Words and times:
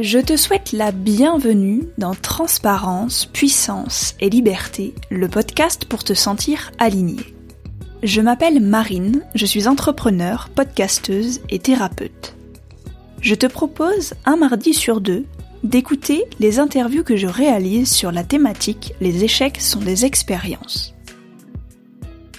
Je 0.00 0.18
te 0.18 0.34
souhaite 0.34 0.72
la 0.72 0.92
bienvenue 0.92 1.82
dans 1.98 2.14
Transparence, 2.14 3.26
Puissance 3.26 4.14
et 4.18 4.30
Liberté, 4.30 4.94
le 5.10 5.28
podcast 5.28 5.84
pour 5.84 6.04
te 6.04 6.14
sentir 6.14 6.72
aligné. 6.78 7.18
Je 8.02 8.22
m'appelle 8.22 8.60
Marine, 8.60 9.20
je 9.34 9.44
suis 9.44 9.68
entrepreneur, 9.68 10.48
podcasteuse 10.54 11.42
et 11.50 11.58
thérapeute. 11.58 12.34
Je 13.20 13.34
te 13.34 13.44
propose 13.44 14.14
un 14.24 14.36
mardi 14.36 14.72
sur 14.72 15.02
deux 15.02 15.26
d'écouter 15.64 16.24
les 16.38 16.60
interviews 16.60 17.04
que 17.04 17.16
je 17.16 17.26
réalise 17.26 17.92
sur 17.92 18.10
la 18.10 18.24
thématique 18.24 18.94
Les 19.02 19.22
échecs 19.22 19.60
sont 19.60 19.80
des 19.80 20.06
expériences. 20.06 20.94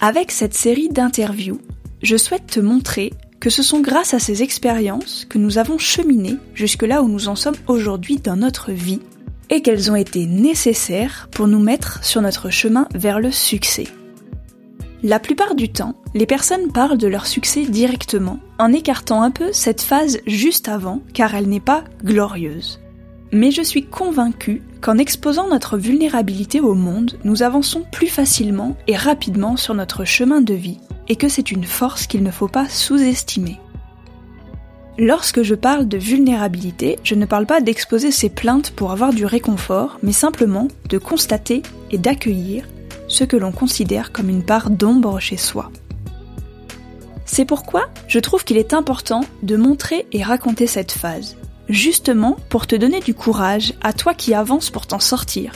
Avec 0.00 0.32
cette 0.32 0.54
série 0.54 0.88
d'interviews, 0.88 1.60
je 2.02 2.16
souhaite 2.16 2.48
te 2.48 2.58
montrer 2.58 3.12
que 3.42 3.50
ce 3.50 3.64
sont 3.64 3.80
grâce 3.80 4.14
à 4.14 4.20
ces 4.20 4.44
expériences 4.44 5.26
que 5.28 5.36
nous 5.36 5.58
avons 5.58 5.76
cheminé 5.76 6.36
jusque 6.54 6.84
là 6.84 7.02
où 7.02 7.08
nous 7.08 7.26
en 7.26 7.34
sommes 7.34 7.56
aujourd'hui 7.66 8.18
dans 8.18 8.36
notre 8.36 8.70
vie 8.70 9.00
et 9.50 9.62
qu'elles 9.62 9.90
ont 9.90 9.96
été 9.96 10.26
nécessaires 10.26 11.28
pour 11.32 11.48
nous 11.48 11.58
mettre 11.58 12.04
sur 12.04 12.22
notre 12.22 12.50
chemin 12.50 12.86
vers 12.94 13.18
le 13.18 13.32
succès. 13.32 13.88
La 15.02 15.18
plupart 15.18 15.56
du 15.56 15.72
temps, 15.72 15.96
les 16.14 16.24
personnes 16.24 16.70
parlent 16.70 16.98
de 16.98 17.08
leur 17.08 17.26
succès 17.26 17.64
directement, 17.64 18.38
en 18.60 18.72
écartant 18.72 19.22
un 19.22 19.32
peu 19.32 19.52
cette 19.52 19.80
phase 19.80 20.20
juste 20.24 20.68
avant, 20.68 21.02
car 21.12 21.34
elle 21.34 21.48
n'est 21.48 21.58
pas 21.58 21.82
glorieuse. 22.04 22.81
Mais 23.34 23.50
je 23.50 23.62
suis 23.62 23.86
convaincue 23.86 24.60
qu'en 24.82 24.98
exposant 24.98 25.48
notre 25.48 25.78
vulnérabilité 25.78 26.60
au 26.60 26.74
monde, 26.74 27.18
nous 27.24 27.42
avançons 27.42 27.82
plus 27.90 28.08
facilement 28.08 28.76
et 28.86 28.96
rapidement 28.96 29.56
sur 29.56 29.72
notre 29.72 30.04
chemin 30.04 30.42
de 30.42 30.52
vie, 30.52 30.78
et 31.08 31.16
que 31.16 31.30
c'est 31.30 31.50
une 31.50 31.64
force 31.64 32.06
qu'il 32.06 32.22
ne 32.22 32.30
faut 32.30 32.48
pas 32.48 32.68
sous-estimer. 32.68 33.58
Lorsque 34.98 35.42
je 35.42 35.54
parle 35.54 35.88
de 35.88 35.96
vulnérabilité, 35.96 36.98
je 37.02 37.14
ne 37.14 37.24
parle 37.24 37.46
pas 37.46 37.62
d'exposer 37.62 38.10
ses 38.10 38.28
plaintes 38.28 38.72
pour 38.72 38.92
avoir 38.92 39.14
du 39.14 39.24
réconfort, 39.24 39.98
mais 40.02 40.12
simplement 40.12 40.68
de 40.90 40.98
constater 40.98 41.62
et 41.90 41.96
d'accueillir 41.96 42.68
ce 43.08 43.24
que 43.24 43.38
l'on 43.38 43.52
considère 43.52 44.12
comme 44.12 44.28
une 44.28 44.44
part 44.44 44.68
d'ombre 44.68 45.18
chez 45.18 45.38
soi. 45.38 45.72
C'est 47.24 47.46
pourquoi 47.46 47.88
je 48.08 48.18
trouve 48.18 48.44
qu'il 48.44 48.58
est 48.58 48.74
important 48.74 49.22
de 49.42 49.56
montrer 49.56 50.06
et 50.12 50.22
raconter 50.22 50.66
cette 50.66 50.92
phase, 50.92 51.36
justement 51.68 52.36
pour 52.48 52.66
te 52.66 52.76
donner 52.76 53.00
du 53.00 53.14
courage 53.14 53.74
à 53.82 53.92
toi 53.92 54.14
qui 54.14 54.34
avances 54.34 54.70
pour 54.70 54.86
t'en 54.86 54.98
sortir, 54.98 55.52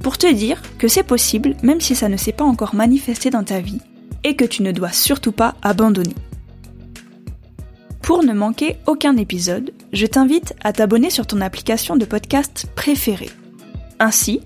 pour 0.00 0.18
te 0.18 0.32
dire 0.32 0.60
que 0.78 0.88
c'est 0.88 1.02
possible 1.02 1.56
même 1.62 1.80
si 1.80 1.94
ça 1.94 2.08
ne 2.08 2.16
s'est 2.16 2.32
pas 2.32 2.44
encore 2.44 2.74
manifesté 2.74 3.30
dans 3.30 3.44
ta 3.44 3.60
vie, 3.60 3.80
et 4.24 4.34
que 4.34 4.44
tu 4.44 4.62
ne 4.62 4.72
dois 4.72 4.92
surtout 4.92 5.32
pas 5.32 5.54
abandonner. 5.62 6.14
Pour 8.02 8.22
ne 8.22 8.32
manquer 8.32 8.76
aucun 8.86 9.16
épisode, 9.16 9.72
je 9.92 10.06
t'invite 10.06 10.54
à 10.62 10.72
t'abonner 10.72 11.10
sur 11.10 11.26
ton 11.26 11.40
application 11.40 11.96
de 11.96 12.04
podcast 12.04 12.66
préférée. 12.74 13.30
Ainsi, 13.98 14.40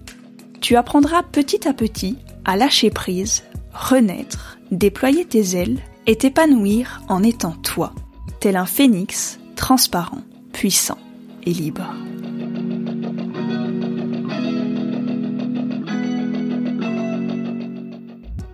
tu 0.60 0.76
apprendras 0.76 1.22
petit 1.22 1.66
à 1.68 1.72
petit 1.72 2.16
à 2.44 2.56
lâcher 2.56 2.90
prise, 2.90 3.42
renaître, 3.72 4.58
déployer 4.70 5.24
tes 5.24 5.56
ailes 5.56 5.78
et 6.06 6.16
t'épanouir 6.16 7.02
en 7.08 7.22
étant 7.22 7.52
toi, 7.52 7.92
tel 8.40 8.56
un 8.56 8.66
phénix 8.66 9.38
transparent, 9.56 10.22
puissant 10.52 10.98
et 11.44 11.52
libre. 11.52 11.94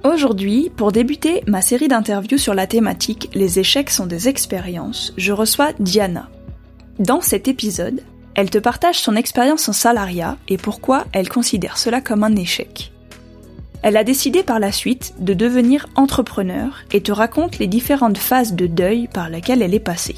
Aujourd'hui, 0.05 0.71
pour 0.77 0.93
débuter 0.93 1.43
ma 1.47 1.63
série 1.63 1.89
d'interviews 1.89 2.39
sur 2.39 2.55
la 2.55 2.67
thématique 2.67 3.29
Les 3.35 3.59
échecs 3.59 3.91
sont 3.91 4.07
des 4.07 4.29
expériences, 4.29 5.13
je 5.17 5.33
reçois 5.33 5.73
Diana. 5.81 6.31
Dans 6.99 7.21
cet 7.21 7.49
épisode, 7.49 8.01
elle 8.35 8.51
te 8.51 8.59
partage 8.59 9.01
son 9.01 9.17
expérience 9.17 9.69
en 9.69 9.73
salariat 9.73 10.37
et 10.49 10.59
pourquoi 10.59 11.05
elle 11.13 11.29
considère 11.29 11.77
cela 11.77 12.01
comme 12.01 12.23
un 12.23 12.37
échec. 12.37 12.93
Elle 13.83 13.97
a 13.97 14.05
décidé 14.05 14.43
par 14.43 14.59
la 14.59 14.73
suite 14.73 15.15
de 15.19 15.35
devenir 15.35 15.87
entrepreneur 15.97 16.85
et 16.93 17.03
te 17.03 17.13
raconte 17.13 17.59
les 17.59 17.67
différentes 17.67 18.19
phases 18.19 18.55
de 18.55 18.67
deuil 18.67 19.09
par 19.09 19.29
lesquelles 19.29 19.63
elle 19.63 19.75
est 19.75 19.81
passée. 19.81 20.17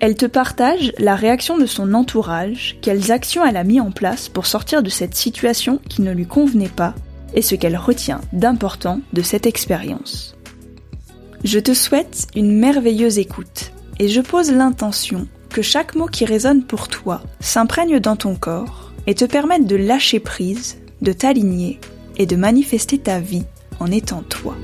Elle 0.00 0.16
te 0.16 0.26
partage 0.26 0.92
la 0.98 1.14
réaction 1.14 1.56
de 1.56 1.66
son 1.66 1.94
entourage, 1.94 2.76
quelles 2.82 3.12
actions 3.12 3.44
elle 3.44 3.56
a 3.56 3.64
mis 3.64 3.80
en 3.80 3.90
place 3.90 4.28
pour 4.28 4.46
sortir 4.46 4.82
de 4.82 4.90
cette 4.90 5.14
situation 5.14 5.80
qui 5.88 6.02
ne 6.02 6.12
lui 6.12 6.26
convenait 6.26 6.68
pas 6.68 6.94
et 7.34 7.42
ce 7.42 7.54
qu'elle 7.54 7.76
retient 7.76 8.20
d'important 8.32 9.00
de 9.12 9.22
cette 9.22 9.46
expérience. 9.46 10.36
Je 11.44 11.58
te 11.58 11.74
souhaite 11.74 12.26
une 12.34 12.58
merveilleuse 12.58 13.18
écoute 13.18 13.72
et 13.98 14.08
je 14.08 14.20
pose 14.20 14.50
l'intention 14.50 15.28
que 15.50 15.62
chaque 15.62 15.94
mot 15.94 16.06
qui 16.06 16.24
résonne 16.24 16.64
pour 16.64 16.88
toi 16.88 17.22
s'imprègne 17.40 18.00
dans 18.00 18.16
ton 18.16 18.34
corps 18.34 18.92
et 19.06 19.14
te 19.14 19.24
permette 19.24 19.66
de 19.66 19.76
lâcher 19.76 20.20
prise, 20.20 20.78
de 21.02 21.12
t'aligner 21.12 21.80
et 22.16 22.26
de 22.26 22.36
manifester 22.36 22.98
ta 22.98 23.20
vie 23.20 23.44
en 23.78 23.90
étant 23.90 24.22
toi. 24.22 24.56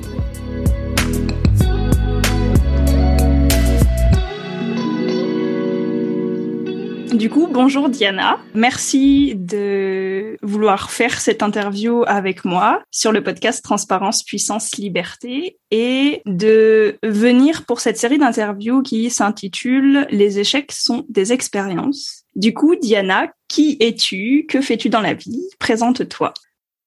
Du 7.12 7.28
coup, 7.28 7.48
bonjour 7.50 7.88
Diana. 7.88 8.38
Merci 8.54 9.34
de 9.34 10.36
vouloir 10.42 10.90
faire 10.90 11.20
cette 11.20 11.42
interview 11.42 12.04
avec 12.06 12.44
moi 12.44 12.82
sur 12.90 13.10
le 13.10 13.22
podcast 13.22 13.64
Transparence, 13.64 14.22
Puissance, 14.22 14.76
Liberté 14.76 15.58
et 15.72 16.22
de 16.24 16.98
venir 17.02 17.66
pour 17.66 17.80
cette 17.80 17.96
série 17.96 18.18
d'interviews 18.18 18.82
qui 18.82 19.10
s'intitule 19.10 20.06
Les 20.10 20.38
échecs 20.38 20.72
sont 20.72 21.04
des 21.08 21.32
expériences. 21.32 22.24
Du 22.36 22.54
coup, 22.54 22.76
Diana, 22.76 23.32
qui 23.48 23.76
es-tu? 23.80 24.46
Que 24.48 24.60
fais-tu 24.60 24.88
dans 24.88 25.00
la 25.00 25.14
vie? 25.14 25.42
Présente-toi. 25.58 26.32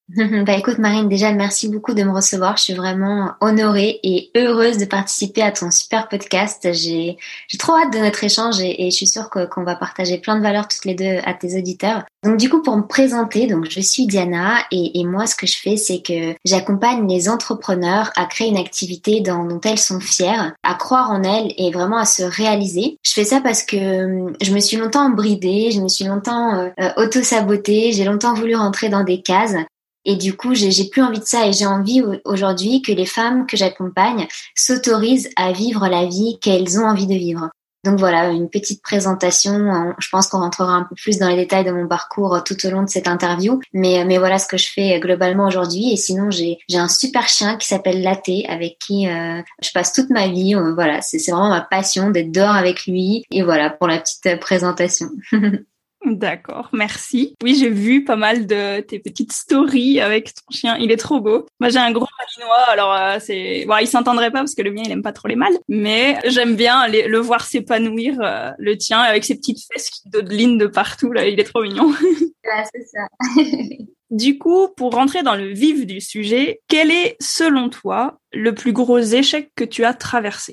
bah 0.44 0.52
écoute 0.52 0.76
Marine, 0.76 1.08
déjà 1.08 1.32
merci 1.32 1.68
beaucoup 1.68 1.94
de 1.94 2.02
me 2.02 2.12
recevoir. 2.12 2.58
Je 2.58 2.64
suis 2.64 2.74
vraiment 2.74 3.32
honorée 3.40 4.00
et 4.02 4.30
heureuse 4.36 4.76
de 4.76 4.84
participer 4.84 5.40
à 5.40 5.50
ton 5.50 5.70
super 5.70 6.08
podcast. 6.08 6.68
J'ai 6.74 7.16
trop 7.58 7.72
hâte 7.72 7.94
de 7.94 7.98
notre 7.98 8.22
échange 8.22 8.60
et, 8.60 8.90
je 8.90 8.94
suis 8.94 9.06
sûre 9.06 9.30
qu'on 9.30 9.64
va 9.64 9.76
partager 9.76 10.18
plein 10.18 10.36
de 10.36 10.42
valeurs 10.42 10.68
toutes 10.68 10.84
les 10.84 10.94
deux 10.94 11.20
à 11.24 11.32
tes 11.32 11.58
auditeurs. 11.58 12.04
Donc 12.22 12.36
du 12.36 12.50
coup 12.50 12.60
pour 12.60 12.76
me 12.76 12.86
présenter, 12.86 13.46
donc 13.46 13.66
je 13.70 13.80
suis 13.80 14.06
Diana 14.06 14.58
et, 14.70 15.00
et 15.00 15.04
moi 15.04 15.26
ce 15.26 15.36
que 15.36 15.46
je 15.46 15.56
fais 15.56 15.78
c'est 15.78 16.02
que 16.02 16.34
j'accompagne 16.44 17.08
les 17.08 17.30
entrepreneurs 17.30 18.10
à 18.14 18.26
créer 18.26 18.48
une 18.48 18.58
activité 18.58 19.20
dans, 19.20 19.44
dont 19.44 19.60
elles 19.64 19.78
sont 19.78 20.00
fières, 20.00 20.52
à 20.62 20.74
croire 20.74 21.12
en 21.12 21.22
elles 21.22 21.54
et 21.56 21.70
vraiment 21.70 21.96
à 21.96 22.04
se 22.04 22.22
réaliser. 22.22 22.98
Je 23.02 23.12
fais 23.12 23.24
ça 23.24 23.40
parce 23.40 23.62
que 23.62 24.26
hum, 24.26 24.36
je 24.42 24.52
me 24.52 24.60
suis 24.60 24.76
longtemps 24.76 25.08
bridée, 25.08 25.70
je 25.70 25.80
me 25.80 25.88
suis 25.88 26.04
longtemps 26.04 26.54
euh, 26.56 26.68
euh, 26.78 26.90
auto-sabotée, 26.98 27.92
j'ai 27.92 28.04
longtemps 28.04 28.34
voulu 28.34 28.54
rentrer 28.54 28.90
dans 28.90 29.02
des 29.02 29.22
cases 29.22 29.56
et 30.04 30.16
du 30.16 30.36
coup, 30.36 30.54
j'ai 30.54 30.88
plus 30.88 31.02
envie 31.02 31.20
de 31.20 31.24
ça 31.24 31.46
et 31.46 31.52
j'ai 31.52 31.66
envie 31.66 32.02
aujourd'hui 32.24 32.82
que 32.82 32.92
les 32.92 33.06
femmes 33.06 33.46
que 33.46 33.56
j'accompagne 33.56 34.26
s'autorisent 34.54 35.30
à 35.36 35.52
vivre 35.52 35.88
la 35.88 36.06
vie 36.06 36.38
qu'elles 36.40 36.78
ont 36.78 36.86
envie 36.86 37.06
de 37.06 37.14
vivre. 37.14 37.50
Donc 37.84 37.98
voilà, 37.98 38.30
une 38.30 38.48
petite 38.48 38.82
présentation. 38.82 39.94
Je 39.98 40.08
pense 40.08 40.28
qu'on 40.28 40.38
rentrera 40.38 40.72
un 40.72 40.84
peu 40.84 40.94
plus 40.94 41.18
dans 41.18 41.28
les 41.28 41.36
détails 41.36 41.64
de 41.64 41.70
mon 41.70 41.86
parcours 41.86 42.42
tout 42.42 42.56
au 42.64 42.70
long 42.70 42.82
de 42.82 42.88
cette 42.88 43.08
interview. 43.08 43.60
Mais, 43.74 44.04
mais 44.06 44.16
voilà 44.16 44.38
ce 44.38 44.46
que 44.46 44.56
je 44.56 44.68
fais 44.72 44.98
globalement 45.00 45.46
aujourd'hui. 45.46 45.92
Et 45.92 45.96
sinon, 45.96 46.30
j'ai 46.30 46.58
un 46.72 46.88
super 46.88 47.28
chien 47.28 47.56
qui 47.56 47.68
s'appelle 47.68 48.02
Laté, 48.02 48.46
avec 48.48 48.78
qui 48.78 49.06
euh, 49.06 49.42
je 49.62 49.70
passe 49.74 49.92
toute 49.92 50.08
ma 50.08 50.28
vie. 50.28 50.54
Voilà, 50.74 51.02
c'est 51.02 51.18
vraiment 51.30 51.50
ma 51.50 51.60
passion 51.60 52.10
d'être 52.10 52.32
dehors 52.32 52.56
avec 52.56 52.86
lui. 52.86 53.24
Et 53.30 53.42
voilà 53.42 53.68
pour 53.68 53.86
la 53.86 53.98
petite 53.98 54.40
présentation. 54.40 55.10
D'accord, 56.04 56.68
merci. 56.72 57.34
Oui, 57.42 57.54
j'ai 57.54 57.70
vu 57.70 58.04
pas 58.04 58.16
mal 58.16 58.46
de 58.46 58.80
tes 58.80 58.98
petites 58.98 59.32
stories 59.32 60.00
avec 60.00 60.34
ton 60.34 60.54
chien. 60.54 60.76
Il 60.78 60.92
est 60.92 60.98
trop 60.98 61.20
beau. 61.20 61.46
Moi, 61.60 61.70
j'ai 61.70 61.78
un 61.78 61.92
gros 61.92 62.06
malinois, 62.18 62.64
alors 62.68 62.92
euh, 62.92 63.16
c'est, 63.20 63.64
bon, 63.66 63.78
il 63.78 63.86
s'entendrait 63.86 64.30
pas 64.30 64.40
parce 64.40 64.54
que 64.54 64.62
le 64.62 64.70
mien, 64.70 64.82
il 64.84 64.92
aime 64.92 65.02
pas 65.02 65.12
trop 65.12 65.28
les 65.28 65.36
mâles, 65.36 65.56
mais 65.68 66.18
j'aime 66.26 66.56
bien 66.56 66.86
le 66.88 67.18
voir 67.18 67.44
s'épanouir, 67.46 68.18
euh, 68.20 68.50
le 68.58 68.76
tien, 68.76 68.98
avec 68.98 69.24
ses 69.24 69.36
petites 69.36 69.60
fesses 69.72 69.88
qui 69.88 70.10
dodelinent 70.10 70.58
de 70.58 70.66
partout. 70.66 71.10
Là, 71.10 71.26
il 71.26 71.40
est 71.40 71.44
trop 71.44 71.62
mignon. 71.62 71.90
Là, 72.44 72.64
c'est 72.74 72.84
ça. 72.84 73.42
du 74.10 74.38
coup, 74.38 74.68
pour 74.76 74.92
rentrer 74.92 75.22
dans 75.22 75.36
le 75.36 75.52
vif 75.54 75.86
du 75.86 76.02
sujet, 76.02 76.60
quel 76.68 76.90
est, 76.90 77.16
selon 77.20 77.70
toi, 77.70 78.18
le 78.32 78.54
plus 78.54 78.74
gros 78.74 78.98
échec 78.98 79.50
que 79.56 79.64
tu 79.64 79.84
as 79.84 79.94
traversé? 79.94 80.52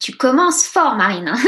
Tu 0.00 0.12
commences 0.16 0.64
fort, 0.64 0.96
Marine. 0.96 1.32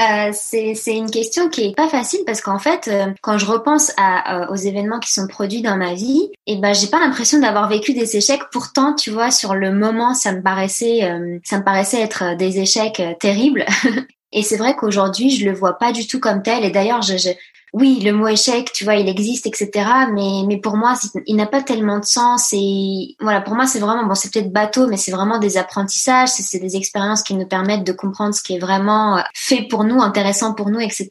Euh, 0.00 0.32
c'est 0.32 0.74
une 0.96 1.08
question 1.08 1.48
qui 1.48 1.66
est 1.66 1.76
pas 1.76 1.88
facile 1.88 2.18
parce 2.26 2.40
qu'en 2.40 2.58
fait, 2.58 2.88
euh, 2.88 3.12
quand 3.22 3.38
je 3.38 3.46
repense 3.46 3.92
à, 3.96 4.42
euh, 4.42 4.46
aux 4.48 4.56
événements 4.56 4.98
qui 4.98 5.12
sont 5.12 5.28
produits 5.28 5.62
dans 5.62 5.76
ma 5.76 5.94
vie, 5.94 6.30
et 6.48 6.54
eh 6.54 6.56
ben 6.56 6.74
j'ai 6.74 6.88
pas 6.88 6.98
l'impression 6.98 7.38
d'avoir 7.38 7.68
vécu 7.68 7.94
des 7.94 8.16
échecs. 8.16 8.42
Pourtant, 8.50 8.94
tu 8.94 9.12
vois, 9.12 9.30
sur 9.30 9.54
le 9.54 9.72
moment, 9.72 10.12
ça 10.14 10.32
me 10.32 10.42
paraissait, 10.42 11.02
ça 11.44 11.58
me 11.58 11.64
paraissait 11.64 12.00
être 12.00 12.36
des 12.36 12.58
échecs 12.58 13.00
terribles. 13.20 13.64
et 14.32 14.42
c'est 14.42 14.56
vrai 14.56 14.74
qu'aujourd'hui, 14.74 15.30
je 15.30 15.44
le 15.44 15.54
vois 15.54 15.78
pas 15.78 15.92
du 15.92 16.08
tout 16.08 16.18
comme 16.18 16.42
tel. 16.42 16.64
Et 16.64 16.70
d'ailleurs, 16.70 17.02
je, 17.02 17.16
je 17.16 17.28
oui, 17.74 17.98
le 18.04 18.12
mot 18.12 18.28
échec, 18.28 18.70
tu 18.72 18.84
vois, 18.84 18.94
il 18.94 19.08
existe, 19.08 19.48
etc. 19.48 19.70
Mais, 20.12 20.44
mais 20.46 20.58
pour 20.58 20.76
moi, 20.76 20.94
il 21.26 21.34
n'a 21.34 21.46
pas 21.46 21.60
tellement 21.60 21.98
de 21.98 22.04
sens. 22.04 22.50
Et 22.52 23.16
voilà, 23.20 23.40
pour 23.40 23.56
moi, 23.56 23.66
c'est 23.66 23.80
vraiment, 23.80 24.06
bon, 24.06 24.14
c'est 24.14 24.32
peut-être 24.32 24.52
bateau, 24.52 24.86
mais 24.86 24.96
c'est 24.96 25.10
vraiment 25.10 25.38
des 25.38 25.56
apprentissages, 25.56 26.28
c'est 26.28 26.60
des 26.60 26.76
expériences 26.76 27.24
qui 27.24 27.34
nous 27.34 27.48
permettent 27.48 27.82
de 27.82 27.90
comprendre 27.90 28.32
ce 28.32 28.44
qui 28.44 28.54
est 28.54 28.60
vraiment 28.60 29.20
fait 29.34 29.62
pour 29.68 29.82
nous, 29.82 30.00
intéressant 30.00 30.54
pour 30.54 30.70
nous, 30.70 30.78
etc. 30.78 31.08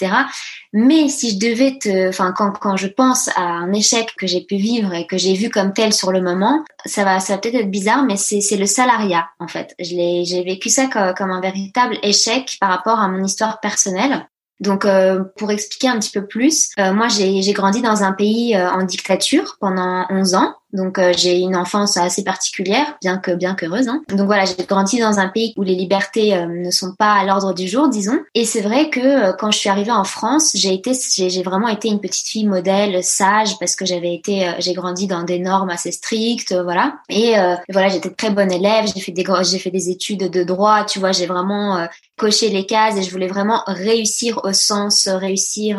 Mais 0.72 1.10
si 1.10 1.32
je 1.32 1.38
devais 1.38 1.78
te, 1.78 2.08
enfin, 2.08 2.32
quand, 2.32 2.54
quand 2.54 2.78
je 2.78 2.88
pense 2.88 3.28
à 3.36 3.42
un 3.42 3.74
échec 3.74 4.16
que 4.18 4.26
j'ai 4.26 4.42
pu 4.42 4.56
vivre 4.56 4.94
et 4.94 5.06
que 5.06 5.18
j'ai 5.18 5.34
vu 5.34 5.50
comme 5.50 5.74
tel 5.74 5.92
sur 5.92 6.14
le 6.14 6.22
moment, 6.22 6.64
ça 6.86 7.04
va, 7.04 7.20
ça 7.20 7.34
va 7.34 7.40
peut-être 7.40 7.56
être 7.56 7.72
bizarre, 7.72 8.06
mais 8.06 8.16
c'est, 8.16 8.40
le 8.56 8.66
salariat, 8.68 9.28
en 9.40 9.50
fait. 9.50 9.76
J'ai 9.80 10.44
vécu 10.46 10.70
ça 10.70 10.88
comme, 10.88 11.14
comme 11.14 11.32
un 11.32 11.42
véritable 11.42 11.98
échec 12.04 12.56
par 12.62 12.70
rapport 12.70 13.02
à 13.02 13.10
mon 13.10 13.22
histoire 13.22 13.60
personnelle. 13.60 14.30
Donc, 14.60 14.86
euh, 14.86 15.24
pour 15.38 15.52
expliquer 15.52 15.90
un 15.90 16.00
petit 16.00 16.12
peu 16.12 16.26
plus, 16.26 16.70
euh, 16.80 16.94
moi, 16.94 17.08
j'ai, 17.08 17.42
grandi 17.54 17.82
dans 17.82 18.04
un 18.04 18.14
pays 18.14 18.56
euh, 18.56 18.70
en 18.70 18.84
dictature 18.84 19.58
pendant 19.60 20.06
11 20.10 20.36
ans. 20.36 20.56
Donc 20.74 20.98
euh, 20.98 21.14
j'ai 21.16 21.40
une 21.40 21.56
enfance 21.56 21.98
assez 21.98 22.24
particulière, 22.24 22.98
bien 23.02 23.18
que 23.18 23.32
bien 23.32 23.54
qu'heureuse. 23.56 23.88
Hein. 23.88 24.02
Donc 24.10 24.26
voilà, 24.26 24.46
j'ai 24.46 24.56
grandi 24.66 25.00
dans 25.00 25.20
un 25.20 25.28
pays 25.28 25.54
où 25.56 25.64
les 25.64 25.76
libertés 25.76 26.36
euh, 26.36 26.48
ne 26.48 26.72
sont 26.72 26.94
pas 26.98 27.14
à 27.14 27.26
l'ordre 27.26 27.54
du 27.54 27.68
jour, 27.68 27.90
disons. 27.90 28.20
Et 28.34 28.46
c'est 28.46 28.62
vrai 28.62 28.90
que 28.90 29.00
euh, 29.00 29.34
quand 29.34 29.52
je 29.52 29.60
suis 29.60 29.70
arrivée 29.70 29.92
en 29.92 30.04
France, 30.04 30.52
j'ai 30.56 30.74
été, 30.74 30.92
j'ai 30.94 31.44
vraiment 31.44 31.68
été 31.68 31.88
une 31.88 32.00
petite 32.00 32.28
fille 32.28 32.48
modèle, 32.48 33.04
sage, 33.04 33.58
parce 33.60 33.76
que 33.76 33.86
j'avais 33.86 34.14
été, 34.14 34.52
j'ai 34.60 34.74
grandi 34.74 35.08
dans 35.08 35.24
des 35.24 35.40
normes 35.40 35.70
assez 35.70 35.92
strictes, 35.92 36.54
voilà. 36.54 36.96
Et 37.10 37.34
voilà, 37.70 37.90
j'étais 37.90 38.10
très 38.10 38.30
bonne 38.30 38.52
élève. 38.52 38.86
J'ai 38.94 39.02
fait 39.02 39.12
des 39.12 39.24
j'ai 39.44 39.60
fait 39.60 39.72
des 39.72 39.90
études 39.90 40.30
de 40.30 40.44
droit, 40.44 40.86
tu 40.86 41.00
vois. 41.00 41.12
J'ai 41.12 41.26
vraiment 41.26 41.88
coché 42.18 42.50
les 42.50 42.66
cases 42.66 42.98
et 42.98 43.04
je 43.04 43.12
voulais 43.12 43.28
vraiment 43.28 43.64
réussir 43.68 44.40
au 44.44 44.54
sens 44.54 45.08
réussir, 45.08 45.78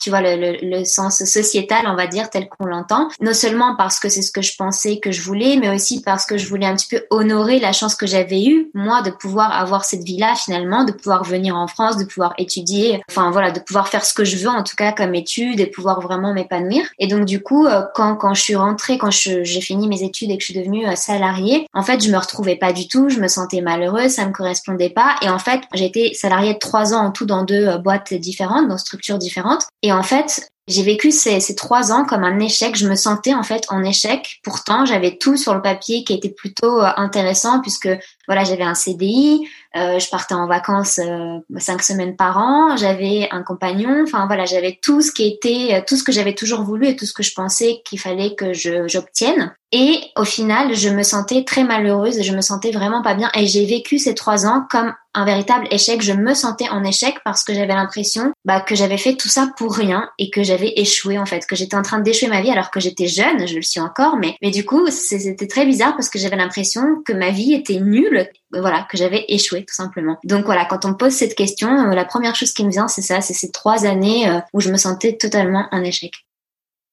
tu 0.00 0.10
vois, 0.10 0.20
le, 0.20 0.36
le, 0.36 0.78
le 0.78 0.84
sens 0.84 1.24
sociétal, 1.24 1.86
on 1.86 1.96
va 1.96 2.06
dire, 2.06 2.30
tel 2.30 2.48
qu'on 2.48 2.66
l'entend. 2.66 3.08
Non 3.20 3.34
seulement 3.34 3.76
parce 3.76 3.98
que 3.98 4.08
c'est 4.08 4.25
ce 4.26 4.32
que 4.32 4.42
je 4.42 4.54
pensais 4.56 4.98
que 4.98 5.10
je 5.10 5.22
voulais, 5.22 5.56
mais 5.56 5.70
aussi 5.70 6.02
parce 6.02 6.26
que 6.26 6.36
je 6.36 6.46
voulais 6.48 6.66
un 6.66 6.76
petit 6.76 6.88
peu 6.88 7.04
honorer 7.10 7.58
la 7.58 7.72
chance 7.72 7.94
que 7.94 8.06
j'avais 8.06 8.44
eue, 8.44 8.70
moi, 8.74 9.02
de 9.02 9.10
pouvoir 9.10 9.52
avoir 9.52 9.84
cette 9.84 10.02
vie-là 10.02 10.34
finalement, 10.34 10.84
de 10.84 10.92
pouvoir 10.92 11.24
venir 11.24 11.56
en 11.56 11.66
France, 11.66 11.96
de 11.96 12.04
pouvoir 12.04 12.34
étudier, 12.38 13.02
enfin 13.08 13.30
voilà, 13.30 13.50
de 13.50 13.60
pouvoir 13.60 13.88
faire 13.88 14.04
ce 14.04 14.12
que 14.12 14.24
je 14.24 14.36
veux 14.36 14.48
en 14.48 14.62
tout 14.62 14.76
cas 14.76 14.92
comme 14.92 15.14
étude 15.14 15.60
et 15.60 15.66
pouvoir 15.66 16.00
vraiment 16.00 16.34
m'épanouir. 16.34 16.84
Et 16.98 17.06
donc 17.06 17.24
du 17.24 17.42
coup, 17.42 17.66
euh, 17.66 17.82
quand, 17.94 18.16
quand 18.16 18.34
je 18.34 18.42
suis 18.42 18.56
rentrée, 18.56 18.98
quand 18.98 19.10
j'ai 19.10 19.60
fini 19.60 19.88
mes 19.88 20.02
études 20.02 20.30
et 20.30 20.36
que 20.36 20.44
je 20.44 20.52
suis 20.52 20.60
devenue 20.60 20.86
euh, 20.86 20.94
salariée, 20.94 21.66
en 21.72 21.82
fait, 21.82 22.04
je 22.04 22.10
me 22.10 22.18
retrouvais 22.18 22.56
pas 22.56 22.72
du 22.72 22.88
tout, 22.88 23.08
je 23.08 23.20
me 23.20 23.28
sentais 23.28 23.60
malheureuse, 23.60 24.10
ça 24.10 24.26
me 24.26 24.32
correspondait 24.32 24.90
pas. 24.90 25.16
Et 25.22 25.30
en 25.30 25.38
fait, 25.38 25.60
été 25.86 26.14
salariée 26.14 26.54
de 26.54 26.58
trois 26.58 26.92
ans 26.92 27.06
en 27.06 27.10
tout 27.10 27.26
dans 27.26 27.44
deux 27.44 27.66
euh, 27.66 27.78
boîtes 27.78 28.12
différentes, 28.14 28.68
dans 28.68 28.78
structures 28.78 29.18
différentes. 29.18 29.62
Et 29.82 29.92
en 29.92 30.02
fait, 30.02 30.48
j'ai 30.68 30.82
vécu 30.82 31.12
ces, 31.12 31.40
trois 31.54 31.92
ans 31.92 32.04
comme 32.04 32.24
un 32.24 32.38
échec. 32.40 32.76
Je 32.76 32.88
me 32.88 32.96
sentais 32.96 33.34
en 33.34 33.42
fait 33.42 33.64
en 33.68 33.84
échec. 33.84 34.40
Pourtant, 34.42 34.84
j'avais 34.84 35.16
tout 35.16 35.36
sur 35.36 35.54
le 35.54 35.62
papier 35.62 36.02
qui 36.04 36.12
était 36.12 36.30
plutôt 36.30 36.80
euh, 36.80 36.90
intéressant 36.96 37.60
puisque 37.60 37.88
voilà, 38.26 38.42
j'avais 38.42 38.64
un 38.64 38.74
CDI, 38.74 39.46
euh, 39.76 39.98
je 39.98 40.08
partais 40.08 40.34
en 40.34 40.46
vacances 40.46 40.98
euh, 40.98 41.38
cinq 41.58 41.82
semaines 41.82 42.16
par 42.16 42.38
an, 42.38 42.76
j'avais 42.76 43.28
un 43.30 43.42
compagnon. 43.42 44.02
Enfin 44.02 44.26
voilà, 44.26 44.44
j'avais 44.44 44.78
tout 44.82 45.00
ce 45.00 45.12
qui 45.12 45.26
était, 45.26 45.74
euh, 45.74 45.80
tout 45.86 45.96
ce 45.96 46.02
que 46.02 46.12
j'avais 46.12 46.34
toujours 46.34 46.62
voulu 46.62 46.88
et 46.88 46.96
tout 46.96 47.06
ce 47.06 47.12
que 47.12 47.22
je 47.22 47.32
pensais 47.34 47.82
qu'il 47.84 48.00
fallait 48.00 48.34
que 48.34 48.52
j'obtienne. 48.52 49.54
Et 49.72 50.00
au 50.16 50.24
final, 50.24 50.74
je 50.74 50.88
me 50.88 51.02
sentais 51.02 51.44
très 51.44 51.62
malheureuse, 51.62 52.22
je 52.22 52.32
me 52.32 52.40
sentais 52.40 52.70
vraiment 52.70 53.02
pas 53.02 53.14
bien 53.14 53.30
et 53.34 53.46
j'ai 53.46 53.66
vécu 53.66 53.98
ces 53.98 54.14
trois 54.14 54.46
ans 54.46 54.66
comme 54.70 54.94
un 55.16 55.24
véritable 55.24 55.66
échec. 55.70 56.02
Je 56.02 56.12
me 56.12 56.34
sentais 56.34 56.68
en 56.68 56.84
échec 56.84 57.16
parce 57.24 57.42
que 57.42 57.54
j'avais 57.54 57.74
l'impression 57.74 58.32
bah, 58.44 58.60
que 58.60 58.74
j'avais 58.74 58.98
fait 58.98 59.16
tout 59.16 59.28
ça 59.28 59.50
pour 59.56 59.74
rien 59.74 60.08
et 60.18 60.30
que 60.30 60.42
j'avais 60.42 60.74
échoué 60.76 61.18
en 61.18 61.26
fait, 61.26 61.46
que 61.46 61.56
j'étais 61.56 61.74
en 61.74 61.82
train 61.82 61.98
d'échouer 61.98 62.28
ma 62.28 62.42
vie 62.42 62.50
alors 62.50 62.70
que 62.70 62.80
j'étais 62.80 63.08
jeune, 63.08 63.48
je 63.48 63.56
le 63.56 63.62
suis 63.62 63.80
encore, 63.80 64.16
mais 64.18 64.36
mais 64.42 64.50
du 64.50 64.64
coup 64.64 64.86
c'était 64.90 65.46
très 65.46 65.64
bizarre 65.64 65.96
parce 65.96 66.10
que 66.10 66.18
j'avais 66.18 66.36
l'impression 66.36 67.02
que 67.04 67.14
ma 67.14 67.30
vie 67.30 67.54
était 67.54 67.80
nulle, 67.80 68.28
voilà, 68.52 68.86
que 68.90 68.96
j'avais 68.96 69.24
échoué 69.28 69.64
tout 69.64 69.74
simplement. 69.74 70.18
Donc 70.24 70.44
voilà, 70.44 70.66
quand 70.66 70.84
on 70.84 70.90
me 70.90 70.96
pose 70.96 71.12
cette 71.12 71.34
question, 71.34 71.68
euh, 71.68 71.94
la 71.94 72.04
première 72.04 72.36
chose 72.36 72.52
qui 72.52 72.64
me 72.64 72.70
vient 72.70 72.88
c'est 72.88 73.02
ça, 73.02 73.22
c'est 73.22 73.34
ces 73.34 73.50
trois 73.50 73.86
années 73.86 74.28
euh, 74.28 74.40
où 74.52 74.60
je 74.60 74.70
me 74.70 74.76
sentais 74.76 75.16
totalement 75.16 75.66
en 75.72 75.82
échec. 75.82 76.12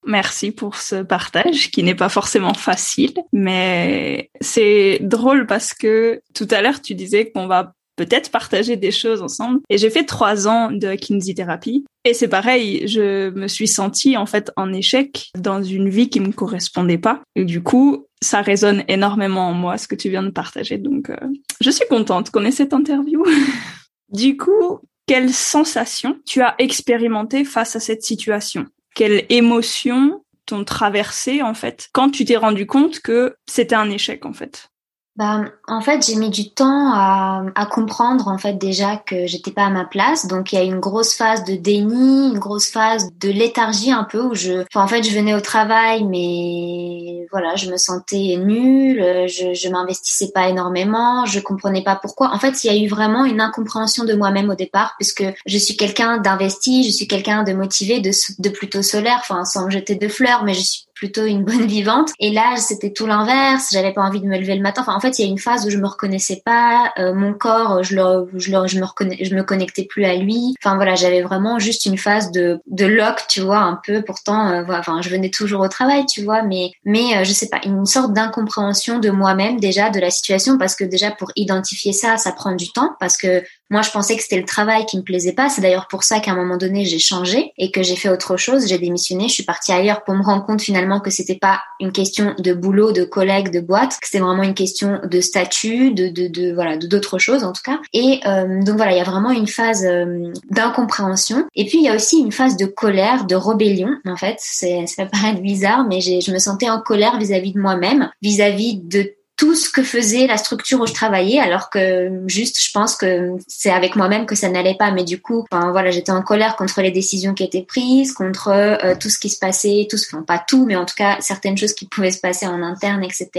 Merci 0.06 0.52
pour 0.52 0.78
ce 0.78 1.02
partage 1.02 1.72
qui 1.72 1.84
n'est 1.84 1.96
pas 1.96 2.10
forcément 2.10 2.54
facile, 2.54 3.14
mais 3.32 4.30
c'est 4.42 5.00
drôle 5.02 5.46
parce 5.46 5.74
que 5.74 6.22
tout 6.34 6.48
à 6.52 6.62
l'heure 6.62 6.82
tu 6.82 6.94
disais 6.96 7.32
qu'on 7.32 7.48
va 7.48 7.74
peut-être 7.96 8.32
partager 8.32 8.76
des 8.76 8.92
choses 8.92 9.22
ensemble. 9.22 9.60
Et 9.70 9.78
j'ai 9.78 9.90
fait 9.90 10.06
trois 10.06 10.48
ans 10.48 10.72
de 10.72 10.96
kinésithérapie. 10.96 11.86
Et 12.06 12.14
c'est 12.14 12.28
pareil, 12.28 12.88
je 12.88 13.30
me 13.30 13.48
suis 13.48 13.68
sentie 13.68 14.18
en 14.18 14.26
fait 14.26 14.52
en 14.58 14.74
échec 14.74 15.30
dans 15.38 15.64
une 15.64 15.90
vie 15.90 16.10
qui 16.10 16.20
me 16.20 16.32
correspondait 16.32 16.98
pas. 16.98 17.22
Et 17.36 17.46
du 17.46 17.64
coup, 17.64 18.08
ça 18.22 18.42
résonne 18.42 18.84
énormément 18.88 19.48
en 19.50 19.54
moi 19.54 19.78
ce 19.78 19.88
que 19.88 19.96
tu 19.96 20.10
viens 20.10 20.24
de 20.24 20.30
partager. 20.30 20.78
Donc, 20.78 21.10
euh, 21.10 21.16
je 21.62 21.70
suis 21.70 21.88
contente 21.88 22.30
qu'on 22.30 22.46
ait 22.46 22.52
cette 22.52 22.74
interview. 22.74 23.24
du 24.10 24.38
coup, 24.38 24.80
quelle 25.06 25.34
sensation 25.34 26.18
tu 26.26 26.42
as 26.42 26.56
expérimenté 26.58 27.46
face 27.46 27.76
à 27.76 27.80
cette 27.80 28.04
situation? 28.04 28.66
Quelle 28.96 29.26
émotion 29.30 30.24
t'ont 30.46 30.66
traversé 30.66 31.42
en 31.42 31.54
fait 31.54 31.88
quand 31.94 32.10
tu 32.10 32.26
t'es 32.26 32.36
rendu 32.36 32.66
compte 32.66 33.00
que 33.00 33.36
c'était 33.50 33.76
un 33.76 33.90
échec 33.90 34.26
en 34.26 34.34
fait? 34.34 34.70
Bah, 35.16 35.46
en 35.68 35.82
fait, 35.82 36.04
j'ai 36.04 36.16
mis 36.16 36.32
du 36.32 36.50
temps 36.50 36.92
à, 36.92 37.44
comprendre 37.70 38.28
en 38.28 38.38
fait 38.38 38.54
déjà 38.54 38.98
que 38.98 39.28
j'étais 39.28 39.52
pas 39.52 39.66
à 39.66 39.70
ma 39.70 39.86
place. 39.86 40.28
Donc 40.28 40.52
il 40.52 40.56
y 40.56 40.60
a 40.60 40.64
une 40.64 40.80
grosse 40.80 41.14
phase 41.14 41.44
de 41.44 41.56
déni, 41.56 42.30
une 42.30 42.40
grosse 42.40 42.70
phase 42.70 43.10
de 43.20 43.30
léthargie 43.30 43.92
un 43.92 44.04
peu 44.04 44.22
où 44.22 44.34
je, 44.34 44.64
enfin, 44.74 44.84
en 44.84 44.88
fait, 44.88 45.04
je 45.04 45.16
venais 45.16 45.36
au 45.36 45.40
travail, 45.40 46.04
mais 46.04 47.28
voilà, 47.32 47.56
je 47.56 47.70
me 47.70 47.78
sentais 47.78 48.38
nulle, 48.38 49.28
je, 49.28 49.54
je 49.54 49.70
m'investissais 49.70 50.32
pas 50.34 50.50
énormément, 50.50 51.26
je 51.26 51.40
comprenais 51.40 51.84
pas 51.84 51.96
pourquoi. 51.96 52.34
En 52.34 52.40
fait, 52.40 52.64
il 52.64 52.68
y 52.68 52.70
a 52.72 52.84
eu 52.84 52.88
vraiment 52.88 53.24
une 53.26 53.42
incompréhension 53.42 54.06
de 54.06 54.14
moi-même 54.14 54.50
au 54.50 54.56
départ, 54.56 54.96
puisque 54.98 55.26
je 55.46 55.58
suis 55.58 55.78
quelqu'un 55.78 56.18
d'investi, 56.18 56.84
je 56.84 56.92
suis 56.92 57.08
quelqu'un 57.08 57.44
de 57.44 57.54
motivé, 57.54 58.00
de, 58.00 58.12
de 58.40 58.50
plutôt 58.50 58.82
solaire, 58.82 59.20
enfin 59.22 59.46
sans 59.46 59.70
jeter 59.70 59.96
de 59.96 60.08
fleurs, 60.08 60.44
mais 60.44 60.54
je 60.56 60.62
suis 60.62 60.86
plutôt 61.04 61.26
une 61.26 61.44
bonne 61.44 61.66
vivante. 61.66 62.14
Et 62.20 62.32
là, 62.32 62.56
c'était 62.56 62.94
tout 62.94 63.06
l'inverse. 63.06 63.72
J'avais 63.74 63.92
pas 63.92 64.02
envie 64.02 64.22
de 64.22 64.26
me 64.26 64.38
lever 64.38 64.56
le 64.56 64.62
matin. 64.62 64.84
Enfin, 64.84 64.96
en 64.96 65.02
fait, 65.02 65.20
il 65.20 65.26
y 65.26 65.28
a 65.28 65.30
une 65.30 65.38
phase 65.38 65.66
où 65.66 65.70
je 65.70 65.78
me 65.78 65.86
reconnaissais 65.86 66.42
pas. 66.46 66.94
Euh, 66.98 67.14
mon 67.14 67.34
corps, 67.34 67.84
je 67.84 67.98
le, 67.98 68.30
je 68.40 68.52
le, 68.52 68.68
je 68.68 68.80
me 68.80 68.86
reconnais, 68.86 69.18
je 69.20 69.36
me 69.36 69.44
connectais 69.44 69.84
plus 69.84 70.06
à 70.06 70.16
lui. 70.16 70.56
Enfin 70.64 70.76
voilà, 70.76 70.96
j'avais 70.96 71.22
vraiment 71.22 71.60
juste 71.60 71.86
une 71.86 71.98
phase 71.98 72.32
de 72.32 72.62
de 72.68 72.86
lock, 72.86 73.26
tu 73.28 73.42
vois, 73.42 73.58
un 73.58 73.78
peu. 73.86 74.02
Pourtant, 74.02 74.50
euh, 74.50 74.64
enfin, 74.70 75.02
je 75.02 75.10
venais 75.10 75.30
toujours 75.30 75.60
au 75.60 75.68
travail, 75.68 76.06
tu 76.06 76.24
vois, 76.24 76.42
mais 76.42 76.72
mais 76.86 77.18
euh, 77.18 77.26
je 77.26 77.34
sais 77.34 77.50
pas, 77.50 77.60
une 77.66 77.86
sorte 77.86 78.14
d'incompréhension 78.14 79.00
de 79.00 79.10
moi-même 79.10 79.60
déjà 79.60 79.90
de 79.90 80.00
la 80.00 80.10
situation 80.10 80.58
parce 80.58 80.78
que 80.78 80.86
déjà 80.86 81.12
pour 81.12 81.32
identifier 81.36 81.92
ça, 81.92 82.16
ça 82.16 82.32
prend 82.32 82.54
du 82.54 82.72
temps 82.72 82.96
parce 83.02 83.18
que 83.18 83.44
moi, 83.74 83.82
je 83.82 83.90
pensais 83.90 84.16
que 84.16 84.22
c'était 84.22 84.38
le 84.38 84.46
travail 84.46 84.86
qui 84.86 84.98
me 84.98 85.02
plaisait 85.02 85.34
pas. 85.34 85.50
C'est 85.50 85.62
d'ailleurs 85.62 85.88
pour 85.88 86.04
ça 86.04 86.20
qu'à 86.20 86.30
un 86.30 86.36
moment 86.36 86.58
donné, 86.58 86.86
j'ai 86.86 87.00
changé 87.00 87.54
et 87.58 87.72
que 87.72 87.82
j'ai 87.82 87.96
fait 87.96 88.08
autre 88.08 88.38
chose. 88.38 88.68
J'ai 88.68 88.78
démissionné. 88.78 89.28
Je 89.30 89.34
suis 89.34 89.44
partie 89.44 89.72
ailleurs 89.72 90.04
pour 90.04 90.14
me 90.14 90.22
rendre 90.22 90.46
compte 90.46 90.62
finalement 90.62 91.00
que 91.00 91.10
c'était 91.10 91.40
pas 91.40 91.60
une 91.80 91.92
question 91.92 92.36
de 92.38 92.54
boulot, 92.54 92.92
de 92.92 93.04
collègues, 93.04 93.50
de 93.50 93.62
boîte, 93.62 93.98
que 94.00 94.06
c'était 94.06 94.24
vraiment 94.24 94.44
une 94.44 94.54
question 94.54 95.02
de 95.04 95.22
statut, 95.22 95.92
de, 95.92 96.10
de, 96.10 96.28
de 96.28 96.54
voilà, 96.54 96.78
d'autres 96.78 97.18
choses 97.18 97.44
en 97.44 97.52
tout 97.52 97.64
cas. 97.66 97.80
Et 97.94 98.20
euh, 98.28 98.62
donc 98.62 98.78
voilà, 98.78 98.92
il 98.92 99.00
y 99.00 99.02
a 99.02 99.06
vraiment 99.06 99.32
une 99.32 99.48
phase 99.48 99.84
euh, 99.84 100.32
d'incompréhension. 100.52 101.48
Et 101.56 101.66
puis 101.66 101.80
il 101.80 101.84
y 101.84 101.90
a 101.90 101.96
aussi 101.96 102.20
une 102.20 102.32
phase 102.32 102.58
de 102.58 102.68
colère, 102.68 103.26
de 103.26 103.36
rébellion. 103.36 103.90
En 104.06 104.18
fait, 104.18 104.36
c'est 104.38 104.86
ça 104.86 105.06
peut 105.06 105.10
paraître 105.12 105.42
bizarre, 105.42 105.84
mais 105.90 106.00
je 106.00 106.32
me 106.32 106.38
sentais 106.38 106.70
en 106.70 106.80
colère 106.80 107.18
vis-à-vis 107.18 107.50
-vis 107.50 107.56
de 107.56 107.60
moi-même, 107.60 108.12
vis-à-vis 108.22 108.76
de 108.76 109.16
tout 109.36 109.56
ce 109.56 109.70
que 109.70 109.84
faisait 109.84 110.28
la 110.28 110.38
structure 110.38 110.80
où 110.82 110.88
je 110.88 110.94
travaillais, 110.94 111.40
alors 111.40 111.70
que 111.70 112.12
juste, 112.28 112.64
je 112.64 112.72
pense 112.72 112.96
que 112.96 113.32
c'est 113.48 113.72
avec 113.72 113.96
moi-même 113.96 114.26
que 114.26 114.36
ça 114.36 114.50
n'allait 114.50 114.76
pas. 114.78 114.92
Mais 114.92 115.04
du 115.04 115.22
coup, 115.22 115.46
enfin, 115.52 115.72
voilà, 115.72 115.92
j'étais 115.92 116.12
en 116.12 116.22
colère 116.22 116.56
contre 116.56 116.82
les 116.82 116.92
décisions 116.92 117.34
qui 117.34 117.44
étaient 117.44 117.64
prises, 117.64 118.14
contre 118.14 118.50
euh, 118.50 118.96
tout 119.00 119.10
ce 119.10 119.18
qui 119.18 119.30
se 119.30 119.40
passait, 119.40 119.88
tout, 119.90 119.98
enfin 120.12 120.24
pas 120.24 120.44
tout, 120.46 120.66
mais 120.66 120.76
en 120.76 120.86
tout 120.86 120.96
cas 120.96 121.18
certaines 121.20 121.58
choses 121.58 121.74
qui 121.74 121.88
pouvaient 121.88 122.12
se 122.12 122.20
passer 122.20 122.46
en 122.48 122.62
interne, 122.62 123.04
etc. 123.04 123.30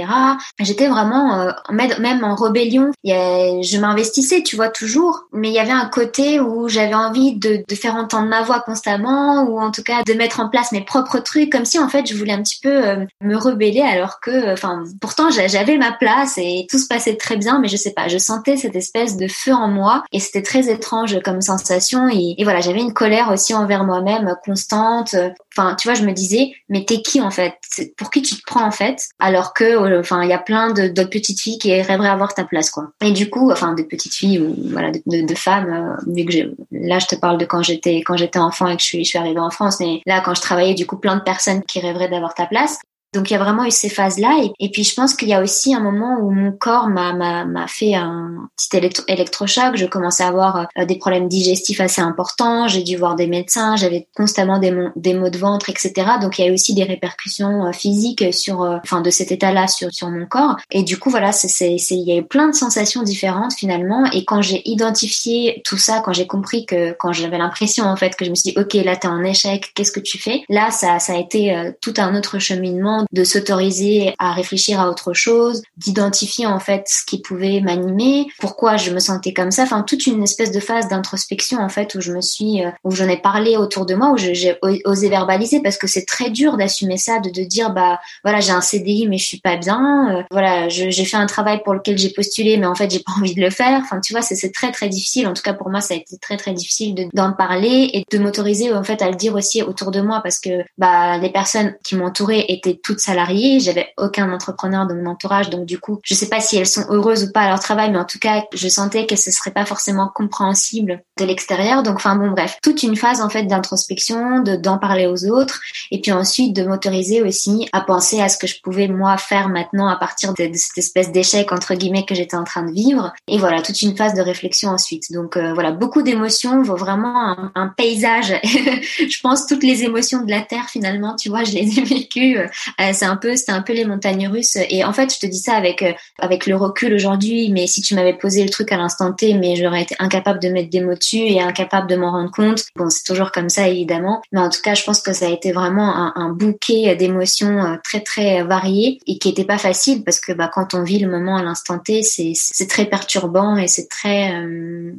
J'étais 0.58 0.88
vraiment 0.88 1.40
euh, 1.40 1.52
même 1.70 2.24
en 2.24 2.34
rébellion. 2.34 2.90
Je 3.04 3.78
m'investissais, 3.78 4.42
tu 4.42 4.56
vois, 4.56 4.68
toujours, 4.68 5.26
mais 5.32 5.48
il 5.48 5.54
y 5.54 5.58
avait 5.58 5.70
un 5.72 5.86
côté 5.86 6.40
où 6.40 6.68
j'avais 6.68 6.94
envie 6.94 7.36
de, 7.36 7.62
de 7.66 7.74
faire 7.74 7.94
entendre 7.94 8.28
ma 8.28 8.42
voix 8.42 8.60
constamment, 8.60 9.44
ou 9.44 9.60
en 9.60 9.70
tout 9.70 9.82
cas 9.82 10.02
de 10.02 10.12
mettre 10.14 10.40
en 10.40 10.48
place 10.48 10.72
mes 10.72 10.82
propres 10.82 11.18
trucs, 11.18 11.50
comme 11.50 11.64
si 11.64 11.78
en 11.78 11.88
fait 11.88 12.06
je 12.06 12.16
voulais 12.16 12.32
un 12.32 12.42
petit 12.42 12.58
peu 12.62 12.86
euh, 12.86 13.04
me 13.20 13.36
rebeller, 13.36 13.82
alors 13.82 14.20
que, 14.20 14.52
enfin, 14.52 14.84
pourtant 15.00 15.30
j'avais 15.30 15.76
ma 15.76 15.92
place 15.94 16.38
et 16.38 16.66
tout 16.70 16.78
se 16.78 16.86
passait 16.86 17.16
très 17.16 17.36
bien, 17.36 17.58
mais 17.60 17.68
je 17.68 17.76
sais 17.76 17.92
pas, 17.92 18.08
je 18.08 18.18
sentais 18.18 18.56
cette 18.56 18.76
espèce 18.76 19.16
de 19.16 19.28
feu 19.28 19.52
en 19.52 19.68
moi 19.68 20.04
et 20.12 20.20
c'était 20.20 20.42
très 20.42 20.70
étrange 20.70 21.20
comme 21.22 21.40
sensation 21.40 22.08
et, 22.08 22.36
voilà, 22.44 22.60
j'avais 22.60 22.80
une 22.80 22.92
colère 22.92 23.30
aussi 23.30 23.54
envers 23.54 23.84
moi-même 23.84 24.34
constante. 24.44 25.14
Enfin, 25.56 25.74
tu 25.76 25.88
vois, 25.88 25.94
je 25.94 26.04
me 26.04 26.12
disais, 26.12 26.52
mais 26.68 26.84
t'es 26.84 27.00
qui 27.00 27.20
en 27.20 27.30
fait? 27.30 27.54
Pour 27.96 28.10
qui 28.10 28.22
tu 28.22 28.36
te 28.36 28.42
prends 28.46 28.66
en 28.66 28.70
fait? 28.70 29.08
Alors 29.18 29.54
que, 29.54 29.64
euh, 29.64 30.00
enfin, 30.00 30.22
il 30.22 30.28
y 30.28 30.32
a 30.32 30.38
plein 30.38 30.72
d'autres 30.72 31.10
petites 31.10 31.40
filles 31.40 31.58
qui 31.58 31.72
rêveraient 31.80 32.08
avoir 32.08 32.34
ta 32.34 32.44
place, 32.44 32.70
quoi. 32.70 32.88
Et 33.02 33.12
du 33.12 33.30
coup, 33.30 33.50
enfin, 33.50 33.74
de 33.74 33.82
petites 33.82 34.14
filles 34.14 34.40
ou 34.40 34.54
voilà, 34.70 34.90
de, 34.90 35.26
de, 35.26 35.34
femmes. 35.34 35.70
Euh, 35.72 36.12
vu 36.12 36.24
que 36.24 36.54
là, 36.72 36.98
je 36.98 37.06
te 37.06 37.14
parle 37.14 37.38
de 37.38 37.44
quand 37.44 37.62
j'étais 37.62 37.98
quand 37.98 38.16
j'étais 38.16 38.38
enfant 38.38 38.68
et 38.68 38.76
que 38.76 38.82
je 38.82 38.86
suis, 38.86 39.04
je 39.04 39.10
suis 39.10 39.18
arrivée 39.18 39.40
en 39.40 39.50
France, 39.50 39.80
mais 39.80 40.00
là, 40.06 40.20
quand 40.20 40.34
je 40.34 40.40
travaillais, 40.40 40.74
du 40.74 40.86
coup, 40.86 40.96
plein 40.96 41.16
de 41.16 41.22
personnes 41.22 41.62
qui 41.62 41.80
rêveraient 41.80 42.08
d'avoir 42.08 42.34
ta 42.34 42.46
place. 42.46 42.78
Donc 43.14 43.30
il 43.30 43.34
y 43.34 43.36
a 43.36 43.38
vraiment 43.38 43.64
eu 43.64 43.70
ces 43.70 43.88
phases-là. 43.88 44.36
Et, 44.58 44.70
puis 44.70 44.82
je 44.82 44.94
pense 44.94 45.14
qu'il 45.14 45.28
y 45.28 45.34
a 45.34 45.40
aussi 45.40 45.74
un 45.74 45.80
moment 45.80 46.18
où 46.20 46.30
mon 46.30 46.50
corps 46.52 46.88
m'a, 46.88 47.66
fait 47.68 47.94
un 47.94 48.48
petit 48.56 49.04
électrochoc. 49.08 49.76
Je 49.76 49.86
commençais 49.86 50.24
à 50.24 50.28
avoir 50.28 50.66
euh, 50.78 50.84
des 50.84 50.96
problèmes 50.96 51.28
digestifs 51.28 51.80
assez 51.80 52.02
importants. 52.02 52.66
J'ai 52.68 52.82
dû 52.82 52.96
voir 52.96 53.14
des 53.14 53.26
médecins. 53.26 53.76
J'avais 53.76 54.08
constamment 54.16 54.58
des, 54.58 54.70
maux 55.14 55.30
de 55.30 55.38
ventre, 55.38 55.70
etc. 55.70 55.92
Donc 56.20 56.38
il 56.38 56.44
y 56.44 56.48
a 56.48 56.50
eu 56.50 56.54
aussi 56.54 56.74
des 56.74 56.82
répercussions 56.82 57.66
euh, 57.66 57.72
physiques 57.72 58.34
sur, 58.34 58.62
euh, 58.62 58.78
enfin 58.82 59.00
de 59.00 59.10
cet 59.10 59.30
état-là 59.30 59.68
sur, 59.68 59.92
sur 59.92 60.10
mon 60.10 60.26
corps. 60.26 60.56
Et 60.70 60.82
du 60.82 60.98
coup 60.98 61.10
voilà, 61.10 61.32
c'est, 61.32 61.76
il 61.76 62.08
y 62.08 62.12
a 62.12 62.16
eu 62.16 62.24
plein 62.24 62.48
de 62.48 62.54
sensations 62.54 63.02
différentes 63.02 63.54
finalement. 63.54 64.04
Et 64.12 64.24
quand 64.24 64.42
j'ai 64.42 64.68
identifié 64.68 65.62
tout 65.64 65.78
ça, 65.78 66.02
quand 66.04 66.12
j'ai 66.12 66.26
compris 66.26 66.66
que 66.66 66.92
quand 66.98 67.12
j'avais 67.12 67.38
l'impression 67.38 67.84
en 67.84 67.96
fait 67.96 68.16
que 68.16 68.24
je 68.24 68.30
me 68.30 68.34
suis 68.34 68.52
dit 68.52 68.58
ok 68.58 68.74
là 68.84 68.96
t'es 68.96 69.08
en 69.08 69.22
échec, 69.22 69.70
qu'est-ce 69.74 69.92
que 69.92 70.00
tu 70.00 70.18
fais? 70.18 70.42
Là 70.48 70.70
ça, 70.70 70.98
ça 70.98 71.14
a 71.14 71.18
été 71.18 71.72
tout 71.80 71.94
un 71.98 72.14
autre 72.16 72.38
cheminement 72.38 73.03
de 73.12 73.24
s'autoriser 73.24 74.14
à 74.18 74.32
réfléchir 74.32 74.80
à 74.80 74.88
autre 74.88 75.12
chose, 75.12 75.62
d'identifier 75.76 76.46
en 76.46 76.60
fait 76.60 76.84
ce 76.86 77.04
qui 77.04 77.20
pouvait 77.20 77.60
m'animer, 77.60 78.26
pourquoi 78.38 78.76
je 78.76 78.90
me 78.90 78.98
sentais 78.98 79.32
comme 79.32 79.50
ça, 79.50 79.62
enfin 79.64 79.82
toute 79.82 80.06
une 80.06 80.22
espèce 80.22 80.52
de 80.52 80.60
phase 80.60 80.88
d'introspection 80.88 81.58
en 81.58 81.68
fait 81.68 81.94
où 81.94 82.00
je 82.00 82.12
me 82.12 82.20
suis, 82.20 82.64
euh, 82.64 82.70
où 82.84 82.90
j'en 82.90 83.08
ai 83.08 83.16
parlé 83.16 83.56
autour 83.56 83.86
de 83.86 83.94
moi, 83.94 84.10
où 84.10 84.16
j'ai 84.16 84.58
osé 84.84 85.08
verbaliser 85.08 85.60
parce 85.60 85.76
que 85.76 85.86
c'est 85.86 86.04
très 86.04 86.30
dur 86.30 86.56
d'assumer 86.56 86.96
ça, 86.96 87.18
de, 87.18 87.30
de 87.30 87.42
dire 87.42 87.70
bah 87.72 88.00
voilà 88.22 88.40
j'ai 88.40 88.52
un 88.52 88.60
CDI 88.60 89.06
mais 89.08 89.18
je 89.18 89.24
suis 89.26 89.40
pas 89.40 89.56
bien, 89.56 90.18
euh, 90.18 90.22
voilà 90.30 90.68
j'ai 90.68 91.04
fait 91.04 91.16
un 91.16 91.26
travail 91.26 91.62
pour 91.62 91.74
lequel 91.74 91.98
j'ai 91.98 92.10
postulé 92.10 92.56
mais 92.56 92.66
en 92.66 92.74
fait 92.74 92.90
j'ai 92.90 93.00
pas 93.00 93.12
envie 93.18 93.34
de 93.34 93.40
le 93.40 93.50
faire, 93.50 93.80
enfin 93.82 94.00
tu 94.00 94.12
vois 94.12 94.22
c'est 94.22 94.52
très 94.52 94.72
très 94.72 94.88
difficile, 94.88 95.26
en 95.26 95.34
tout 95.34 95.42
cas 95.42 95.54
pour 95.54 95.70
moi 95.70 95.80
ça 95.80 95.94
a 95.94 95.96
été 95.96 96.16
très 96.18 96.36
très 96.36 96.52
difficile 96.52 97.08
d'en 97.12 97.32
parler 97.32 97.90
et 97.92 98.04
de 98.10 98.18
m'autoriser 98.18 98.72
en 98.72 98.84
fait 98.84 99.02
à 99.02 99.10
le 99.10 99.16
dire 99.16 99.34
aussi 99.34 99.62
autour 99.62 99.90
de 99.90 100.00
moi 100.00 100.20
parce 100.22 100.38
que 100.38 100.64
bah 100.78 101.18
les 101.18 101.30
personnes 101.30 101.74
qui 101.84 101.96
m'entouraient 101.96 102.44
étaient 102.48 102.74
toutes 102.94 103.00
salariée, 103.00 103.58
j'avais 103.58 103.88
aucun 103.98 104.32
entrepreneur 104.32 104.86
dans 104.86 104.94
mon 104.94 105.06
entourage, 105.06 105.50
donc 105.50 105.66
du 105.66 105.80
coup, 105.80 105.98
je 106.04 106.14
sais 106.14 106.28
pas 106.28 106.40
si 106.40 106.56
elles 106.56 106.66
sont 106.66 106.86
heureuses 106.90 107.24
ou 107.24 107.32
pas 107.32 107.40
à 107.40 107.48
leur 107.48 107.58
travail, 107.58 107.90
mais 107.90 107.98
en 107.98 108.04
tout 108.04 108.20
cas, 108.20 108.44
je 108.54 108.68
sentais 108.68 109.06
que 109.06 109.16
ce 109.16 109.32
serait 109.32 109.50
pas 109.50 109.64
forcément 109.64 110.08
compréhensible 110.14 111.02
de 111.18 111.24
l'extérieur. 111.24 111.82
Donc, 111.82 111.96
enfin 111.96 112.14
bon, 112.14 112.30
bref, 112.30 112.58
toute 112.62 112.84
une 112.84 112.96
phase 112.96 113.20
en 113.20 113.28
fait 113.28 113.44
d'introspection, 113.44 114.40
de 114.40 114.54
d'en 114.54 114.78
parler 114.78 115.06
aux 115.06 115.26
autres, 115.26 115.60
et 115.90 116.00
puis 116.00 116.12
ensuite 116.12 116.54
de 116.54 116.64
m'autoriser 116.64 117.20
aussi 117.20 117.68
à 117.72 117.80
penser 117.80 118.20
à 118.20 118.28
ce 118.28 118.38
que 118.38 118.46
je 118.46 118.60
pouvais 118.62 118.86
moi 118.86 119.16
faire 119.18 119.48
maintenant 119.48 119.88
à 119.88 119.96
partir 119.96 120.32
de, 120.34 120.48
cette 120.54 120.78
espèce 120.78 121.10
d'échec 121.10 121.50
entre 121.50 121.74
guillemets 121.74 122.04
que 122.04 122.14
j'étais 122.14 122.36
en 122.36 122.44
train 122.44 122.62
de 122.62 122.72
vivre. 122.72 123.12
Et 123.26 123.38
voilà, 123.38 123.60
toute 123.60 123.82
une 123.82 123.96
phase 123.96 124.14
de 124.14 124.22
réflexion 124.22 124.70
ensuite. 124.70 125.10
Donc 125.12 125.36
euh, 125.36 125.52
voilà, 125.52 125.72
beaucoup 125.72 126.02
d'émotions, 126.02 126.62
vraiment 126.62 127.30
un, 127.30 127.52
un 127.56 127.68
paysage. 127.68 128.34
je 128.44 129.20
pense 129.20 129.46
toutes 129.46 129.64
les 129.64 129.82
émotions 129.82 130.22
de 130.22 130.30
la 130.30 130.42
terre 130.42 130.68
finalement, 130.68 131.16
tu 131.16 131.28
vois, 131.28 131.42
je 131.42 131.52
les 131.52 131.78
ai 131.78 131.82
vécues 131.82 132.38
c'est 132.78 133.04
un 133.04 133.16
peu, 133.16 133.36
c'était 133.36 133.52
un 133.52 133.62
peu 133.62 133.72
les 133.72 133.84
montagnes 133.84 134.28
russes. 134.28 134.56
Et 134.68 134.84
en 134.84 134.92
fait, 134.92 135.14
je 135.14 135.18
te 135.18 135.26
dis 135.26 135.38
ça 135.38 135.54
avec 135.54 135.82
euh, 135.82 135.92
avec 136.18 136.46
le 136.46 136.56
recul 136.56 136.94
aujourd'hui. 136.94 137.50
Mais 137.50 137.66
si 137.66 137.82
tu 137.82 137.94
m'avais 137.94 138.14
posé 138.14 138.42
le 138.42 138.50
truc 138.50 138.72
à 138.72 138.76
l'instant 138.76 139.12
T, 139.12 139.34
mais 139.34 139.56
j'aurais 139.56 139.82
été 139.82 139.94
incapable 139.98 140.40
de 140.40 140.48
mettre 140.48 140.70
des 140.70 140.80
mots 140.80 140.94
dessus 140.94 141.18
et 141.18 141.40
incapable 141.40 141.88
de 141.88 141.96
m'en 141.96 142.10
rendre 142.10 142.30
compte. 142.30 142.64
Bon, 142.76 142.90
c'est 142.90 143.04
toujours 143.04 143.32
comme 143.32 143.48
ça 143.48 143.68
évidemment. 143.68 144.22
Mais 144.32 144.40
en 144.40 144.50
tout 144.50 144.62
cas, 144.62 144.74
je 144.74 144.84
pense 144.84 145.00
que 145.00 145.12
ça 145.12 145.26
a 145.26 145.30
été 145.30 145.52
vraiment 145.52 146.12
un, 146.16 146.30
bouquet 146.34 146.96
d'émotions 146.96 147.64
euh, 147.64 147.76
très 147.84 148.00
très 148.00 148.42
variées 148.42 148.98
et 149.06 149.18
qui 149.18 149.28
était 149.28 149.44
pas 149.44 149.58
facile 149.58 150.02
parce 150.02 150.18
que 150.18 150.32
bah 150.32 150.50
quand 150.52 150.74
on 150.74 150.82
vit 150.82 150.98
le 150.98 151.08
moment 151.08 151.36
à 151.36 151.42
l'instant 151.42 151.78
T, 151.78 152.02
c'est 152.02 152.32
c'est 152.34 152.68
très 152.68 152.86
perturbant 152.86 153.56
et 153.56 153.68
c'est 153.68 153.88
très 153.88 154.32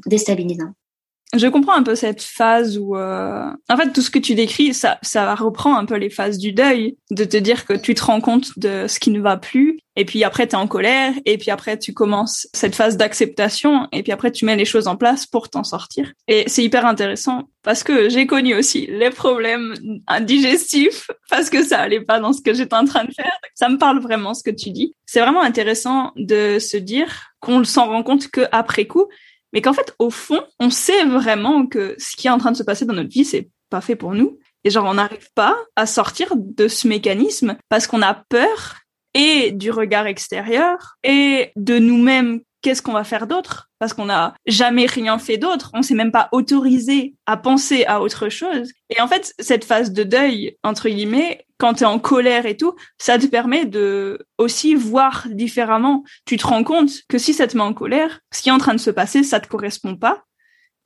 déstabilisant. 0.05 0.73
Je 1.37 1.47
comprends 1.47 1.75
un 1.75 1.83
peu 1.83 1.95
cette 1.95 2.21
phase 2.21 2.77
où, 2.77 2.95
euh... 2.95 3.45
en 3.69 3.77
fait, 3.77 3.91
tout 3.91 4.01
ce 4.01 4.09
que 4.09 4.19
tu 4.19 4.35
décris, 4.35 4.73
ça, 4.73 4.97
ça 5.01 5.35
reprend 5.35 5.77
un 5.77 5.85
peu 5.85 5.95
les 5.95 6.09
phases 6.09 6.37
du 6.37 6.51
deuil, 6.51 6.97
de 7.11 7.23
te 7.23 7.37
dire 7.37 7.65
que 7.65 7.73
tu 7.73 7.93
te 7.93 8.03
rends 8.03 8.21
compte 8.21 8.57
de 8.57 8.87
ce 8.87 8.99
qui 8.99 9.11
ne 9.11 9.19
va 9.19 9.37
plus, 9.37 9.79
et 9.95 10.05
puis 10.05 10.23
après 10.23 10.47
t'es 10.47 10.55
en 10.55 10.67
colère, 10.67 11.13
et 11.25 11.37
puis 11.37 11.51
après 11.51 11.79
tu 11.79 11.93
commences 11.93 12.47
cette 12.53 12.75
phase 12.75 12.97
d'acceptation, 12.97 13.87
et 13.91 14.03
puis 14.03 14.11
après 14.11 14.31
tu 14.31 14.45
mets 14.45 14.55
les 14.55 14.65
choses 14.65 14.87
en 14.87 14.95
place 14.95 15.25
pour 15.25 15.49
t'en 15.49 15.63
sortir. 15.63 16.11
Et 16.27 16.43
c'est 16.47 16.63
hyper 16.63 16.85
intéressant 16.85 17.43
parce 17.63 17.83
que 17.83 18.09
j'ai 18.09 18.27
connu 18.27 18.53
aussi 18.53 18.87
les 18.87 19.09
problèmes 19.09 19.73
digestifs 20.21 21.09
parce 21.29 21.49
que 21.49 21.63
ça 21.63 21.79
allait 21.79 22.01
pas 22.01 22.19
dans 22.19 22.33
ce 22.33 22.41
que 22.41 22.53
j'étais 22.53 22.75
en 22.75 22.85
train 22.85 23.05
de 23.05 23.13
faire. 23.13 23.37
Ça 23.55 23.69
me 23.69 23.77
parle 23.77 23.99
vraiment 23.99 24.33
ce 24.33 24.43
que 24.43 24.51
tu 24.51 24.71
dis. 24.71 24.93
C'est 25.05 25.21
vraiment 25.21 25.41
intéressant 25.41 26.11
de 26.15 26.59
se 26.59 26.77
dire 26.77 27.31
qu'on 27.39 27.63
s'en 27.63 27.87
rend 27.87 28.03
compte 28.03 28.27
que 28.27 28.41
après 28.51 28.85
coup 28.85 29.07
mais 29.53 29.61
qu'en 29.61 29.73
fait, 29.73 29.95
au 29.99 30.09
fond, 30.09 30.41
on 30.59 30.69
sait 30.69 31.05
vraiment 31.05 31.65
que 31.65 31.95
ce 31.97 32.15
qui 32.15 32.27
est 32.27 32.31
en 32.31 32.37
train 32.37 32.51
de 32.51 32.57
se 32.57 32.63
passer 32.63 32.85
dans 32.85 32.93
notre 32.93 33.09
vie, 33.09 33.25
c'est 33.25 33.49
pas 33.69 33.81
fait 33.81 33.95
pour 33.95 34.13
nous. 34.13 34.39
Et 34.63 34.69
genre, 34.69 34.85
on 34.85 34.95
n'arrive 34.95 35.29
pas 35.35 35.57
à 35.75 35.85
sortir 35.85 36.33
de 36.35 36.67
ce 36.67 36.87
mécanisme 36.87 37.55
parce 37.69 37.87
qu'on 37.87 38.01
a 38.01 38.13
peur 38.29 38.77
et 39.13 39.51
du 39.51 39.71
regard 39.71 40.07
extérieur 40.07 40.97
et 41.03 41.51
de 41.55 41.79
nous-mêmes 41.79 42.41
qu'est-ce 42.65 42.81
qu'on 42.81 42.93
va 42.93 43.03
faire 43.03 43.27
d'autre? 43.27 43.69
Parce 43.77 43.93
qu'on 43.93 44.05
n'a 44.05 44.33
jamais 44.47 44.87
rien 44.87 45.19
fait 45.19 45.37
d'autre, 45.37 45.69
on 45.75 45.83
s'est 45.83 45.93
même 45.93 46.11
pas 46.11 46.29
autorisé 46.31 47.13
à 47.27 47.37
penser 47.37 47.85
à 47.85 48.01
autre 48.01 48.27
chose. 48.27 48.71
Et 48.89 48.99
en 48.99 49.07
fait, 49.07 49.35
cette 49.37 49.65
phase 49.65 49.91
de 49.91 50.01
deuil, 50.01 50.57
entre 50.63 50.89
guillemets, 50.89 51.45
quand 51.59 51.75
tu 51.75 51.83
es 51.83 51.85
en 51.85 51.99
colère 51.99 52.47
et 52.47 52.57
tout, 52.57 52.73
ça 52.97 53.19
te 53.19 53.27
permet 53.27 53.65
de 53.65 54.25
aussi 54.39 54.73
voir 54.73 55.27
différemment. 55.29 56.03
Tu 56.25 56.37
te 56.37 56.47
rends 56.47 56.63
compte 56.63 56.89
que 57.07 57.19
si 57.19 57.35
ça 57.35 57.45
te 57.45 57.55
met 57.55 57.61
en 57.61 57.75
colère, 57.75 58.21
ce 58.33 58.41
qui 58.41 58.49
est 58.49 58.51
en 58.51 58.57
train 58.57 58.73
de 58.73 58.79
se 58.79 58.89
passer, 58.89 59.21
ça 59.21 59.39
te 59.39 59.47
correspond 59.47 59.95
pas. 59.95 60.23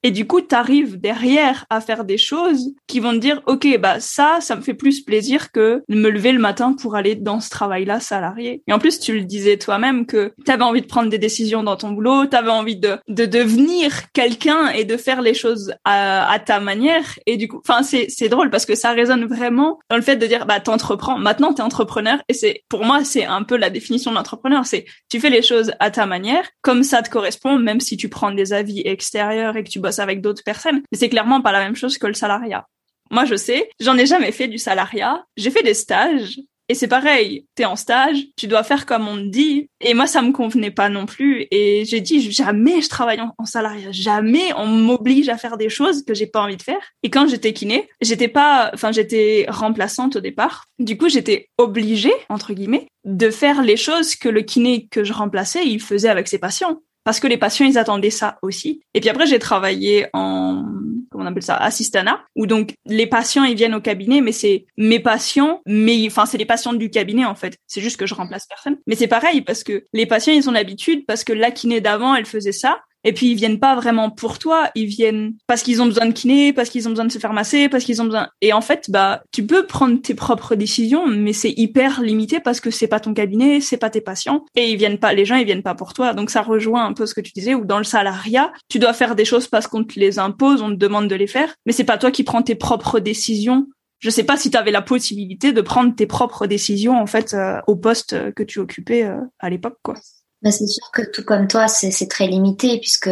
Et 0.03 0.12
du 0.12 0.25
coup, 0.25 0.41
tu 0.41 0.56
arrives 0.56 1.00
derrière 1.00 1.65
à 1.70 1.82
faire 1.82 2.06
des 2.06 2.18
choses 2.18 2.74
qui 2.88 3.00
vont 3.00 3.12
te 3.12 3.18
dire, 3.18 3.41
OK, 3.48 3.68
bah 3.79 4.00
ça, 4.00 4.38
ça 4.41 4.56
me 4.56 4.62
fait 4.62 4.74
plus 4.74 5.01
plaisir 5.01 5.51
que 5.51 5.84
de 5.88 5.96
me 5.96 6.10
lever 6.10 6.32
le 6.32 6.39
matin 6.39 6.74
pour 6.74 6.96
aller 6.96 7.15
dans 7.15 7.39
ce 7.39 7.50
travail-là 7.50 8.00
salarié. 8.00 8.63
Et 8.68 8.74
en 8.74 8.79
plus, 8.79 9.00
tu 9.00 9.13
le 9.13 9.25
disais 9.25 9.58
toi-même 9.58 10.06
que 10.06 10.34
tu 10.46 10.51
avais 10.51 10.63
envie 10.63 10.82
de 10.82 10.88
prendre 10.88 11.10
des 11.10 11.18
décisions 11.18 11.63
dans 11.63 11.75
ton 11.75 11.91
boulot, 11.91 12.25
tu 12.27 12.36
avais 12.36 12.50
envie 12.50 12.77
de, 12.77 12.98
de 13.08 13.25
devenir 13.25 14.12
quelqu'un 14.13 14.70
et 14.70 14.86
de 14.86 14.96
faire 14.98 15.22
les 15.22 15.34
choses 15.34 15.74
à, 15.84 16.32
à 16.32 16.39
ta 16.39 16.60
manière. 16.60 17.20
Et 17.25 17.38
du 17.38 17.48
coup, 17.48 17.60
enfin, 17.60 17.84
c'est, 17.84 18.08
c'est 18.10 18.29
drôle 18.29 18.50
parce 18.50 18.65
que 18.65 18.75
ça 18.75 18.91
résonne 18.91 19.25
vraiment 19.25 19.79
dans 19.89 19.96
le 19.98 20.01
fait 20.01 20.15
de 20.15 20.25
dire, 20.25 20.46
bah, 20.46 20.60
t'entreprends. 20.60 21.18
Maintenant, 21.18 21.53
t'es 21.53 21.62
entrepreneur. 21.62 22.20
Et 22.29 22.34
c'est, 22.34 22.63
pour 22.70 22.86
moi, 22.86 23.03
c'est 23.03 23.25
un 23.25 23.44
peu 23.44 23.58
la 23.58 23.70
définition 23.70 24.12
de 24.12 24.15
l'entrepreneur. 24.15 24.65
C'est, 24.65 24.86
tu 25.10 25.20
fais 25.20 25.29
les 25.29 25.41
choses 25.41 25.74
à 25.79 25.91
ta 25.91 26.06
manière, 26.06 26.48
comme 26.62 26.84
ça 26.84 27.01
te 27.01 27.10
correspond, 27.10 27.60
même 27.60 27.79
si 27.79 27.98
tu 27.98 28.10
prends 28.10 28.32
des 28.32 28.53
avis 28.53 28.82
extérieurs 28.86 29.58
et 29.58 29.63
que 29.63 29.70
tu 29.70 29.79
avec 29.98 30.22
d'autres 30.22 30.43
personnes. 30.43 30.84
Mais 30.91 30.98
c'est 31.00 31.10
clairement 31.10 31.41
pas 31.41 31.51
la 31.51 31.62
même 31.62 31.75
chose 31.75 31.98
que 31.98 32.05
le 32.05 32.13
salariat. 32.13 32.67
Moi, 33.10 33.25
je 33.25 33.36
sais, 33.36 33.69
j'en 33.79 33.98
ai 33.98 34.05
jamais 34.05 34.31
fait 34.31 34.48
du 34.48 34.60
salariat. 34.60 35.25
J'ai 35.36 35.50
fait 35.50 35.63
des 35.63 35.74
stages. 35.74 36.39
Et 36.72 36.75
c'est 36.75 36.88
pareil, 36.88 37.48
t'es 37.55 37.65
en 37.65 37.75
stage, 37.75 38.27
tu 38.38 38.46
dois 38.46 38.62
faire 38.62 38.86
comme 38.86 39.08
on 39.08 39.15
te 39.15 39.25
dit. 39.25 39.72
Et 39.81 39.96
moi, 39.96 40.05
ça 40.05 40.22
me 40.22 40.31
convenait 40.31 40.69
pas 40.69 40.88
non 40.88 41.08
plus. 41.08 41.48
Et 41.50 41.84
j'ai 41.86 42.00
dit, 42.00 42.31
jamais 42.31 42.81
je 42.81 42.89
travaille 42.89 43.19
en, 43.19 43.46
salariat. 43.46 43.91
Jamais 43.91 44.53
on 44.55 44.67
m'oblige 44.67 45.29
à 45.29 45.38
faire 45.38 45.58
des 45.58 45.69
choses 45.69 46.05
que 46.05 46.13
j'ai 46.13 46.27
pas 46.27 46.43
envie 46.43 46.58
de 46.58 46.62
faire. 46.62 46.91
Et 47.01 47.10
quand 47.10 47.27
j'étais 47.27 47.53
kiné, 47.53 47.89
j'étais 48.01 48.27
pas, 48.27 48.69
enfin, 48.72 48.91
j'étais 48.91 49.48
remplaçante 49.50 50.17
au 50.17 50.19
départ. 50.19 50.65
Du 50.77 50.96
coup, 50.96 51.10
j'étais 51.10 51.50
obligée, 51.58 52.13
entre 52.29 52.53
guillemets, 52.53 52.86
de 53.03 53.31
faire 53.31 53.63
les 53.63 53.77
choses 53.77 54.15
que 54.15 54.29
le 54.29 54.43
kiné 54.43 54.88
que 54.91 55.03
je 55.03 55.13
remplaçais, 55.13 55.65
il 55.65 55.81
faisait 55.81 56.10
avec 56.10 56.27
ses 56.27 56.38
patients 56.38 56.79
parce 57.10 57.20
que 57.20 57.25
les 57.25 57.38
patients 57.38 57.66
ils 57.66 57.80
attendaient 57.80 58.12
ça 58.12 58.38
aussi. 58.44 58.84
Et 58.94 59.00
puis 59.00 59.10
après 59.10 59.25
j'ai 59.25 59.39
travaillé 59.39 60.06
en 60.13 60.63
comment 61.10 61.24
on 61.24 61.25
appelle 61.25 61.42
ça 61.42 61.56
assistana 61.56 62.24
où 62.36 62.46
donc 62.46 62.75
les 62.86 63.08
patients 63.08 63.44
ils 63.46 63.56
viennent 63.56 63.74
au 63.74 63.82
cabinet 63.82 64.22
mais 64.22 64.32
c'est 64.32 64.68
mes 64.78 65.00
patients 65.00 65.62
mais 65.66 66.06
enfin 66.06 66.28
c'est 66.28 66.38
les 66.38 66.46
patients 66.46 66.74
du 66.74 66.92
cabinet 66.92 67.25
en 67.25 67.34
fait. 67.34 67.58
C'est 67.66 67.82
juste 67.82 67.98
que 67.98 68.06
je 68.06 68.13
remplace 68.13 68.46
personne. 68.46 68.78
Mais 68.86 68.94
c'est 68.94 69.08
pareil 69.08 69.42
parce 69.42 69.63
que 69.63 69.86
les 69.92 70.06
patients 70.06 70.34
ils 70.34 70.48
ont 70.50 70.51
l'habitude 70.51 71.08
parce 71.08 71.24
que 71.24 71.34
la 71.34 71.50
kiné 71.50 71.82
d'avant 71.82 72.13
elle 72.13 72.28
faisait 72.28 72.51
ça 72.51 72.80
et 73.03 73.13
puis 73.13 73.32
ils 73.32 73.36
viennent 73.36 73.60
pas 73.60 73.75
vraiment 73.75 74.10
pour 74.10 74.39
toi, 74.39 74.70
ils 74.75 74.88
viennent 74.88 75.34
parce 75.48 75.63
qu'ils 75.63 75.82
ont 75.82 75.86
besoin 75.86 76.06
de 76.06 76.12
kiné, 76.12 76.53
parce 76.53 76.70
qu'ils 76.70 76.88
ont 76.88 76.91
besoin 76.91 77.06
de 77.06 77.12
se 77.12 77.20
faire 77.20 77.34
masser, 77.34 77.70
parce 77.70 77.84
qu'ils 77.84 78.01
ont 78.01 78.06
besoin. 78.06 78.29
Et 78.41 78.53
en 78.53 78.62
fait, 78.62 78.89
bah, 78.89 79.22
tu 79.32 79.46
peux 79.46 79.65
prendre 79.65 80.01
tes 80.01 80.13
propres 80.13 80.56
décisions, 80.56 81.08
mais 81.08 81.34
c'est 81.34 81.53
hyper 81.56 82.01
limité 82.01 82.39
parce 82.39 82.60
que 82.60 82.72
c'est 82.72 82.88
pas 82.88 83.00
ton 83.00 83.13
cabinet, 83.13 83.62
c'est 83.62 83.77
pas 83.77 83.89
tes 83.89 84.01
patients, 84.01 84.46
et 84.56 84.70
ils 84.70 84.77
viennent 84.77 85.00
pas, 85.00 85.13
les 85.13 85.25
gens 85.25 85.36
ils 85.36 85.46
viennent 85.46 85.63
pas 85.63 85.75
pour 85.75 85.94
toi. 85.94 86.13
Donc 86.13 86.29
ça 86.29 86.41
rejoint 86.41 86.86
un 86.86 86.94
peu 86.94 87.06
ce 87.06 87.13
que 87.13 87.22
tu 87.22 87.32
disais, 87.34 87.56
où 87.56 87.65
dans 87.65 87.77
le 87.77 87.84
salariat, 87.84 88.51
tu 88.70 88.79
dois 88.79 88.94
faire 88.94 89.15
des 89.15 89.25
choses 89.25 89.48
parce 89.48 89.68
qu'on 89.68 89.84
te 89.84 90.00
les 90.00 90.20
impose, 90.20 90.62
on 90.62 90.70
te 90.70 90.75
demande 90.75 91.08
de 91.08 91.15
les 91.15 91.27
faire, 91.27 91.53
mais 91.65 91.72
c'est 91.72 91.84
pas 91.84 91.98
toi 91.98 92.12
qui 92.12 92.24
prends 92.24 92.41
tes 92.41 92.56
propres 92.56 93.00
décisions 93.00 93.68
je 94.00 94.10
sais 94.10 94.24
pas 94.24 94.38
si 94.38 94.50
tu 94.50 94.58
avais 94.58 94.72
la 94.72 94.82
possibilité 94.82 95.51
de 95.51 95.60
prendre 95.62 95.94
tes 95.94 96.08
propres 96.08 96.48
décisions 96.48 97.00
en 97.00 97.06
fait 97.06 97.34
euh, 97.34 97.60
au 97.68 97.75
poste 97.75 98.34
que 98.34 98.44
tu 98.44 98.60
occupais 98.60 99.03
euh, 99.03 99.20
à 99.39 99.50
l'époque 99.50 99.77
quoi. 99.84 99.96
Bah, 100.41 100.51
c'est 100.51 100.67
sûr 100.67 100.89
que 100.91 101.01
tout 101.01 101.25
comme 101.25 101.50
toi, 101.50 101.67
c'est 101.67 102.08
très 102.08 102.25
limité 102.25 102.77
puisque 102.79 103.10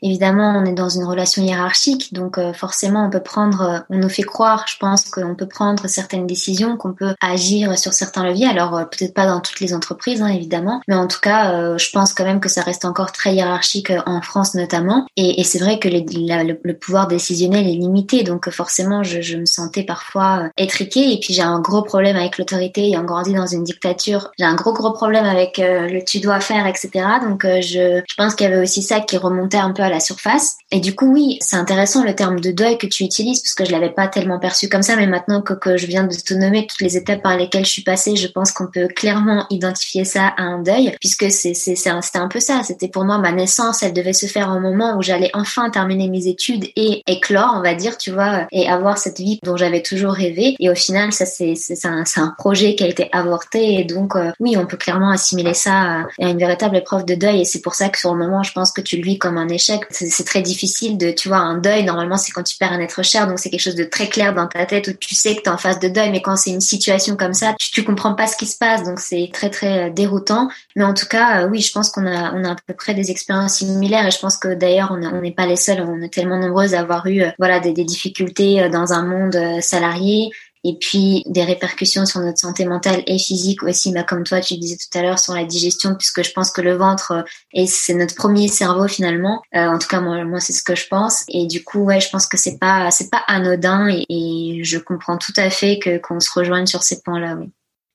évidemment 0.00 0.54
on 0.56 0.64
est 0.64 0.72
dans 0.72 0.88
une 0.88 1.04
relation 1.04 1.42
hiérarchique, 1.42 2.14
donc 2.14 2.38
euh, 2.38 2.54
forcément 2.54 3.04
on 3.04 3.10
peut 3.10 3.22
prendre, 3.22 3.60
euh, 3.60 3.78
on 3.90 3.98
nous 3.98 4.08
fait 4.08 4.22
croire, 4.22 4.64
je 4.66 4.78
pense 4.78 5.04
qu'on 5.10 5.34
peut 5.34 5.46
prendre 5.46 5.86
certaines 5.86 6.26
décisions, 6.26 6.78
qu'on 6.78 6.94
peut 6.94 7.14
agir 7.20 7.78
sur 7.78 7.92
certains 7.92 8.24
leviers. 8.24 8.46
Alors 8.46 8.74
euh, 8.74 8.84
peut-être 8.84 9.12
pas 9.12 9.26
dans 9.26 9.40
toutes 9.40 9.60
les 9.60 9.74
entreprises 9.74 10.22
hein, 10.22 10.28
évidemment, 10.28 10.80
mais 10.88 10.94
en 10.94 11.06
tout 11.06 11.20
cas 11.20 11.76
je 11.76 11.90
pense 11.90 12.14
quand 12.14 12.24
même 12.24 12.40
que 12.40 12.48
ça 12.48 12.62
reste 12.62 12.86
encore 12.86 13.12
très 13.12 13.34
hiérarchique 13.34 13.92
en 14.06 14.22
France 14.22 14.54
notamment. 14.54 15.06
Et, 15.16 15.40
et 15.40 15.44
c'est 15.44 15.58
vrai 15.58 15.78
que 15.78 15.88
les, 15.88 16.06
le, 16.06 16.72
pouvoir 16.78 17.06
décisionnel 17.06 17.66
est 17.66 17.72
limité, 17.72 18.22
donc 18.22 18.48
forcément 18.48 19.02
je, 19.02 19.20
je 19.20 19.36
me 19.36 19.44
sentais 19.44 19.82
parfois 19.82 20.48
étriquée. 20.56 21.12
Et 21.12 21.20
puis 21.20 21.34
j'ai 21.34 21.42
un 21.42 21.60
gros 21.60 21.82
problème 21.82 22.16
avec 22.16 22.38
l'autorité, 22.38 22.86
ayant 22.86 23.04
grandi 23.04 23.34
dans 23.34 23.46
une 23.46 23.62
dictature, 23.62 24.30
j'ai 24.38 24.46
un 24.46 24.54
gros 24.54 24.72
gros 24.72 24.92
problème 24.92 25.26
avec 25.26 25.58
le 25.58 26.02
tu 26.02 26.20
dois 26.20 26.40
faire 26.40 26.61
etc. 26.66 26.90
Donc 27.22 27.44
euh, 27.44 27.60
je, 27.60 28.02
je 28.06 28.14
pense 28.16 28.34
qu'il 28.34 28.48
y 28.48 28.52
avait 28.52 28.62
aussi 28.62 28.82
ça 28.82 29.00
qui 29.00 29.16
remontait 29.16 29.58
un 29.58 29.72
peu 29.72 29.82
à 29.82 29.88
la 29.88 30.00
surface. 30.00 30.56
Et 30.70 30.80
du 30.80 30.94
coup, 30.94 31.12
oui, 31.12 31.38
c'est 31.40 31.56
intéressant 31.56 32.04
le 32.04 32.14
terme 32.14 32.40
de 32.40 32.50
deuil 32.50 32.78
que 32.78 32.86
tu 32.86 33.04
utilises 33.04 33.40
parce 33.40 33.54
que 33.54 33.64
je 33.64 33.72
l'avais 33.72 33.90
pas 33.90 34.08
tellement 34.08 34.38
perçu 34.38 34.68
comme 34.68 34.82
ça, 34.82 34.96
mais 34.96 35.06
maintenant 35.06 35.42
que, 35.42 35.76
je 35.76 35.86
viens 35.86 36.04
de 36.04 36.14
te 36.14 36.34
nommer 36.34 36.66
toutes 36.66 36.80
les 36.80 36.96
étapes 36.96 37.22
par 37.22 37.36
lesquelles 37.36 37.64
je 37.64 37.70
suis 37.70 37.82
passée, 37.82 38.16
je 38.16 38.26
pense 38.26 38.52
qu'on 38.52 38.66
peut 38.66 38.88
clairement 38.88 39.46
identifier 39.50 40.04
ça 40.04 40.32
à 40.36 40.42
un 40.42 40.62
deuil 40.62 40.94
puisque 41.00 41.30
c'est 41.30 41.54
c'était 41.54 42.18
un 42.18 42.28
peu 42.28 42.40
ça. 42.40 42.62
C'était 42.64 42.88
pour 42.88 43.04
moi 43.04 43.18
ma 43.18 43.32
naissance, 43.32 43.82
elle 43.82 43.92
devait 43.92 44.12
se 44.12 44.26
faire 44.26 44.50
au 44.50 44.60
moment 44.60 44.96
où 44.96 45.02
j'allais 45.02 45.30
enfin 45.34 45.70
terminer 45.70 46.08
mes 46.08 46.26
études 46.26 46.66
et 46.76 47.02
éclore, 47.06 47.54
on 47.56 47.62
va 47.62 47.74
dire, 47.74 47.98
tu 47.98 48.10
vois, 48.10 48.46
et 48.50 48.68
avoir 48.68 48.98
cette 48.98 49.18
vie 49.18 49.38
dont 49.42 49.56
j'avais 49.56 49.82
toujours 49.82 50.12
rêvé. 50.12 50.56
Et 50.60 50.70
au 50.70 50.74
final, 50.74 51.12
ça 51.12 51.26
c'est 51.26 51.54
un, 51.84 52.04
un 52.16 52.34
projet 52.38 52.74
qui 52.74 52.84
a 52.84 52.88
été 52.88 53.08
avorté 53.12 53.74
et 53.78 53.84
donc 53.84 54.16
euh, 54.16 54.30
oui, 54.40 54.56
on 54.56 54.66
peut 54.66 54.76
clairement 54.76 55.10
assimiler 55.10 55.54
ça 55.54 56.06
à, 56.18 56.28
une 56.28 56.38
épreuve 56.74 57.04
de 57.04 57.14
deuil 57.14 57.40
et 57.40 57.44
c'est 57.44 57.60
pour 57.60 57.74
ça 57.74 57.88
que 57.88 57.98
sur 57.98 58.14
le 58.14 58.24
moment, 58.24 58.42
je 58.42 58.52
pense 58.52 58.72
que 58.72 58.80
tu 58.80 58.96
le 58.96 59.02
vis 59.02 59.18
comme 59.18 59.38
un 59.38 59.48
échec. 59.48 59.82
C'est 59.90 60.24
très 60.24 60.42
difficile 60.42 60.98
de, 60.98 61.10
tu 61.10 61.28
vois, 61.28 61.38
un 61.38 61.58
deuil, 61.58 61.84
normalement, 61.84 62.16
c'est 62.16 62.32
quand 62.32 62.42
tu 62.42 62.56
perds 62.56 62.72
un 62.72 62.80
être 62.80 63.02
cher, 63.02 63.26
donc 63.26 63.38
c'est 63.38 63.50
quelque 63.50 63.60
chose 63.60 63.74
de 63.74 63.84
très 63.84 64.08
clair 64.08 64.34
dans 64.34 64.46
ta 64.46 64.66
tête 64.66 64.88
où 64.88 64.92
tu 64.92 65.14
sais 65.14 65.34
que 65.36 65.42
tu 65.42 65.48
es 65.48 65.52
en 65.52 65.58
phase 65.58 65.78
de 65.78 65.88
deuil, 65.88 66.10
mais 66.10 66.22
quand 66.22 66.36
c'est 66.36 66.50
une 66.50 66.60
situation 66.60 67.16
comme 67.16 67.34
ça, 67.34 67.54
tu, 67.58 67.70
tu 67.70 67.84
comprends 67.84 68.14
pas 68.14 68.26
ce 68.26 68.36
qui 68.36 68.46
se 68.46 68.56
passe, 68.56 68.82
donc 68.84 69.00
c'est 69.00 69.30
très 69.32 69.50
très 69.50 69.88
euh, 69.88 69.90
déroutant. 69.90 70.48
Mais 70.76 70.84
en 70.84 70.94
tout 70.94 71.06
cas, 71.06 71.42
euh, 71.42 71.48
oui, 71.48 71.60
je 71.60 71.72
pense 71.72 71.90
qu'on 71.90 72.06
a, 72.06 72.32
on 72.34 72.44
a 72.44 72.52
à 72.52 72.56
peu 72.66 72.74
près 72.74 72.94
des 72.94 73.10
expériences 73.10 73.54
similaires 73.54 74.06
et 74.06 74.10
je 74.10 74.18
pense 74.18 74.36
que 74.36 74.54
d'ailleurs, 74.54 74.90
on 74.92 75.20
n'est 75.20 75.32
pas 75.32 75.46
les 75.46 75.56
seuls, 75.56 75.80
on 75.80 76.00
est 76.02 76.12
tellement 76.12 76.38
nombreuses 76.38 76.74
à 76.74 76.80
avoir 76.80 77.06
eu, 77.06 77.22
euh, 77.22 77.30
voilà, 77.38 77.60
des 77.60 77.72
difficultés 77.72 78.68
dans 78.70 78.92
un 78.92 79.04
monde 79.04 79.38
salarié 79.60 80.30
et 80.64 80.76
puis 80.78 81.24
des 81.26 81.44
répercussions 81.44 82.06
sur 82.06 82.20
notre 82.20 82.38
santé 82.38 82.64
mentale 82.64 83.02
et 83.06 83.18
physique 83.18 83.62
aussi, 83.62 83.92
bah, 83.92 84.04
comme 84.04 84.24
toi 84.24 84.40
tu 84.40 84.56
disais 84.56 84.76
tout 84.76 84.98
à 84.98 85.02
l'heure, 85.02 85.18
sur 85.18 85.34
la 85.34 85.44
digestion, 85.44 85.94
puisque 85.94 86.22
je 86.22 86.32
pense 86.32 86.50
que 86.50 86.60
le 86.60 86.74
ventre, 86.74 87.12
euh, 87.12 87.22
et 87.52 87.66
c'est 87.66 87.94
notre 87.94 88.14
premier 88.14 88.48
cerveau 88.48 88.88
finalement. 88.88 89.42
Euh, 89.54 89.66
en 89.66 89.78
tout 89.78 89.88
cas, 89.88 90.00
moi, 90.00 90.24
moi 90.24 90.40
c'est 90.40 90.52
ce 90.52 90.62
que 90.62 90.74
je 90.74 90.86
pense. 90.88 91.24
Et 91.28 91.46
du 91.46 91.64
coup, 91.64 91.80
ouais, 91.80 92.00
je 92.00 92.10
pense 92.10 92.26
que 92.26 92.36
c'est 92.36 92.58
pas, 92.58 92.90
c'est 92.90 93.10
pas 93.10 93.22
anodin 93.26 93.88
et, 93.88 94.06
et, 94.08 94.64
je 94.64 94.78
comprends 94.78 95.18
tout 95.18 95.32
à 95.36 95.50
fait 95.50 95.78
que 95.78 95.98
qu'on 95.98 96.20
se 96.20 96.30
rejoigne 96.32 96.66
sur 96.66 96.82
ces 96.82 97.02
points-là, 97.02 97.36
oui. 97.38 97.50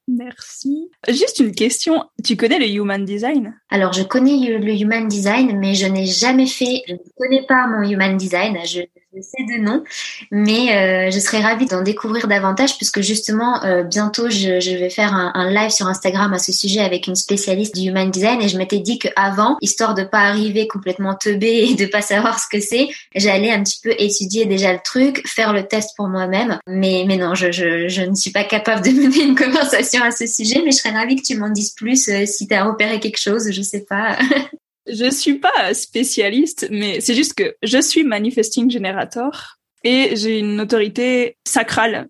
Merci. 0.07 0.89
Juste 1.09 1.39
une 1.39 1.53
question, 1.53 2.05
tu 2.24 2.38
connais 2.38 2.59
le 2.59 2.67
Human 2.67 3.03
Design? 3.03 3.59
Alors, 3.69 3.91
je 3.91 4.03
connais 4.03 4.57
le 4.57 4.74
Human 4.74 5.05
Design, 5.07 5.59
mais 5.59 5.74
je 5.74 5.86
n'ai 5.86 6.05
jamais 6.05 6.47
fait, 6.47 6.83
je 6.88 6.93
ne 6.93 7.00
connais 7.17 7.45
pas 7.45 7.67
mon 7.67 7.83
Human 7.83 8.15
Design. 8.15 8.57
Je 8.65 8.81
je 9.17 9.21
sais 9.21 9.57
de 9.57 9.62
nom, 9.62 9.83
mais 10.31 10.75
euh, 10.75 11.12
je 11.12 11.19
serais 11.19 11.39
ravie 11.39 11.65
d'en 11.65 11.81
découvrir 11.81 12.27
davantage 12.27 12.77
puisque 12.77 13.01
justement 13.01 13.63
euh, 13.63 13.83
bientôt 13.83 14.29
je, 14.29 14.59
je, 14.59 14.71
vais 14.71 14.89
faire 14.89 15.13
un, 15.13 15.50
live 15.50 15.71
sur 15.71 15.88
Instagram 15.88 16.33
à 16.33 16.39
ce 16.39 16.51
sujet 16.51 16.81
avec 16.81 17.07
une 17.07 17.15
spécialiste 17.15 17.75
du 17.75 17.89
human 17.89 18.12
design 18.12 18.41
et 18.41 18.47
je 18.47 18.57
m'étais 18.57 18.79
dit 18.79 19.00
qu'avant, 19.00 19.57
histoire 19.62 19.95
de 19.95 20.03
pas 20.03 20.19
arriver 20.19 20.67
complètement 20.67 21.15
teubée 21.15 21.67
et 21.69 21.75
de 21.75 21.86
pas 21.86 22.01
savoir 22.01 22.39
ce 22.39 22.45
que 22.51 22.59
c'est, 22.59 22.89
j'allais 23.15 23.51
un 23.51 23.63
petit 23.63 23.79
peu 23.81 23.93
étudier 23.97 24.45
déjà 24.45 24.74
le 24.74 24.79
truc, 24.83 25.27
faire 25.27 25.53
le 25.53 25.63
test 25.63 25.91
pour 25.95 26.07
moi-même. 26.07 26.59
Mais 26.67 27.05
mais 27.07 27.17
non, 27.17 27.33
je, 27.33 27.51
je, 27.51 27.88
je, 27.88 28.01
ne 28.01 28.15
suis 28.15 28.31
pas 28.31 28.43
capable 28.43 28.86
de 28.86 28.91
mener 29.01 29.24
une 29.24 29.36
conversation 29.36 30.03
à 30.03 30.12
ce 30.12 30.27
sujet, 30.27 30.62
mais 30.63 30.71
je 30.71 30.77
serais 30.77 30.91
ravie 30.91 31.15
que 31.15 31.24
tu 31.24 31.38
m'en 31.38 31.50
dises 31.50 31.71
plus 31.71 32.09
euh, 32.09 32.25
si 32.25 32.47
tu 32.47 32.53
as 32.53 32.65
repéré 32.65 33.00
quelque 33.00 33.19
chose, 33.19 33.51
je 33.51 33.62
sais 33.62 33.86
pas. 33.88 34.17
Je 34.89 35.10
suis 35.10 35.39
pas 35.39 35.74
spécialiste, 35.74 36.67
mais 36.72 37.01
c'est 37.01 37.13
juste 37.13 37.34
que 37.34 37.56
je 37.62 37.82
suis 37.82 38.03
manifesting 38.03 38.72
generator 38.72 39.58
et 39.84 40.15
j'ai 40.15 40.39
une 40.39 40.62
autorité 40.62 41.38
sacrale. 41.46 42.08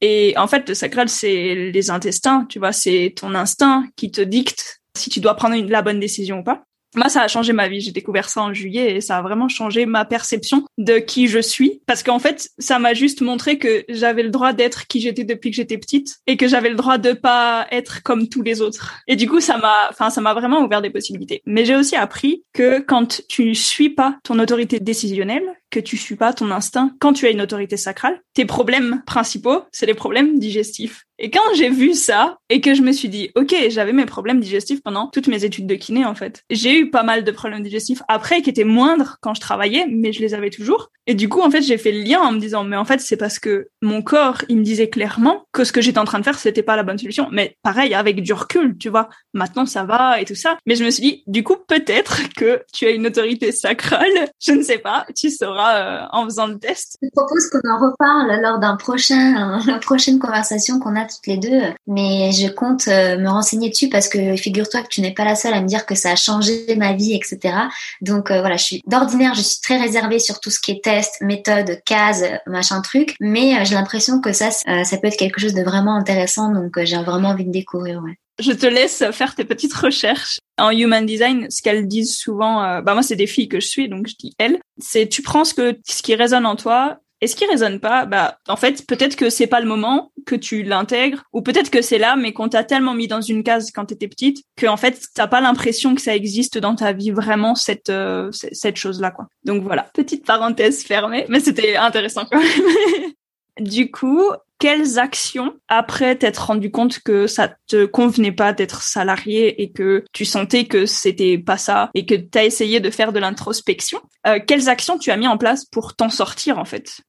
Et 0.00 0.34
en 0.36 0.46
fait, 0.46 0.68
le 0.68 0.74
sacral, 0.74 1.08
c'est 1.08 1.54
les 1.72 1.90
intestins, 1.90 2.46
tu 2.48 2.58
vois, 2.58 2.72
c'est 2.72 3.14
ton 3.16 3.34
instinct 3.34 3.86
qui 3.96 4.10
te 4.10 4.20
dicte 4.20 4.80
si 4.96 5.10
tu 5.10 5.20
dois 5.20 5.34
prendre 5.34 5.56
la 5.68 5.82
bonne 5.82 6.00
décision 6.00 6.40
ou 6.40 6.44
pas. 6.44 6.64
Moi, 6.94 7.08
ça 7.08 7.22
a 7.22 7.28
changé 7.28 7.52
ma 7.52 7.68
vie. 7.68 7.80
J'ai 7.80 7.92
découvert 7.92 8.28
ça 8.28 8.42
en 8.42 8.52
juillet 8.52 8.96
et 8.96 9.00
ça 9.00 9.18
a 9.18 9.22
vraiment 9.22 9.48
changé 9.48 9.86
ma 9.86 10.04
perception 10.04 10.64
de 10.78 10.98
qui 10.98 11.28
je 11.28 11.38
suis. 11.38 11.82
Parce 11.86 12.02
qu'en 12.02 12.18
fait, 12.18 12.48
ça 12.58 12.78
m'a 12.78 12.94
juste 12.94 13.20
montré 13.20 13.58
que 13.58 13.84
j'avais 13.88 14.22
le 14.22 14.30
droit 14.30 14.52
d'être 14.52 14.86
qui 14.86 15.00
j'étais 15.00 15.24
depuis 15.24 15.50
que 15.50 15.56
j'étais 15.56 15.78
petite 15.78 16.18
et 16.26 16.36
que 16.36 16.48
j'avais 16.48 16.70
le 16.70 16.76
droit 16.76 16.98
de 16.98 17.12
pas 17.12 17.66
être 17.70 18.02
comme 18.02 18.28
tous 18.28 18.42
les 18.42 18.60
autres. 18.60 18.94
Et 19.06 19.16
du 19.16 19.28
coup, 19.28 19.40
ça 19.40 19.58
m'a, 19.58 19.88
enfin, 19.90 20.10
ça 20.10 20.20
m'a 20.20 20.34
vraiment 20.34 20.62
ouvert 20.62 20.82
des 20.82 20.90
possibilités. 20.90 21.42
Mais 21.46 21.64
j'ai 21.64 21.76
aussi 21.76 21.96
appris 21.96 22.44
que 22.52 22.80
quand 22.80 23.22
tu 23.28 23.54
suis 23.54 23.90
pas 23.90 24.18
ton 24.24 24.38
autorité 24.38 24.80
décisionnelle, 24.80 25.44
que 25.70 25.80
tu 25.80 25.96
suis 25.96 26.16
pas 26.16 26.32
ton 26.32 26.50
instinct, 26.50 26.92
quand 27.00 27.12
tu 27.12 27.26
as 27.26 27.30
une 27.30 27.40
autorité 27.40 27.76
sacrale, 27.76 28.20
tes 28.34 28.44
problèmes 28.44 29.02
principaux, 29.06 29.62
c'est 29.72 29.86
les 29.86 29.94
problèmes 29.94 30.38
digestifs. 30.38 31.04
Et 31.20 31.30
quand 31.30 31.54
j'ai 31.54 31.68
vu 31.68 31.94
ça 31.94 32.38
et 32.48 32.60
que 32.60 32.74
je 32.74 32.82
me 32.82 32.92
suis 32.92 33.08
dit, 33.08 33.30
ok, 33.34 33.52
j'avais 33.70 33.92
mes 33.92 34.06
problèmes 34.06 34.38
digestifs 34.38 34.80
pendant 34.82 35.08
toutes 35.08 35.26
mes 35.26 35.44
études 35.44 35.66
de 35.66 35.74
kiné 35.74 36.04
en 36.04 36.14
fait. 36.14 36.44
J'ai 36.48 36.78
eu 36.78 36.90
pas 36.90 37.02
mal 37.02 37.24
de 37.24 37.30
problèmes 37.32 37.62
digestifs 37.62 38.02
après 38.06 38.40
qui 38.40 38.50
étaient 38.50 38.62
moindres 38.62 39.16
quand 39.20 39.34
je 39.34 39.40
travaillais, 39.40 39.86
mais 39.90 40.12
je 40.12 40.20
les 40.20 40.34
avais 40.34 40.50
toujours. 40.50 40.90
Et 41.08 41.14
du 41.14 41.28
coup, 41.28 41.40
en 41.40 41.50
fait, 41.50 41.62
j'ai 41.62 41.78
fait 41.78 41.90
le 41.90 42.02
lien 42.02 42.20
en 42.20 42.32
me 42.32 42.38
disant, 42.38 42.62
mais 42.62 42.76
en 42.76 42.84
fait, 42.84 43.00
c'est 43.00 43.16
parce 43.16 43.40
que 43.40 43.68
mon 43.82 44.02
corps, 44.02 44.42
il 44.48 44.58
me 44.58 44.62
disait 44.62 44.90
clairement 44.90 45.46
que 45.52 45.64
ce 45.64 45.72
que 45.72 45.80
j'étais 45.80 45.98
en 45.98 46.04
train 46.04 46.20
de 46.20 46.24
faire, 46.24 46.38
c'était 46.38 46.62
pas 46.62 46.76
la 46.76 46.82
bonne 46.84 46.98
solution. 46.98 47.28
Mais 47.32 47.56
pareil, 47.62 47.94
avec 47.94 48.22
du 48.22 48.32
recul, 48.32 48.78
tu 48.78 48.88
vois, 48.88 49.08
maintenant 49.34 49.66
ça 49.66 49.84
va 49.84 50.20
et 50.20 50.24
tout 50.24 50.36
ça. 50.36 50.56
Mais 50.66 50.76
je 50.76 50.84
me 50.84 50.90
suis 50.90 51.02
dit, 51.02 51.22
du 51.26 51.42
coup, 51.42 51.56
peut-être 51.66 52.32
que 52.36 52.62
tu 52.72 52.86
as 52.86 52.90
une 52.90 53.06
autorité 53.06 53.50
sacrale. 53.50 54.30
Je 54.40 54.52
ne 54.52 54.62
sais 54.62 54.78
pas, 54.78 55.04
tu 55.16 55.30
sauras 55.30 55.57
euh, 55.58 56.06
en 56.12 56.24
faisant 56.24 56.46
le 56.46 56.58
test. 56.58 56.98
Je 57.02 57.08
propose 57.14 57.48
qu'on 57.50 57.68
en 57.70 57.78
reparle 57.78 58.40
lors 58.40 58.58
d'un 58.58 58.76
prochain, 58.76 59.58
prochaine 59.82 60.18
conversation 60.18 60.78
qu'on 60.78 60.96
a 60.96 61.04
toutes 61.04 61.26
les 61.26 61.36
deux. 61.36 61.62
Mais 61.86 62.32
je 62.32 62.48
compte 62.48 62.88
euh, 62.88 63.18
me 63.18 63.28
renseigner 63.28 63.70
dessus 63.70 63.88
parce 63.88 64.08
que 64.08 64.36
figure-toi 64.36 64.82
que 64.82 64.88
tu 64.88 65.00
n'es 65.00 65.12
pas 65.12 65.24
la 65.24 65.34
seule 65.34 65.54
à 65.54 65.60
me 65.60 65.66
dire 65.66 65.86
que 65.86 65.94
ça 65.94 66.12
a 66.12 66.16
changé 66.16 66.74
ma 66.76 66.92
vie, 66.92 67.14
etc. 67.14 67.54
Donc 68.00 68.30
euh, 68.30 68.40
voilà, 68.40 68.56
je 68.56 68.64
suis 68.64 68.82
d'ordinaire, 68.86 69.34
je 69.34 69.42
suis 69.42 69.60
très 69.60 69.78
réservée 69.78 70.18
sur 70.18 70.40
tout 70.40 70.50
ce 70.50 70.60
qui 70.60 70.72
est 70.72 70.84
test 70.84 71.16
méthode, 71.20 71.80
case, 71.84 72.24
machin 72.46 72.80
truc. 72.80 73.16
Mais 73.20 73.64
j'ai 73.64 73.74
l'impression 73.74 74.20
que 74.20 74.32
ça, 74.32 74.50
ça 74.50 74.96
peut 74.98 75.08
être 75.08 75.16
quelque 75.16 75.40
chose 75.40 75.54
de 75.54 75.62
vraiment 75.62 75.94
intéressant. 75.94 76.52
Donc 76.52 76.78
j'ai 76.84 77.02
vraiment 77.02 77.30
envie 77.30 77.44
de 77.44 77.52
découvrir. 77.52 78.02
Ouais. 78.02 78.18
Je 78.38 78.52
te 78.52 78.66
laisse 78.66 79.04
faire 79.12 79.34
tes 79.34 79.44
petites 79.44 79.74
recherches. 79.74 80.38
En 80.58 80.70
human 80.70 81.06
design, 81.06 81.50
ce 81.50 81.62
qu'elles 81.62 81.86
disent 81.86 82.16
souvent, 82.16 82.80
bah 82.82 82.94
moi 82.94 83.02
c'est 83.02 83.16
des 83.16 83.26
filles 83.26 83.48
que 83.48 83.60
je 83.60 83.66
suis, 83.66 83.88
donc 83.88 84.08
je 84.08 84.14
dis 84.18 84.34
elles, 84.38 84.58
c'est 84.78 85.08
tu 85.08 85.22
prends 85.22 85.44
ce 85.44 85.54
que 85.54 85.78
ce 85.86 86.02
qui 86.02 86.14
résonne 86.14 86.46
en 86.46 86.56
toi 86.56 86.98
et 87.20 87.26
ce 87.26 87.34
qui 87.34 87.46
résonne 87.46 87.80
pas, 87.80 88.06
bah 88.06 88.38
en 88.48 88.56
fait 88.56 88.86
peut-être 88.86 89.16
que 89.16 89.28
c'est 89.30 89.46
pas 89.46 89.60
le 89.60 89.66
moment 89.66 90.12
que 90.24 90.36
tu 90.36 90.62
l'intègres, 90.62 91.24
ou 91.32 91.42
peut-être 91.42 91.70
que 91.70 91.82
c'est 91.82 91.98
là, 91.98 92.14
mais 92.16 92.32
qu'on 92.32 92.48
t'a 92.48 92.62
tellement 92.62 92.94
mis 92.94 93.08
dans 93.08 93.20
une 93.20 93.42
case 93.42 93.70
quand 93.72 93.86
t'étais 93.86 94.08
petite 94.08 94.44
que 94.56 94.66
en 94.66 94.76
fait 94.76 95.00
t'as 95.14 95.26
pas 95.26 95.40
l'impression 95.40 95.94
que 95.94 96.00
ça 96.00 96.14
existe 96.14 96.58
dans 96.58 96.76
ta 96.76 96.92
vie 96.92 97.10
vraiment 97.10 97.54
cette 97.54 97.88
euh, 97.88 98.30
cette 98.32 98.76
chose 98.76 99.00
là 99.00 99.10
quoi. 99.10 99.26
Donc 99.44 99.62
voilà, 99.64 99.88
petite 99.94 100.24
parenthèse 100.24 100.84
fermée, 100.84 101.26
mais 101.28 101.40
c'était 101.40 101.76
intéressant 101.76 102.24
quand 102.30 102.38
même. 102.38 102.48
du 103.60 103.90
coup, 103.90 104.30
quelles 104.58 104.98
actions, 104.98 105.54
après 105.68 106.16
t'être 106.16 106.46
rendu 106.46 106.70
compte 106.70 106.98
que 106.98 107.26
ça 107.26 107.54
te 107.68 107.84
convenait 107.84 108.32
pas 108.32 108.52
d'être 108.52 108.82
salarié 108.82 109.62
et 109.62 109.70
que 109.70 110.04
tu 110.12 110.24
sentais 110.24 110.64
que 110.64 110.84
c'était 110.84 111.38
pas 111.38 111.58
ça 111.58 111.90
et 111.94 112.06
que 112.06 112.14
t'as 112.14 112.44
essayé 112.44 112.80
de 112.80 112.90
faire 112.90 113.12
de 113.12 113.20
l'introspection, 113.20 114.00
euh, 114.26 114.40
quelles 114.44 114.68
actions 114.68 114.98
tu 114.98 115.10
as 115.10 115.16
mis 115.16 115.28
en 115.28 115.38
place 115.38 115.64
pour 115.64 115.94
t'en 115.94 116.10
sortir 116.10 116.58
en 116.58 116.64
fait? 116.64 117.00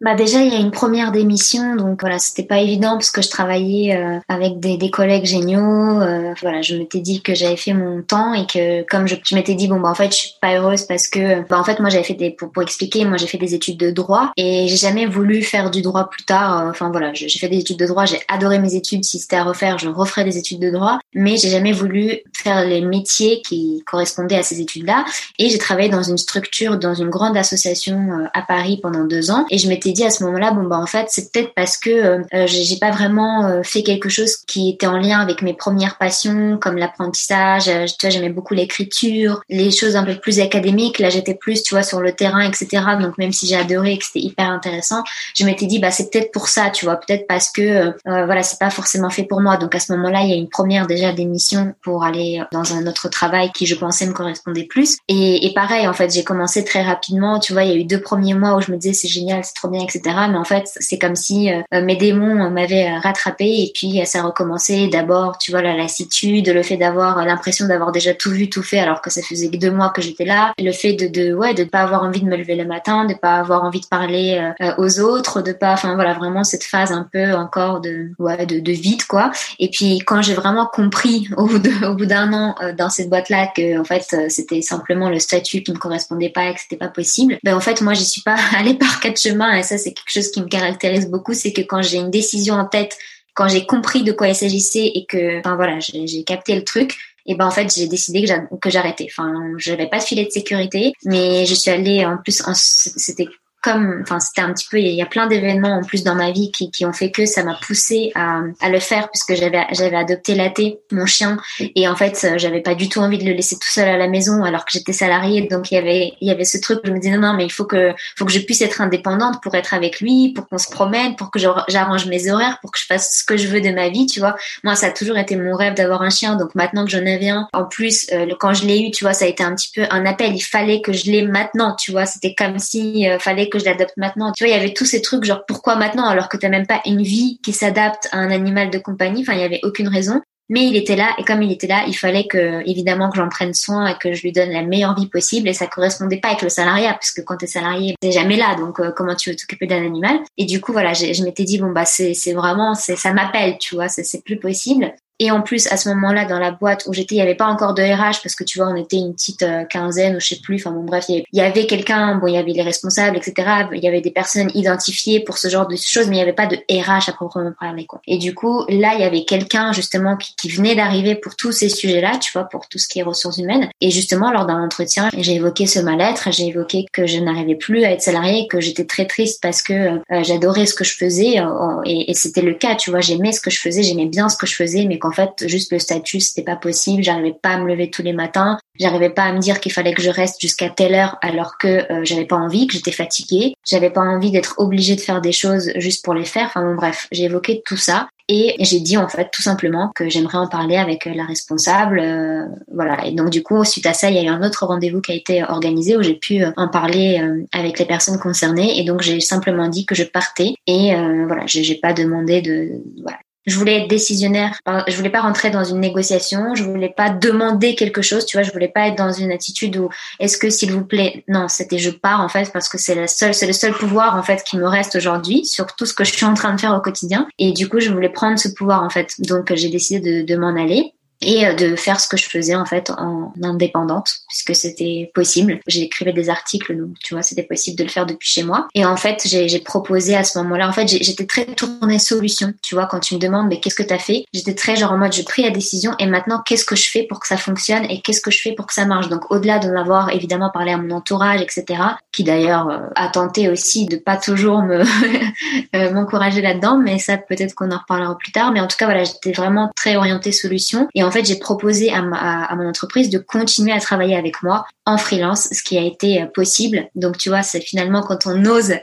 Bah 0.00 0.14
déjà 0.14 0.40
il 0.42 0.50
y 0.50 0.56
a 0.56 0.58
une 0.58 0.70
première 0.70 1.12
démission 1.12 1.76
donc 1.76 2.00
voilà 2.00 2.18
c'était 2.18 2.42
pas 2.42 2.58
évident 2.58 2.92
parce 2.92 3.10
que 3.10 3.20
je 3.20 3.28
travaillais 3.28 3.94
euh, 3.94 4.18
avec 4.28 4.58
des, 4.58 4.78
des, 4.78 4.90
collègues 4.90 5.26
géniaux 5.26 6.00
euh, 6.00 6.32
voilà 6.40 6.62
je 6.62 6.74
m'étais 6.76 7.00
dit 7.00 7.20
que 7.20 7.34
j'avais 7.34 7.56
fait 7.56 7.74
mon 7.74 8.00
temps 8.00 8.32
et 8.32 8.46
que 8.46 8.82
comme 8.88 9.06
je, 9.06 9.16
je 9.22 9.34
m'étais 9.34 9.54
dit 9.54 9.68
bon 9.68 9.78
bah 9.78 9.90
en 9.90 9.94
fait 9.94 10.10
je 10.10 10.16
suis 10.16 10.30
pas 10.40 10.56
heureuse 10.56 10.84
parce 10.84 11.06
que 11.06 11.46
bah 11.48 11.58
en 11.60 11.64
fait 11.64 11.80
moi 11.80 11.90
j'avais 11.90 12.04
fait 12.04 12.14
des 12.14 12.30
pour, 12.30 12.50
pour 12.50 12.62
expliquer 12.62 13.04
moi 13.04 13.18
j'ai 13.18 13.26
fait 13.26 13.36
des 13.36 13.54
études 13.54 13.76
de 13.76 13.90
droit 13.90 14.32
et 14.38 14.68
j'ai 14.68 14.76
jamais 14.76 15.04
voulu 15.04 15.42
faire 15.42 15.70
du 15.70 15.82
droit 15.82 16.08
plus 16.08 16.24
tard 16.24 16.60
euh, 16.60 16.70
enfin 16.70 16.90
voilà 16.90 17.12
j'ai 17.12 17.28
fait 17.28 17.48
des 17.48 17.58
études 17.58 17.78
de 17.78 17.86
droit 17.86 18.06
j'ai 18.06 18.20
adoré 18.28 18.58
mes 18.58 18.74
études 18.74 19.04
si 19.04 19.18
c'était 19.18 19.36
à 19.36 19.44
refaire 19.44 19.76
je 19.76 19.88
referais 19.90 20.24
des 20.24 20.38
études 20.38 20.60
de 20.60 20.70
droit 20.70 20.98
mais 21.14 21.36
j'ai 21.36 21.50
jamais 21.50 21.72
voulu 21.72 22.20
faire 22.34 22.64
les 22.64 22.80
métiers 22.80 23.42
qui 23.42 23.82
correspondaient 23.86 24.36
à 24.38 24.42
ces 24.42 24.62
études 24.62 24.86
là 24.86 25.04
et 25.38 25.50
j'ai 25.50 25.58
travaillé 25.58 25.90
dans 25.90 26.02
une 26.02 26.16
structure 26.16 26.78
dans 26.78 26.94
une 26.94 27.10
grande 27.10 27.36
association 27.36 28.08
à 28.32 28.40
Paris 28.40 28.78
pendant 28.82 29.04
deux 29.04 29.30
ans 29.30 29.44
et 29.50 29.58
je 29.58 29.68
m'étais 29.68 29.89
dit 29.92 30.04
à 30.04 30.10
ce 30.10 30.24
moment-là, 30.24 30.52
bon 30.52 30.64
bah 30.64 30.78
en 30.78 30.86
fait 30.86 31.06
c'est 31.08 31.32
peut-être 31.32 31.52
parce 31.54 31.76
que 31.76 31.90
euh, 31.90 32.46
j'ai 32.46 32.76
pas 32.78 32.90
vraiment 32.90 33.62
fait 33.62 33.82
quelque 33.82 34.08
chose 34.08 34.36
qui 34.36 34.70
était 34.70 34.86
en 34.86 34.98
lien 34.98 35.20
avec 35.20 35.42
mes 35.42 35.54
premières 35.54 35.98
passions 35.98 36.58
comme 36.58 36.76
l'apprentissage. 36.76 37.64
tu 37.64 37.70
vois, 38.02 38.10
j'aimais 38.10 38.30
beaucoup 38.30 38.54
l'écriture, 38.54 39.42
les 39.48 39.70
choses 39.70 39.96
un 39.96 40.04
peu 40.04 40.14
plus 40.16 40.40
académiques. 40.40 40.98
Là, 40.98 41.10
j'étais 41.10 41.34
plus, 41.34 41.62
tu 41.62 41.74
vois, 41.74 41.82
sur 41.82 42.00
le 42.00 42.12
terrain, 42.12 42.40
etc. 42.40 42.82
Donc 43.00 43.18
même 43.18 43.32
si 43.32 43.46
j'ai 43.46 43.56
adoré 43.56 43.92
et 43.92 43.98
que 43.98 44.04
c'était 44.04 44.24
hyper 44.24 44.48
intéressant, 44.50 45.02
je 45.34 45.44
m'étais 45.44 45.66
dit 45.66 45.78
bah 45.78 45.90
c'est 45.90 46.10
peut-être 46.10 46.32
pour 46.32 46.48
ça, 46.48 46.70
tu 46.70 46.84
vois, 46.84 46.96
peut-être 46.96 47.26
parce 47.26 47.50
que 47.50 47.94
voilà, 48.04 48.42
c'est 48.42 48.58
pas 48.58 48.70
forcément 48.70 49.10
fait 49.10 49.24
pour 49.24 49.40
moi. 49.40 49.56
Donc 49.56 49.74
à 49.74 49.80
ce 49.80 49.92
moment-là, 49.92 50.22
il 50.22 50.30
y 50.30 50.32
a 50.32 50.36
une 50.36 50.48
première 50.48 50.86
déjà 50.86 51.12
d'émission 51.12 51.74
pour 51.82 52.04
aller 52.04 52.42
dans 52.52 52.74
un 52.74 52.86
autre 52.86 53.08
travail 53.08 53.50
qui 53.52 53.66
je 53.66 53.74
pensais 53.74 54.06
me 54.06 54.12
correspondait 54.12 54.64
plus. 54.64 54.98
Et, 55.08 55.46
et 55.46 55.54
pareil, 55.54 55.86
en 55.86 55.92
fait, 55.92 56.12
j'ai 56.12 56.24
commencé 56.24 56.64
très 56.64 56.82
rapidement. 56.82 57.38
Tu 57.38 57.52
vois, 57.52 57.64
il 57.64 57.70
y 57.70 57.72
a 57.72 57.76
eu 57.76 57.84
deux 57.84 58.00
premiers 58.00 58.34
mois 58.34 58.56
où 58.56 58.60
je 58.60 58.70
me 58.70 58.76
disais 58.76 58.94
c'est 58.94 59.08
génial, 59.08 59.44
c'est 59.44 59.54
trop 59.54 59.68
bien, 59.68 59.79
etc. 59.82 60.02
Mais 60.30 60.36
en 60.36 60.44
fait, 60.44 60.64
c'est 60.78 60.98
comme 60.98 61.16
si 61.16 61.52
euh, 61.52 61.82
mes 61.82 61.96
démons 61.96 62.50
m'avaient 62.50 62.96
rattrapé 62.98 63.44
et 63.44 63.72
puis 63.74 64.00
ça 64.06 64.20
a 64.20 64.22
recommencé. 64.22 64.88
D'abord, 64.88 65.38
tu 65.38 65.50
vois, 65.50 65.62
la 65.62 65.76
lassitude, 65.76 66.48
le 66.48 66.62
fait 66.62 66.76
d'avoir 66.76 67.24
l'impression 67.24 67.66
d'avoir 67.66 67.92
déjà 67.92 68.14
tout 68.14 68.30
vu, 68.30 68.48
tout 68.48 68.62
fait, 68.62 68.78
alors 68.78 69.00
que 69.00 69.10
ça 69.10 69.22
faisait 69.22 69.48
deux 69.48 69.70
mois 69.70 69.90
que 69.90 70.02
j'étais 70.02 70.24
là. 70.24 70.52
Le 70.58 70.72
fait 70.72 70.94
de, 70.94 71.06
de 71.06 71.34
ouais, 71.34 71.54
de 71.54 71.64
pas 71.64 71.80
avoir 71.80 72.02
envie 72.02 72.20
de 72.20 72.26
me 72.26 72.36
lever 72.36 72.56
le 72.56 72.64
matin, 72.64 73.04
de 73.04 73.14
pas 73.14 73.34
avoir 73.36 73.64
envie 73.64 73.80
de 73.80 73.86
parler 73.86 74.50
euh, 74.60 74.72
aux 74.78 75.00
autres, 75.00 75.42
de 75.42 75.52
pas, 75.52 75.72
enfin 75.72 75.94
voilà, 75.94 76.14
vraiment 76.14 76.44
cette 76.44 76.64
phase 76.64 76.92
un 76.92 77.06
peu 77.10 77.32
encore 77.34 77.80
de 77.80 78.10
ouais, 78.18 78.46
de, 78.46 78.60
de 78.60 78.72
vide 78.72 79.04
quoi. 79.04 79.30
Et 79.58 79.70
puis 79.70 79.98
quand 80.00 80.22
j'ai 80.22 80.34
vraiment 80.34 80.66
compris 80.66 81.28
au 81.36 81.46
bout 81.46 82.06
d'un 82.06 82.32
an 82.32 82.54
euh, 82.62 82.72
dans 82.72 82.90
cette 82.90 83.08
boîte 83.08 83.28
là 83.28 83.48
que 83.54 83.78
en 83.78 83.84
fait 83.84 84.16
c'était 84.28 84.62
simplement 84.62 85.08
le 85.08 85.18
statut 85.18 85.62
qui 85.62 85.72
me 85.72 85.78
correspondait 85.78 86.30
pas 86.30 86.46
et 86.46 86.54
que 86.54 86.60
c'était 86.60 86.76
pas 86.76 86.88
possible, 86.88 87.38
ben 87.42 87.54
en 87.54 87.60
fait 87.60 87.80
moi 87.80 87.94
j'y 87.94 88.04
suis 88.04 88.22
pas 88.22 88.36
allée 88.56 88.74
par 88.74 89.00
quatre 89.00 89.20
chemins 89.20 89.52
ça 89.70 89.78
c'est 89.78 89.92
quelque 89.92 90.12
chose 90.12 90.30
qui 90.30 90.40
me 90.42 90.48
caractérise 90.48 91.08
beaucoup, 91.08 91.34
c'est 91.34 91.52
que 91.52 91.62
quand 91.62 91.82
j'ai 91.82 91.98
une 91.98 92.10
décision 92.10 92.54
en 92.54 92.66
tête, 92.66 92.98
quand 93.34 93.48
j'ai 93.48 93.64
compris 93.64 94.02
de 94.02 94.12
quoi 94.12 94.28
il 94.28 94.34
s'agissait 94.34 94.90
et 94.94 95.06
que 95.06 95.38
enfin 95.38 95.56
voilà 95.56 95.78
j'ai 95.80 96.24
capté 96.24 96.54
le 96.54 96.64
truc, 96.64 96.96
et 97.26 97.34
ben 97.34 97.46
en 97.46 97.50
fait 97.50 97.72
j'ai 97.74 97.86
décidé 97.86 98.24
que 98.60 98.70
j'arrêtais. 98.70 99.06
Enfin, 99.10 99.32
j'avais 99.56 99.88
pas 99.88 99.98
de 99.98 100.02
filet 100.02 100.24
de 100.24 100.30
sécurité, 100.30 100.92
mais 101.04 101.46
je 101.46 101.54
suis 101.54 101.70
allée 101.70 102.04
en 102.04 102.18
plus, 102.18 102.42
c'était 102.54 103.28
comme, 103.62 104.00
enfin, 104.02 104.20
c'était 104.20 104.42
un 104.42 104.52
petit 104.52 104.66
peu, 104.70 104.78
il 104.78 104.94
y 104.94 105.02
a 105.02 105.06
plein 105.06 105.26
d'événements 105.26 105.76
en 105.76 105.84
plus 105.84 106.04
dans 106.04 106.14
ma 106.14 106.30
vie 106.30 106.50
qui, 106.50 106.70
qui 106.70 106.84
ont 106.86 106.92
fait 106.92 107.10
que 107.10 107.26
ça 107.26 107.44
m'a 107.44 107.58
poussé 107.60 108.12
à, 108.14 108.40
à 108.60 108.68
le 108.68 108.80
faire 108.80 109.10
puisque 109.10 109.34
j'avais, 109.34 109.66
j'avais 109.72 109.96
adopté 109.96 110.34
Laté, 110.34 110.80
mon 110.92 111.06
chien, 111.06 111.38
et 111.60 111.88
en 111.88 111.96
fait, 111.96 112.34
j'avais 112.36 112.60
pas 112.60 112.74
du 112.74 112.88
tout 112.88 113.00
envie 113.00 113.18
de 113.18 113.24
le 113.24 113.32
laisser 113.32 113.56
tout 113.56 113.68
seul 113.68 113.88
à 113.88 113.96
la 113.96 114.08
maison 114.08 114.42
alors 114.44 114.64
que 114.64 114.72
j'étais 114.72 114.92
salariée. 114.92 115.46
Donc 115.50 115.70
il 115.70 115.74
y 115.74 115.78
avait, 115.78 116.12
il 116.20 116.28
y 116.28 116.30
avait 116.30 116.44
ce 116.44 116.58
truc. 116.58 116.80
je 116.84 116.90
me 116.90 116.98
disais 116.98 117.16
non, 117.16 117.28
non, 117.28 117.34
mais 117.34 117.44
il 117.44 117.52
faut 117.52 117.64
que, 117.64 117.92
faut 118.16 118.24
que 118.24 118.32
je 118.32 118.40
puisse 118.40 118.62
être 118.62 118.80
indépendante 118.80 119.42
pour 119.42 119.54
être 119.54 119.74
avec 119.74 120.00
lui, 120.00 120.32
pour 120.32 120.48
qu'on 120.48 120.58
se 120.58 120.70
promène, 120.70 121.16
pour 121.16 121.30
que 121.30 121.38
j'arrange 121.38 122.06
mes 122.06 122.30
horaires, 122.30 122.58
pour 122.60 122.72
que 122.72 122.78
je 122.78 122.86
fasse 122.86 123.18
ce 123.20 123.24
que 123.24 123.36
je 123.36 123.48
veux 123.48 123.60
de 123.60 123.70
ma 123.70 123.88
vie, 123.88 124.06
tu 124.06 124.20
vois. 124.20 124.36
Moi, 124.64 124.74
ça 124.74 124.86
a 124.86 124.90
toujours 124.90 125.18
été 125.18 125.36
mon 125.36 125.54
rêve 125.54 125.74
d'avoir 125.74 126.02
un 126.02 126.10
chien. 126.10 126.36
Donc 126.36 126.54
maintenant 126.54 126.84
que 126.84 126.90
j'en 126.90 126.98
avais 126.98 127.28
un, 127.28 127.48
en 127.52 127.64
plus, 127.64 128.06
euh, 128.12 128.26
quand 128.38 128.54
je 128.54 128.66
l'ai 128.66 128.80
eu, 128.80 128.90
tu 128.90 129.04
vois, 129.04 129.12
ça 129.12 129.24
a 129.24 129.28
été 129.28 129.42
un 129.42 129.54
petit 129.54 129.70
peu 129.74 129.84
un 129.90 130.06
appel. 130.06 130.34
Il 130.34 130.40
fallait 130.40 130.80
que 130.80 130.92
je 130.92 131.10
l'ai 131.10 131.22
maintenant, 131.22 131.74
tu 131.74 131.90
vois. 131.90 132.06
C'était 132.06 132.34
comme 132.34 132.58
si 132.58 133.08
euh, 133.08 133.18
fallait 133.18 133.49
que 133.50 133.58
je 133.58 133.64
l'adopte 133.64 133.96
maintenant. 133.96 134.32
Tu 134.32 134.44
vois, 134.44 134.52
il 134.52 134.56
y 134.56 134.60
avait 134.60 134.72
tous 134.72 134.86
ces 134.86 135.02
trucs 135.02 135.24
genre 135.24 135.44
pourquoi 135.46 135.76
maintenant 135.76 136.06
alors 136.06 136.28
que 136.28 136.36
t'as 136.36 136.48
même 136.48 136.66
pas 136.66 136.80
une 136.86 137.02
vie 137.02 137.38
qui 137.42 137.52
s'adapte 137.52 138.08
à 138.12 138.18
un 138.18 138.30
animal 138.30 138.70
de 138.70 138.78
compagnie. 138.78 139.22
Enfin, 139.22 139.34
il 139.34 139.40
y 139.40 139.44
avait 139.44 139.60
aucune 139.62 139.88
raison. 139.88 140.20
Mais 140.52 140.66
il 140.66 140.74
était 140.74 140.96
là 140.96 141.14
et 141.16 141.22
comme 141.22 141.42
il 141.42 141.52
était 141.52 141.68
là, 141.68 141.84
il 141.86 141.96
fallait 141.96 142.26
que 142.26 142.68
évidemment 142.68 143.08
que 143.08 143.16
j'en 143.16 143.28
prenne 143.28 143.54
soin 143.54 143.86
et 143.86 143.94
que 143.94 144.14
je 144.14 144.22
lui 144.22 144.32
donne 144.32 144.50
la 144.50 144.62
meilleure 144.62 144.96
vie 144.96 145.06
possible. 145.06 145.48
Et 145.48 145.52
ça 145.52 145.68
correspondait 145.68 146.18
pas 146.18 146.28
avec 146.28 146.42
le 146.42 146.48
salariat 146.48 146.92
parce 146.92 147.12
que 147.12 147.20
quand 147.20 147.36
t'es 147.36 147.46
salarié, 147.46 147.94
t'es 148.00 148.10
jamais 148.10 148.36
là. 148.36 148.56
Donc 148.56 148.80
euh, 148.80 148.90
comment 148.90 149.14
tu 149.14 149.30
veux 149.30 149.36
t'occuper 149.36 149.68
d'un 149.68 149.84
animal? 149.84 150.18
Et 150.36 150.46
du 150.46 150.60
coup 150.60 150.72
voilà, 150.72 150.92
je 150.92 151.22
m'étais 151.22 151.44
dit 151.44 151.58
bon 151.58 151.70
bah 151.70 151.84
c'est 151.84 152.14
c'est 152.14 152.32
vraiment 152.32 152.74
c'est 152.74 152.96
ça 152.96 153.12
m'appelle, 153.12 153.58
tu 153.58 153.76
vois, 153.76 153.86
c'est 153.86 154.24
plus 154.24 154.40
possible. 154.40 154.92
Et 155.22 155.30
en 155.30 155.42
plus, 155.42 155.66
à 155.70 155.76
ce 155.76 155.90
moment-là, 155.90 156.24
dans 156.24 156.38
la 156.38 156.50
boîte 156.50 156.84
où 156.86 156.94
j'étais, 156.94 157.16
il 157.16 157.18
n'y 157.18 157.22
avait 157.22 157.34
pas 157.34 157.46
encore 157.46 157.74
de 157.74 157.82
RH 157.82 158.22
parce 158.22 158.34
que 158.34 158.42
tu 158.42 158.58
vois, 158.58 158.68
on 158.68 158.74
était 158.74 158.96
une 158.96 159.12
petite 159.12 159.42
euh, 159.42 159.64
quinzaine 159.64 160.16
ou 160.16 160.20
je 160.20 160.28
sais 160.28 160.40
plus. 160.42 160.56
Enfin 160.56 160.70
bon, 160.70 160.82
bref, 160.82 161.04
il 161.10 161.24
y 161.34 161.40
avait, 161.42 161.66
quelqu'un, 161.66 162.16
bon, 162.16 162.26
il 162.26 162.34
y 162.34 162.38
avait 162.38 162.52
les 162.52 162.62
responsables, 162.62 163.18
etc. 163.18 163.66
Il 163.72 163.84
y 163.84 163.86
avait 163.86 164.00
des 164.00 164.10
personnes 164.10 164.50
identifiées 164.54 165.20
pour 165.20 165.36
ce 165.36 165.48
genre 165.48 165.68
de 165.68 165.76
choses, 165.76 166.08
mais 166.08 166.16
il 166.16 166.20
n'y 166.20 166.22
avait 166.22 166.32
pas 166.32 166.46
de 166.46 166.56
RH 166.70 167.10
à 167.10 167.12
proprement 167.12 167.52
parler, 167.60 167.84
quoi. 167.84 168.00
Et 168.06 168.16
du 168.16 168.34
coup, 168.34 168.64
là, 168.70 168.94
il 168.94 169.00
y 169.00 169.04
avait 169.04 169.24
quelqu'un 169.24 169.72
justement 169.72 170.16
qui, 170.16 170.48
venait 170.48 170.74
d'arriver 170.74 171.14
pour 171.14 171.36
tous 171.36 171.52
ces 171.52 171.68
sujets-là, 171.68 172.16
tu 172.18 172.32
vois, 172.32 172.44
pour 172.44 172.66
tout 172.66 172.78
ce 172.78 172.88
qui 172.88 172.98
est 172.98 173.02
ressources 173.02 173.36
humaines. 173.36 173.68
Et 173.82 173.90
justement, 173.90 174.32
lors 174.32 174.46
d'un 174.46 174.64
entretien, 174.64 175.10
j'ai 175.16 175.34
évoqué 175.34 175.66
ce 175.66 175.80
mal-être, 175.80 176.32
j'ai 176.32 176.46
évoqué 176.46 176.86
que 176.92 177.06
je 177.06 177.18
n'arrivais 177.18 177.56
plus 177.56 177.84
à 177.84 177.92
être 177.92 178.00
salariée, 178.00 178.48
que 178.48 178.58
j'étais 178.60 178.86
très 178.86 179.06
triste 179.06 179.40
parce 179.42 179.62
que 179.62 179.72
euh, 179.72 180.22
j'adorais 180.22 180.66
ce 180.66 180.74
que 180.74 180.82
je 180.82 180.96
faisais, 180.96 181.40
euh, 181.40 181.82
et, 181.84 182.10
et 182.10 182.14
c'était 182.14 182.42
le 182.42 182.54
cas, 182.54 182.74
tu 182.74 182.90
vois, 182.90 183.00
j'aimais 183.00 183.32
ce 183.32 183.40
que 183.40 183.50
je 183.50 183.60
faisais, 183.60 183.82
j'aimais 183.82 184.06
bien 184.06 184.28
ce 184.28 184.36
que 184.36 184.46
je 184.46 184.54
faisais, 184.54 184.86
mais 184.86 184.98
qu'en 185.10 185.14
fait, 185.14 185.48
juste 185.48 185.72
le 185.72 185.78
statut, 185.78 186.20
c'était 186.20 186.42
pas 186.42 186.56
possible. 186.56 187.02
J'arrivais 187.02 187.34
pas 187.40 187.50
à 187.50 187.58
me 187.58 187.68
lever 187.68 187.90
tous 187.90 188.02
les 188.02 188.12
matins. 188.12 188.58
J'arrivais 188.78 189.10
pas 189.10 189.24
à 189.24 189.32
me 189.32 189.38
dire 189.38 189.60
qu'il 189.60 189.72
fallait 189.72 189.92
que 189.92 190.02
je 190.02 190.10
reste 190.10 190.40
jusqu'à 190.40 190.70
telle 190.70 190.94
heure 190.94 191.18
alors 191.20 191.58
que 191.58 191.92
euh, 191.92 192.04
j'avais 192.04 192.24
pas 192.24 192.36
envie, 192.36 192.66
que 192.66 192.74
j'étais 192.74 192.92
fatiguée. 192.92 193.54
J'avais 193.68 193.90
pas 193.90 194.00
envie 194.00 194.30
d'être 194.30 194.54
obligée 194.58 194.96
de 194.96 195.00
faire 195.00 195.20
des 195.20 195.32
choses 195.32 195.72
juste 195.76 196.04
pour 196.04 196.14
les 196.14 196.24
faire. 196.24 196.46
Enfin 196.46 196.62
bon, 196.62 196.74
bref, 196.74 197.08
j'ai 197.12 197.24
évoqué 197.24 197.62
tout 197.64 197.76
ça. 197.76 198.08
Et 198.32 198.54
j'ai 198.60 198.78
dit 198.78 198.96
en 198.96 199.08
fait 199.08 199.28
tout 199.32 199.42
simplement 199.42 199.90
que 199.92 200.08
j'aimerais 200.08 200.38
en 200.38 200.46
parler 200.46 200.76
avec 200.76 201.08
euh, 201.08 201.14
la 201.14 201.24
responsable, 201.24 201.98
euh, 201.98 202.44
voilà. 202.72 203.04
Et 203.04 203.10
donc 203.10 203.30
du 203.30 203.42
coup 203.42 203.64
suite 203.64 203.86
à 203.86 203.92
ça, 203.92 204.08
il 204.08 204.16
y 204.16 204.20
a 204.20 204.22
eu 204.22 204.28
un 204.28 204.46
autre 204.46 204.64
rendez-vous 204.64 205.00
qui 205.00 205.10
a 205.10 205.16
été 205.16 205.42
organisé 205.42 205.96
où 205.96 206.02
j'ai 206.02 206.14
pu 206.14 206.44
en 206.56 206.68
parler 206.68 207.20
avec 207.52 207.80
les 207.80 207.86
personnes 207.86 208.20
concernées. 208.20 208.78
Et 208.78 208.84
donc 208.84 209.02
j'ai 209.02 209.18
simplement 209.18 209.66
dit 209.66 209.84
que 209.84 209.96
je 209.96 210.04
partais 210.04 210.54
et 210.68 210.94
voilà, 211.26 211.42
j'ai 211.46 211.74
pas 211.74 211.92
demandé 211.92 212.40
de 212.40 212.70
voilà, 213.02 213.18
je 213.46 213.56
voulais 213.56 213.82
être 213.82 213.88
décisionnaire. 213.88 214.58
Je 214.88 214.96
voulais 214.96 215.10
pas 215.10 215.20
rentrer 215.20 215.50
dans 215.50 215.64
une 215.64 215.80
négociation. 215.80 216.54
Je 216.54 216.64
voulais 216.64 216.92
pas 216.94 217.10
demander 217.10 217.74
quelque 217.74 218.02
chose. 218.02 218.26
Tu 218.26 218.36
vois, 218.36 218.42
je 218.42 218.52
voulais 218.52 218.68
pas 218.68 218.88
être 218.88 218.96
dans 218.96 219.12
une 219.12 219.32
attitude 219.32 219.76
où 219.76 219.88
est-ce 220.18 220.38
que 220.38 220.50
s'il 220.50 220.72
vous 220.72 220.84
plaît, 220.84 221.24
non, 221.28 221.48
c'était 221.48 221.78
je 221.78 221.90
pars 221.90 222.20
en 222.20 222.28
fait 222.28 222.52
parce 222.52 222.68
que 222.68 222.78
c'est 222.78 222.94
la 222.94 223.06
seule, 223.06 223.34
c'est 223.34 223.46
le 223.46 223.52
seul 223.52 223.72
pouvoir 223.72 224.16
en 224.16 224.22
fait 224.22 224.42
qui 224.44 224.56
me 224.56 224.66
reste 224.66 224.96
aujourd'hui 224.96 225.44
sur 225.44 225.66
tout 225.74 225.86
ce 225.86 225.94
que 225.94 226.04
je 226.04 226.12
suis 226.12 226.26
en 226.26 226.34
train 226.34 226.54
de 226.54 226.60
faire 226.60 226.74
au 226.74 226.80
quotidien. 226.80 227.26
Et 227.38 227.52
du 227.52 227.68
coup, 227.68 227.80
je 227.80 227.90
voulais 227.90 228.10
prendre 228.10 228.38
ce 228.38 228.48
pouvoir 228.48 228.82
en 228.82 228.90
fait. 228.90 229.14
Donc, 229.20 229.52
j'ai 229.54 229.68
décidé 229.68 230.22
de, 230.22 230.26
de 230.26 230.38
m'en 230.38 230.56
aller 230.56 230.94
et 231.20 231.46
euh, 231.46 231.54
de 231.54 231.76
faire 231.76 232.00
ce 232.00 232.08
que 232.08 232.16
je 232.16 232.28
faisais 232.28 232.54
en 232.54 232.64
fait 232.64 232.90
en 232.90 233.32
indépendante 233.42 234.10
puisque 234.28 234.54
c'était 234.54 235.10
possible. 235.14 235.60
J'écrivais 235.66 236.12
des 236.12 236.30
articles 236.30 236.76
donc 236.76 236.98
tu 237.02 237.14
vois 237.14 237.22
c'était 237.22 237.42
possible 237.42 237.78
de 237.78 237.84
le 237.84 237.90
faire 237.90 238.06
depuis 238.06 238.28
chez 238.28 238.42
moi. 238.42 238.68
Et 238.74 238.84
en 238.84 238.96
fait 238.96 239.22
j'ai 239.26 239.60
proposé 239.60 240.16
à 240.16 240.24
ce 240.24 240.38
moment-là 240.38 240.68
en 240.68 240.72
fait 240.72 240.88
j'étais 240.88 241.26
très 241.26 241.46
tournée 241.46 241.98
solution. 241.98 242.52
Tu 242.62 242.74
vois 242.74 242.86
quand 242.86 243.00
tu 243.00 243.14
me 243.14 243.20
demandes 243.20 243.48
mais 243.48 243.60
qu'est-ce 243.60 243.74
que 243.74 243.82
tu 243.82 243.94
as 243.94 243.98
fait? 243.98 244.24
J'étais 244.32 244.54
très 244.54 244.76
genre 244.76 244.92
en 244.92 244.98
mode 244.98 245.12
je 245.12 245.22
pris 245.22 245.42
la 245.42 245.50
décision 245.50 245.94
et 245.98 246.06
maintenant 246.06 246.42
qu'est-ce 246.44 246.64
que 246.64 246.76
je 246.76 246.88
fais 246.90 247.02
pour 247.04 247.20
que 247.20 247.26
ça 247.26 247.36
fonctionne 247.36 247.84
et 247.88 248.00
qu'est-ce 248.00 248.20
que 248.20 248.30
je 248.30 248.40
fais 248.40 248.52
pour 248.52 248.66
que 248.66 248.74
ça 248.74 248.86
marche? 248.86 249.08
Donc 249.08 249.30
au-delà 249.30 249.58
de 249.58 249.70
l'avoir 249.70 250.10
évidemment 250.10 250.50
parlé 250.50 250.72
à 250.72 250.78
mon 250.78 250.94
entourage 250.94 251.40
etc. 251.40 251.82
qui 252.12 252.24
d'ailleurs 252.24 252.68
euh, 252.68 252.78
a 252.94 253.08
tenté 253.08 253.48
aussi 253.48 253.86
de 253.86 253.96
pas 253.96 254.16
toujours 254.16 254.62
me 254.62 254.82
euh, 255.74 255.92
m'encourager 255.92 256.40
là-dedans 256.40 256.78
mais 256.78 256.98
ça 256.98 257.16
peut-être 257.18 257.54
qu'on 257.54 257.70
en 257.70 257.78
reparlera 257.78 258.16
plus 258.16 258.32
tard. 258.32 258.52
Mais 258.52 258.60
en 258.60 258.66
tout 258.66 258.76
cas 258.76 258.86
voilà 258.86 259.04
j'étais 259.04 259.32
vraiment 259.32 259.70
très 259.76 259.96
orientée 259.96 260.32
solution 260.32 260.88
fait, 261.10 261.24
j'ai 261.24 261.36
proposé 261.36 261.92
à, 261.92 262.02
mon 262.02 262.68
entreprise 262.68 263.10
de 263.10 263.18
continuer 263.18 263.72
à 263.72 263.80
travailler 263.80 264.16
avec 264.16 264.42
moi 264.42 264.66
en 264.86 264.98
freelance, 264.98 265.48
ce 265.52 265.62
qui 265.62 265.78
a 265.78 265.82
été 265.82 266.22
euh, 266.22 266.26
possible. 266.26 266.88
Donc, 266.94 267.16
tu 267.18 267.28
vois, 267.28 267.42
c'est 267.42 267.60
finalement 267.60 268.02
quand 268.02 268.26
on 268.26 268.44
ose, 268.44 268.70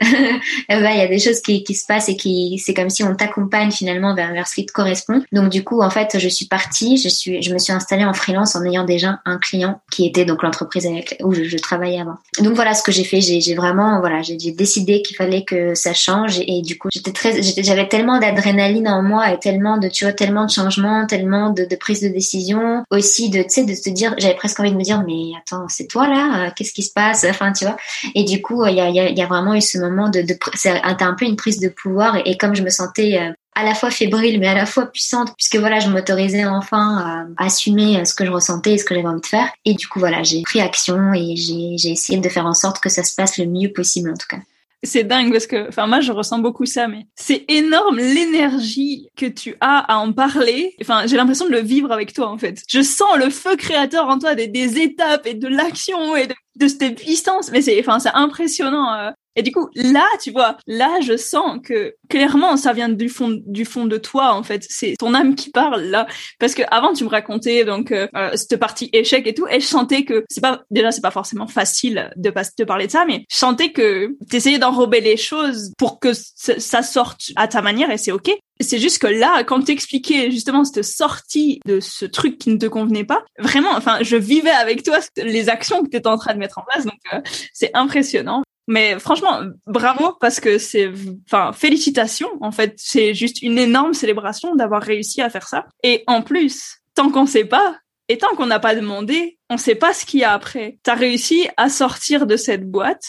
ben, 0.68 0.90
il 0.90 0.98
y 0.98 1.02
a 1.02 1.06
des 1.06 1.18
choses 1.18 1.40
qui, 1.40 1.62
se 1.74 1.86
passent 1.86 2.08
et 2.08 2.16
qui, 2.16 2.60
c'est 2.64 2.72
comme 2.72 2.88
si 2.88 3.02
on 3.04 3.14
t'accompagne 3.14 3.70
finalement 3.70 4.14
vers, 4.14 4.46
ce 4.46 4.54
qui 4.54 4.66
te 4.66 4.72
correspond. 4.72 5.22
Donc, 5.32 5.50
du 5.50 5.64
coup, 5.64 5.82
en 5.82 5.90
fait, 5.90 6.18
je 6.18 6.28
suis 6.28 6.46
partie, 6.46 6.96
je 6.96 7.08
suis, 7.08 7.42
je 7.42 7.52
me 7.52 7.58
suis 7.58 7.72
installée 7.72 8.04
en 8.04 8.14
freelance 8.14 8.56
en 8.56 8.64
ayant 8.64 8.84
déjà 8.84 9.20
un 9.24 9.38
client 9.38 9.80
qui 9.90 10.06
était 10.06 10.24
donc 10.24 10.42
l'entreprise 10.42 10.86
avec 10.86 11.16
où 11.22 11.32
je, 11.34 11.44
je, 11.44 11.58
travaillais 11.58 12.00
avant. 12.00 12.16
Donc 12.40 12.54
voilà 12.54 12.74
ce 12.74 12.82
que 12.82 12.92
j'ai 12.92 13.04
fait. 13.04 13.20
J'ai 13.20 13.54
vraiment, 13.54 14.00
voilà, 14.00 14.22
j'ai 14.22 14.52
décidé 14.52 15.02
qu'il 15.02 15.16
fallait 15.16 15.44
que 15.44 15.74
ça 15.74 15.92
change 15.92 16.40
et, 16.40 16.62
du 16.62 16.78
coup, 16.78 16.88
j'étais 16.92 17.12
très, 17.12 17.42
j'avais 17.42 17.88
tellement 17.88 18.18
d'adrénaline 18.18 18.88
en 18.88 19.02
moi 19.02 19.32
et 19.32 19.38
tellement 19.38 19.78
de, 19.78 19.88
tu 19.88 20.04
vois, 20.04 20.12
tellement 20.12 20.46
de 20.46 20.50
changements, 20.50 21.06
tellement 21.06 21.50
de, 21.50 21.64
de 21.64 21.76
prise 21.76 22.00
de 22.00 22.08
décision, 22.18 22.84
aussi 22.90 23.30
de, 23.30 23.42
tu 23.42 23.48
sais, 23.48 23.64
de 23.64 23.74
se 23.74 23.90
dire, 23.90 24.14
j'avais 24.18 24.34
presque 24.34 24.60
envie 24.60 24.72
de 24.72 24.76
me 24.76 24.82
dire, 24.82 25.02
mais 25.06 25.32
attends, 25.38 25.66
c'est 25.68 25.86
toi 25.86 26.08
là, 26.08 26.46
euh, 26.46 26.50
qu'est-ce 26.54 26.72
qui 26.72 26.82
se 26.82 26.92
passe? 26.92 27.24
Enfin, 27.28 27.52
tu 27.52 27.64
vois. 27.64 27.76
Et 28.14 28.24
du 28.24 28.42
coup, 28.42 28.64
il 28.66 28.74
y 28.74 28.80
a, 28.80 28.88
y 28.90 29.22
a, 29.22 29.26
vraiment 29.26 29.54
eu 29.54 29.60
ce 29.60 29.78
moment 29.78 30.08
de, 30.08 30.22
de 30.22 30.34
c'est 30.54 30.80
un 30.84 31.14
peu 31.14 31.24
une 31.24 31.36
prise 31.36 31.60
de 31.60 31.68
pouvoir 31.68 32.16
et, 32.24 32.36
comme 32.36 32.54
je 32.54 32.62
me 32.62 32.70
sentais 32.70 33.18
euh, 33.20 33.32
à 33.54 33.64
la 33.64 33.74
fois 33.74 33.90
fébrile 33.90 34.38
mais 34.40 34.48
à 34.48 34.54
la 34.54 34.66
fois 34.66 34.86
puissante 34.86 35.34
puisque 35.36 35.56
voilà 35.56 35.80
je 35.80 35.88
m'autorisais 35.88 36.46
enfin 36.46 37.26
à 37.36 37.44
assumer 37.44 38.04
ce 38.04 38.14
que 38.14 38.24
je 38.24 38.30
ressentais 38.30 38.74
et 38.74 38.78
ce 38.78 38.84
que 38.84 38.94
j'avais 38.94 39.08
envie 39.08 39.20
de 39.20 39.26
faire. 39.26 39.48
Et 39.64 39.74
du 39.74 39.86
coup 39.88 39.98
voilà 39.98 40.22
j'ai 40.22 40.42
pris 40.42 40.60
action 40.60 41.12
et 41.12 41.36
j'ai 41.36 41.90
essayé 41.90 42.18
de 42.18 42.28
faire 42.28 42.46
en 42.46 42.54
sorte 42.54 42.80
que 42.80 42.88
ça 42.88 43.02
se 43.04 43.14
passe 43.14 43.36
le 43.36 43.46
mieux 43.46 43.72
possible 43.72 44.10
en 44.10 44.16
tout 44.16 44.28
cas 44.28 44.38
c'est 44.82 45.04
dingue 45.04 45.32
parce 45.32 45.46
que, 45.46 45.68
enfin, 45.68 45.86
moi, 45.86 46.00
je 46.00 46.12
ressens 46.12 46.38
beaucoup 46.38 46.66
ça, 46.66 46.86
mais 46.86 47.06
c'est 47.16 47.44
énorme 47.48 47.96
l'énergie 47.96 49.08
que 49.16 49.26
tu 49.26 49.56
as 49.60 49.78
à 49.78 49.96
en 49.96 50.12
parler. 50.12 50.74
Enfin, 50.80 51.06
j'ai 51.06 51.16
l'impression 51.16 51.46
de 51.46 51.50
le 51.50 51.60
vivre 51.60 51.90
avec 51.90 52.12
toi, 52.12 52.28
en 52.28 52.38
fait. 52.38 52.62
Je 52.68 52.82
sens 52.82 53.16
le 53.16 53.30
feu 53.30 53.56
créateur 53.56 54.08
en 54.08 54.18
toi, 54.18 54.34
des, 54.34 54.78
étapes 54.78 55.26
et 55.26 55.34
de 55.34 55.48
l'action 55.48 56.14
et 56.14 56.28
de, 56.28 56.34
de 56.56 56.68
cette 56.68 56.96
puissance. 56.96 57.50
Mais 57.50 57.62
c'est, 57.62 57.78
enfin, 57.80 57.98
c'est 57.98 58.14
impressionnant. 58.14 58.94
Euh. 58.94 59.10
Et 59.38 59.42
du 59.42 59.52
coup, 59.52 59.68
là, 59.76 60.04
tu 60.20 60.32
vois, 60.32 60.56
là, 60.66 60.98
je 61.00 61.16
sens 61.16 61.60
que 61.62 61.94
clairement, 62.08 62.56
ça 62.56 62.72
vient 62.72 62.88
du 62.88 63.08
fond, 63.08 63.38
du 63.46 63.64
fond 63.64 63.86
de 63.86 63.96
toi, 63.96 64.34
en 64.34 64.42
fait. 64.42 64.66
C'est 64.68 64.96
ton 64.98 65.14
âme 65.14 65.36
qui 65.36 65.50
parle 65.50 65.82
là, 65.82 66.08
parce 66.40 66.54
que 66.54 66.62
avant, 66.72 66.92
tu 66.92 67.04
me 67.04 67.08
racontais 67.08 67.64
donc 67.64 67.92
euh, 67.92 68.08
euh, 68.16 68.30
cette 68.34 68.58
partie 68.58 68.90
échec 68.92 69.28
et 69.28 69.34
tout, 69.34 69.46
et 69.46 69.60
je 69.60 69.66
sentais 69.66 70.04
que 70.04 70.24
c'est 70.28 70.40
pas 70.40 70.62
déjà, 70.72 70.90
c'est 70.90 71.00
pas 71.02 71.12
forcément 71.12 71.46
facile 71.46 72.10
de 72.16 72.30
pas 72.30 72.44
te 72.44 72.64
parler 72.64 72.88
de 72.88 72.90
ça, 72.90 73.04
mais 73.06 73.26
je 73.30 73.36
sentais 73.36 73.70
que 73.70 74.16
t'essayais 74.28 74.58
d'enrober 74.58 75.00
les 75.00 75.16
choses 75.16 75.72
pour 75.78 76.00
que 76.00 76.10
ça 76.14 76.82
sorte 76.82 77.30
à 77.36 77.46
ta 77.46 77.62
manière, 77.62 77.92
et 77.92 77.96
c'est 77.96 78.10
ok. 78.10 78.32
C'est 78.60 78.80
juste 78.80 78.98
que 78.98 79.06
là, 79.06 79.44
quand 79.44 79.62
t'expliquais 79.62 80.32
justement 80.32 80.64
cette 80.64 80.82
sortie 80.82 81.60
de 81.64 81.78
ce 81.78 82.06
truc 82.06 82.38
qui 82.38 82.50
ne 82.50 82.56
te 82.56 82.66
convenait 82.66 83.04
pas, 83.04 83.22
vraiment, 83.38 83.70
enfin, 83.76 83.98
je 84.00 84.16
vivais 84.16 84.50
avec 84.50 84.82
toi 84.82 84.98
les 85.16 85.48
actions 85.48 85.84
que 85.84 85.90
tu 85.90 85.96
étais 85.96 86.08
en 86.08 86.18
train 86.18 86.34
de 86.34 86.40
mettre 86.40 86.58
en 86.58 86.62
place, 86.62 86.84
donc 86.84 86.98
euh, 87.14 87.20
c'est 87.52 87.70
impressionnant. 87.74 88.42
Mais 88.68 88.98
franchement, 88.98 89.40
bravo 89.66 90.12
parce 90.20 90.40
que 90.40 90.58
c'est, 90.58 90.92
enfin, 91.26 91.52
félicitations. 91.52 92.30
En 92.40 92.52
fait, 92.52 92.74
c'est 92.76 93.14
juste 93.14 93.42
une 93.42 93.58
énorme 93.58 93.94
célébration 93.94 94.54
d'avoir 94.54 94.82
réussi 94.82 95.22
à 95.22 95.30
faire 95.30 95.48
ça. 95.48 95.66
Et 95.82 96.04
en 96.06 96.22
plus, 96.22 96.76
tant 96.94 97.10
qu'on 97.10 97.26
sait 97.26 97.46
pas, 97.46 97.76
et 98.08 98.18
tant 98.18 98.34
qu'on 98.36 98.46
n'a 98.46 98.60
pas 98.60 98.74
demandé, 98.74 99.38
on 99.50 99.56
sait 99.56 99.74
pas 99.74 99.92
ce 99.94 100.04
qu'il 100.04 100.20
y 100.20 100.24
a 100.24 100.32
après. 100.32 100.78
T'as 100.82 100.94
réussi 100.94 101.48
à 101.56 101.68
sortir 101.68 102.26
de 102.26 102.36
cette 102.36 102.70
boîte 102.70 103.04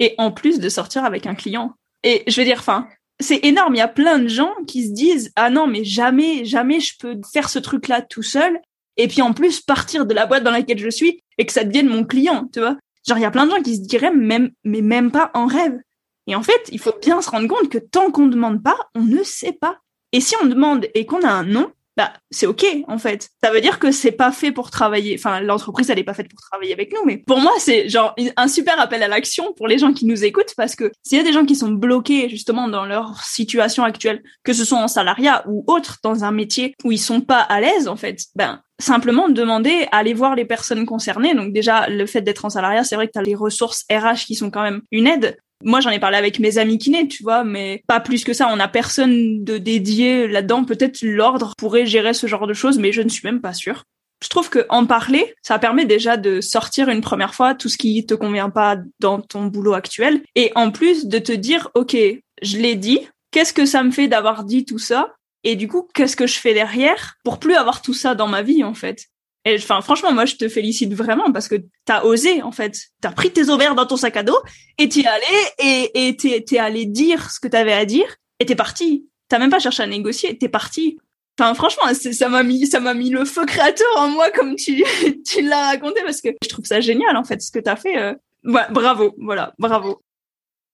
et 0.00 0.14
en 0.18 0.32
plus 0.32 0.58
de 0.58 0.68
sortir 0.68 1.04
avec 1.04 1.26
un 1.26 1.34
client. 1.34 1.74
Et 2.02 2.24
je 2.26 2.40
veux 2.40 2.44
dire, 2.44 2.58
enfin, 2.58 2.88
c'est 3.20 3.44
énorme. 3.44 3.74
Il 3.74 3.78
y 3.78 3.82
a 3.82 3.88
plein 3.88 4.18
de 4.18 4.28
gens 4.28 4.52
qui 4.66 4.86
se 4.86 4.92
disent 4.92 5.32
ah 5.36 5.50
non 5.50 5.66
mais 5.66 5.84
jamais 5.84 6.44
jamais 6.44 6.80
je 6.80 6.94
peux 6.98 7.20
faire 7.32 7.48
ce 7.48 7.58
truc 7.60 7.86
là 7.86 8.02
tout 8.02 8.22
seul 8.22 8.60
et 8.96 9.08
puis 9.08 9.22
en 9.22 9.32
plus 9.32 9.60
partir 9.60 10.06
de 10.06 10.14
la 10.14 10.26
boîte 10.26 10.44
dans 10.44 10.50
laquelle 10.50 10.78
je 10.78 10.90
suis 10.90 11.20
et 11.38 11.46
que 11.46 11.52
ça 11.52 11.64
devienne 11.64 11.88
mon 11.88 12.04
client, 12.04 12.48
tu 12.52 12.60
vois. 12.60 12.76
Genre 13.06 13.18
il 13.18 13.22
y 13.22 13.26
a 13.26 13.30
plein 13.30 13.46
de 13.46 13.50
gens 13.50 13.62
qui 13.62 13.76
se 13.76 13.82
diraient 13.82 14.14
même 14.14 14.50
mais 14.64 14.80
même 14.80 15.10
pas 15.10 15.30
en 15.34 15.46
rêve. 15.46 15.78
Et 16.26 16.34
en 16.34 16.42
fait, 16.42 16.68
il 16.72 16.78
faut 16.78 16.94
bien 17.02 17.20
se 17.20 17.30
rendre 17.30 17.48
compte 17.48 17.68
que 17.68 17.78
tant 17.78 18.10
qu'on 18.10 18.26
ne 18.26 18.32
demande 18.32 18.62
pas, 18.62 18.76
on 18.94 19.02
ne 19.02 19.22
sait 19.22 19.52
pas. 19.52 19.78
Et 20.12 20.20
si 20.20 20.34
on 20.42 20.46
demande 20.46 20.86
et 20.94 21.04
qu'on 21.06 21.22
a 21.22 21.28
un 21.28 21.44
non, 21.44 21.70
bah 21.96 22.12
c'est 22.30 22.46
ok 22.46 22.64
en 22.88 22.98
fait. 22.98 23.30
Ça 23.42 23.52
veut 23.52 23.60
dire 23.60 23.78
que 23.78 23.92
c'est 23.92 24.12
pas 24.12 24.32
fait 24.32 24.52
pour 24.52 24.70
travailler. 24.70 25.14
Enfin, 25.18 25.40
l'entreprise 25.40 25.90
elle 25.90 25.98
est 25.98 26.04
pas 26.04 26.14
faite 26.14 26.28
pour 26.28 26.40
travailler 26.40 26.72
avec 26.72 26.92
nous, 26.92 27.04
mais 27.04 27.18
pour 27.18 27.38
moi 27.38 27.52
c'est 27.58 27.88
genre 27.88 28.14
un 28.36 28.48
super 28.48 28.80
appel 28.80 29.02
à 29.02 29.08
l'action 29.08 29.52
pour 29.52 29.68
les 29.68 29.78
gens 29.78 29.92
qui 29.92 30.06
nous 30.06 30.24
écoutent 30.24 30.54
parce 30.56 30.74
que 30.74 30.90
s'il 31.04 31.18
y 31.18 31.20
a 31.20 31.24
des 31.24 31.32
gens 31.32 31.44
qui 31.44 31.56
sont 31.56 31.70
bloqués 31.70 32.28
justement 32.28 32.68
dans 32.68 32.84
leur 32.84 33.22
situation 33.22 33.84
actuelle, 33.84 34.22
que 34.42 34.52
ce 34.52 34.64
soit 34.64 34.78
en 34.78 34.88
salariat 34.88 35.44
ou 35.48 35.64
autre 35.66 35.98
dans 36.02 36.24
un 36.24 36.32
métier 36.32 36.74
où 36.84 36.90
ils 36.90 36.98
sont 36.98 37.20
pas 37.20 37.40
à 37.40 37.60
l'aise 37.60 37.86
en 37.86 37.96
fait, 37.96 38.24
ben 38.34 38.60
simplement 38.80 39.28
demander 39.28 39.86
à 39.92 39.98
aller 39.98 40.14
voir 40.14 40.34
les 40.34 40.44
personnes 40.44 40.86
concernées. 40.86 41.34
Donc 41.34 41.52
déjà, 41.52 41.88
le 41.88 42.06
fait 42.06 42.22
d'être 42.22 42.44
en 42.44 42.50
salariat, 42.50 42.84
c'est 42.84 42.96
vrai 42.96 43.06
que 43.06 43.12
tu 43.12 43.18
as 43.18 43.22
les 43.22 43.34
ressources 43.34 43.84
RH 43.90 44.26
qui 44.26 44.34
sont 44.34 44.50
quand 44.50 44.62
même 44.62 44.82
une 44.90 45.06
aide, 45.06 45.38
moi 45.62 45.80
j'en 45.80 45.90
ai 45.90 45.98
parlé 45.98 46.16
avec 46.16 46.38
mes 46.38 46.58
amis 46.58 46.78
kinés, 46.78 47.08
tu 47.08 47.22
vois, 47.22 47.44
mais 47.44 47.82
pas 47.86 48.00
plus 48.00 48.24
que 48.24 48.32
ça. 48.32 48.48
On 48.52 48.56
n'a 48.56 48.68
personne 48.68 49.44
de 49.44 49.58
dédié 49.58 50.28
là-dedans. 50.28 50.64
Peut-être 50.64 51.02
l'ordre 51.02 51.54
pourrait 51.56 51.86
gérer 51.86 52.14
ce 52.14 52.26
genre 52.26 52.46
de 52.46 52.54
choses, 52.54 52.78
mais 52.78 52.92
je 52.92 53.02
ne 53.02 53.08
suis 53.08 53.26
même 53.26 53.40
pas 53.40 53.54
sûre. 53.54 53.84
Je 54.22 54.28
trouve 54.28 54.48
que 54.48 54.66
en 54.68 54.86
parler, 54.86 55.34
ça 55.42 55.58
permet 55.58 55.84
déjà 55.84 56.16
de 56.16 56.40
sortir 56.40 56.88
une 56.88 57.00
première 57.00 57.34
fois 57.34 57.54
tout 57.54 57.68
ce 57.68 57.76
qui 57.76 58.06
te 58.06 58.14
convient 58.14 58.50
pas 58.50 58.78
dans 59.00 59.20
ton 59.20 59.46
boulot 59.46 59.74
actuel, 59.74 60.22
et 60.34 60.50
en 60.54 60.70
plus 60.70 61.06
de 61.06 61.18
te 61.18 61.32
dire, 61.32 61.68
ok, 61.74 61.96
je 62.42 62.56
l'ai 62.58 62.74
dit. 62.74 63.00
Qu'est-ce 63.30 63.52
que 63.52 63.66
ça 63.66 63.82
me 63.82 63.90
fait 63.90 64.06
d'avoir 64.06 64.44
dit 64.44 64.64
tout 64.64 64.78
ça? 64.78 65.14
Et 65.44 65.56
du 65.56 65.68
coup, 65.68 65.88
qu'est-ce 65.94 66.16
que 66.16 66.26
je 66.26 66.38
fais 66.38 66.54
derrière 66.54 67.16
pour 67.22 67.38
plus 67.38 67.54
avoir 67.54 67.82
tout 67.82 67.94
ça 67.94 68.14
dans 68.14 68.26
ma 68.28 68.42
vie 68.42 68.64
en 68.64 68.74
fait? 68.74 69.08
Et 69.46 69.56
enfin, 69.56 69.82
franchement, 69.82 70.12
moi, 70.12 70.24
je 70.24 70.36
te 70.36 70.48
félicite 70.48 70.94
vraiment 70.94 71.30
parce 71.30 71.48
que 71.48 71.56
t'as 71.84 72.02
osé, 72.04 72.40
en 72.42 72.50
fait. 72.50 72.78
T'as 73.02 73.12
pris 73.12 73.30
tes 73.30 73.50
ovaires 73.50 73.74
dans 73.74 73.86
ton 73.86 73.98
sac 73.98 74.16
à 74.16 74.22
dos 74.22 74.38
et 74.78 74.88
t'y 74.88 75.06
allé 75.06 75.90
et, 75.94 76.16
t'es, 76.16 76.58
allé 76.58 76.86
dire 76.86 77.30
ce 77.30 77.40
que 77.40 77.48
t'avais 77.48 77.74
à 77.74 77.84
dire 77.84 78.16
et 78.40 78.46
t'es 78.46 78.54
parti. 78.54 79.06
T'as 79.28 79.38
même 79.38 79.50
pas 79.50 79.58
cherché 79.58 79.82
à 79.82 79.86
négocier, 79.86 80.38
t'es 80.38 80.48
parti. 80.48 80.98
Enfin, 81.38 81.52
franchement, 81.54 81.82
ça 81.92 82.28
m'a 82.28 82.42
mis, 82.42 82.66
ça 82.66 82.80
m'a 82.80 82.94
mis 82.94 83.10
le 83.10 83.24
feu 83.24 83.44
créateur 83.44 83.88
en 83.96 84.08
moi 84.08 84.30
comme 84.30 84.56
tu, 84.56 84.82
tu 85.26 85.42
l'as 85.42 85.66
raconté 85.66 86.00
parce 86.04 86.22
que 86.22 86.28
je 86.42 86.48
trouve 86.48 86.64
ça 86.64 86.80
génial, 86.80 87.16
en 87.16 87.24
fait, 87.24 87.42
ce 87.42 87.50
que 87.50 87.58
t'as 87.58 87.76
fait. 87.76 87.98
Euh... 87.98 88.14
Bravo, 88.44 89.14
voilà, 89.18 89.52
bravo. 89.58 90.00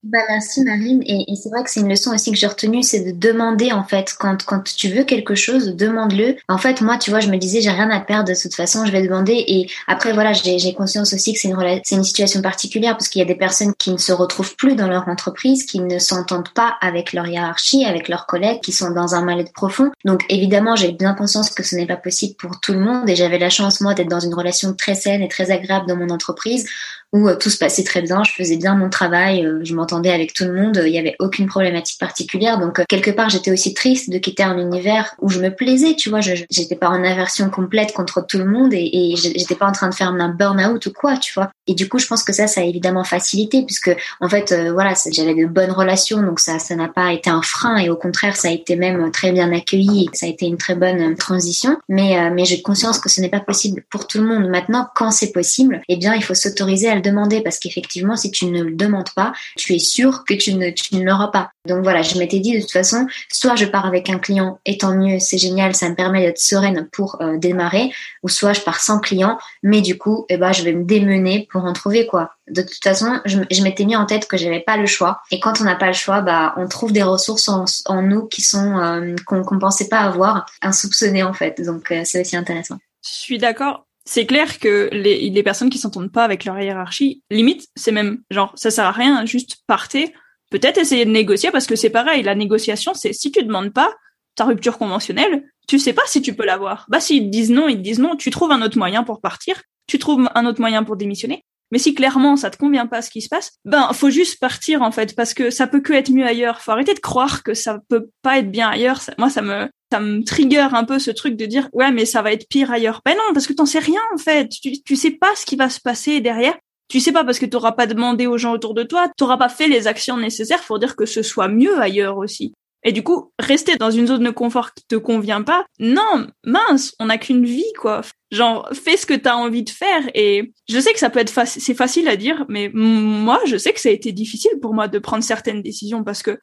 Bah, 0.03 0.19
merci 0.31 0.63
Marine. 0.65 1.03
Et, 1.05 1.31
et 1.31 1.37
c'est 1.37 1.51
vrai 1.51 1.63
que 1.63 1.69
c'est 1.69 1.81
une 1.81 1.89
leçon 1.91 2.15
aussi 2.15 2.31
que 2.31 2.37
j'ai 2.39 2.47
retenue 2.47 2.83
c'est 2.83 3.01
de 3.01 3.11
demander 3.11 3.71
en 3.71 3.85
fait. 3.85 4.17
Quand 4.19 4.43
quand 4.47 4.65
tu 4.65 4.89
veux 4.89 5.05
quelque 5.05 5.35
chose 5.35 5.77
demande-le. 5.77 6.37
En 6.49 6.57
fait 6.57 6.81
moi 6.81 6.97
tu 6.97 7.11
vois 7.11 7.21
je 7.21 7.29
me 7.29 7.37
disais 7.37 7.61
j'ai 7.61 7.71
rien 7.71 7.91
à 7.91 8.01
perdre 8.01 8.31
de 8.31 8.35
toute 8.35 8.55
façon 8.55 8.87
je 8.87 8.93
vais 8.93 9.03
demander. 9.03 9.45
Et 9.47 9.69
après 9.87 10.15
voilà 10.15 10.33
j'ai 10.33 10.73
conscience 10.73 11.13
aussi 11.13 11.35
que 11.35 11.39
c'est 11.39 11.49
une 11.49 11.81
c'est 11.85 11.97
une 11.97 12.05
situation 12.05 12.41
particulière 12.41 12.97
parce 12.97 13.09
qu'il 13.09 13.19
y 13.19 13.23
a 13.23 13.29
des 13.29 13.35
personnes 13.35 13.75
qui 13.79 13.93
ne 13.93 13.99
se 13.99 14.13
retrouvent 14.13 14.57
plus 14.57 14.75
dans 14.75 14.89
leur 14.89 15.07
entreprise 15.07 15.67
qui 15.67 15.81
ne 15.81 15.99
s'entendent 15.99 16.49
pas 16.55 16.79
avec 16.81 17.13
leur 17.13 17.27
hiérarchie 17.27 17.85
avec 17.85 18.09
leurs 18.09 18.25
collègues 18.25 18.61
qui 18.63 18.73
sont 18.73 18.93
dans 18.93 19.15
un 19.15 19.23
mal-être 19.23 19.53
profond. 19.53 19.91
Donc 20.07 20.25
évidemment 20.31 20.77
j'ai 20.77 20.93
bien 20.93 21.13
conscience 21.13 21.51
que 21.51 21.63
ce 21.63 21.77
n'est 21.77 21.87
pas 21.87 21.97
possible 21.97 22.37
pour 22.37 22.59
tout 22.61 22.73
le 22.73 22.81
monde. 22.81 23.07
Et 23.11 23.17
j'avais 23.17 23.39
la 23.39 23.51
chance 23.51 23.83
moi 23.83 23.93
d'être 23.93 24.09
dans 24.09 24.21
une 24.21 24.35
relation 24.35 24.73
très 24.73 24.95
saine 24.95 25.21
et 25.21 25.29
très 25.29 25.51
agréable 25.51 25.87
dans 25.87 25.97
mon 25.97 26.09
entreprise 26.09 26.67
où 27.13 27.29
euh, 27.29 27.37
tout 27.37 27.51
se 27.51 27.59
passait 27.59 27.85
très 27.85 28.03
bien, 28.03 28.23
je 28.23 28.33
faisais 28.33 28.57
bien 28.57 28.75
mon 28.75 28.89
travail, 28.89 29.45
euh, 29.45 29.61
je 29.65 29.75
m'entendais 29.75 29.90
avec 29.93 30.33
tout 30.33 30.45
le 30.45 30.55
monde, 30.55 30.81
il 30.85 30.93
n'y 30.93 30.99
avait 30.99 31.17
aucune 31.19 31.47
problématique 31.47 31.99
particulière. 31.99 32.59
Donc 32.59 32.79
euh, 32.79 32.85
quelque 32.89 33.11
part, 33.11 33.29
j'étais 33.29 33.51
aussi 33.51 33.75
triste 33.75 34.11
de 34.11 34.19
quitter 34.19 34.43
un 34.43 34.59
univers 34.59 35.15
où 35.21 35.29
je 35.29 35.41
me 35.41 35.55
plaisais, 35.55 35.95
tu 35.95 36.11
vois, 36.11 36.21
j'étais 36.21 36.77
pas 36.77 36.89
en 36.89 37.05
aversion 37.05 37.51
complète 37.51 37.93
contre 37.93 38.25
tout 38.27 38.39
le 38.39 38.45
monde 38.45 38.73
et, 38.73 39.15
j'étais 39.17 39.55
pas 39.55 39.67
en 39.67 39.73
train 39.73 39.89
de 39.89 39.95
faire 39.95 40.09
un 40.09 40.29
burn-out 40.29 40.87
ou 40.87 40.93
quoi, 40.93 41.17
tu 41.17 41.33
vois. 41.35 41.51
Et 41.67 41.75
du 41.75 41.89
coup, 41.89 41.99
je 41.99 42.07
pense 42.07 42.23
que 42.23 42.33
ça, 42.33 42.47
ça 42.47 42.61
a 42.61 42.65
évidemment 42.65 43.05
facilité 43.05 43.63
puisque 43.65 43.91
en 44.21 44.29
fait, 44.29 44.55
voilà, 44.73 44.95
j'avais 45.13 45.35
de 45.35 45.47
bonnes 45.47 45.71
relations, 45.71 46.23
donc 46.23 46.41
ça, 46.41 46.59
n'a 46.75 46.89
pas 46.89 47.13
été 47.13 47.31
un 47.31 47.43
frein 47.43 47.77
et 47.79 47.89
au 47.89 47.97
contraire, 47.97 48.37
ça 48.37 48.49
a 48.49 48.51
été 48.53 48.77
même 48.77 49.11
très 49.13 49.33
bien 49.33 49.53
accueilli 49.53 50.05
et 50.05 50.17
ça 50.17 50.27
a 50.27 50.29
été 50.29 50.47
une 50.47 50.57
très 50.57 50.75
bonne 50.75 51.17
transition. 51.17 51.77
Mais 51.89 52.31
mais 52.31 52.45
j'ai 52.45 52.63
conscience 52.63 52.99
que 52.99 53.09
ce 53.09 53.21
n'est 53.21 53.29
pas 53.29 53.41
possible 53.41 53.83
pour 53.91 54.07
tout 54.07 54.19
le 54.19 54.25
monde. 54.25 54.49
Maintenant, 54.49 54.89
quand 54.95 55.11
c'est 55.11 55.33
possible, 55.33 55.83
eh 55.89 55.97
bien, 55.97 56.15
il 56.15 56.23
faut 56.23 56.35
s'autoriser 56.35 56.89
à 56.89 57.01
demander 57.01 57.41
parce 57.41 57.59
qu'effectivement, 57.59 58.17
si 58.17 58.31
tu 58.31 58.47
ne 58.47 58.63
le 58.63 58.73
demandes 58.73 59.11
pas, 59.15 59.33
tu 59.57 59.75
es 59.75 59.79
sûr 59.81 60.25
que 60.25 60.35
tu 60.35 60.55
ne, 60.55 60.71
tu 60.71 61.03
l'auras 61.03 61.29
pas. 61.29 61.51
Donc 61.67 61.83
voilà, 61.83 62.03
je 62.03 62.19
m'étais 62.19 62.39
dit 62.39 62.55
de 62.55 62.61
toute 62.61 62.71
façon, 62.71 63.07
soit 63.33 63.57
je 63.57 63.67
pars 63.67 63.87
avec 63.87 64.09
un 64.09 64.19
client 64.19 64.59
et 64.65 64.79
tant 64.79 64.95
mieux, 64.95 65.19
c'est 65.19 65.39
génial, 65.39 65.75
ça 65.75 65.89
me 65.89 65.95
permet 65.95 66.23
d'être 66.23 66.39
sereine 66.39 66.89
pour 66.93 67.21
euh, 67.21 67.37
démarrer, 67.37 67.91
ou 68.23 68.29
soit 68.29 68.53
je 68.53 68.61
pars 68.61 68.81
sans 68.81 68.99
client, 68.99 69.39
mais 69.63 69.81
du 69.81 69.99
coup, 69.99 70.25
eh 70.29 70.37
ben, 70.37 70.53
je 70.53 70.63
vais 70.63 70.73
me 70.73 70.85
démener 70.85 71.49
pour 71.51 71.65
en 71.65 71.73
trouver 71.73 72.07
quoi. 72.07 72.33
De 72.49 72.63
toute 72.63 72.83
façon, 72.83 73.21
je, 73.25 73.63
m'étais 73.63 73.85
mis 73.85 73.97
en 73.97 74.07
tête 74.07 74.27
que 74.27 74.37
j'avais 74.37 74.61
pas 74.61 74.77
le 74.77 74.87
choix. 74.87 75.21
Et 75.31 75.39
quand 75.39 75.61
on 75.61 75.65
n'a 75.65 75.77
pas 75.77 75.87
le 75.87 75.93
choix, 75.93 76.21
bah, 76.21 76.55
on 76.57 76.67
trouve 76.67 76.93
des 76.93 77.03
ressources 77.03 77.49
en, 77.49 78.03
nous 78.03 78.27
qui 78.27 78.43
sont 78.43 78.79
euh, 78.79 79.15
qu'on 79.27 79.39
ne 79.39 79.61
pensait 79.61 79.89
pas 79.89 80.01
avoir, 80.01 80.47
insoupçonnées 80.63 81.23
en 81.23 81.33
fait. 81.33 81.61
Donc 81.61 81.93
euh, 81.93 82.03
c'est 82.05 82.21
aussi 82.21 82.37
intéressant. 82.37 82.79
Je 83.05 83.11
suis 83.11 83.39
d'accord 83.39 83.87
c'est 84.05 84.27
clair 84.27 84.59
que 84.59 84.89
les, 84.93 85.31
les 85.31 85.43
personnes 85.43 85.71
qui 85.71 85.79
s'entendent 85.79 86.13
pas 86.13 86.25
avec 86.25 86.45
leur 86.45 86.59
hiérarchie, 86.61 87.23
limite, 87.31 87.69
c'est 87.77 87.93
même 87.93 88.23
genre 88.31 88.53
ça 88.57 88.71
sert 88.71 88.85
à 88.85 88.93
rien, 88.93 89.25
juste 89.27 89.59
partez. 89.67 90.13
Peut-être 90.51 90.79
essayer 90.79 91.05
de 91.05 91.11
négocier 91.11 91.51
parce 91.51 91.67
que 91.67 91.77
c'est 91.77 91.91
pareil, 91.91 92.23
la 92.23 92.35
négociation, 92.35 92.93
c'est 92.95 93.13
si 93.13 93.31
tu 93.31 93.43
demandes 93.43 93.73
pas 93.73 93.95
ta 94.35 94.45
rupture 94.45 94.79
conventionnelle, 94.79 95.45
tu 95.69 95.79
sais 95.79 95.93
pas 95.93 96.03
si 96.07 96.23
tu 96.23 96.35
peux 96.35 96.45
l'avoir. 96.45 96.87
Bah 96.89 97.01
s'ils 97.01 97.25
te 97.25 97.29
disent 97.29 97.51
non, 97.51 97.69
ils 97.69 97.77
te 97.77 97.83
disent 97.83 98.01
non, 98.01 98.17
tu 98.17 98.31
trouves 98.31 98.51
un 98.51 98.63
autre 98.63 98.79
moyen 98.79 99.05
pour 99.05 99.21
partir, 99.21 99.63
tu 99.87 99.99
trouves 99.99 100.29
un 100.35 100.47
autre 100.47 100.61
moyen 100.61 100.83
pour 100.83 100.97
démissionner. 100.97 101.45
Mais 101.71 101.79
si 101.79 101.95
clairement 101.95 102.37
ça 102.37 102.51
te 102.51 102.57
convient 102.57 102.87
pas 102.87 103.03
ce 103.03 103.11
qui 103.11 103.21
se 103.21 103.29
passe, 103.29 103.53
ben 103.65 103.93
faut 103.93 104.11
juste 104.11 104.41
partir 104.41 104.83
en 104.83 104.91
fait 104.91 105.15
parce 105.15 105.35
que 105.35 105.51
ça 105.51 105.67
peut 105.67 105.81
que 105.81 105.93
être 105.93 106.11
mieux 106.11 106.27
ailleurs. 106.27 106.61
Faut 106.63 106.73
arrêter 106.73 106.95
de 106.95 107.01
croire 107.01 107.43
que 107.43 107.55
ça 107.55 107.79
peut 107.89 108.09
pas 108.23 108.39
être 108.39 108.51
bien 108.51 108.69
ailleurs. 108.69 109.01
moi 109.19 109.31
ça 109.31 109.43
me 109.43 109.69
ça 109.93 110.01
me 110.01 110.23
trigger 110.25 110.69
un 110.73 110.85
peu 110.85 110.99
ce 110.99 111.11
truc 111.11 111.37
de 111.37 111.47
dire 111.47 111.69
ouais 111.73 111.91
mais 111.93 112.05
ça 112.05 112.23
va 112.23 112.33
être 112.33 112.49
pire 112.49 112.71
ailleurs. 112.71 113.01
Ben 113.05 113.15
non 113.17 113.33
parce 113.35 113.47
que 113.47 113.53
t'en 113.53 113.67
sais 113.67 113.79
rien 113.79 114.01
en 114.15 114.19
fait. 114.19 114.49
Tu, 114.49 114.97
sais 114.97 115.11
pas 115.11 115.35
ce 115.37 115.45
qui 115.45 115.57
va 115.57 115.69
se 115.69 115.81
passer 115.81 116.21
derrière. 116.21 116.57
Tu 116.89 117.01
sais 117.01 117.13
pas 117.13 117.25
parce 117.25 117.39
que 117.39 117.47
t'auras 117.47 117.73
pas 117.73 117.87
demandé 117.87 118.27
aux 118.27 118.39
gens 118.39 118.53
autour 118.53 118.75
de 118.75 118.83
toi, 118.83 119.09
t'auras 119.17 119.37
pas 119.37 119.49
fait 119.49 119.69
les 119.69 119.87
actions 119.87 120.17
nécessaires 120.17 120.63
pour 120.65 120.79
dire 120.79 120.97
que 120.97 121.07
ce 121.07 121.23
soit 121.23 121.49
mieux 121.49 121.79
ailleurs 121.81 122.19
aussi. 122.19 122.53
Et 122.83 122.93
du 122.93 123.03
coup, 123.03 123.33
rester 123.39 123.77
dans 123.77 123.91
une 123.91 124.07
zone 124.07 124.25
de 124.25 124.31
confort 124.31 124.73
qui 124.73 124.85
te 124.87 124.97
convient 124.97 125.43
pas, 125.43 125.67
non, 125.79 126.27
mince, 126.45 126.95
on 126.99 127.07
n'a 127.07 127.19
qu'une 127.19 127.45
vie, 127.45 127.73
quoi. 127.79 128.01
Genre, 128.31 128.69
fais 128.73 128.97
ce 128.97 129.05
que 129.05 129.15
t'as 129.15 129.35
envie 129.35 129.63
de 129.63 129.71
faire. 129.71 130.09
Et 130.15 130.53
je 130.69 130.81
sais 130.81 130.93
que 130.93 130.99
ça 130.99 131.11
peut 131.11 131.19
être 131.19 131.31
facile, 131.31 131.61
c'est 131.61 131.75
facile 131.75 132.09
à 132.09 132.17
dire, 132.17 132.47
mais 132.49 132.71
moi, 132.73 133.39
je 133.45 133.59
sais 133.59 133.73
que 133.73 133.81
ça 133.81 133.91
a 133.91 133.93
été 133.93 134.13
difficile 134.13 134.59
pour 134.63 134.73
moi 134.73 134.89
de 134.89 134.99
prendre 134.99 135.23
certaines 135.23 135.63
décisions 135.63 136.05
parce 136.05 136.23
que 136.23 136.39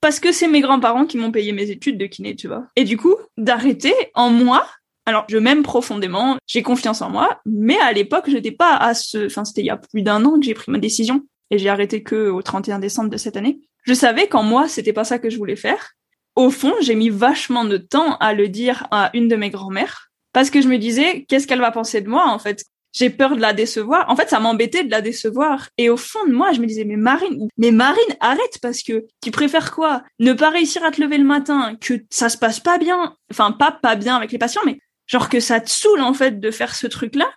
parce 0.00 0.20
que 0.20 0.32
c'est 0.32 0.48
mes 0.48 0.60
grands-parents 0.60 1.06
qui 1.06 1.18
m'ont 1.18 1.30
payé 1.30 1.52
mes 1.52 1.70
études 1.70 1.98
de 1.98 2.06
kiné, 2.06 2.34
tu 2.36 2.48
vois. 2.48 2.66
Et 2.76 2.84
du 2.84 2.96
coup, 2.96 3.16
d'arrêter 3.36 3.94
en 4.14 4.30
moi. 4.30 4.66
Alors, 5.06 5.24
je 5.28 5.38
m'aime 5.38 5.62
profondément, 5.62 6.36
j'ai 6.46 6.62
confiance 6.62 7.02
en 7.02 7.10
moi, 7.10 7.40
mais 7.44 7.78
à 7.80 7.92
l'époque, 7.92 8.28
j'étais 8.28 8.52
pas 8.52 8.76
à 8.76 8.94
ce, 8.94 9.26
enfin, 9.26 9.44
c'était 9.44 9.62
il 9.62 9.66
y 9.66 9.70
a 9.70 9.76
plus 9.76 10.02
d'un 10.02 10.24
an 10.24 10.38
que 10.38 10.44
j'ai 10.44 10.54
pris 10.54 10.70
ma 10.70 10.78
décision 10.78 11.22
et 11.50 11.58
j'ai 11.58 11.68
arrêté 11.68 12.02
que 12.02 12.28
au 12.28 12.42
31 12.42 12.78
décembre 12.78 13.10
de 13.10 13.16
cette 13.16 13.36
année. 13.36 13.60
Je 13.84 13.94
savais 13.94 14.28
qu'en 14.28 14.42
moi, 14.42 14.68
c'était 14.68 14.92
pas 14.92 15.04
ça 15.04 15.18
que 15.18 15.30
je 15.30 15.38
voulais 15.38 15.56
faire. 15.56 15.92
Au 16.36 16.50
fond, 16.50 16.74
j'ai 16.80 16.94
mis 16.94 17.08
vachement 17.08 17.64
de 17.64 17.76
temps 17.76 18.16
à 18.18 18.34
le 18.34 18.48
dire 18.48 18.86
à 18.90 19.10
une 19.14 19.26
de 19.26 19.36
mes 19.36 19.50
grand-mères 19.50 20.10
parce 20.32 20.50
que 20.50 20.60
je 20.60 20.68
me 20.68 20.78
disais, 20.78 21.24
qu'est-ce 21.28 21.46
qu'elle 21.46 21.60
va 21.60 21.72
penser 21.72 22.00
de 22.00 22.08
moi, 22.08 22.28
en 22.28 22.38
fait? 22.38 22.64
J'ai 22.92 23.10
peur 23.10 23.36
de 23.36 23.40
la 23.40 23.52
décevoir. 23.52 24.08
En 24.08 24.16
fait, 24.16 24.28
ça 24.28 24.40
m'embêtait 24.40 24.84
de 24.84 24.90
la 24.90 25.00
décevoir. 25.00 25.68
Et 25.78 25.90
au 25.90 25.96
fond 25.96 26.24
de 26.26 26.32
moi, 26.32 26.52
je 26.52 26.60
me 26.60 26.66
disais, 26.66 26.84
mais 26.84 26.96
Marine, 26.96 27.48
mais 27.56 27.70
Marine, 27.70 28.16
arrête 28.20 28.58
parce 28.60 28.82
que 28.82 29.06
tu 29.22 29.30
préfères 29.30 29.72
quoi? 29.72 30.02
Ne 30.18 30.32
pas 30.32 30.50
réussir 30.50 30.84
à 30.84 30.90
te 30.90 31.00
lever 31.00 31.18
le 31.18 31.24
matin, 31.24 31.76
que 31.80 31.94
ça 32.10 32.28
se 32.28 32.36
passe 32.36 32.60
pas 32.60 32.78
bien, 32.78 33.16
enfin 33.30 33.52
pas 33.52 33.72
pas 33.72 33.96
bien 33.96 34.16
avec 34.16 34.32
les 34.32 34.38
patients, 34.38 34.62
mais 34.66 34.80
genre 35.06 35.28
que 35.28 35.40
ça 35.40 35.60
te 35.60 35.70
saoule 35.70 36.00
en 36.00 36.14
fait 36.14 36.40
de 36.40 36.50
faire 36.50 36.74
ce 36.74 36.86
truc-là. 36.86 37.30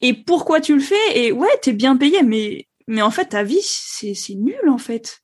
Et 0.00 0.14
pourquoi 0.14 0.60
tu 0.60 0.74
le 0.74 0.80
fais? 0.80 0.96
Et 1.14 1.32
ouais, 1.32 1.56
t'es 1.62 1.72
bien 1.72 1.96
payé, 1.96 2.22
mais 2.22 2.66
mais 2.88 3.02
en 3.02 3.10
fait 3.10 3.26
ta 3.26 3.42
vie 3.42 3.62
c'est 3.62 4.14
c'est 4.14 4.34
nul 4.34 4.68
en 4.68 4.78
fait 4.78 5.21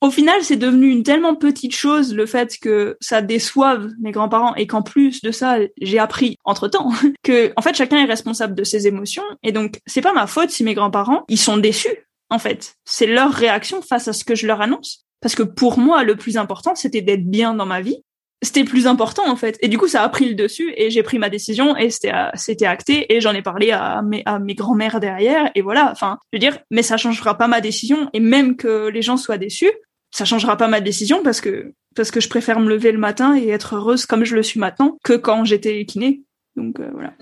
au 0.00 0.10
final, 0.10 0.44
c'est 0.44 0.56
devenu 0.56 0.90
une 0.90 1.02
tellement 1.02 1.34
petite 1.34 1.74
chose 1.74 2.14
le 2.14 2.26
fait 2.26 2.56
que 2.58 2.96
ça 3.00 3.20
déçoive 3.20 3.90
mes 4.00 4.12
grands-parents 4.12 4.54
et 4.54 4.68
qu'en 4.68 4.82
plus 4.82 5.22
de 5.22 5.32
ça, 5.32 5.58
j'ai 5.80 5.98
appris 5.98 6.36
entre-temps 6.44 6.90
que 7.24 7.52
en 7.56 7.62
fait 7.62 7.74
chacun 7.74 7.98
est 7.98 8.04
responsable 8.04 8.54
de 8.54 8.64
ses 8.64 8.86
émotions 8.86 9.24
et 9.42 9.50
donc 9.50 9.80
c'est 9.86 10.00
pas 10.00 10.12
ma 10.12 10.26
faute 10.26 10.50
si 10.50 10.62
mes 10.62 10.74
grands-parents 10.74 11.24
ils 11.28 11.38
sont 11.38 11.56
déçus 11.56 12.06
en 12.30 12.38
fait. 12.38 12.74
C'est 12.84 13.06
leur 13.06 13.32
réaction 13.32 13.82
face 13.82 14.06
à 14.06 14.12
ce 14.12 14.24
que 14.24 14.36
je 14.36 14.46
leur 14.46 14.60
annonce 14.60 15.04
parce 15.20 15.34
que 15.34 15.42
pour 15.42 15.78
moi 15.78 16.04
le 16.04 16.14
plus 16.14 16.36
important 16.36 16.76
c'était 16.76 17.02
d'être 17.02 17.28
bien 17.28 17.54
dans 17.54 17.66
ma 17.66 17.80
vie. 17.80 18.00
C'était 18.40 18.62
plus 18.62 18.86
important 18.86 19.28
en 19.28 19.34
fait 19.34 19.58
et 19.62 19.68
du 19.68 19.78
coup 19.78 19.88
ça 19.88 20.04
a 20.04 20.08
pris 20.08 20.28
le 20.28 20.36
dessus 20.36 20.72
et 20.76 20.90
j'ai 20.90 21.02
pris 21.02 21.18
ma 21.18 21.28
décision 21.28 21.76
et 21.76 21.90
c'était 21.90 22.12
c'était 22.34 22.66
acté 22.66 23.12
et 23.12 23.20
j'en 23.20 23.32
ai 23.32 23.42
parlé 23.42 23.72
à 23.72 24.00
mes 24.02 24.22
à 24.26 24.38
mes 24.38 24.54
grands-mères 24.54 25.00
derrière 25.00 25.50
et 25.56 25.60
voilà 25.60 25.90
enfin 25.90 26.18
je 26.32 26.36
veux 26.36 26.40
dire 26.40 26.60
mais 26.70 26.84
ça 26.84 26.96
changera 26.96 27.36
pas 27.36 27.48
ma 27.48 27.60
décision 27.60 28.08
et 28.12 28.20
même 28.20 28.56
que 28.56 28.86
les 28.90 29.02
gens 29.02 29.16
soient 29.16 29.38
déçus 29.38 29.72
ça 30.10 30.24
changera 30.24 30.56
pas 30.56 30.68
ma 30.68 30.80
décision 30.80 31.22
parce 31.22 31.40
que 31.40 31.72
parce 31.94 32.10
que 32.10 32.20
je 32.20 32.28
préfère 32.28 32.60
me 32.60 32.68
lever 32.68 32.92
le 32.92 32.98
matin 32.98 33.36
et 33.36 33.48
être 33.48 33.76
heureuse 33.76 34.06
comme 34.06 34.24
je 34.24 34.36
le 34.36 34.42
suis 34.42 34.60
maintenant 34.60 34.98
que 35.02 35.14
quand 35.14 35.44
j'étais 35.44 35.84
kiné. 35.84 36.22
Donc 36.56 36.80
euh, 36.80 36.90
voilà. 36.92 37.12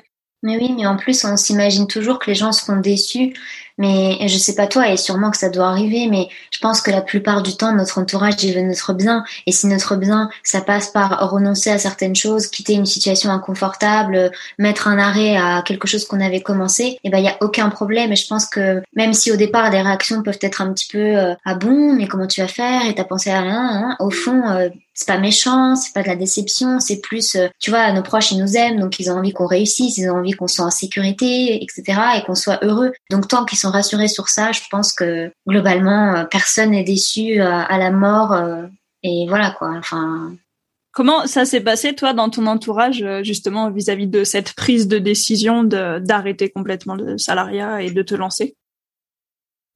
Mais 0.42 0.58
oui, 0.58 0.72
mais 0.76 0.86
en 0.86 0.96
plus 0.96 1.24
on 1.24 1.36
s'imagine 1.36 1.86
toujours 1.86 2.18
que 2.18 2.30
les 2.30 2.34
gens 2.34 2.52
seront 2.52 2.76
déçus 2.76 3.34
mais 3.78 4.18
je 4.26 4.38
sais 4.38 4.54
pas 4.54 4.66
toi, 4.66 4.90
et 4.90 4.96
sûrement 4.96 5.30
que 5.30 5.36
ça 5.36 5.50
doit 5.50 5.68
arriver, 5.68 6.08
mais 6.10 6.28
je 6.50 6.58
pense 6.58 6.80
que 6.80 6.90
la 6.90 7.02
plupart 7.02 7.42
du 7.42 7.56
temps, 7.56 7.74
notre 7.74 7.98
entourage, 7.98 8.42
il 8.42 8.54
veut 8.54 8.62
notre 8.62 8.92
bien. 8.92 9.24
Et 9.46 9.52
si 9.52 9.66
notre 9.66 9.96
bien, 9.96 10.30
ça 10.42 10.60
passe 10.60 10.88
par 10.88 11.30
renoncer 11.30 11.70
à 11.70 11.78
certaines 11.78 12.16
choses, 12.16 12.46
quitter 12.46 12.74
une 12.74 12.86
situation 12.86 13.30
inconfortable, 13.30 14.30
mettre 14.58 14.88
un 14.88 14.98
arrêt 14.98 15.36
à 15.36 15.62
quelque 15.62 15.86
chose 15.86 16.06
qu'on 16.06 16.20
avait 16.20 16.40
commencé, 16.40 16.84
et 16.84 17.00
eh 17.04 17.10
ben, 17.10 17.18
il 17.18 17.24
y 17.24 17.28
a 17.28 17.36
aucun 17.40 17.68
problème. 17.68 18.12
Et 18.12 18.16
je 18.16 18.26
pense 18.26 18.46
que 18.46 18.82
même 18.94 19.12
si 19.12 19.30
au 19.32 19.36
départ, 19.36 19.70
les 19.70 19.82
réactions 19.82 20.22
peuvent 20.22 20.38
être 20.40 20.60
un 20.62 20.72
petit 20.72 20.88
peu, 20.90 20.98
euh, 20.98 21.34
ah 21.44 21.54
bon, 21.54 21.94
mais 21.94 22.06
comment 22.06 22.26
tu 22.26 22.40
vas 22.40 22.48
faire? 22.48 22.86
Et 22.86 22.94
t'as 22.94 23.04
pensé 23.04 23.30
à 23.30 23.40
rien, 23.40 23.96
au 24.00 24.10
fond, 24.10 24.48
euh, 24.48 24.68
c'est 24.96 25.06
pas 25.06 25.18
méchant, 25.18 25.76
c'est 25.76 25.92
pas 25.92 26.02
de 26.02 26.08
la 26.08 26.16
déception, 26.16 26.80
c'est 26.80 27.00
plus, 27.00 27.36
euh, 27.36 27.48
tu 27.58 27.70
vois, 27.70 27.92
nos 27.92 28.02
proches 28.02 28.32
ils 28.32 28.38
nous 28.38 28.56
aiment, 28.56 28.80
donc 28.80 28.98
ils 28.98 29.10
ont 29.10 29.18
envie 29.18 29.32
qu'on 29.32 29.46
réussisse, 29.46 29.98
ils 29.98 30.08
ont 30.08 30.16
envie 30.16 30.32
qu'on 30.32 30.48
soit 30.48 30.64
en 30.64 30.70
sécurité, 30.70 31.62
etc., 31.62 32.00
et 32.16 32.22
qu'on 32.24 32.34
soit 32.34 32.58
heureux. 32.64 32.92
Donc 33.10 33.28
tant 33.28 33.44
qu'ils 33.44 33.58
sont 33.58 33.65
rassurés 33.70 34.08
sur 34.08 34.28
ça, 34.28 34.52
je 34.52 34.60
pense 34.70 34.92
que 34.92 35.32
globalement 35.48 36.14
euh, 36.14 36.24
personne 36.24 36.70
n'est 36.70 36.84
déçu 36.84 37.40
euh, 37.40 37.48
à, 37.48 37.78
la 37.78 37.90
mort, 37.90 38.36
et 39.02 39.26
voilà 39.28 39.50
quoi. 39.50 39.72
Enfin. 39.76 40.34
Comment 40.92 41.26
ça 41.26 41.44
s'est 41.44 41.60
passé 41.60 41.94
toi 41.94 42.14
dans 42.14 42.30
ton 42.30 42.46
entourage 42.46 43.04
justement 43.22 43.70
vis-à-vis 43.70 44.06
de 44.06 44.24
cette 44.24 44.54
prise 44.54 44.88
de 44.88 44.98
décision 44.98 45.62
d'arrêter 45.62 46.48
complètement 46.48 46.94
le 46.94 47.18
salariat 47.18 47.82
et 47.82 47.90
de 47.90 48.02
te 48.02 48.14
lancer? 48.14 48.56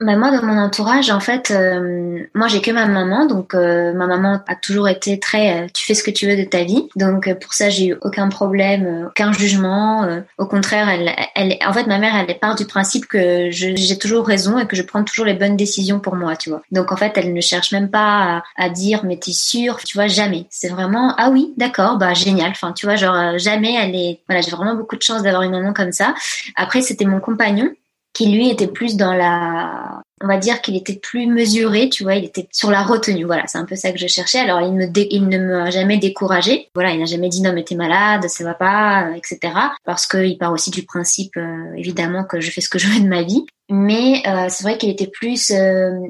Bah 0.01 0.17
moi, 0.17 0.31
dans 0.31 0.43
mon 0.43 0.59
entourage, 0.59 1.11
en 1.11 1.21
fait, 1.21 1.51
euh, 1.51 2.25
moi 2.35 2.49
j'ai 2.49 2.63
que 2.63 2.71
ma 2.71 2.87
maman, 2.87 3.27
donc 3.27 3.55
euh, 3.55 3.93
ma 3.93 4.07
maman 4.07 4.41
a 4.47 4.55
toujours 4.55 4.89
été 4.89 5.21
très, 5.21 5.65
euh, 5.65 5.67
tu 5.75 5.85
fais 5.85 5.93
ce 5.93 6.03
que 6.03 6.11
tu 6.11 6.27
veux 6.27 6.39
de 6.39 6.45
ta 6.45 6.65
vie, 6.65 6.89
donc 6.97 7.31
pour 7.39 7.53
ça 7.53 7.69
j'ai 7.69 7.89
eu 7.89 7.97
aucun 8.01 8.31
problème, 8.31 9.09
aucun 9.09 9.31
jugement. 9.33 10.09
au 10.39 10.47
contraire, 10.47 10.89
elle, 10.89 11.15
elle, 11.35 11.59
en 11.67 11.73
fait, 11.75 11.87
ma 11.87 11.99
mère, 11.99 12.15
elle 12.17 12.39
part 12.39 12.55
du 12.55 12.65
principe 12.65 13.07
que 13.07 13.51
j'ai 13.51 13.99
toujours 13.99 14.27
raison 14.27 14.59
et 14.59 14.67
que 14.67 14.75
je 14.75 14.83
prends 14.83 15.05
toujours 15.05 15.27
les 15.27 15.35
bonnes 15.35 15.57
décisions 15.57 16.01
pour 16.01 16.17
moi, 16.17 16.35
tu 16.35 16.49
vois. 16.49 16.63
Donc 16.71 16.93
en 16.93 16.97
fait, 16.97 17.13
elle 17.17 17.35
ne 17.35 17.41
cherche 17.43 17.71
même 17.73 17.91
pas 17.91 18.39
à, 18.57 18.65
à 18.65 18.69
dire, 18.71 19.05
mais 19.05 19.19
t'es 19.19 19.33
sûre, 19.33 19.81
tu 19.85 19.99
vois, 19.99 20.07
jamais. 20.07 20.47
C'est 20.49 20.69
vraiment, 20.69 21.15
ah 21.19 21.29
oui, 21.31 21.53
d'accord, 21.59 21.99
bah 21.99 22.15
génial. 22.15 22.53
Enfin, 22.53 22.73
tu 22.73 22.87
vois, 22.87 22.97
genre 22.97 23.37
jamais, 23.37 23.75
elle 23.75 23.95
est, 23.95 24.21
voilà, 24.27 24.41
j'ai 24.41 24.51
vraiment 24.51 24.75
beaucoup 24.75 24.97
de 24.97 25.03
chance 25.03 25.23
d'avoir 25.23 25.43
une 25.43 25.53
maman 25.53 25.75
comme 25.75 25.93
ça. 25.93 26.15
Après, 26.57 26.81
c'était 26.81 27.05
mon 27.05 27.21
compagnon 27.21 27.71
qui 28.13 28.31
lui 28.31 28.51
était 28.51 28.67
plus 28.67 28.97
dans 28.97 29.15
la 29.15 30.03
on 30.23 30.27
va 30.27 30.37
dire 30.37 30.61
qu'il 30.61 30.77
était 30.77 30.97
plus 30.97 31.27
mesuré, 31.27 31.89
tu 31.89 32.03
vois, 32.03 32.15
il 32.15 32.25
était 32.25 32.47
sur 32.53 32.71
la 32.71 32.83
retenue. 32.83 33.25
Voilà, 33.25 33.47
c'est 33.47 33.59
un 33.59 33.65
peu 33.65 33.75
ça 33.75 33.91
que 33.91 33.99
je 33.99 34.07
cherchais. 34.07 34.39
Alors, 34.39 34.61
il, 34.61 34.75
me 34.75 34.87
il 35.11 35.29
ne 35.29 35.39
m'a 35.39 35.71
jamais 35.71 35.97
découragé. 35.97 36.69
Voilà, 36.75 36.91
il 36.91 37.01
n'a 37.01 37.07
jamais 37.07 37.31
dit 37.31 37.41
non, 37.41 37.53
mais 37.55 37.65
t'es 37.65 37.75
malade, 37.75 38.29
ça 38.29 38.45
va 38.45 38.55
pas, 38.55 39.09
euh, 39.09 39.15
etc. 39.15 39.55
Parce 39.85 40.07
qu'il 40.07 40.37
part 40.37 40.53
aussi 40.53 40.71
du 40.71 40.83
principe, 40.83 41.37
euh, 41.39 41.73
évidemment, 41.75 42.25
que 42.25 42.41
je 42.41 42.51
fais 42.51 42.61
ce 42.61 42.69
que 42.69 42.79
je 42.79 42.89
veux 42.89 43.01
de 43.01 43.09
ma 43.09 43.23
vie. 43.23 43.47
Mais 43.71 44.23
euh, 44.27 44.47
c'est 44.49 44.65
vrai 44.65 44.77
qu'il 44.77 44.91
était 44.91 45.07
plus, 45.07 45.53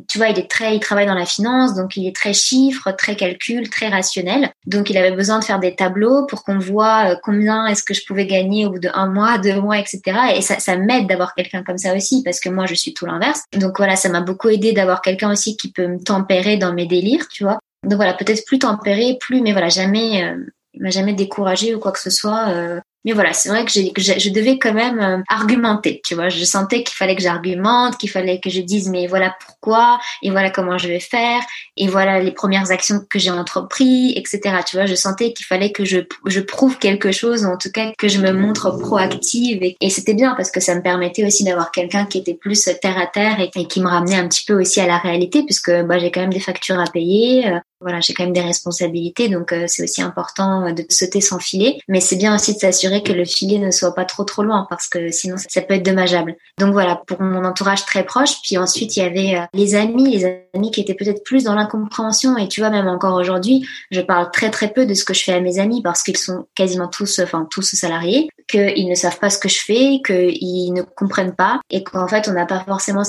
tu 0.09 0.18
vois, 0.18 0.29
il 0.29 0.38
est 0.38 0.51
très, 0.51 0.75
il 0.75 0.81
travaille 0.81 1.07
dans 1.07 1.14
la 1.14 1.27
finance, 1.27 1.75
donc 1.75 1.96
il 1.96 2.07
est 2.07 2.16
très 2.16 2.33
chiffre, 2.33 2.90
très 2.92 3.16
calcul, 3.16 3.68
très 3.68 3.88
rationnel. 3.88 4.51
Donc 4.66 4.90
il 4.90 4.96
avait 4.96 5.12
besoin 5.12 5.38
de 5.38 5.44
faire 5.44 5.61
des 5.61 5.75
tableaux 5.75 6.27
pour 6.27 6.42
qu'on 6.42 6.59
voit 6.59 7.16
combien 7.23 7.66
est-ce 7.66 7.83
que 7.83 7.94
je 7.94 8.05
pouvais 8.07 8.27
gagner 8.27 8.66
au 8.66 8.70
bout 8.70 8.79
de 8.79 8.88
un 8.94 9.07
mois, 9.07 9.38
deux 9.38 9.61
mois, 9.61 9.79
etc. 9.79 10.01
Et 10.35 10.42
ça, 10.42 10.59
ça 10.59 10.77
m'aide 10.77 11.07
d'avoir 11.07 11.35
quelqu'un 11.35 11.62
comme 11.62 11.79
ça 11.79 11.94
aussi, 11.94 12.23
parce 12.23 12.40
que 12.40 12.49
moi 12.49 12.66
je 12.66 12.75
suis 12.75 12.94
tout 12.94 13.07
l'inverse. 13.07 13.42
Donc 13.53 13.77
voilà, 13.77 13.96
ça 13.96 14.09
m'a 14.09 14.20
beaucoup 14.20 14.49
aidé 14.49 14.73
d'avoir 14.73 15.03
quelqu'un 15.03 15.31
aussi 15.31 15.57
qui 15.57 15.70
peut 15.70 15.87
me 15.87 16.03
tempérer 16.03 16.57
dans 16.57 16.73
mes 16.73 16.87
délires, 16.87 17.29
tu 17.29 17.44
vois. 17.44 17.59
Donc 17.85 17.96
voilà, 17.96 18.14
peut-être 18.14 18.44
plus 18.46 18.59
tempéré, 18.59 19.16
plus, 19.20 19.40
mais 19.40 19.53
voilà, 19.53 19.68
jamais, 19.68 20.25
euh, 20.25 20.37
m'a 20.79 20.90
jamais 20.90 21.14
découragé 21.14 21.75
ou 21.75 21.79
quoi 21.79 21.92
que 21.92 22.01
ce 22.01 22.11
soit. 22.11 22.49
Euh, 22.49 22.81
mais 23.05 23.13
voilà, 23.13 23.33
c'est 23.33 23.49
vrai 23.49 23.65
que, 23.65 23.71
je 23.71 24.31
devais 24.31 24.59
quand 24.59 24.75
même 24.75 25.01
euh, 25.01 25.23
argumenter, 25.29 26.03
tu 26.05 26.15
vois. 26.15 26.29
Je 26.29 26.45
sentais 26.45 26.83
qu'il 26.83 26.95
fallait 26.95 27.17
que 27.17 27.23
j'argumente, 27.23 27.97
qu'il 27.97 28.11
fallait 28.11 28.41
que 28.41 28.51
je 28.51 28.61
dise 28.61 28.89
mais 28.89 29.07
voilà 29.07 29.35
pourquoi 29.45 29.99
et 30.23 30.31
voilà 30.31 30.51
comment 30.51 30.77
je 30.77 30.89
vais 30.89 31.01
faire 31.01 31.41
et 31.77 31.89
voilà 31.89 32.21
les 32.21 32.33
premières 32.33 32.71
actions 32.71 33.01
que 33.09 33.19
j'ai 33.19 33.31
entreprises, 33.31 34.13
etc. 34.17 34.57
Tu 34.67 34.77
vois, 34.77 34.87
je 34.87 34.95
sentais 34.95 35.33
qu'il 35.33 35.47
fallait 35.47 35.73
que 35.73 35.85
je, 35.85 36.01
je 36.27 36.41
prouve 36.41 36.79
quelque 36.79 37.11
chose, 37.11 37.45
en 37.45 37.57
tout 37.57 37.71
cas 37.73 37.93
que 37.99 38.09
je 38.09 38.21
me 38.21 38.33
montre 38.33 38.71
proactive 38.79 39.63
et, 39.63 39.91
c'était 39.91 40.15
bien 40.15 40.35
parce 40.37 40.51
que 40.51 40.61
ça 40.61 40.75
me 40.75 40.83
permettait 40.83 41.27
aussi 41.27 41.43
d'avoir 41.43 41.73
quelqu'un 41.73 42.07
qui 42.07 42.19
était 42.19 42.35
plus 42.35 42.63
terre 42.81 42.99
à 42.99 43.07
terre 43.07 43.41
et, 43.41 43.51
qui 43.67 43.81
me 43.81 43.89
ramenait 43.89 44.17
un 44.17 44.29
petit 44.29 44.45
peu 44.45 44.61
aussi 44.61 44.81
à 44.81 44.87
la 44.87 44.99
réalité 44.99 45.43
puisque 45.43 45.71
bah, 45.83 45.99
j'ai 45.99 46.11
quand 46.11 46.21
même 46.21 46.33
des 46.33 46.41
factures 46.41 46.79
à 46.79 46.85
payer, 46.85 47.49
euh, 47.49 47.59
voilà, 47.81 48.01
j'ai 48.01 48.13
quand 48.13 48.25
même 48.25 48.35
des 48.35 48.43
responsabilités, 48.43 49.29
donc 49.29 49.53
euh, 49.53 49.65
c'est 49.67 49.83
aussi 49.83 50.03
important 50.03 50.71
de 50.73 50.85
sauter 50.91 51.23
sans 51.23 51.39
filet. 51.39 51.79
Mais 51.89 52.01
c'est 52.01 52.17
bien 52.17 52.35
aussi 52.35 52.53
de 52.53 52.59
s'assurer 52.59 52.89
que 52.98 53.12
le 53.12 53.24
filet 53.24 53.59
ne 53.59 53.70
soit 53.70 53.94
pas 53.94 54.05
trop 54.05 54.24
trop 54.24 54.42
loin, 54.42 54.66
parce 54.68 54.88
que 54.88 55.11
sinon 55.11 55.37
ça 55.38 55.61
peut 55.62 55.74
être 55.74 55.85
dommageable. 55.85 56.35
Donc 56.59 56.72
voilà, 56.72 57.00
pour 57.07 57.22
mon 57.22 57.44
entourage 57.44 57.87
très 57.87 58.05
proche. 58.05 58.42
Puis 58.42 58.59
ensuite, 58.59 58.96
il 58.96 59.00
y 59.00 59.07
avait 59.07 59.37
euh, 59.37 59.44
les 59.55 59.76
amis, 59.76 60.11
les 60.11 60.24
amis 60.55 60.70
qui 60.72 60.81
étaient 60.81 60.94
peut-être 60.94 61.22
plus 61.22 61.44
dans 61.44 61.55
l'incompréhension. 61.55 62.37
Et 62.37 62.48
tu 62.48 62.61
vois, 62.61 62.70
même 62.70 62.88
encore 62.88 63.14
aujourd'hui, 63.14 63.64
je 63.92 64.00
parle 64.00 64.31
très 64.33 64.50
très 64.50 64.72
peu 64.72 64.87
de 64.87 64.94
ce 64.94 65.05
que 65.05 65.14
je 65.14 65.22
fais 65.22 65.33
à 65.33 65.40
mes 65.40 65.61
amis, 65.61 65.83
parce 65.83 66.03
qu'ils 66.03 66.16
sont 66.16 66.46
quasiment 66.57 66.88
tous, 66.88 67.20
enfin 67.20 67.46
tous 67.50 67.74
salariés, 67.74 68.29
qu'ils 68.48 68.88
ne 68.88 68.94
savent 68.94 69.18
pas 69.18 69.31
ce 69.31 69.38
que 69.38 69.48
je 69.48 69.61
fais, 69.61 70.00
qu'ils 70.05 70.72
ne 70.72 70.83
comprennent 70.83 71.37
pas, 71.37 71.61
et 71.70 71.85
qu'en 71.85 72.09
fait, 72.09 72.29
on 72.29 72.33
n'a 72.33 72.46
pas 72.46 72.64
forcément 72.66 73.05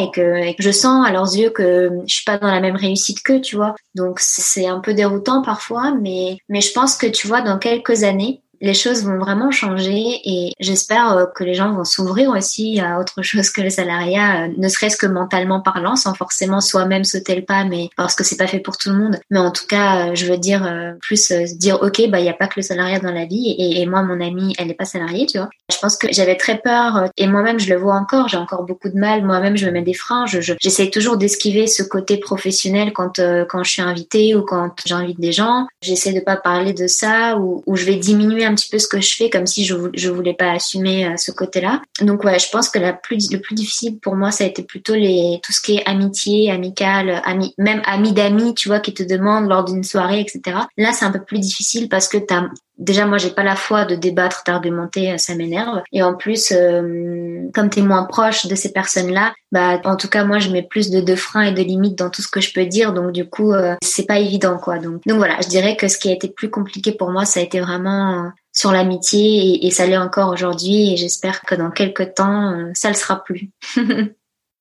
et 0.00 0.10
que, 0.10 0.46
et 0.46 0.54
que 0.54 0.62
je 0.62 0.70
sens 0.70 1.06
à 1.06 1.12
leurs 1.12 1.34
yeux 1.34 1.50
que 1.50 1.90
je 2.06 2.14
suis 2.14 2.24
pas 2.24 2.38
dans 2.38 2.50
la 2.50 2.60
même 2.60 2.76
réussite 2.76 3.22
qu'eux, 3.22 3.40
tu 3.40 3.56
vois. 3.56 3.74
Donc 3.94 4.18
c'est 4.20 4.66
un 4.66 4.80
peu 4.80 4.94
déroutant 4.94 5.42
parfois, 5.42 5.94
mais, 6.00 6.38
mais 6.48 6.60
je 6.60 6.72
pense 6.72 6.96
que 6.96 7.06
tu 7.06 7.26
vois, 7.26 7.40
dans 7.40 7.58
quelques 7.58 8.04
années, 8.04 8.42
les 8.60 8.74
choses 8.74 9.04
vont 9.04 9.18
vraiment 9.18 9.50
changer 9.50 10.20
et 10.24 10.52
j'espère 10.60 11.12
euh, 11.16 11.26
que 11.26 11.44
les 11.44 11.54
gens 11.54 11.72
vont 11.72 11.84
s'ouvrir 11.84 12.30
aussi 12.30 12.80
à 12.80 12.98
autre 12.98 13.22
chose 13.22 13.50
que 13.50 13.60
le 13.60 13.70
salariat, 13.70 14.44
euh, 14.44 14.48
ne 14.56 14.68
serait-ce 14.68 14.96
que 14.96 15.06
mentalement 15.06 15.60
parlant, 15.60 15.96
sans 15.96 16.14
forcément 16.14 16.60
soi-même 16.60 17.04
sauter 17.04 17.34
le 17.34 17.44
pas, 17.44 17.64
mais 17.64 17.88
parce 17.96 18.14
que 18.14 18.24
c'est 18.24 18.36
pas 18.36 18.46
fait 18.46 18.60
pour 18.60 18.76
tout 18.76 18.90
le 18.90 18.96
monde. 18.96 19.18
Mais 19.30 19.38
en 19.38 19.50
tout 19.50 19.66
cas, 19.66 20.08
euh, 20.08 20.14
je 20.14 20.26
veux 20.26 20.38
dire 20.38 20.66
plus 21.00 21.30
dire 21.32 21.78
ok, 21.82 22.08
bah 22.08 22.20
il 22.20 22.26
y 22.26 22.28
a 22.28 22.34
pas 22.34 22.46
que 22.46 22.54
le 22.56 22.62
salariat 22.62 22.98
dans 22.98 23.12
la 23.12 23.26
vie 23.26 23.54
et, 23.58 23.80
et 23.80 23.86
moi 23.86 24.02
mon 24.02 24.20
amie 24.20 24.54
elle 24.58 24.70
est 24.70 24.74
pas 24.74 24.84
salariée, 24.84 25.26
tu 25.26 25.38
vois. 25.38 25.50
Je 25.70 25.78
pense 25.78 25.96
que 25.96 26.06
j'avais 26.10 26.36
très 26.36 26.58
peur 26.58 27.10
et 27.16 27.26
moi-même 27.26 27.58
je 27.58 27.68
le 27.68 27.78
vois 27.78 27.94
encore, 27.94 28.28
j'ai 28.28 28.36
encore 28.36 28.64
beaucoup 28.64 28.88
de 28.88 28.98
mal. 28.98 29.24
Moi-même 29.24 29.56
je 29.56 29.66
me 29.66 29.72
mets 29.72 29.82
des 29.82 29.94
freins, 29.94 30.26
je, 30.26 30.40
j'essaie 30.60 30.90
toujours 30.90 31.16
d'esquiver 31.16 31.66
ce 31.66 31.82
côté 31.82 32.16
professionnel 32.18 32.92
quand 32.92 33.20
quand 33.48 33.62
je 33.62 33.70
suis 33.70 33.82
invitée 33.82 34.34
ou 34.34 34.42
quand 34.42 34.72
j'invite 34.86 35.20
des 35.20 35.32
gens. 35.32 35.66
J'essaie 35.82 36.12
de 36.12 36.20
pas 36.20 36.36
parler 36.36 36.72
de 36.72 36.86
ça 36.86 37.36
ou, 37.36 37.62
ou 37.66 37.76
je 37.76 37.84
vais 37.84 37.96
diminuer 37.96 38.45
un 38.46 38.54
petit 38.54 38.68
peu 38.70 38.78
ce 38.78 38.88
que 38.88 39.00
je 39.00 39.14
fais 39.14 39.30
comme 39.30 39.46
si 39.46 39.64
je, 39.64 39.74
je 39.94 40.10
voulais 40.10 40.34
pas 40.34 40.52
assumer 40.52 41.06
euh, 41.06 41.16
ce 41.16 41.30
côté-là. 41.30 41.82
Donc 42.00 42.24
ouais, 42.24 42.38
je 42.38 42.48
pense 42.50 42.68
que 42.68 42.78
la 42.78 42.92
plus, 42.92 43.30
le 43.30 43.40
plus 43.40 43.54
difficile 43.54 43.98
pour 43.98 44.16
moi, 44.16 44.30
ça 44.30 44.44
a 44.44 44.46
été 44.46 44.62
plutôt 44.62 44.94
les, 44.94 45.40
tout 45.42 45.52
ce 45.52 45.60
qui 45.60 45.76
est 45.76 45.86
amitié, 45.86 46.50
amical, 46.50 47.22
ami, 47.24 47.54
même 47.58 47.82
amis 47.84 48.12
d'amis, 48.12 48.54
tu 48.54 48.68
vois, 48.68 48.80
qui 48.80 48.94
te 48.94 49.02
demandent 49.02 49.48
lors 49.48 49.64
d'une 49.64 49.84
soirée, 49.84 50.20
etc. 50.20 50.58
Là, 50.76 50.92
c'est 50.92 51.04
un 51.04 51.12
peu 51.12 51.22
plus 51.22 51.38
difficile 51.38 51.88
parce 51.88 52.08
que 52.08 52.18
t'as 52.18 52.44
déjà 52.78 53.06
moi 53.06 53.18
j'ai 53.18 53.30
pas 53.30 53.42
la 53.42 53.56
foi 53.56 53.84
de 53.84 53.94
débattre, 53.94 54.42
d'argumenter, 54.46 55.16
ça 55.18 55.34
m'énerve. 55.34 55.82
Et 55.92 56.02
en 56.02 56.14
plus, 56.14 56.52
euh, 56.52 57.48
comme 57.54 57.70
tu 57.70 57.80
es 57.80 57.82
moins 57.82 58.04
proche 58.04 58.46
de 58.46 58.54
ces 58.54 58.72
personnes-là, 58.72 59.34
bah 59.52 59.80
en 59.84 59.96
tout 59.96 60.08
cas 60.08 60.24
moi 60.24 60.38
je 60.38 60.50
mets 60.50 60.62
plus 60.62 60.90
de, 60.90 61.14
freins 61.14 61.42
et 61.42 61.52
de 61.52 61.62
limites 61.62 61.98
dans 61.98 62.10
tout 62.10 62.22
ce 62.22 62.28
que 62.28 62.40
je 62.40 62.52
peux 62.52 62.66
dire. 62.66 62.92
Donc 62.92 63.12
du 63.12 63.28
coup, 63.28 63.52
euh, 63.52 63.74
c'est 63.82 64.06
pas 64.06 64.18
évident 64.18 64.58
quoi. 64.58 64.78
Donc 64.78 65.02
donc 65.06 65.16
voilà, 65.16 65.38
je 65.42 65.48
dirais 65.48 65.76
que 65.76 65.88
ce 65.88 65.98
qui 65.98 66.08
a 66.08 66.12
été 66.12 66.28
plus 66.28 66.50
compliqué 66.50 66.92
pour 66.92 67.10
moi, 67.10 67.24
ça 67.24 67.40
a 67.40 67.42
été 67.42 67.60
vraiment 67.60 68.30
sur 68.52 68.72
l'amitié 68.72 69.66
et, 69.66 69.70
ça 69.70 69.86
l'est 69.86 69.98
encore 69.98 70.32
aujourd'hui. 70.32 70.92
Et 70.92 70.96
j'espère 70.96 71.42
que 71.42 71.54
dans 71.54 71.70
quelques 71.70 72.14
temps, 72.14 72.70
ça 72.74 72.88
le 72.88 72.94
sera 72.94 73.22
plus. 73.22 73.50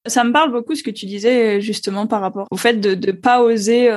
Ça 0.07 0.23
me 0.23 0.31
parle 0.31 0.51
beaucoup 0.51 0.75
ce 0.75 0.83
que 0.83 0.91
tu 0.91 1.07
disais 1.07 1.59
justement 1.61 2.05
par 2.05 2.21
rapport 2.21 2.45
au 2.51 2.57
fait 2.57 2.79
de 2.79 2.93
ne 2.93 3.11
pas 3.11 3.41
oser 3.41 3.89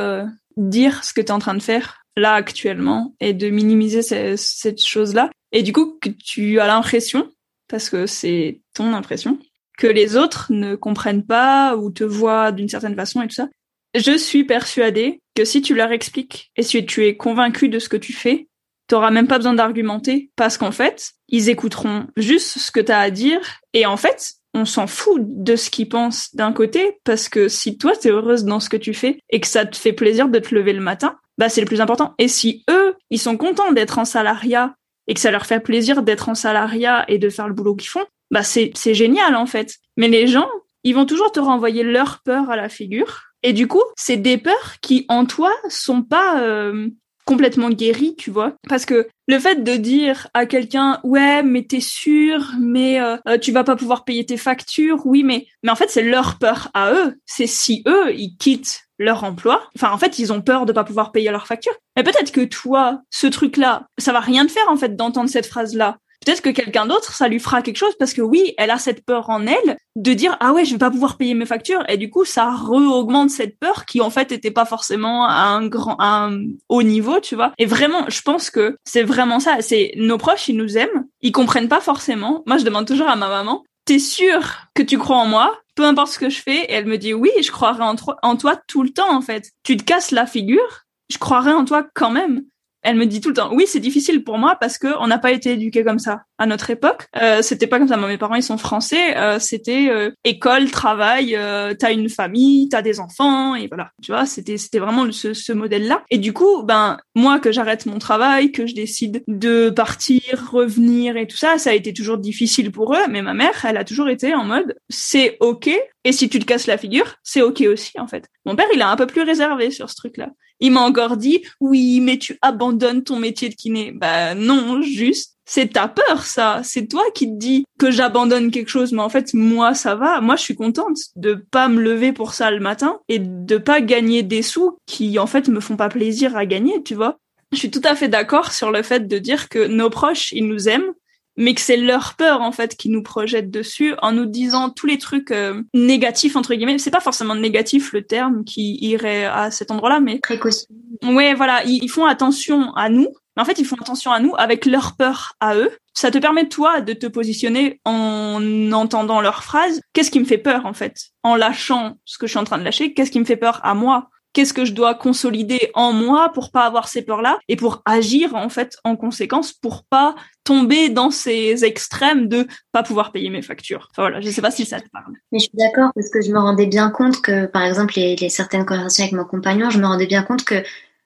dire 0.57 1.05
ce 1.05 1.13
que 1.13 1.21
tu 1.21 1.27
es 1.27 1.33
en 1.33 1.39
train 1.39 1.53
de 1.53 1.61
faire 1.61 2.07
là 2.19 2.35
actuellement 2.35 3.15
et 3.21 3.33
de 3.33 3.49
minimiser 3.49 4.03
cette 4.37 4.85
chose-là. 4.85 5.31
Et 5.53 5.63
du 5.63 5.73
coup, 5.73 5.99
que 6.01 6.11
tu 6.11 6.61
as 6.61 6.67
l'impression, 6.67 7.31
parce 7.69 7.89
que 7.89 8.07
c'est 8.07 8.61
ton 8.75 8.93
impression, 8.93 9.39
que 9.79 9.87
les 9.87 10.17
autres 10.17 10.49
ne 10.51 10.75
comprennent 10.75 11.25
pas 11.25 11.77
ou 11.77 11.91
te 11.91 12.05
voient 12.05 12.53
d'une 12.53 12.69
certaine 12.69 12.97
façon 12.97 13.23
et 13.23 13.29
tout 13.29 13.35
ça. 13.35 13.49
Je 13.95 14.17
suis 14.19 14.45
persuadée 14.45 15.23
que 15.35 15.45
si 15.45 15.63
tu 15.63 15.75
leur 15.75 15.93
expliques 15.93 16.51
et 16.57 16.63
si 16.63 16.85
tu 16.85 17.07
es 17.07 17.17
convaincu 17.17 17.69
de 17.69 17.79
ce 17.79 17.89
que 17.89 17.97
tu 17.97 18.13
fais, 18.13 18.49
t'auras 18.89 19.11
même 19.11 19.29
pas 19.29 19.39
besoin 19.39 19.55
d'argumenter 19.55 20.31
parce 20.37 20.59
qu'en 20.59 20.73
fait, 20.73 21.13
ils 21.29 21.49
écouteront 21.49 22.07
juste 22.17 22.59
ce 22.59 22.71
que 22.71 22.81
tu 22.81 22.93
as 22.93 22.99
à 22.99 23.11
dire 23.11 23.41
et 23.73 23.87
en 23.87 23.97
fait, 23.97 24.33
on 24.55 24.65
s'en 24.65 24.87
fout 24.87 25.21
de 25.23 25.57
ce 25.57 25.71
qu'ils 25.71 25.89
pensent 25.89 26.35
d'un 26.35 26.53
côté 26.53 26.99
parce 27.05 27.29
que 27.29 27.49
si 27.49 27.79
toi 27.79 27.93
t'es 27.97 28.11
heureuse 28.11 28.45
dans 28.45 28.61
ce 28.61 28.69
que 28.69 28.77
tu 28.77 28.95
fais 28.95 29.21
et 29.31 29.41
que 29.41 29.47
ça 29.47 29.65
te 29.65 29.77
fait 29.77 29.93
plaisir 29.93 30.29
de 30.29 30.39
te 30.39 30.55
lever 30.55 30.73
le 30.73 30.81
matin, 30.81 31.17
bah 31.39 31.49
c'est 31.49 31.61
le 31.61 31.67
plus 31.67 31.81
important. 31.81 32.15
Et 32.19 32.29
si 32.29 32.65
eux, 32.69 32.95
ils 33.11 33.19
sont 33.19 33.37
contents 33.37 33.73
d'être 33.73 33.99
en 33.99 34.05
salariat 34.05 34.75
et 35.07 35.15
que 35.15 35.21
ça 35.21 35.31
leur 35.31 35.47
fait 35.47 35.61
plaisir 35.61 36.03
d'être 36.03 36.29
en 36.29 36.35
salariat 36.35 37.05
et 37.09 37.19
de 37.19 37.31
faire 37.31 37.49
le 37.49 37.55
boulot 37.55 37.75
qu'ils 37.75 37.89
font, 37.89 38.05
bah 38.31 38.43
c'est 38.43 38.73
génial 38.95 39.35
en 39.37 39.47
fait. 39.47 39.77
Mais 39.97 40.09
les 40.09 40.27
gens, 40.27 40.49
ils 40.85 40.95
vont 40.95 41.07
toujours 41.07 41.33
te 41.33 41.41
renvoyer 41.41 41.83
leur 41.83 42.21
peur 42.23 42.51
à 42.51 42.57
la 42.57 42.69
figure. 42.69 43.23
Et 43.43 43.53
du 43.53 43.69
coup, 43.69 43.83
c'est 43.97 44.17
des 44.17 44.37
peurs 44.37 44.81
qui 44.83 45.07
en 45.09 45.25
toi 45.25 45.53
sont 45.69 46.03
pas 46.03 46.43
euh, 46.43 46.89
complètement 47.29 47.69
guéri, 47.69 48.15
tu 48.17 48.31
vois. 48.31 48.55
Parce 48.71 48.87
que 48.87 49.07
le 49.27 49.39
fait 49.39 49.63
de 49.63 49.77
dire 49.77 50.29
à 50.33 50.47
quelqu'un 50.47 50.99
ouais 51.05 51.43
mais 51.43 51.63
t'es 51.63 51.81
sûr 51.81 52.53
mais 52.59 52.99
euh, 53.03 53.19
euh, 53.29 53.37
tu 53.37 53.53
vas 53.53 53.65
pas 53.65 53.77
pouvoir 53.77 54.07
payer 54.07 54.25
tes 54.25 54.39
factures 54.39 55.05
oui 55.05 55.23
mais 55.25 55.47
mais 55.63 55.71
en 55.71 55.77
fait 55.77 55.91
c'est 55.91 56.03
leur 56.03 56.39
peur 56.39 56.71
à 56.73 56.95
eux. 56.95 57.21
C'est 57.27 57.47
si 57.47 57.83
eux 57.87 58.15
ils 58.15 58.35
quittent 58.39 58.85
leur 58.99 59.25
emploi. 59.25 59.63
Enfin 59.77 59.93
en 59.93 59.99
fait 59.99 60.19
ils 60.19 60.33
ont 60.33 60.41
peur 60.41 60.65
de 60.65 60.73
pas 60.73 60.85
pouvoir 60.85 61.13
payer 61.13 61.31
leurs 61.31 61.47
factures. 61.47 61.77
Mais 61.97 62.03
peut-être 62.03 62.33
que 62.33 62.45
toi 62.47 63.03
ce 63.11 63.27
truc 63.27 63.59
là 63.59 63.87
ça 63.99 64.15
va 64.15 64.21
rien 64.21 64.47
te 64.47 64.53
faire 64.53 64.71
en 64.71 64.77
fait 64.77 64.97
d'entendre 64.97 65.29
cette 65.29 65.47
phrase 65.47 65.75
là 65.75 65.99
peut-être 66.29 66.43
que 66.43 66.51
quelqu'un 66.51 66.85
d'autre, 66.85 67.15
ça 67.15 67.27
lui 67.27 67.39
fera 67.39 67.63
quelque 67.63 67.79
chose 67.79 67.95
parce 67.99 68.13
que 68.13 68.21
oui, 68.21 68.53
elle 68.59 68.71
a 68.71 68.79
cette 68.79 69.03
peur 69.05 69.31
en 69.31 69.47
elle 69.47 69.79
de 69.97 70.13
dire 70.13 70.37
ah 70.41 70.53
ouais, 70.53 70.67
je 70.67 70.73
vais 70.73 70.79
pas 70.79 70.91
pouvoir 70.91 71.17
payer 71.17 71.33
mes 71.33 71.47
factures 71.47 71.83
et 71.89 71.97
du 71.97 72.11
coup 72.11 72.27
ça 72.27 72.51
re-augmente 72.51 73.31
cette 73.31 73.59
peur 73.59 73.87
qui 73.87 74.03
en 74.03 74.11
fait 74.11 74.31
était 74.31 74.51
pas 74.51 74.67
forcément 74.67 75.25
à 75.25 75.47
un 75.47 75.67
grand, 75.67 75.97
un 76.01 76.39
haut 76.69 76.83
niveau, 76.83 77.19
tu 77.21 77.35
vois. 77.35 77.53
Et 77.57 77.65
vraiment, 77.65 78.05
je 78.09 78.21
pense 78.21 78.51
que 78.51 78.77
c'est 78.85 79.03
vraiment 79.03 79.41
ça. 79.41 79.57
C'est 79.61 79.93
nos 79.97 80.19
proches, 80.19 80.49
ils 80.49 80.57
nous 80.57 80.77
aiment, 80.77 81.07
ils 81.23 81.33
comprennent 81.33 81.69
pas 81.69 81.81
forcément. 81.81 82.43
Moi, 82.47 82.59
je 82.59 82.65
demande 82.65 82.87
toujours 82.87 83.09
à 83.09 83.17
ma 83.17 83.29
maman, 83.29 83.65
t'es 83.87 83.99
sûre 83.99 84.69
que 84.75 84.83
tu 84.83 84.99
crois 84.99 85.17
en 85.17 85.27
moi? 85.27 85.59
Peu 85.77 85.85
importe 85.85 86.13
ce 86.13 86.19
que 86.19 86.29
je 86.29 86.43
fais, 86.43 86.65
et 86.65 86.73
elle 86.73 86.87
me 86.87 86.99
dit 86.99 87.15
oui, 87.15 87.31
je 87.43 87.51
croirai 87.51 87.83
en, 87.83 87.97
en 88.23 88.37
toi 88.37 88.61
tout 88.67 88.83
le 88.83 88.91
temps 88.91 89.17
en 89.17 89.23
fait. 89.23 89.51
Tu 89.63 89.79
te 89.79 89.85
casses 89.85 90.11
la 90.11 90.27
figure, 90.27 90.85
je 91.11 91.17
croirai 91.17 91.53
en 91.53 91.65
toi 91.65 91.87
quand 91.95 92.11
même 92.11 92.43
elle 92.83 92.97
me 92.97 93.07
dit 93.07 93.21
tout 93.21 93.29
le 93.29 93.35
temps 93.35 93.51
oui 93.53 93.65
c'est 93.67 93.81
difficile 93.81 94.25
pour 94.25 94.39
moi 94.39 94.57
parce 94.61 94.79
que 94.79 94.89
on 95.01 95.07
n'a 95.07 95.19
pas 95.19 95.33
été 95.33 95.53
éduqué 95.53 95.85
comme 95.85 95.99
ça 95.99 96.23
à 96.39 96.47
notre 96.47 96.71
époque. 96.71 97.07
Euh, 97.21 97.43
c'était 97.43 97.67
pas 97.67 97.79
comme 97.79 97.89
ça. 97.89 97.97
Moi, 97.97 98.09
mes 98.09 98.19
parents 98.19 98.37
ils 98.37 98.43
sont 98.43 98.59
français. 98.59 99.17
Euh, 99.17 99.39
c'était 99.39 99.89
euh, 99.91 100.11
école 100.25 100.71
travail 100.71 101.35
euh, 101.35 101.75
t'as 101.79 101.93
une 101.93 102.09
famille 102.09 102.69
t'as 102.69 102.83
des 102.83 103.01
enfants 103.01 103.55
et 103.55 103.67
voilà. 103.67 103.91
Tu 104.03 104.13
vois 104.13 104.25
c'était 104.25 104.57
c'était 104.57 104.79
vraiment 104.79 105.11
ce, 105.11 105.35
ce 105.35 105.53
modèle 105.53 105.87
là 105.87 106.03
et 106.11 106.19
du 106.19 106.33
coup 106.33 106.63
ben 106.63 106.99
moi 107.15 107.41
que 107.41 107.53
j'arrête 107.53 107.87
mon 107.87 107.99
travail 107.99 108.53
que 108.53 108.67
je 108.67 108.75
décide 108.75 109.25
de 109.27 109.71
partir 109.71 110.23
revenir 110.53 111.17
et 111.17 111.27
tout 111.27 111.37
ça 111.37 111.59
ça 111.59 111.71
a 111.71 111.73
été 111.73 111.93
toujours 111.93 112.19
difficile 112.19 112.71
pour 112.71 112.95
eux. 112.95 113.07
Mais 113.11 113.23
ma 113.23 113.35
mère 113.35 113.65
elle 113.65 113.77
a 113.77 113.85
toujours 113.85 114.09
été 114.09 114.35
en 114.35 114.45
mode 114.45 114.77
c'est 114.89 115.37
ok. 115.41 115.69
Et 116.05 116.13
si 116.13 116.29
tu 116.29 116.39
te 116.39 116.45
casses 116.45 116.67
la 116.67 116.79
figure 116.79 117.17
c'est 117.25 117.43
ok 117.43 117.63
aussi 117.63 117.99
en 117.99 118.07
fait. 118.07 118.29
Mon 118.47 118.55
père 118.55 118.69
il 118.75 118.81
est 118.81 118.85
un 118.85 118.97
peu 118.97 119.07
plus 119.07 119.23
réservé 119.23 119.71
sur 119.71 119.91
ce 119.91 119.97
truc 119.97 120.17
là 120.17 120.29
il 120.61 120.73
m'a 120.73 120.81
encore 120.81 121.17
dit 121.17 121.43
oui, 121.61 122.01
mais 122.01 122.19
tu 122.19 122.39
abandonnes 122.43 123.03
ton 123.03 123.19
métier 123.19 123.49
de 123.49 123.55
kiné. 123.55 123.93
Bah 123.93 124.35
non, 124.35 124.83
juste 124.83 125.35
c'est 125.51 125.73
ta 125.73 125.89
peur 125.89 126.25
ça, 126.25 126.61
c'est 126.63 126.89
toi 126.89 127.03
qui 127.15 127.27
te 127.27 127.39
dis 127.39 127.65
que 127.79 127.91
j'abandonne 127.91 128.51
quelque 128.51 128.69
chose 128.69 128.93
mais 128.93 129.01
en 129.01 129.09
fait 129.09 129.33
moi 129.33 129.73
ça 129.73 129.95
va, 129.95 130.21
moi 130.21 130.37
je 130.37 130.43
suis 130.43 130.55
contente 130.55 130.99
de 131.17 131.33
pas 131.35 131.69
me 131.69 131.81
lever 131.81 132.13
pour 132.13 132.35
ça 132.35 132.51
le 132.51 132.61
matin 132.61 132.99
et 133.09 133.19
de 133.19 133.57
pas 133.57 133.81
gagner 133.81 134.23
des 134.23 134.43
sous 134.43 134.77
qui 134.85 135.19
en 135.19 135.27
fait 135.27 135.49
me 135.49 135.61
font 135.61 135.77
pas 135.77 135.89
plaisir 135.89 136.37
à 136.37 136.45
gagner, 136.45 136.83
tu 136.83 136.95
vois. 136.95 137.19
Je 137.53 137.57
suis 137.57 137.71
tout 137.71 137.81
à 137.85 137.95
fait 137.95 138.09
d'accord 138.09 138.53
sur 138.53 138.71
le 138.71 138.83
fait 138.83 139.09
de 139.09 139.19
dire 139.19 139.49
que 139.49 139.67
nos 139.67 139.89
proches, 139.89 140.33
ils 140.33 140.47
nous 140.47 140.69
aiment, 140.69 140.93
mais 141.39 141.55
que 141.55 141.61
c'est 141.61 141.77
leur 141.77 142.15
peur 142.15 142.43
en 142.43 142.51
fait 142.51 142.77
qui 142.77 142.91
nous 142.91 143.03
projette 143.03 143.51
dessus 143.51 143.95
en 144.03 144.11
nous 144.11 144.27
disant 144.27 144.71
tous 144.71 144.87
les 144.87 144.99
trucs 144.99 145.31
euh, 145.31 145.63
négatifs 145.73 146.35
entre 146.35 146.53
guillemets. 146.53 146.79
C'est 146.79 146.91
pas 146.91 147.01
forcément 147.01 147.37
négatif 147.37 147.93
le 147.93 148.03
terme 148.03 148.45
qui 148.45 148.77
irait 148.85 149.25
à 149.25 149.53
cet 149.53 149.71
endroit-là, 149.71 150.01
mais 150.01 150.19
précaution. 150.19 150.67
Ouais, 151.05 151.35
voilà, 151.35 151.63
ils, 151.65 151.89
font 151.89 152.07
attention 152.07 152.75
à 152.75 152.89
nous, 152.89 153.07
mais 153.37 153.43
en 153.43 153.45
fait 153.45 153.61
ils 153.61 153.65
font 153.65 153.77
attention 153.81 154.11
à 154.11 154.19
nous 154.19 154.35
avec 154.37 154.67
leur 154.67 154.97
peur 154.97 155.35
à 155.39 155.55
eux. 155.55 155.71
Ça 155.95 156.11
te 156.11 156.19
permet 156.19 156.49
toi 156.49 156.81
de 156.81 156.93
te 156.93 157.07
positionner 157.07 157.81
en 157.85 158.73
entendant 158.73 159.21
leurs 159.21 159.45
phrases. 159.45 159.81
Qu'est-ce 159.93 160.11
qui 160.11 160.19
me 160.19 160.25
fait 160.25 160.39
peur 160.39 160.67
en 160.67 160.75
fait? 160.75 160.97
En 161.23 161.37
lâchant 161.37 161.99
ce 162.05 162.19
que 162.19 162.27
je 162.27 162.33
suis 162.33 162.41
en 162.41 162.45
train 162.45 162.59
de 162.59 162.65
lâcher, 162.65 162.95
qu'est-ce 162.95 163.13
qui 163.13 163.21
me 163.21 163.25
fait 163.25 163.37
peur 163.37 163.61
à 163.63 163.75
moi? 163.75 164.11
Qu'est-ce 164.33 164.53
que 164.53 164.65
je 164.65 164.73
dois 164.73 164.95
consolider 164.95 165.71
en 165.75 165.93
moi 165.93 166.31
pour 166.33 166.51
pas 166.51 166.65
avoir 166.65 166.89
ces 166.89 167.03
peurs-là 167.03 167.39
et 167.49 167.57
pour 167.57 167.83
agir 167.85 168.35
en 168.35 168.49
fait 168.49 168.77
en 168.85 168.97
conséquence 168.97 169.53
pour 169.53 169.85
pas 169.85 170.15
tomber 170.45 170.89
dans 170.89 171.11
ces 171.11 171.65
extrêmes 171.65 172.29
de 172.29 172.47
pas 172.73 172.83
pouvoir 172.83 173.13
payer 173.13 173.31
mes 173.31 173.43
factures. 173.43 173.89
Enfin 173.91 174.03
voilà, 174.03 174.21
je 174.21 174.31
sais 174.31 174.43
pas 174.43 174.51
si 174.51 174.65
ça 174.65 174.81
te 174.81 174.89
parle. 174.91 175.13
Mais 175.33 175.39
je 175.39 175.45
suis 175.45 175.57
d'accord 175.59 175.91
parce 175.95 176.11
que 176.11 176.21
je 176.23 176.33
me 176.33 176.39
rendais 176.39 176.67
bien 176.67 176.91
compte 176.91 177.21
que 177.21 177.47
par 177.47 177.63
exemple 177.63 177.95
les, 177.97 178.17
les 178.17 178.29
certaines 178.29 178.65
conversations 178.65 179.05
avec 179.05 179.15
mon 179.15 179.25
compagnon, 179.25 179.71
je 179.71 179.79
me 179.79 179.87
rendais 179.87 180.07
bien 180.07 180.23
compte 180.23 180.45
que 180.45 180.63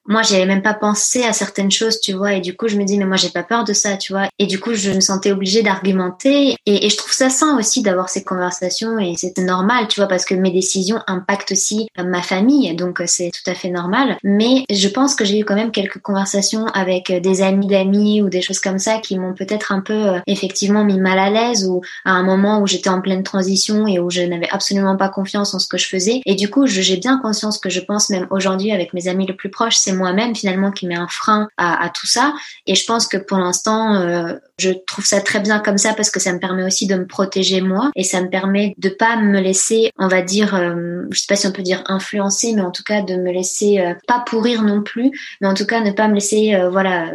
moi 0.07 0.21
j'avais 0.21 0.45
même 0.45 0.61
pas 0.61 0.73
pensé 0.73 1.23
à 1.23 1.33
certaines 1.33 1.71
choses 1.71 1.99
tu 1.99 2.13
vois 2.13 2.33
et 2.33 2.41
du 2.41 2.55
coup 2.55 2.67
je 2.67 2.77
me 2.77 2.83
dis 2.83 2.97
mais 2.97 3.05
moi 3.05 3.17
j'ai 3.17 3.29
pas 3.29 3.43
peur 3.43 3.63
de 3.63 3.73
ça 3.73 3.97
tu 3.97 4.13
vois. 4.13 4.27
Et 4.39 4.45
du 4.45 4.59
coup 4.59 4.73
je 4.73 4.91
me 4.91 4.99
sentais 4.99 5.31
obligée 5.31 5.63
d'argumenter 5.63 6.55
et, 6.65 6.89
je 6.89 6.97
trouve 6.97 7.13
ça 7.13 7.29
sain 7.29 7.57
aussi 7.57 7.81
d'avoir 7.81 8.09
ces 8.09 8.23
conversations 8.23 8.99
et 8.99 9.15
c'est 9.17 9.37
normal 9.37 9.87
tu 9.87 9.99
vois 9.99 10.07
parce 10.07 10.25
que 10.25 10.35
mes 10.35 10.51
décisions 10.51 10.99
impactent 11.07 11.51
aussi 11.51 11.87
ma 11.97 12.21
famille 12.21 12.75
donc 12.75 13.01
c'est 13.05 13.31
tout 13.31 13.49
à 13.49 13.55
fait 13.55 13.69
normal. 13.69 14.17
Mais 14.23 14.65
je 14.69 14.87
pense 14.87 15.15
que 15.15 15.25
j'ai 15.25 15.39
eu 15.39 15.45
quand 15.45 15.55
même 15.55 15.71
quelques 15.71 15.99
conversations 15.99 16.65
avec 16.67 17.11
des 17.11 17.41
amis 17.41 17.67
d'amis 17.67 18.21
ou 18.21 18.29
des 18.29 18.41
choses 18.41 18.59
comme 18.59 18.79
ça 18.79 18.97
qui 18.97 19.17
m'ont 19.17 19.33
peut-être 19.33 19.71
un 19.71 19.81
peu 19.81 19.93
euh, 19.93 20.19
effectivement 20.27 20.83
mis 20.83 20.99
mal 20.99 21.19
à 21.19 21.29
l'aise 21.29 21.65
ou 21.67 21.81
à 22.05 22.11
un 22.11 22.23
moment 22.23 22.61
où 22.61 22.67
j'étais 22.67 22.89
en 22.89 23.01
pleine 23.01 23.23
transition 23.23 23.87
et 23.87 23.99
où 23.99 24.09
je 24.09 24.21
n'avais 24.21 24.49
absolument 24.49 24.97
pas 24.97 25.09
confiance 25.09 25.53
en 25.53 25.59
ce 25.59 25.67
que 25.67 25.77
je 25.77 25.87
faisais. 25.87 26.21
Et 26.25 26.35
du 26.35 26.49
coup 26.49 26.67
j'ai 26.67 26.97
bien 26.97 27.19
conscience 27.19 27.57
que 27.57 27.69
je 27.69 27.79
pense 27.79 28.09
même 28.09 28.27
aujourd'hui 28.29 28.71
avec 28.71 28.93
mes 28.93 29.07
amis 29.07 29.25
les 29.25 29.33
plus 29.33 29.49
proches 29.49 29.75
c'est 29.75 29.92
moi-même 29.93 30.35
finalement 30.35 30.71
qui 30.71 30.87
met 30.87 30.95
un 30.95 31.07
frein 31.07 31.47
à, 31.57 31.89
tout 31.93 32.07
ça. 32.07 32.33
Et 32.67 32.75
je 32.75 32.85
pense 32.85 33.07
que 33.07 33.17
pour 33.17 33.37
l'instant, 33.37 33.95
euh, 33.95 34.33
je 34.57 34.71
trouve 34.87 35.05
ça 35.05 35.21
très 35.21 35.39
bien 35.39 35.59
comme 35.59 35.77
ça 35.77 35.93
parce 35.93 36.09
que 36.09 36.19
ça 36.19 36.33
me 36.33 36.39
permet 36.39 36.63
aussi 36.63 36.87
de 36.87 36.95
me 36.95 37.05
protéger 37.05 37.61
moi 37.61 37.91
et 37.95 38.03
ça 38.03 38.21
me 38.21 38.29
permet 38.29 38.73
de 38.77 38.89
pas 38.89 39.17
me 39.17 39.39
laisser, 39.39 39.91
on 39.97 40.07
va 40.07 40.21
dire, 40.21 40.55
euh, 40.55 41.03
je 41.11 41.19
sais 41.19 41.27
pas 41.27 41.35
si 41.35 41.47
on 41.47 41.51
peut 41.51 41.63
dire 41.63 41.83
influencer, 41.87 42.53
mais 42.53 42.61
en 42.61 42.71
tout 42.71 42.83
cas 42.83 43.01
de 43.01 43.15
me 43.15 43.31
laisser 43.31 43.79
euh, 43.79 43.93
pas 44.07 44.19
pourrir 44.19 44.63
non 44.63 44.81
plus, 44.81 45.11
mais 45.41 45.47
en 45.47 45.53
tout 45.53 45.65
cas 45.65 45.81
ne 45.81 45.91
pas 45.91 46.07
me 46.07 46.15
laisser, 46.15 46.55
voilà 46.71 47.11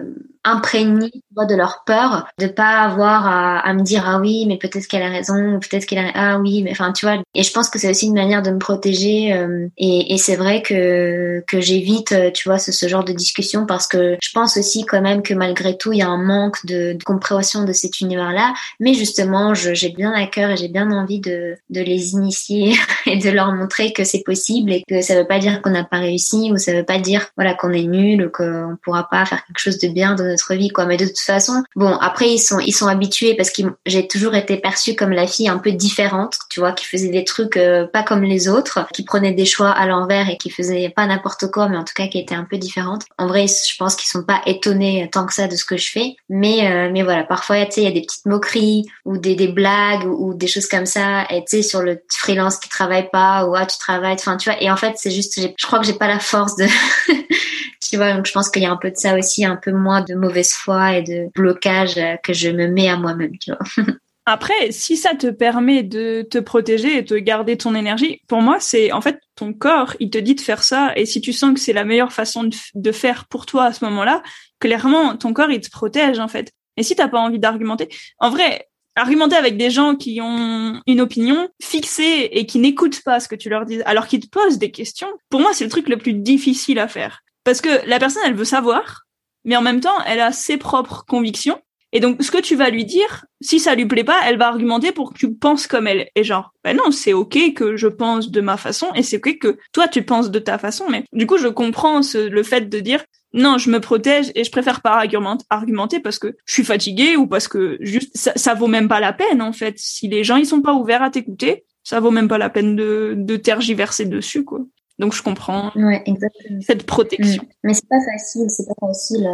imprégnée 0.50 1.10
de 1.46 1.54
leur 1.54 1.82
peur, 1.84 2.26
de 2.38 2.46
pas 2.46 2.80
avoir 2.80 3.26
à, 3.26 3.72
me 3.74 3.82
dire 3.82 4.04
ah 4.06 4.18
oui 4.18 4.44
mais 4.46 4.56
peut-être 4.56 4.86
qu'elle 4.86 5.02
a 5.02 5.08
raison 5.08 5.54
ou 5.54 5.58
peut-être 5.60 5.86
qu'elle 5.86 5.98
a 5.98 6.10
ah 6.14 6.38
oui 6.38 6.62
mais 6.62 6.70
enfin 6.70 6.92
tu 6.92 7.06
vois. 7.06 7.16
Et 7.34 7.42
je 7.42 7.52
pense 7.52 7.68
que 7.68 7.78
c'est 7.78 7.90
aussi 7.90 8.06
une 8.06 8.14
manière 8.14 8.42
de 8.42 8.50
me 8.50 8.58
protéger 8.58 9.32
euh, 9.32 9.68
et, 9.76 10.14
et 10.14 10.18
c'est 10.18 10.36
vrai 10.36 10.62
que 10.62 11.42
que 11.46 11.60
j'évite 11.60 12.12
euh, 12.12 12.30
tu 12.32 12.48
vois 12.48 12.58
ce, 12.58 12.72
ce, 12.72 12.88
genre 12.88 13.04
de 13.04 13.12
discussion 13.12 13.66
parce 13.66 13.86
que 13.86 14.16
je 14.22 14.30
pense 14.32 14.56
aussi 14.56 14.84
quand 14.84 15.02
même 15.02 15.22
que 15.22 15.34
malgré 15.34 15.76
tout 15.76 15.92
il 15.92 15.98
y 15.98 16.02
a 16.02 16.08
un 16.08 16.22
manque 16.22 16.64
de, 16.64 16.94
de 16.94 17.04
compréhension 17.04 17.64
de 17.64 17.72
cet 17.72 18.00
univers 18.00 18.32
là 18.32 18.54
mais 18.80 18.94
justement 18.94 19.54
j'ai 19.54 19.90
bien 19.90 20.12
à 20.12 20.26
cœur 20.26 20.50
et 20.50 20.56
j'ai 20.56 20.68
bien 20.68 20.90
envie 20.90 21.20
de 21.20 21.56
de 21.70 21.80
les 21.80 22.12
initier 22.12 22.74
et 23.06 23.18
de 23.18 23.30
leur 23.30 23.52
montrer 23.52 23.92
que 23.92 24.04
c'est 24.04 24.22
possible 24.24 24.72
et 24.72 24.82
que 24.88 25.02
ça 25.02 25.14
veut 25.14 25.26
pas 25.26 25.38
dire 25.38 25.60
qu'on 25.62 25.70
n'a 25.70 25.84
pas 25.84 25.98
réussi 25.98 26.50
ou 26.52 26.56
ça 26.56 26.72
veut 26.72 26.84
pas 26.84 26.98
dire 26.98 27.28
voilà 27.36 27.54
qu'on 27.54 27.72
est 27.72 27.84
nul 27.84 28.26
ou 28.26 28.30
qu'on 28.30 28.76
pourra 28.82 29.08
pas 29.08 29.24
faire 29.26 29.44
quelque 29.46 29.60
chose 29.60 29.78
de 29.78 29.88
bien 29.88 30.14
dans 30.14 30.37
vie, 30.50 30.68
quoi. 30.68 30.86
Mais 30.86 30.96
de 30.96 31.06
toute 31.06 31.18
façon, 31.18 31.62
bon, 31.76 31.96
après 31.96 32.30
ils 32.30 32.38
sont 32.38 32.58
ils 32.58 32.72
sont 32.72 32.86
habitués 32.86 33.34
parce 33.34 33.50
que 33.50 33.62
j'ai 33.86 34.06
toujours 34.06 34.34
été 34.34 34.56
perçue 34.56 34.94
comme 34.94 35.10
la 35.10 35.26
fille 35.26 35.48
un 35.48 35.58
peu 35.58 35.72
différente, 35.72 36.36
tu 36.50 36.60
vois, 36.60 36.72
qui 36.72 36.86
faisait 36.86 37.08
des 37.08 37.24
trucs 37.24 37.56
euh, 37.56 37.86
pas 37.86 38.02
comme 38.02 38.22
les 38.22 38.48
autres, 38.48 38.86
qui 38.92 39.04
prenait 39.04 39.32
des 39.32 39.44
choix 39.44 39.70
à 39.70 39.86
l'envers 39.86 40.28
et 40.28 40.36
qui 40.36 40.50
faisait 40.50 40.90
pas 40.94 41.06
n'importe 41.06 41.50
quoi, 41.50 41.68
mais 41.68 41.76
en 41.76 41.84
tout 41.84 41.94
cas 41.94 42.08
qui 42.08 42.18
était 42.18 42.34
un 42.34 42.44
peu 42.44 42.58
différente. 42.58 43.04
En 43.18 43.26
vrai, 43.26 43.46
je 43.46 43.76
pense 43.78 43.96
qu'ils 43.96 44.08
sont 44.08 44.24
pas 44.24 44.40
étonnés 44.46 45.08
tant 45.12 45.26
que 45.26 45.34
ça 45.34 45.48
de 45.48 45.56
ce 45.56 45.64
que 45.64 45.76
je 45.76 45.90
fais, 45.90 46.16
mais 46.28 46.70
euh, 46.70 46.90
mais 46.92 47.02
voilà, 47.02 47.24
parfois 47.24 47.64
tu 47.66 47.72
sais, 47.72 47.80
il 47.82 47.84
y 47.84 47.88
a 47.88 47.92
des 47.92 48.02
petites 48.02 48.26
moqueries 48.26 48.86
ou 49.04 49.18
des 49.18 49.34
des 49.34 49.48
blagues 49.48 50.04
ou, 50.06 50.34
des 50.34 50.46
choses 50.46 50.66
comme 50.66 50.86
ça, 50.86 51.24
et 51.30 51.44
tu 51.44 51.56
sais 51.56 51.62
sur 51.62 51.82
le 51.82 52.00
freelance 52.08 52.58
qui 52.58 52.68
travaille 52.68 53.08
pas 53.10 53.44
ou 53.46 53.54
ah 53.54 53.66
tu 53.66 53.78
travailles, 53.78 54.14
enfin 54.14 54.36
tu 54.36 54.50
vois. 54.50 54.62
Et 54.62 54.70
en 54.70 54.76
fait, 54.76 54.94
c'est 54.96 55.10
juste, 55.10 55.40
je 55.40 55.66
crois 55.66 55.78
que 55.78 55.86
j'ai 55.86 55.94
pas 55.94 56.08
la 56.08 56.18
force 56.18 56.56
de 56.56 56.66
tu 57.80 57.96
vois 57.96 58.14
donc 58.14 58.26
je 58.26 58.32
pense 58.32 58.50
qu'il 58.50 58.62
y 58.62 58.66
a 58.66 58.70
un 58.70 58.76
peu 58.76 58.90
de 58.90 58.96
ça 58.96 59.16
aussi 59.16 59.44
un 59.44 59.56
peu 59.56 59.72
moins 59.72 60.02
de 60.02 60.14
mauvaise 60.14 60.52
foi 60.52 60.96
et 60.96 61.02
de 61.02 61.28
blocage 61.34 61.96
euh, 61.98 62.16
que 62.22 62.32
je 62.32 62.50
me 62.50 62.66
mets 62.66 62.88
à 62.88 62.96
moi-même 62.96 63.38
tu 63.38 63.52
vois 63.52 63.84
Après, 64.30 64.72
si 64.72 64.98
ça 64.98 65.14
te 65.14 65.28
permet 65.28 65.82
de 65.82 66.20
te 66.20 66.36
protéger 66.36 66.98
et 66.98 67.02
de 67.02 67.16
garder 67.16 67.56
ton 67.56 67.74
énergie, 67.74 68.20
pour 68.28 68.42
moi, 68.42 68.58
c'est 68.60 68.92
en 68.92 69.00
fait 69.00 69.18
ton 69.36 69.54
corps, 69.54 69.94
il 70.00 70.10
te 70.10 70.18
dit 70.18 70.34
de 70.34 70.42
faire 70.42 70.62
ça. 70.62 70.92
Et 70.96 71.06
si 71.06 71.22
tu 71.22 71.32
sens 71.32 71.54
que 71.54 71.60
c'est 71.60 71.72
la 71.72 71.86
meilleure 71.86 72.12
façon 72.12 72.44
de, 72.74 72.92
faire 72.92 73.24
pour 73.28 73.46
toi 73.46 73.64
à 73.64 73.72
ce 73.72 73.82
moment-là, 73.86 74.22
clairement, 74.60 75.16
ton 75.16 75.32
corps, 75.32 75.50
il 75.50 75.62
te 75.62 75.70
protège 75.70 76.18
en 76.18 76.28
fait. 76.28 76.52
Et 76.76 76.82
si 76.82 76.94
t'as 76.94 77.08
pas 77.08 77.18
envie 77.18 77.38
d'argumenter, 77.38 77.88
en 78.18 78.28
vrai, 78.28 78.68
argumenter 78.96 79.34
avec 79.34 79.56
des 79.56 79.70
gens 79.70 79.96
qui 79.96 80.20
ont 80.20 80.82
une 80.86 81.00
opinion 81.00 81.48
fixée 81.62 82.28
et 82.30 82.44
qui 82.44 82.58
n'écoutent 82.58 83.02
pas 83.02 83.20
ce 83.20 83.28
que 83.28 83.34
tu 83.34 83.48
leur 83.48 83.64
dis, 83.64 83.80
alors 83.84 84.06
qu'ils 84.08 84.20
te 84.20 84.28
posent 84.28 84.58
des 84.58 84.70
questions, 84.70 85.08
pour 85.30 85.40
moi, 85.40 85.54
c'est 85.54 85.64
le 85.64 85.70
truc 85.70 85.88
le 85.88 85.96
plus 85.96 86.12
difficile 86.12 86.80
à 86.80 86.88
faire. 86.88 87.22
Parce 87.48 87.62
que 87.62 87.88
la 87.88 87.98
personne, 87.98 88.20
elle 88.26 88.34
veut 88.34 88.44
savoir, 88.44 89.06
mais 89.46 89.56
en 89.56 89.62
même 89.62 89.80
temps, 89.80 90.04
elle 90.06 90.20
a 90.20 90.32
ses 90.32 90.58
propres 90.58 91.06
convictions. 91.08 91.58
Et 91.92 92.00
donc, 92.00 92.22
ce 92.22 92.30
que 92.30 92.42
tu 92.42 92.56
vas 92.56 92.68
lui 92.68 92.84
dire, 92.84 93.24
si 93.40 93.58
ça 93.58 93.74
lui 93.74 93.86
plaît 93.86 94.04
pas, 94.04 94.18
elle 94.26 94.36
va 94.36 94.48
argumenter 94.48 94.92
pour 94.92 95.14
que 95.14 95.18
tu 95.18 95.32
penses 95.32 95.66
comme 95.66 95.86
elle. 95.86 96.10
Et 96.14 96.24
genre, 96.24 96.52
ben 96.62 96.76
non, 96.76 96.90
c'est 96.90 97.14
ok 97.14 97.54
que 97.54 97.74
je 97.78 97.88
pense 97.88 98.30
de 98.30 98.42
ma 98.42 98.58
façon, 98.58 98.88
et 98.94 99.02
c'est 99.02 99.16
ok 99.16 99.38
que 99.38 99.56
toi 99.72 99.88
tu 99.88 100.02
penses 100.02 100.30
de 100.30 100.38
ta 100.38 100.58
façon. 100.58 100.90
Mais 100.90 101.04
du 101.14 101.26
coup, 101.26 101.38
je 101.38 101.48
comprends 101.48 102.02
le 102.14 102.42
fait 102.42 102.68
de 102.68 102.80
dire, 102.80 103.02
non, 103.32 103.56
je 103.56 103.70
me 103.70 103.80
protège 103.80 104.30
et 104.34 104.44
je 104.44 104.50
préfère 104.50 104.82
pas 104.82 105.02
argumenter 105.48 106.00
parce 106.00 106.18
que 106.18 106.36
je 106.44 106.52
suis 106.52 106.64
fatiguée 106.64 107.16
ou 107.16 107.26
parce 107.26 107.48
que 107.48 107.78
juste 107.80 108.14
ça, 108.14 108.34
ça 108.36 108.52
vaut 108.52 108.66
même 108.66 108.88
pas 108.88 109.00
la 109.00 109.14
peine 109.14 109.40
en 109.40 109.54
fait. 109.54 109.78
Si 109.78 110.06
les 110.06 110.22
gens 110.22 110.36
ils 110.36 110.44
sont 110.44 110.60
pas 110.60 110.74
ouverts 110.74 111.02
à 111.02 111.08
t'écouter, 111.08 111.64
ça 111.82 111.98
vaut 111.98 112.10
même 112.10 112.28
pas 112.28 112.36
la 112.36 112.50
peine 112.50 112.76
de, 112.76 113.14
de 113.16 113.36
tergiverser 113.36 114.04
dessus 114.04 114.44
quoi. 114.44 114.60
Donc 114.98 115.14
je 115.14 115.22
comprends 115.22 115.70
ouais, 115.76 116.02
exactement. 116.06 116.60
cette 116.60 116.84
protection. 116.84 117.42
Mm. 117.42 117.48
Mais 117.64 117.74
c'est 117.74 117.88
pas 117.88 118.00
facile, 118.12 118.50
c'est 118.50 118.66
pas 118.66 118.86
facile. 118.86 119.28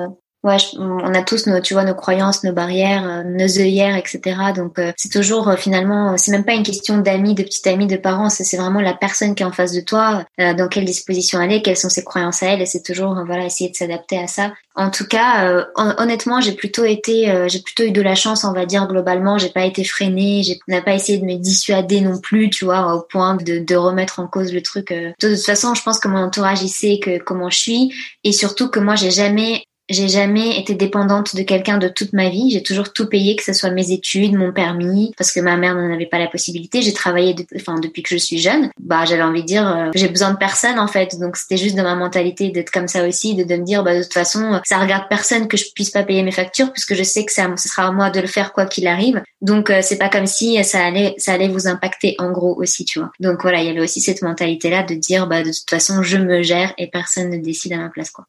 Euh, 0.44 0.48
ouais, 0.48 0.56
on 0.78 1.14
a 1.14 1.22
tous 1.22 1.46
nos, 1.46 1.60
tu 1.60 1.74
vois, 1.74 1.84
nos 1.84 1.94
croyances, 1.94 2.44
nos 2.44 2.52
barrières, 2.52 3.06
euh, 3.06 3.22
nos 3.24 3.58
œillères, 3.58 3.96
etc. 3.96 4.20
Donc 4.54 4.78
euh, 4.78 4.92
c'est 4.96 5.10
toujours 5.10 5.52
finalement, 5.58 6.16
c'est 6.16 6.32
même 6.32 6.44
pas 6.44 6.54
une 6.54 6.62
question 6.62 6.98
d'amis, 6.98 7.34
de 7.34 7.42
petite 7.42 7.66
amie, 7.66 7.86
de 7.86 7.96
parents. 7.96 8.30
C'est 8.30 8.56
vraiment 8.56 8.80
la 8.80 8.94
personne 8.94 9.34
qui 9.34 9.42
est 9.42 9.46
en 9.46 9.52
face 9.52 9.72
de 9.72 9.80
toi, 9.80 10.24
dans 10.38 10.68
quelle 10.68 10.84
disposition 10.84 11.40
elle 11.40 11.52
est, 11.52 11.62
quelles 11.62 11.76
sont 11.76 11.88
ses 11.88 12.04
croyances 12.04 12.42
à 12.42 12.48
elle, 12.48 12.62
et 12.62 12.66
c'est 12.66 12.82
toujours 12.82 13.14
voilà 13.26 13.46
essayer 13.46 13.70
de 13.70 13.76
s'adapter 13.76 14.18
à 14.18 14.26
ça. 14.26 14.52
En 14.76 14.90
tout 14.90 15.06
cas, 15.06 15.46
euh, 15.46 15.64
honnêtement, 15.76 16.40
j'ai 16.40 16.50
plutôt 16.50 16.84
été, 16.84 17.30
euh, 17.30 17.46
j'ai 17.48 17.60
plutôt 17.60 17.84
eu 17.84 17.92
de 17.92 18.02
la 18.02 18.16
chance, 18.16 18.42
on 18.42 18.52
va 18.52 18.66
dire 18.66 18.88
globalement. 18.88 19.38
J'ai 19.38 19.48
pas 19.48 19.64
été 19.64 19.84
freinée, 19.84 20.42
j'ai 20.42 20.58
n'a 20.66 20.82
pas 20.82 20.94
essayé 20.94 21.18
de 21.18 21.24
me 21.24 21.36
dissuader 21.36 22.00
non 22.00 22.18
plus, 22.18 22.50
tu 22.50 22.64
vois, 22.64 22.92
au 22.96 23.02
point 23.02 23.36
de, 23.36 23.60
de 23.60 23.76
remettre 23.76 24.18
en 24.18 24.26
cause 24.26 24.52
le 24.52 24.62
truc. 24.62 24.90
Euh. 24.90 25.12
De 25.20 25.36
toute 25.36 25.44
façon, 25.44 25.74
je 25.74 25.82
pense 25.82 26.00
que 26.00 26.08
mon 26.08 26.18
entourage 26.18 26.62
il 26.62 26.68
sait 26.68 26.98
que 27.00 27.18
comment 27.18 27.50
je 27.50 27.58
suis 27.58 27.94
et 28.24 28.32
surtout 28.32 28.68
que 28.68 28.80
moi 28.80 28.96
j'ai 28.96 29.12
jamais 29.12 29.62
j'ai 29.88 30.08
jamais 30.08 30.58
été 30.58 30.74
dépendante 30.74 31.36
de 31.36 31.42
quelqu'un 31.42 31.78
de 31.78 31.88
toute 31.88 32.12
ma 32.12 32.30
vie. 32.30 32.50
J'ai 32.50 32.62
toujours 32.62 32.92
tout 32.92 33.06
payé, 33.06 33.36
que 33.36 33.42
ce 33.42 33.52
soit 33.52 33.70
mes 33.70 33.92
études, 33.92 34.34
mon 34.34 34.52
permis, 34.52 35.12
parce 35.16 35.30
que 35.32 35.40
ma 35.40 35.56
mère 35.56 35.74
n'en 35.74 35.92
avait 35.92 36.06
pas 36.06 36.18
la 36.18 36.28
possibilité. 36.28 36.80
J'ai 36.82 36.92
travaillé, 36.92 37.34
enfin 37.56 37.78
depuis 37.80 38.02
que 38.02 38.08
je 38.08 38.16
suis 38.16 38.38
jeune. 38.38 38.70
Bah 38.80 39.04
j'avais 39.04 39.22
envie 39.22 39.42
de 39.42 39.46
dire, 39.46 39.68
euh, 39.68 39.90
j'ai 39.94 40.08
besoin 40.08 40.32
de 40.32 40.38
personne 40.38 40.78
en 40.78 40.86
fait. 40.86 41.18
Donc 41.18 41.36
c'était 41.36 41.56
juste 41.56 41.76
dans 41.76 41.82
ma 41.82 41.96
mentalité 41.96 42.50
d'être 42.50 42.70
comme 42.70 42.88
ça 42.88 43.06
aussi, 43.06 43.34
de, 43.34 43.44
me 43.44 43.64
dire, 43.64 43.84
bah 43.84 43.96
de 43.96 44.02
toute 44.02 44.12
façon, 44.12 44.60
ça 44.64 44.78
regarde 44.78 45.04
personne 45.08 45.48
que 45.48 45.56
je 45.56 45.66
puisse 45.74 45.90
pas 45.90 46.02
payer 46.02 46.22
mes 46.22 46.32
factures, 46.32 46.72
puisque 46.72 46.94
je 46.94 47.02
sais 47.02 47.24
que 47.24 47.32
ça, 47.32 47.48
ce 47.56 47.68
sera 47.68 47.86
à 47.86 47.92
moi 47.92 48.10
de 48.10 48.20
le 48.20 48.26
faire 48.26 48.52
quoi 48.52 48.66
qu'il 48.66 48.86
arrive. 48.86 49.22
Donc 49.42 49.70
euh, 49.70 49.80
c'est 49.82 49.98
pas 49.98 50.08
comme 50.08 50.26
si 50.26 50.62
ça 50.64 50.84
allait, 50.84 51.14
ça 51.18 51.34
allait 51.34 51.48
vous 51.48 51.66
impacter 51.66 52.14
en 52.18 52.32
gros 52.32 52.54
aussi, 52.58 52.84
tu 52.84 53.00
vois. 53.00 53.10
Donc 53.20 53.42
voilà, 53.42 53.60
il 53.60 53.66
y 53.66 53.70
avait 53.70 53.80
aussi 53.80 54.00
cette 54.00 54.22
mentalité 54.22 54.70
là 54.70 54.82
de 54.82 54.94
dire, 54.94 55.26
bah 55.26 55.42
de 55.42 55.50
toute 55.50 55.68
façon, 55.68 56.02
je 56.02 56.16
me 56.16 56.42
gère 56.42 56.72
et 56.78 56.88
personne 56.88 57.30
ne 57.30 57.38
décide 57.38 57.74
à 57.74 57.78
ma 57.78 57.90
place 57.90 58.10
quoi. 58.10 58.24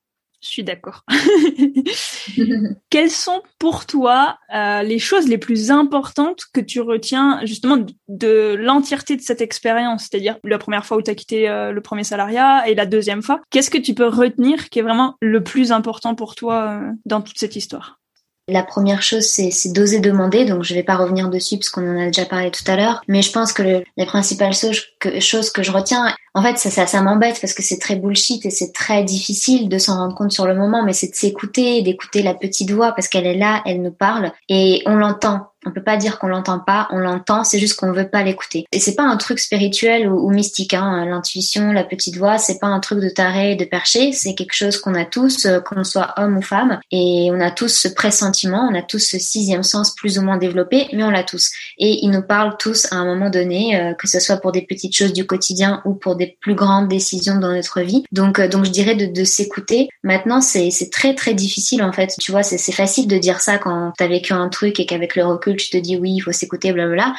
Je 0.46 0.52
suis 0.52 0.64
d'accord. 0.64 1.04
Quelles 2.92 3.10
sont 3.10 3.42
pour 3.58 3.88
toi 3.88 4.38
euh, 4.54 4.84
les 4.84 5.00
choses 5.00 5.28
les 5.28 5.40
plus 5.40 5.72
importantes 5.72 6.44
que 6.54 6.62
tu 6.62 6.82
retiens 6.82 7.44
justement 7.46 7.84
de, 8.08 8.56
l'entièreté 8.56 9.16
de 9.16 9.22
cette 9.22 9.42
expérience? 9.42 10.04
C'est-à-dire 10.04 10.38
la 10.44 10.60
première 10.60 10.86
fois 10.86 10.98
où 10.98 11.02
tu 11.02 11.10
as 11.10 11.16
quitté 11.16 11.50
euh, 11.50 11.72
le 11.72 11.82
premier 11.82 12.04
salariat 12.04 12.70
et 12.70 12.76
la 12.76 12.86
deuxième 12.86 13.24
fois. 13.24 13.42
Qu'est-ce 13.50 13.72
que 13.72 13.80
tu 13.80 13.96
peux 13.96 14.08
retenir 14.08 14.70
qui 14.70 14.78
est 14.78 14.84
vraiment 14.84 15.16
le 15.20 15.44
plus 15.44 15.72
important 15.72 16.14
pour 16.14 16.36
toi 16.36 16.80
euh, 16.80 16.92
dans 17.06 17.22
toute 17.22 17.40
cette 17.40 17.56
histoire? 17.56 18.00
La 18.48 18.62
première 18.62 19.02
chose, 19.02 19.26
c'est 19.26 19.74
d'oser 19.74 20.00
demander. 20.00 20.46
Donc, 20.46 20.64
je 20.64 20.74
vais 20.76 20.84
pas 20.84 20.96
revenir 20.96 21.30
dessus 21.30 21.58
parce 21.58 21.70
qu'on 21.70 21.88
en 21.88 22.00
a 22.00 22.06
déjà 22.08 22.26
parlé 22.26 22.52
tout 22.52 22.64
à 22.68 22.76
l'heure. 22.76 23.02
Mais 23.08 23.22
je 23.22 23.32
pense 23.32 23.54
que 23.54 23.64
le, 23.64 23.84
les 23.98 24.06
principales 24.06 24.54
choses 24.54 24.86
que, 25.00 25.10
que 25.52 25.64
je 25.64 25.72
retiens, 25.72 26.14
en 26.36 26.44
fait, 26.44 26.58
ça, 26.58 26.70
ça, 26.70 26.86
ça 26.86 27.02
m'embête 27.02 27.40
parce 27.42 27.54
que 27.54 27.64
c'est 27.64 27.80
très 27.80 27.96
bullshit 27.96 28.46
et 28.46 28.52
c'est 28.52 28.72
très 28.72 29.04
difficile 29.04 29.68
de 29.68 29.78
s'en 29.80 29.98
rendre 29.98 30.16
compte 30.16 30.32
sur 30.32 30.46
le 30.46 30.56
moment. 30.56 30.84
Mais 30.84 30.94
c'est 30.94 31.08
de 31.08 31.16
s'écouter, 31.16 31.82
d'écouter 31.82 32.22
la 32.22 32.36
petite 32.36 32.70
voix 32.70 32.92
parce 32.92 33.08
qu'elle 33.08 33.26
est 33.26 33.38
là, 33.38 33.64
elle 33.66 33.82
nous 33.82 33.92
parle 33.92 34.32
et 34.48 34.84
on 34.86 34.96
l'entend. 34.96 35.48
On 35.66 35.72
peut 35.72 35.84
pas 35.84 35.98
dire 35.98 36.20
qu'on 36.20 36.28
l'entend 36.28 36.60
pas, 36.60 36.88
on 36.92 36.98
l'entend, 36.98 37.44
c'est 37.44 37.60
juste 37.60 37.80
qu'on 37.80 37.92
veut 37.92 38.08
pas 38.08 38.24
l'écouter. 38.24 38.66
Et 38.72 38.80
c'est 38.80 38.96
pas 38.96 39.04
un 39.04 39.18
truc 39.18 39.40
spirituel 39.40 40.08
ou, 40.08 40.30
mystique, 40.30 40.74
hein. 40.74 41.06
L'intuition, 41.06 41.72
la 41.72 41.84
petite 41.84 42.18
voix, 42.18 42.38
c'est 42.38 42.60
pas 42.60 42.68
un 42.68 42.80
truc 42.80 43.00
de 43.00 43.10
taré, 43.10 43.56
de 43.56 43.66
perché, 43.66 44.12
c'est 44.12 44.36
quelque 44.36 44.54
chose 44.54 44.78
qu'on 44.78 44.96
a 44.96 45.06
tous, 45.06 45.46
euh, 45.46 45.60
qu'on 45.60 45.84
soit 45.84 46.14
homme 46.18 46.38
ou 46.38 46.42
femme, 46.42 46.80
et 46.92 47.30
on 47.32 47.40
a 47.40 47.52
tous 47.52 47.70
ce 47.70 47.88
pressentiment, 47.88 48.70
on 48.72 48.76
a 48.76 48.82
tous 48.82 49.00
ce 49.00 49.18
sixième 49.18 49.64
sens 49.64 49.94
plus 49.96 50.20
ou 50.20 50.22
moins 50.22 50.38
développé, 50.38 50.88
mais 50.94 51.04
on 51.04 51.10
l'a 51.10 51.24
tous. 51.24 51.52
Et 51.78 52.00
ils 52.04 52.10
nous 52.10 52.22
parlent 52.22 52.58
tous 52.58 52.88
à 52.92 52.96
un 52.96 53.06
moment 53.06 53.30
donné, 53.30 53.80
euh, 53.80 53.94
que 53.94 54.08
ce 54.08 54.20
soit 54.20 54.38
pour 54.38 54.52
des 54.52 54.62
petites 54.62 54.96
choses 54.96 55.14
du 55.14 55.26
quotidien 55.26 55.82
ou 55.86 55.94
pour 55.94 56.16
des 56.16 56.38
plus 56.42 56.56
grandes 56.56 56.88
décisions 56.88 57.36
dans 57.36 57.52
notre 57.52 57.82
vie. 57.82 58.04
Donc, 58.12 58.40
euh, 58.40 58.48
donc 58.48 58.66
je 58.66 58.72
dirais 58.72 58.96
de, 58.96 59.06
de 59.06 59.24
s'écouter. 59.24 59.90
Maintenant, 60.04 60.42
c'est 60.42 60.70
très 60.92 61.16
très 61.16 61.34
difficile 61.34 61.84
en 61.84 61.92
fait. 61.92 62.14
Tu 62.20 62.32
vois, 62.32 62.44
c'est 62.44 62.72
facile 62.72 63.08
de 63.08 63.18
dire 63.18 63.42
ça 63.42 63.58
quand 63.58 63.94
t'as 63.98 64.08
vécu 64.08 64.34
un 64.34 64.50
truc 64.50 64.80
et 64.80 64.86
qu'avec 64.86 65.16
le 65.16 65.26
recul 65.26 65.55
tu 65.56 65.70
te 65.70 65.78
dis 65.78 65.98
oui, 65.98 66.14
il 66.16 66.22
faut 66.22 66.32
s'écouter, 66.32 66.74
blablabla. 66.74 67.14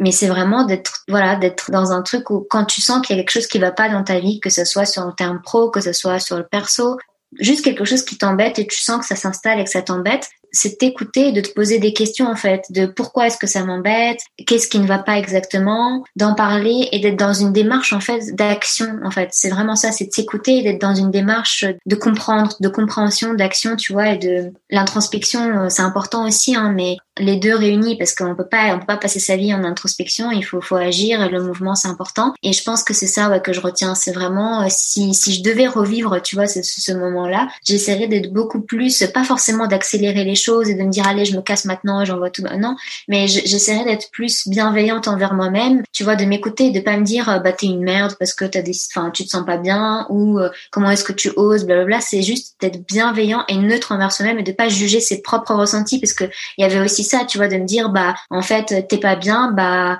Mais 0.00 0.12
c'est 0.12 0.28
vraiment 0.28 0.64
d'être, 0.64 1.02
voilà, 1.08 1.34
d'être 1.36 1.72
dans 1.72 1.90
un 1.90 2.02
truc 2.02 2.30
où 2.30 2.46
quand 2.48 2.64
tu 2.64 2.80
sens 2.80 3.04
qu'il 3.04 3.16
y 3.16 3.18
a 3.18 3.22
quelque 3.22 3.32
chose 3.32 3.48
qui 3.48 3.58
va 3.58 3.72
pas 3.72 3.88
dans 3.88 4.04
ta 4.04 4.20
vie, 4.20 4.38
que 4.38 4.50
ce 4.50 4.64
soit 4.64 4.84
sur 4.84 5.04
le 5.04 5.12
terme 5.12 5.40
pro, 5.42 5.70
que 5.70 5.80
ce 5.80 5.92
soit 5.92 6.20
sur 6.20 6.36
le 6.36 6.46
perso, 6.46 6.98
juste 7.38 7.64
quelque 7.64 7.84
chose 7.84 8.04
qui 8.04 8.16
t'embête 8.16 8.58
et 8.58 8.66
tu 8.66 8.80
sens 8.80 9.00
que 9.00 9.06
ça 9.06 9.16
s'installe 9.16 9.60
et 9.60 9.64
que 9.64 9.70
ça 9.70 9.82
t'embête, 9.82 10.28
c'est 10.50 10.78
t'écouter, 10.78 11.32
de 11.32 11.40
te 11.40 11.52
poser 11.52 11.78
des 11.78 11.92
questions 11.92 12.26
en 12.26 12.36
fait, 12.36 12.64
de 12.70 12.86
pourquoi 12.86 13.26
est-ce 13.26 13.36
que 13.36 13.46
ça 13.46 13.64
m'embête, 13.64 14.20
qu'est-ce 14.46 14.68
qui 14.68 14.78
ne 14.78 14.86
va 14.86 14.98
pas 14.98 15.18
exactement, 15.18 16.04
d'en 16.16 16.34
parler 16.34 16.88
et 16.92 17.00
d'être 17.00 17.18
dans 17.18 17.34
une 17.34 17.52
démarche 17.52 17.92
en 17.92 18.00
fait 18.00 18.34
d'action 18.34 18.98
en 19.04 19.10
fait. 19.10 19.28
C'est 19.32 19.50
vraiment 19.50 19.76
ça, 19.76 19.92
c'est 19.92 20.06
de 20.06 20.12
s'écouter 20.12 20.62
d'être 20.62 20.80
dans 20.80 20.94
une 20.94 21.10
démarche 21.10 21.66
de 21.86 21.96
comprendre, 21.96 22.56
de 22.60 22.68
compréhension, 22.68 23.34
d'action, 23.34 23.76
tu 23.76 23.92
vois, 23.92 24.10
et 24.10 24.18
de 24.18 24.52
l'introspection, 24.70 25.64
euh, 25.64 25.68
c'est 25.68 25.82
important 25.82 26.26
aussi, 26.26 26.56
hein, 26.56 26.72
mais 26.74 26.96
les 27.18 27.36
deux 27.36 27.54
réunis 27.54 27.96
parce 27.96 28.14
qu'on 28.14 28.34
peut 28.34 28.48
pas, 28.48 28.74
on 28.74 28.78
peut 28.80 28.86
pas 28.86 28.96
passer 28.96 29.20
sa 29.20 29.36
vie 29.36 29.52
en 29.54 29.64
introspection, 29.64 30.30
il 30.30 30.44
faut, 30.44 30.60
faut 30.60 30.76
agir 30.76 31.30
le 31.30 31.42
mouvement 31.42 31.74
c'est 31.74 31.88
important. 31.88 32.34
Et 32.42 32.52
je 32.52 32.62
pense 32.62 32.82
que 32.84 32.94
c'est 32.94 33.06
ça 33.06 33.30
ouais, 33.30 33.40
que 33.40 33.52
je 33.52 33.60
retiens, 33.60 33.94
c'est 33.94 34.12
vraiment 34.12 34.62
euh, 34.62 34.66
si, 34.68 35.14
si 35.14 35.34
je 35.34 35.42
devais 35.42 35.66
revivre, 35.66 36.20
tu 36.22 36.36
vois, 36.36 36.46
ce, 36.46 36.62
ce 36.62 36.92
moment-là, 36.92 37.48
j'essaierais 37.64 38.08
d'être 38.08 38.32
beaucoup 38.32 38.60
plus, 38.60 39.02
pas 39.12 39.24
forcément 39.24 39.66
d'accélérer 39.66 40.24
les 40.24 40.34
choses 40.34 40.68
et 40.68 40.74
de 40.74 40.82
me 40.82 40.90
dire 40.90 41.06
allez 41.06 41.24
je 41.24 41.36
me 41.36 41.42
casse 41.42 41.64
maintenant 41.64 42.04
j'envoie 42.04 42.30
tout 42.30 42.42
non 42.58 42.76
mais 43.08 43.28
j'essaierai 43.28 43.84
d'être 43.84 44.10
plus 44.10 44.48
bienveillante 44.48 45.08
envers 45.08 45.34
moi-même 45.34 45.82
tu 45.92 46.04
vois 46.04 46.16
de 46.16 46.24
m'écouter 46.24 46.70
de 46.70 46.80
pas 46.80 46.96
me 46.96 47.04
dire 47.04 47.40
bah 47.42 47.52
t'es 47.52 47.66
une 47.66 47.82
merde 47.82 48.14
parce 48.18 48.34
que 48.34 48.44
t'as 48.44 48.62
des 48.62 48.76
enfin 48.90 49.10
tu 49.10 49.24
te 49.24 49.30
sens 49.30 49.44
pas 49.44 49.56
bien 49.56 50.06
ou 50.08 50.38
euh, 50.38 50.50
comment 50.70 50.90
est-ce 50.90 51.04
que 51.04 51.12
tu 51.12 51.30
oses 51.36 51.64
blablabla 51.64 52.00
c'est 52.00 52.22
juste 52.22 52.56
d'être 52.60 52.86
bienveillant 52.86 53.44
et 53.48 53.56
neutre 53.56 53.92
envers 53.92 54.12
soi-même 54.12 54.38
et 54.38 54.42
de 54.42 54.52
pas 54.52 54.68
juger 54.68 55.00
ses 55.00 55.22
propres 55.22 55.54
ressentis 55.54 56.00
parce 56.00 56.14
que 56.14 56.24
il 56.56 56.62
y 56.62 56.64
avait 56.64 56.80
aussi 56.80 57.04
ça 57.08 57.24
tu 57.24 57.38
vois 57.38 57.48
de 57.48 57.56
me 57.56 57.64
dire 57.64 57.90
bah 57.90 58.14
en 58.30 58.42
fait 58.42 58.86
t'es 58.88 58.98
pas 58.98 59.16
bien 59.16 59.52
bah 59.52 59.98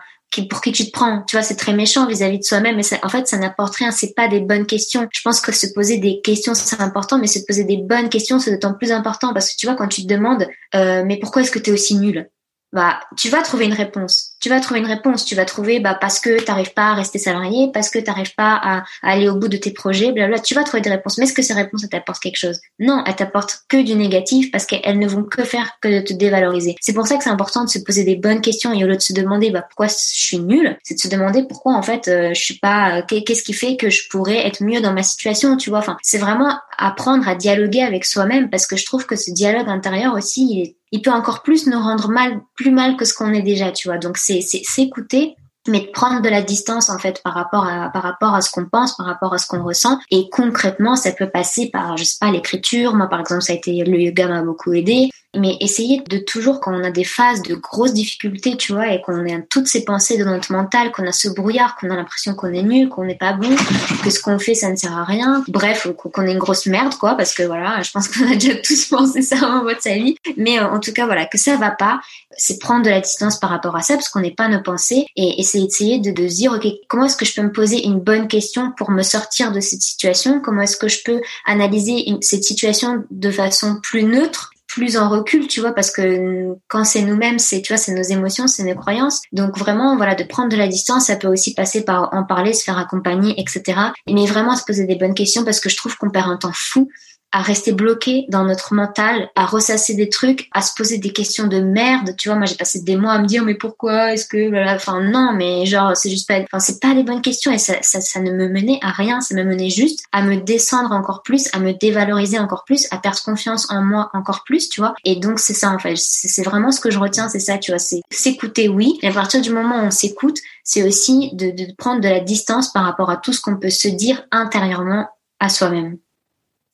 pour 0.48 0.60
qui 0.60 0.72
tu 0.72 0.86
te 0.86 0.90
prends 0.90 1.22
Tu 1.22 1.36
vois, 1.36 1.42
c'est 1.42 1.56
très 1.56 1.72
méchant 1.72 2.06
vis-à-vis 2.06 2.38
de 2.38 2.44
soi-même, 2.44 2.76
mais 2.76 2.82
en 3.02 3.08
fait, 3.08 3.26
ça 3.26 3.38
n'apporte 3.38 3.76
rien. 3.76 3.90
C'est 3.90 4.14
pas 4.14 4.28
des 4.28 4.40
bonnes 4.40 4.66
questions. 4.66 5.08
Je 5.12 5.20
pense 5.22 5.40
que 5.40 5.52
se 5.52 5.66
poser 5.72 5.98
des 5.98 6.20
questions, 6.20 6.54
c'est 6.54 6.80
important, 6.80 7.18
mais 7.18 7.26
se 7.26 7.40
poser 7.40 7.64
des 7.64 7.78
bonnes 7.78 8.08
questions, 8.08 8.38
c'est 8.38 8.52
d'autant 8.52 8.74
plus 8.74 8.92
important 8.92 9.32
parce 9.32 9.50
que 9.50 9.56
tu 9.56 9.66
vois, 9.66 9.74
quand 9.74 9.88
tu 9.88 10.02
te 10.02 10.06
demandes, 10.06 10.46
euh, 10.74 11.02
mais 11.04 11.18
pourquoi 11.18 11.42
est-ce 11.42 11.50
que 11.50 11.58
tu 11.58 11.70
es 11.70 11.72
aussi 11.72 11.96
nul? 11.96 12.28
Bah, 12.72 13.00
tu 13.16 13.30
vas 13.30 13.40
trouver 13.42 13.64
une 13.64 13.72
réponse. 13.72 14.34
Tu 14.40 14.50
vas 14.50 14.60
trouver 14.60 14.80
une 14.80 14.86
réponse. 14.86 15.24
Tu 15.24 15.34
vas 15.34 15.44
trouver, 15.44 15.80
bah, 15.80 15.96
parce 15.98 16.20
que 16.20 16.42
t'arrives 16.42 16.74
pas 16.74 16.90
à 16.90 16.94
rester 16.94 17.18
salarié, 17.18 17.70
parce 17.72 17.88
que 17.88 17.98
t'arrives 17.98 18.34
pas 18.34 18.60
à, 18.62 18.84
aller 19.02 19.28
au 19.28 19.36
bout 19.36 19.48
de 19.48 19.56
tes 19.56 19.72
projets, 19.72 20.12
blabla. 20.12 20.38
Tu 20.38 20.54
vas 20.54 20.64
trouver 20.64 20.82
des 20.82 20.90
réponses. 20.90 21.18
Mais 21.18 21.24
est-ce 21.24 21.32
que 21.32 21.42
ces 21.42 21.54
réponses, 21.54 21.84
elles 21.84 21.90
t'apportent 21.90 22.20
quelque 22.20 22.36
chose? 22.36 22.60
Non, 22.78 23.02
elles 23.06 23.16
t'apportent 23.16 23.60
que 23.68 23.82
du 23.82 23.94
négatif 23.94 24.50
parce 24.50 24.66
qu'elles 24.66 24.98
ne 24.98 25.08
vont 25.08 25.22
que 25.22 25.44
faire 25.44 25.78
que 25.80 25.88
de 25.88 26.00
te 26.00 26.12
dévaloriser. 26.12 26.76
C'est 26.80 26.92
pour 26.92 27.06
ça 27.06 27.16
que 27.16 27.24
c'est 27.24 27.30
important 27.30 27.64
de 27.64 27.70
se 27.70 27.78
poser 27.78 28.04
des 28.04 28.16
bonnes 28.16 28.42
questions 28.42 28.72
et 28.72 28.84
au 28.84 28.86
lieu 28.86 28.96
de 28.96 29.02
se 29.02 29.14
demander, 29.14 29.50
bah, 29.50 29.62
pourquoi 29.62 29.86
je 29.86 29.94
suis 29.96 30.38
nulle, 30.38 30.76
c'est 30.82 30.94
de 30.94 31.00
se 31.00 31.08
demander 31.08 31.44
pourquoi, 31.44 31.74
en 31.74 31.82
fait, 31.82 32.08
euh, 32.08 32.34
je 32.34 32.40
suis 32.40 32.58
pas, 32.58 32.98
euh, 32.98 33.02
qu'est-ce 33.24 33.42
qui 33.42 33.54
fait 33.54 33.76
que 33.76 33.88
je 33.88 34.08
pourrais 34.10 34.46
être 34.46 34.62
mieux 34.62 34.80
dans 34.80 34.92
ma 34.92 35.02
situation, 35.02 35.56
tu 35.56 35.70
vois? 35.70 35.78
Enfin, 35.78 35.96
c'est 36.02 36.18
vraiment 36.18 36.58
apprendre 36.76 37.26
à 37.28 37.34
dialoguer 37.34 37.82
avec 37.82 38.04
soi-même 38.04 38.50
parce 38.50 38.66
que 38.66 38.76
je 38.76 38.84
trouve 38.84 39.06
que 39.06 39.16
ce 39.16 39.30
dialogue 39.30 39.68
intérieur 39.68 40.14
aussi, 40.14 40.46
il 40.50 40.62
est 40.62 40.77
il 40.92 41.02
peut 41.02 41.12
encore 41.12 41.42
plus 41.42 41.66
nous 41.66 41.78
rendre 41.78 42.08
mal, 42.08 42.40
plus 42.54 42.70
mal 42.70 42.96
que 42.96 43.04
ce 43.04 43.14
qu'on 43.14 43.32
est 43.32 43.42
déjà, 43.42 43.72
tu 43.72 43.88
vois. 43.88 43.98
Donc 43.98 44.16
c'est 44.16 44.40
s'écouter 44.40 45.36
mais 45.68 45.80
de 45.80 45.86
prendre 45.86 46.22
de 46.22 46.28
la 46.28 46.42
distance 46.42 46.88
en 46.88 46.98
fait 46.98 47.22
par 47.22 47.34
rapport 47.34 47.66
à 47.66 47.90
par 47.90 48.02
rapport 48.02 48.34
à 48.34 48.40
ce 48.40 48.50
qu'on 48.50 48.64
pense, 48.64 48.96
par 48.96 49.06
rapport 49.06 49.34
à 49.34 49.38
ce 49.38 49.46
qu'on 49.46 49.62
ressent. 49.62 49.98
Et 50.10 50.28
concrètement, 50.30 50.96
ça 50.96 51.12
peut 51.12 51.28
passer 51.28 51.70
par 51.70 51.96
je 51.96 52.04
sais 52.04 52.16
pas 52.20 52.30
l'écriture. 52.30 52.94
Moi, 52.94 53.06
par 53.06 53.20
exemple, 53.20 53.42
ça 53.42 53.52
a 53.52 53.56
été 53.56 53.84
le 53.84 54.00
yoga 54.00 54.28
m'a 54.28 54.42
beaucoup 54.42 54.72
aidé 54.72 55.10
mais 55.36 55.56
essayer 55.60 56.02
de 56.08 56.18
toujours, 56.18 56.60
quand 56.60 56.74
on 56.74 56.82
a 56.82 56.90
des 56.90 57.04
phases 57.04 57.42
de 57.42 57.54
grosses 57.54 57.92
difficultés, 57.92 58.56
tu 58.56 58.72
vois, 58.72 58.92
et 58.92 59.02
qu'on 59.02 59.26
a 59.26 59.40
toutes 59.50 59.66
ces 59.66 59.84
pensées 59.84 60.16
de 60.16 60.24
notre 60.24 60.52
mental, 60.52 60.90
qu'on 60.90 61.06
a 61.06 61.12
ce 61.12 61.28
brouillard, 61.28 61.76
qu'on 61.76 61.90
a 61.90 61.96
l'impression 61.96 62.34
qu'on 62.34 62.52
est 62.52 62.62
nul, 62.62 62.88
qu'on 62.88 63.04
n'est 63.04 63.14
pas 63.14 63.34
bon, 63.34 63.54
que 64.02 64.10
ce 64.10 64.20
qu'on 64.20 64.38
fait, 64.38 64.54
ça 64.54 64.70
ne 64.70 64.76
sert 64.76 64.96
à 64.96 65.04
rien, 65.04 65.44
bref, 65.48 65.86
qu'on 65.96 66.26
est 66.26 66.32
une 66.32 66.38
grosse 66.38 66.66
merde, 66.66 66.94
quoi, 66.94 67.14
parce 67.14 67.34
que 67.34 67.42
voilà, 67.42 67.82
je 67.82 67.90
pense 67.90 68.08
qu'on 68.08 68.30
a 68.30 68.34
déjà 68.34 68.56
tous 68.64 68.86
pensé 68.86 69.20
ça 69.20 69.36
en 69.36 69.64
de 69.64 69.76
sa 69.78 69.94
vie, 69.94 70.16
mais 70.38 70.58
euh, 70.58 70.66
en 70.66 70.80
tout 70.80 70.92
cas, 70.92 71.04
voilà, 71.04 71.26
que 71.26 71.36
ça 71.36 71.56
va 71.56 71.70
pas, 71.70 72.00
c'est 72.36 72.58
prendre 72.58 72.84
de 72.84 72.90
la 72.90 73.00
distance 73.00 73.38
par 73.38 73.50
rapport 73.50 73.76
à 73.76 73.82
ça, 73.82 73.94
parce 73.94 74.08
qu'on 74.08 74.20
n'est 74.20 74.34
pas 74.34 74.48
nos 74.48 74.62
pensées, 74.62 75.06
et 75.16 75.40
essayer, 75.40 75.98
de, 75.98 76.10
de 76.10 76.26
dire, 76.26 76.52
ok, 76.52 76.66
comment 76.88 77.04
est-ce 77.04 77.16
que 77.16 77.26
je 77.26 77.34
peux 77.34 77.42
me 77.42 77.52
poser 77.52 77.84
une 77.84 78.00
bonne 78.00 78.28
question 78.28 78.72
pour 78.72 78.90
me 78.90 79.02
sortir 79.02 79.52
de 79.52 79.60
cette 79.60 79.82
situation, 79.82 80.40
comment 80.40 80.62
est-ce 80.62 80.78
que 80.78 80.88
je 80.88 81.02
peux 81.04 81.20
analyser 81.44 82.06
cette 82.22 82.44
situation 82.44 83.04
de 83.10 83.30
façon 83.30 83.78
plus 83.82 84.04
neutre, 84.04 84.52
plus 84.68 84.96
en 84.96 85.08
recul, 85.08 85.48
tu 85.48 85.60
vois, 85.60 85.72
parce 85.72 85.90
que 85.90 86.54
quand 86.68 86.84
c'est 86.84 87.02
nous-mêmes, 87.02 87.38
c'est, 87.38 87.62
tu 87.62 87.72
vois, 87.72 87.78
c'est 87.78 87.94
nos 87.94 88.02
émotions, 88.02 88.46
c'est 88.46 88.62
nos 88.62 88.74
croyances. 88.74 89.22
Donc 89.32 89.58
vraiment, 89.58 89.96
voilà, 89.96 90.14
de 90.14 90.24
prendre 90.24 90.50
de 90.50 90.56
la 90.56 90.68
distance, 90.68 91.06
ça 91.06 91.16
peut 91.16 91.28
aussi 91.28 91.54
passer 91.54 91.84
par 91.84 92.12
en 92.12 92.24
parler, 92.24 92.52
se 92.52 92.62
faire 92.62 92.78
accompagner, 92.78 93.40
etc. 93.40 93.62
Mais 94.08 94.26
vraiment 94.26 94.54
se 94.54 94.64
poser 94.64 94.86
des 94.86 94.96
bonnes 94.96 95.14
questions 95.14 95.44
parce 95.44 95.58
que 95.60 95.68
je 95.68 95.76
trouve 95.76 95.96
qu'on 95.96 96.10
perd 96.10 96.30
un 96.30 96.36
temps 96.36 96.52
fou 96.54 96.88
à 97.32 97.42
rester 97.42 97.72
bloqué 97.72 98.24
dans 98.28 98.44
notre 98.44 98.74
mental, 98.74 99.30
à 99.36 99.44
ressasser 99.44 99.94
des 99.94 100.08
trucs, 100.08 100.48
à 100.52 100.62
se 100.62 100.72
poser 100.74 100.98
des 100.98 101.12
questions 101.12 101.46
de 101.46 101.60
merde. 101.60 102.14
Tu 102.16 102.28
vois, 102.28 102.36
moi 102.36 102.46
j'ai 102.46 102.54
passé 102.54 102.80
des 102.80 102.96
mois 102.96 103.12
à 103.12 103.18
me 103.18 103.26
dire 103.26 103.44
mais 103.44 103.54
pourquoi 103.54 104.14
est-ce 104.14 104.26
que 104.26 104.74
enfin 104.74 105.00
non 105.02 105.32
mais 105.34 105.66
genre 105.66 105.96
c'est 105.96 106.10
juste 106.10 106.26
pas 106.26 106.40
enfin 106.40 106.58
c'est 106.58 106.80
pas 106.80 106.94
les 106.94 107.02
bonnes 107.02 107.20
questions 107.20 107.52
et 107.52 107.58
ça, 107.58 107.74
ça 107.82 108.00
ça 108.00 108.20
ne 108.20 108.30
me 108.30 108.48
menait 108.48 108.78
à 108.82 108.90
rien, 108.90 109.20
ça 109.20 109.34
me 109.34 109.44
menait 109.44 109.70
juste 109.70 110.04
à 110.12 110.22
me 110.22 110.36
descendre 110.36 110.92
encore 110.92 111.22
plus, 111.22 111.48
à 111.52 111.58
me 111.58 111.72
dévaloriser 111.72 112.38
encore 112.38 112.64
plus, 112.64 112.86
à 112.90 112.98
perdre 112.98 113.20
confiance 113.22 113.70
en 113.70 113.82
moi 113.82 114.10
encore 114.14 114.44
plus, 114.44 114.68
tu 114.68 114.80
vois. 114.80 114.94
Et 115.04 115.16
donc 115.16 115.38
c'est 115.38 115.54
ça 115.54 115.70
en 115.70 115.78
fait, 115.78 115.96
c'est 115.96 116.42
vraiment 116.42 116.72
ce 116.72 116.80
que 116.80 116.90
je 116.90 116.98
retiens, 116.98 117.28
c'est 117.28 117.38
ça, 117.38 117.58
tu 117.58 117.72
vois, 117.72 117.78
c'est 117.78 118.00
s'écouter 118.10 118.68
oui, 118.68 118.98
et 119.02 119.08
à 119.08 119.12
partir 119.12 119.40
du 119.40 119.50
moment 119.50 119.76
où 119.82 119.86
on 119.86 119.90
s'écoute, 119.90 120.38
c'est 120.64 120.82
aussi 120.82 121.30
de, 121.34 121.50
de 121.50 121.72
prendre 121.76 122.00
de 122.00 122.08
la 122.08 122.20
distance 122.20 122.72
par 122.72 122.84
rapport 122.84 123.10
à 123.10 123.16
tout 123.16 123.32
ce 123.32 123.40
qu'on 123.40 123.56
peut 123.56 123.70
se 123.70 123.88
dire 123.88 124.26
intérieurement 124.30 125.08
à 125.40 125.48
soi-même. 125.48 125.98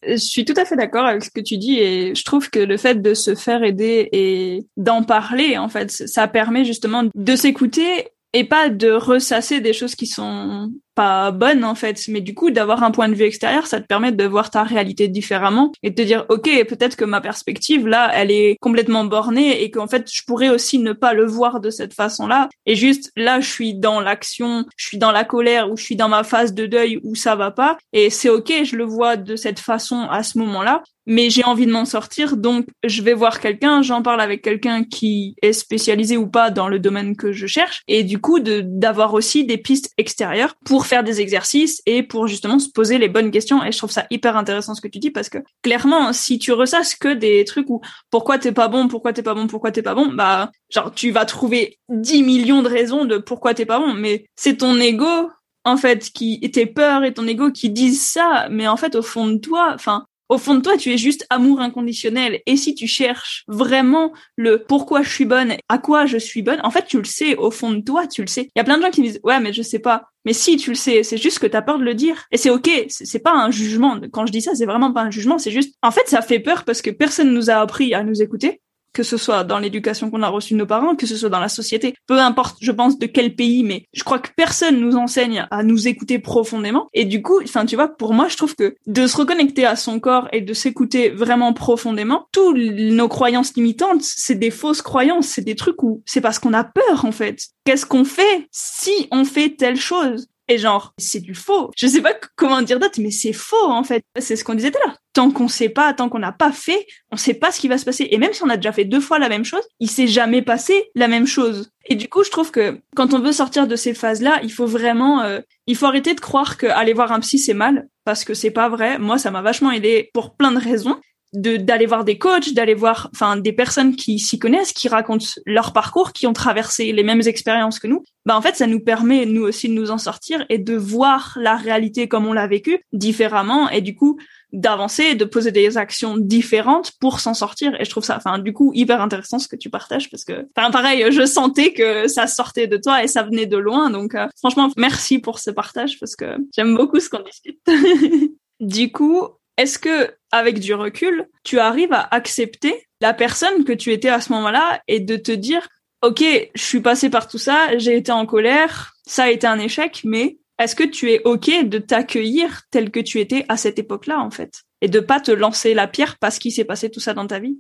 Je 0.07 0.17
suis 0.17 0.45
tout 0.45 0.55
à 0.57 0.65
fait 0.65 0.77
d'accord 0.77 1.07
avec 1.07 1.25
ce 1.25 1.31
que 1.31 1.41
tu 1.41 1.57
dis 1.59 1.79
et 1.79 2.15
je 2.15 2.25
trouve 2.25 2.51
que 2.51 2.59
le 2.59 2.77
fait 2.77 3.01
de 3.01 3.15
se 3.15 3.35
faire 3.35 3.63
aider 3.63 4.09
et 4.13 4.67
d'en 4.77 5.03
parler, 5.03 5.59
en 5.59 5.69
fait, 5.69 5.91
ça 5.91 6.29
permet 6.29 6.65
justement 6.65 7.05
de 7.15 7.37
s'écouter 7.37 8.09
et 8.33 8.45
pas 8.45 8.69
de 8.69 8.91
ressasser 8.91 9.61
des 9.61 9.73
choses 9.73 9.95
qui 9.95 10.07
sont 10.07 10.73
pas 10.95 11.31
bonne 11.31 11.65
en 11.65 11.75
fait, 11.75 12.01
mais 12.09 12.21
du 12.21 12.35
coup 12.35 12.51
d'avoir 12.51 12.83
un 12.83 12.91
point 12.91 13.09
de 13.09 13.15
vue 13.15 13.25
extérieur, 13.25 13.67
ça 13.67 13.81
te 13.81 13.87
permet 13.87 14.13
de 14.13 14.25
voir 14.25 14.51
ta 14.51 14.63
réalité 14.63 15.09
différemment 15.09 15.73
et 15.83 15.91
de 15.91 15.95
te 15.95 16.03
dire 16.03 16.25
ok 16.29 16.49
peut-être 16.69 16.97
que 16.97 17.05
ma 17.05 17.21
perspective 17.21 17.87
là 17.87 18.11
elle 18.15 18.31
est 18.31 18.57
complètement 18.61 19.05
bornée 19.05 19.63
et 19.63 19.71
qu'en 19.71 19.89
fait 19.89 20.09
je 20.13 20.23
pourrais 20.27 20.51
aussi 20.51 20.79
ne 20.79 20.93
pas 20.93 21.13
le 21.13 21.27
voir 21.27 21.61
de 21.61 21.71
cette 21.71 21.95
façon-là. 21.95 22.49
Et 22.67 22.77
juste 22.77 23.11
là 23.17 23.41
je 23.41 23.49
suis 23.49 23.75
dans 23.75 24.01
l'action, 24.01 24.65
je 24.77 24.87
suis 24.87 24.99
dans 24.99 25.13
la 25.13 25.25
colère 25.25 25.71
ou 25.71 25.77
je 25.77 25.85
suis 25.85 25.97
dans 25.97 26.09
ma 26.09 26.25
phase 26.25 26.55
de 26.55 26.67
deuil 26.67 27.01
où 27.03 27.15
ça 27.15 27.35
va 27.37 27.51
pas. 27.51 27.77
Et 27.93 28.11
c'est 28.11 28.29
ok 28.29 28.53
je 28.65 28.77
le 28.77 28.85
vois 28.85 29.17
de 29.17 29.37
cette 29.37 29.61
façon 29.61 30.07
à 30.11 30.23
ce 30.23 30.39
moment-là. 30.39 30.83
Mais 31.07 31.29
j'ai 31.29 31.45
envie 31.45 31.67
de 31.67 31.71
m'en 31.71 31.85
sortir, 31.85 32.37
donc 32.37 32.67
je 32.83 33.03
vais 33.03 33.13
voir 33.13 33.39
quelqu'un, 33.41 33.83
j'en 33.83 34.01
parle 34.01 34.23
avec 34.23 34.41
quelqu'un 34.41 34.85
qui 34.85 35.37
est 35.43 35.53
spécialisé 35.53 36.17
ou 36.17 36.27
pas 36.27 36.51
dans 36.51 36.67
le 36.67 36.79
domaine 36.79 37.15
que 37.15 37.31
je 37.31 37.47
cherche, 37.47 37.83
et 37.89 38.05
du 38.05 38.19
coup 38.19 38.39
d'avoir 38.41 39.13
aussi 39.13 39.45
des 39.45 39.59
pistes 39.59 39.93
extérieures 39.99 40.55
pour 40.65 40.84
faire 40.87 41.05
des 41.05 41.21
exercices 41.21 41.83
et 41.87 42.03
pour 42.03 42.27
justement 42.27 42.59
se 42.59 42.69
poser 42.71 42.99
les 42.99 43.09
bonnes 43.09 43.31
questions. 43.31 43.65
Et 43.65 43.73
je 43.73 43.79
trouve 43.79 43.91
ça 43.91 44.07
hyper 44.11 44.37
intéressant 44.37 44.75
ce 44.75 44.81
que 44.81 44.89
tu 44.89 44.99
dis 44.99 45.11
parce 45.11 45.29
que 45.29 45.39
clairement, 45.63 46.13
si 46.13 46.39
tu 46.39 46.53
ressasses 46.53 46.95
que 46.95 47.13
des 47.13 47.45
trucs 47.45 47.69
où 47.71 47.81
pourquoi 48.11 48.39
t'es 48.39 48.53
pas 48.53 48.69
bon, 48.69 48.89
pourquoi 48.89 49.13
t'es 49.13 49.23
pas 49.23 49.35
bon, 49.35 49.47
pourquoi 49.47 49.71
t'es 49.73 49.83
pas 49.83 49.95
bon, 49.95 50.13
bah 50.13 50.51
genre 50.71 50.93
tu 50.93 51.11
vas 51.11 51.25
trouver 51.25 51.79
10 51.89 52.23
millions 52.23 52.63
de 52.63 52.69
raisons 52.69 53.05
de 53.05 53.19
pourquoi 53.19 53.55
t'es 53.55 53.67
pas 53.67 53.79
bon. 53.79 53.95
Mais 53.95 54.27
c'est 54.37 54.59
ton 54.59 54.79
ego 54.79 55.31
en 55.65 55.77
fait 55.77 56.11
qui 56.11 56.41
tes 56.51 56.67
peurs 56.67 57.05
et 57.05 57.15
ton 57.15 57.27
ego 57.27 57.51
qui 57.51 57.71
disent 57.71 58.07
ça. 58.07 58.49
Mais 58.51 58.69
en 58.69 58.77
fait 58.77 58.95
au 58.95 59.03
fond 59.03 59.27
de 59.27 59.39
toi, 59.39 59.73
enfin 59.75 60.07
au 60.29 60.39
fond 60.39 60.55
de 60.55 60.61
toi, 60.61 60.77
tu 60.77 60.93
es 60.93 60.99
juste 60.99 61.27
amour 61.31 61.61
inconditionnel. 61.61 62.41
Et 62.47 62.57
si 62.57 62.75
tu 62.75 62.87
cherches 62.87 63.45
vraiment 63.49 64.13
le 64.37 64.65
pourquoi 64.65 65.03
je 65.03 65.11
suis 65.11 65.25
bonne, 65.25 65.55
à 65.69 65.79
quoi 65.79 66.07
je 66.07 66.19
suis 66.19 66.43
bonne, 66.43 66.61
en 66.65 66.71
fait, 66.71 66.87
tu 66.87 66.99
le 66.99 67.05
sais. 67.05 67.37
Au 67.37 67.51
fond 67.51 67.73
de 67.73 67.81
toi, 67.81 68.07
tu 68.07 68.23
le 68.23 68.27
sais. 68.27 68.49
Il 68.55 68.59
y 68.59 68.61
a 68.61 68.65
plein 68.65 68.79
de 68.79 68.83
gens 68.83 68.91
qui 68.91 69.03
disent, 69.03 69.21
ouais, 69.23 69.41
mais 69.41 69.53
je 69.53 69.63
sais 69.63 69.79
pas. 69.79 70.09
Mais 70.25 70.33
si, 70.33 70.57
tu 70.57 70.71
le 70.71 70.77
sais. 70.77 71.03
C'est 71.03 71.19
juste 71.19 71.39
que 71.39 71.47
t'as 71.47 71.63
peur 71.63 71.79
de 71.79 71.85
le 71.85 71.95
dire. 71.95 72.25
Et 72.31 72.37
c'est 72.37 72.51
ok. 72.51 72.71
C'est 72.89 73.19
pas 73.19 73.33
un 73.33 73.51
jugement. 73.51 74.01
Quand 74.13 74.27
je 74.27 74.33
dis 74.33 74.41
ça, 74.41 74.55
c'est 74.55 74.67
vraiment 74.67 74.93
pas 74.93 75.03
un 75.03 75.11
jugement. 75.11 75.39
C'est 75.39 75.51
juste, 75.51 75.75
en 75.83 75.91
fait, 75.91 76.09
ça 76.09 76.23
fait 76.23 76.41
peur 76.41 76.65
parce 76.65 76.81
que 76.81 76.91
personne 76.91 77.33
nous 77.33 77.51
a 77.51 77.55
appris 77.55 77.95
à 77.95 78.03
nous 78.03 78.23
écouter 78.23 78.61
que 78.95 79.03
ce 79.03 79.17
soit 79.17 79.45
dans 79.45 79.59
l'éducation 79.59 80.11
qu'on 80.11 80.23
a 80.23 80.29
reçue 80.29 80.55
de 80.55 80.59
nos 80.59 80.67
parents, 80.67 80.97
que 80.97 81.07
ce 81.07 81.17
soit 81.17 81.29
dans 81.29 81.41
la 81.41 81.49
société, 81.49 81.95
peu 82.07 82.19
importe, 82.19 82.57
je 82.61 82.73
pense, 82.73 82.99
de 82.99 83.07
quel 83.07 83.35
pays, 83.35 83.65
mais 83.65 83.85
je 83.93 84.05
crois 84.05 84.19
que 84.19 84.31
personne 84.35 84.79
nous 84.79 84.97
enseigne 84.97 85.47
à 85.51 85.63
nous 85.63 85.89
écouter 85.89 86.19
profondément. 86.19 86.89
Et 86.95 87.05
du 87.05 87.21
coup, 87.21 87.41
enfin, 87.43 87.67
tu 87.67 87.75
vois, 87.75 87.89
pour 87.89 88.15
moi, 88.15 88.29
je 88.29 88.37
trouve 88.37 88.55
que 88.55 88.77
de 88.87 89.07
se 89.07 89.17
reconnecter 89.17 89.67
à 89.67 89.77
son 89.77 90.01
corps 90.01 90.29
et 90.33 90.41
de 90.41 90.55
s'écouter 90.55 91.11
vraiment 91.11 91.53
profondément, 91.53 92.27
toutes 92.33 92.57
nos 92.57 93.09
croyances 93.09 93.55
limitantes, 93.55 94.03
c'est 94.03 94.37
des 94.37 94.51
fausses 94.51 94.83
croyances, 94.83 95.27
c'est 95.27 95.45
des 95.45 95.57
trucs 95.57 95.83
où 95.83 96.03
c'est 96.07 96.21
parce 96.21 96.39
qu'on 96.39 96.55
a 96.55 96.65
peur, 96.65 97.05
en 97.05 97.13
fait. 97.13 97.39
Qu'est-ce 97.65 97.87
qu'on 97.87 98.05
fait 98.05 98.47
si 98.53 99.09
on 99.11 99.25
fait 99.25 99.51
telle 99.51 99.77
chose? 99.77 100.29
Et 100.49 100.59
genre, 100.59 100.93
c'est 100.99 101.21
du 101.21 101.35
faux. 101.35 101.71
Je 101.77 101.87
sais 101.87 102.03
pas 102.03 102.15
comment 102.37 102.61
dire 102.61 102.79
d'autre, 102.79 103.01
mais 103.01 103.11
c'est 103.11 103.33
faux 103.33 103.71
en 103.71 103.83
fait. 103.83 104.05
C'est 104.19 104.37
ce 104.37 104.45
qu'on 104.45 104.55
disait 104.55 104.71
tout 104.71 104.79
à 104.83 104.87
l'heure. 104.87 104.97
Tant 105.15 105.31
qu'on 105.31 105.49
sait 105.49 105.69
pas, 105.69 105.95
tant 105.95 106.09
qu'on 106.09 106.19
n'a 106.19 106.33
pas 106.33 106.53
fait, 106.53 106.87
on 107.11 107.17
sait 107.17 107.35
pas 107.35 107.51
ce 107.51 107.61
qui 107.61 107.69
va 107.69 107.79
se 107.79 107.85
passer. 107.85 108.09
Et 108.11 108.19
même 108.19 108.33
si 108.33 108.43
on 108.43 108.51
a 108.51 108.57
déjà 108.57 108.73
fait 108.73 108.85
deux 108.85 109.01
fois 109.01 109.19
la 109.19 109.29
même 109.29 109.45
chose, 109.45 109.63
il 109.81 109.91
s'est 109.91 110.07
jamais 110.07 110.43
passé 110.43 110.91
la 110.95 111.09
même 111.09 111.27
chose. 111.27 111.71
Et 111.87 111.95
du 111.95 112.09
coup, 112.09 112.25
je 112.25 112.31
trouve 112.31 112.51
que 112.51 112.81
quand 112.95 113.15
on 113.15 113.21
veut 113.21 113.33
sortir 113.33 113.67
de 113.67 113.77
ces 113.77 113.95
phases-là, 113.95 114.41
il 114.43 114.53
faut 114.53 114.67
vraiment, 114.67 115.23
euh, 115.23 115.41
il 115.67 115.77
faut 115.77 115.87
arrêter 115.87 116.15
de 116.15 116.21
croire 116.21 116.59
que 116.59 116.67
aller 116.67 116.93
voir 116.93 117.13
un 117.13 117.21
psy 117.21 117.39
c'est 117.39 117.55
mal, 117.55 117.89
parce 118.05 118.25
que 118.25 118.35
c'est 118.35 118.51
pas 118.51 118.69
vrai. 118.69 118.99
Moi, 118.99 119.19
ça 119.19 119.31
m'a 119.31 119.41
vachement 119.41 119.71
aidé 119.71 120.11
pour 120.13 120.37
plein 120.37 120.53
de 120.53 120.59
raisons 120.59 120.99
de 121.35 121.57
d'aller 121.57 121.87
voir 121.87 122.05
des 122.05 122.17
coachs, 122.19 122.55
d'aller 122.55 122.75
voir 122.75 123.11
enfin 123.13 123.37
des 123.37 123.53
personnes 123.53 123.97
qui 123.97 124.19
s'y 124.19 124.39
connaissent, 124.39 124.73
qui 124.73 124.89
racontent 124.89 125.27
leur 125.47 125.73
parcours, 125.73 126.13
qui 126.13 126.27
ont 126.27 126.33
traversé 126.33 126.93
les 126.93 127.03
mêmes 127.03 127.23
expériences 127.27 127.79
que 127.79 127.87
nous. 127.87 128.05
Bah 128.25 128.37
en 128.37 128.43
fait, 128.43 128.57
ça 128.57 128.67
nous 128.67 128.81
permet 128.81 129.27
nous 129.27 129.43
aussi 129.43 129.69
de 129.69 129.75
nous 129.75 129.91
en 129.91 129.99
sortir 129.99 130.47
et 130.49 130.59
de 130.59 130.75
voir 130.75 131.37
la 131.41 131.57
réalité 131.57 132.09
comme 132.09 132.27
on 132.27 132.33
l'a 132.33 132.47
vécu 132.47 132.85
différemment 132.93 133.69
et 133.69 133.81
du 133.81 133.95
coup 133.95 134.19
d'avancer, 134.55 135.17
de 135.17 135.25
poser 135.25 135.51
des 135.51 135.77
actions 135.77 136.17
différentes 136.17 136.93
pour 137.01 137.19
s'en 137.19 137.35
sortir. 137.35 137.79
Et 137.81 137.85
je 137.85 137.91
trouve 137.91 138.05
ça, 138.05 138.17
enfin, 138.17 138.39
du 138.39 138.53
coup, 138.53 138.71
hyper 138.73 139.03
intéressant 139.03 139.41
ce 139.41 139.49
que 139.49 139.57
tu 139.57 139.69
partages 139.69 140.09
parce 140.11 140.25
que, 140.25 140.47
enfin, 140.57 140.71
pareil, 140.71 141.05
je 141.11 141.27
sentais 141.27 141.73
que 141.73 142.07
ça 142.07 142.29
sortait 142.29 142.69
de 142.69 142.77
toi 142.77 143.03
et 143.03 143.09
ça 143.09 143.25
venait 143.25 143.47
de 143.47 143.57
loin. 143.57 143.91
Donc, 143.91 144.15
euh, 144.15 144.29
franchement, 144.39 144.71
merci 144.77 145.19
pour 145.19 145.41
ce 145.41 145.51
partage 145.51 145.99
parce 145.99 146.15
que 146.15 146.37
j'aime 146.55 146.77
beaucoup 146.77 147.01
ce 147.01 147.11
qu'on 147.11 147.23
discute. 147.23 147.59
du 148.61 148.93
coup, 148.93 149.29
est-ce 149.57 149.79
que, 149.79 150.15
avec 150.33 150.59
du 150.59 150.75
recul, 150.75 151.29
tu 151.45 151.59
arrives 151.59 151.93
à 151.93 152.09
accepter 152.11 152.87
la 153.01 153.15
personne 153.15 153.65
que 153.65 153.73
tu 153.73 153.93
étais 153.93 154.09
à 154.09 154.21
ce 154.21 154.33
moment-là 154.33 154.83
et 154.89 155.01
de 155.01 155.17
te 155.17 155.33
dire, 155.33 155.69
OK, 156.03 156.23
je 156.55 156.63
suis 156.63 156.81
passé 156.81 157.11
par 157.11 157.29
tout 157.29 157.39
ça, 157.39 157.77
j'ai 157.79 157.97
été 157.97 158.13
en 158.13 158.27
colère, 158.27 158.95
ça 159.07 159.25
a 159.25 159.31
été 159.31 159.47
un 159.47 159.59
échec, 159.59 160.03
mais 160.05 160.39
est-ce 160.59 160.77
que 160.77 160.85
tu 160.85 161.11
es 161.11 161.21
OK 161.25 161.51
de 161.65 161.79
t'accueillir 161.79 162.63
tel 162.71 162.91
que 162.91 163.01
tu 163.01 163.21
étais 163.21 163.45
à 163.49 163.57
cette 163.57 163.79
époque-là, 163.79 164.21
en 164.21 164.31
fait? 164.31 164.63
Et 164.81 164.89
de 164.89 165.01
pas 165.01 165.21
te 165.21 165.31
lancer 165.31 165.75
la 165.75 165.87
pierre 165.87 166.19
parce 166.19 166.39
qu'il 166.39 166.53
s'est 166.53 166.65
passé 166.65 166.91
tout 166.91 167.01
ça 167.01 167.15
dans 167.15 167.27
ta 167.27 167.39
vie? 167.39 167.59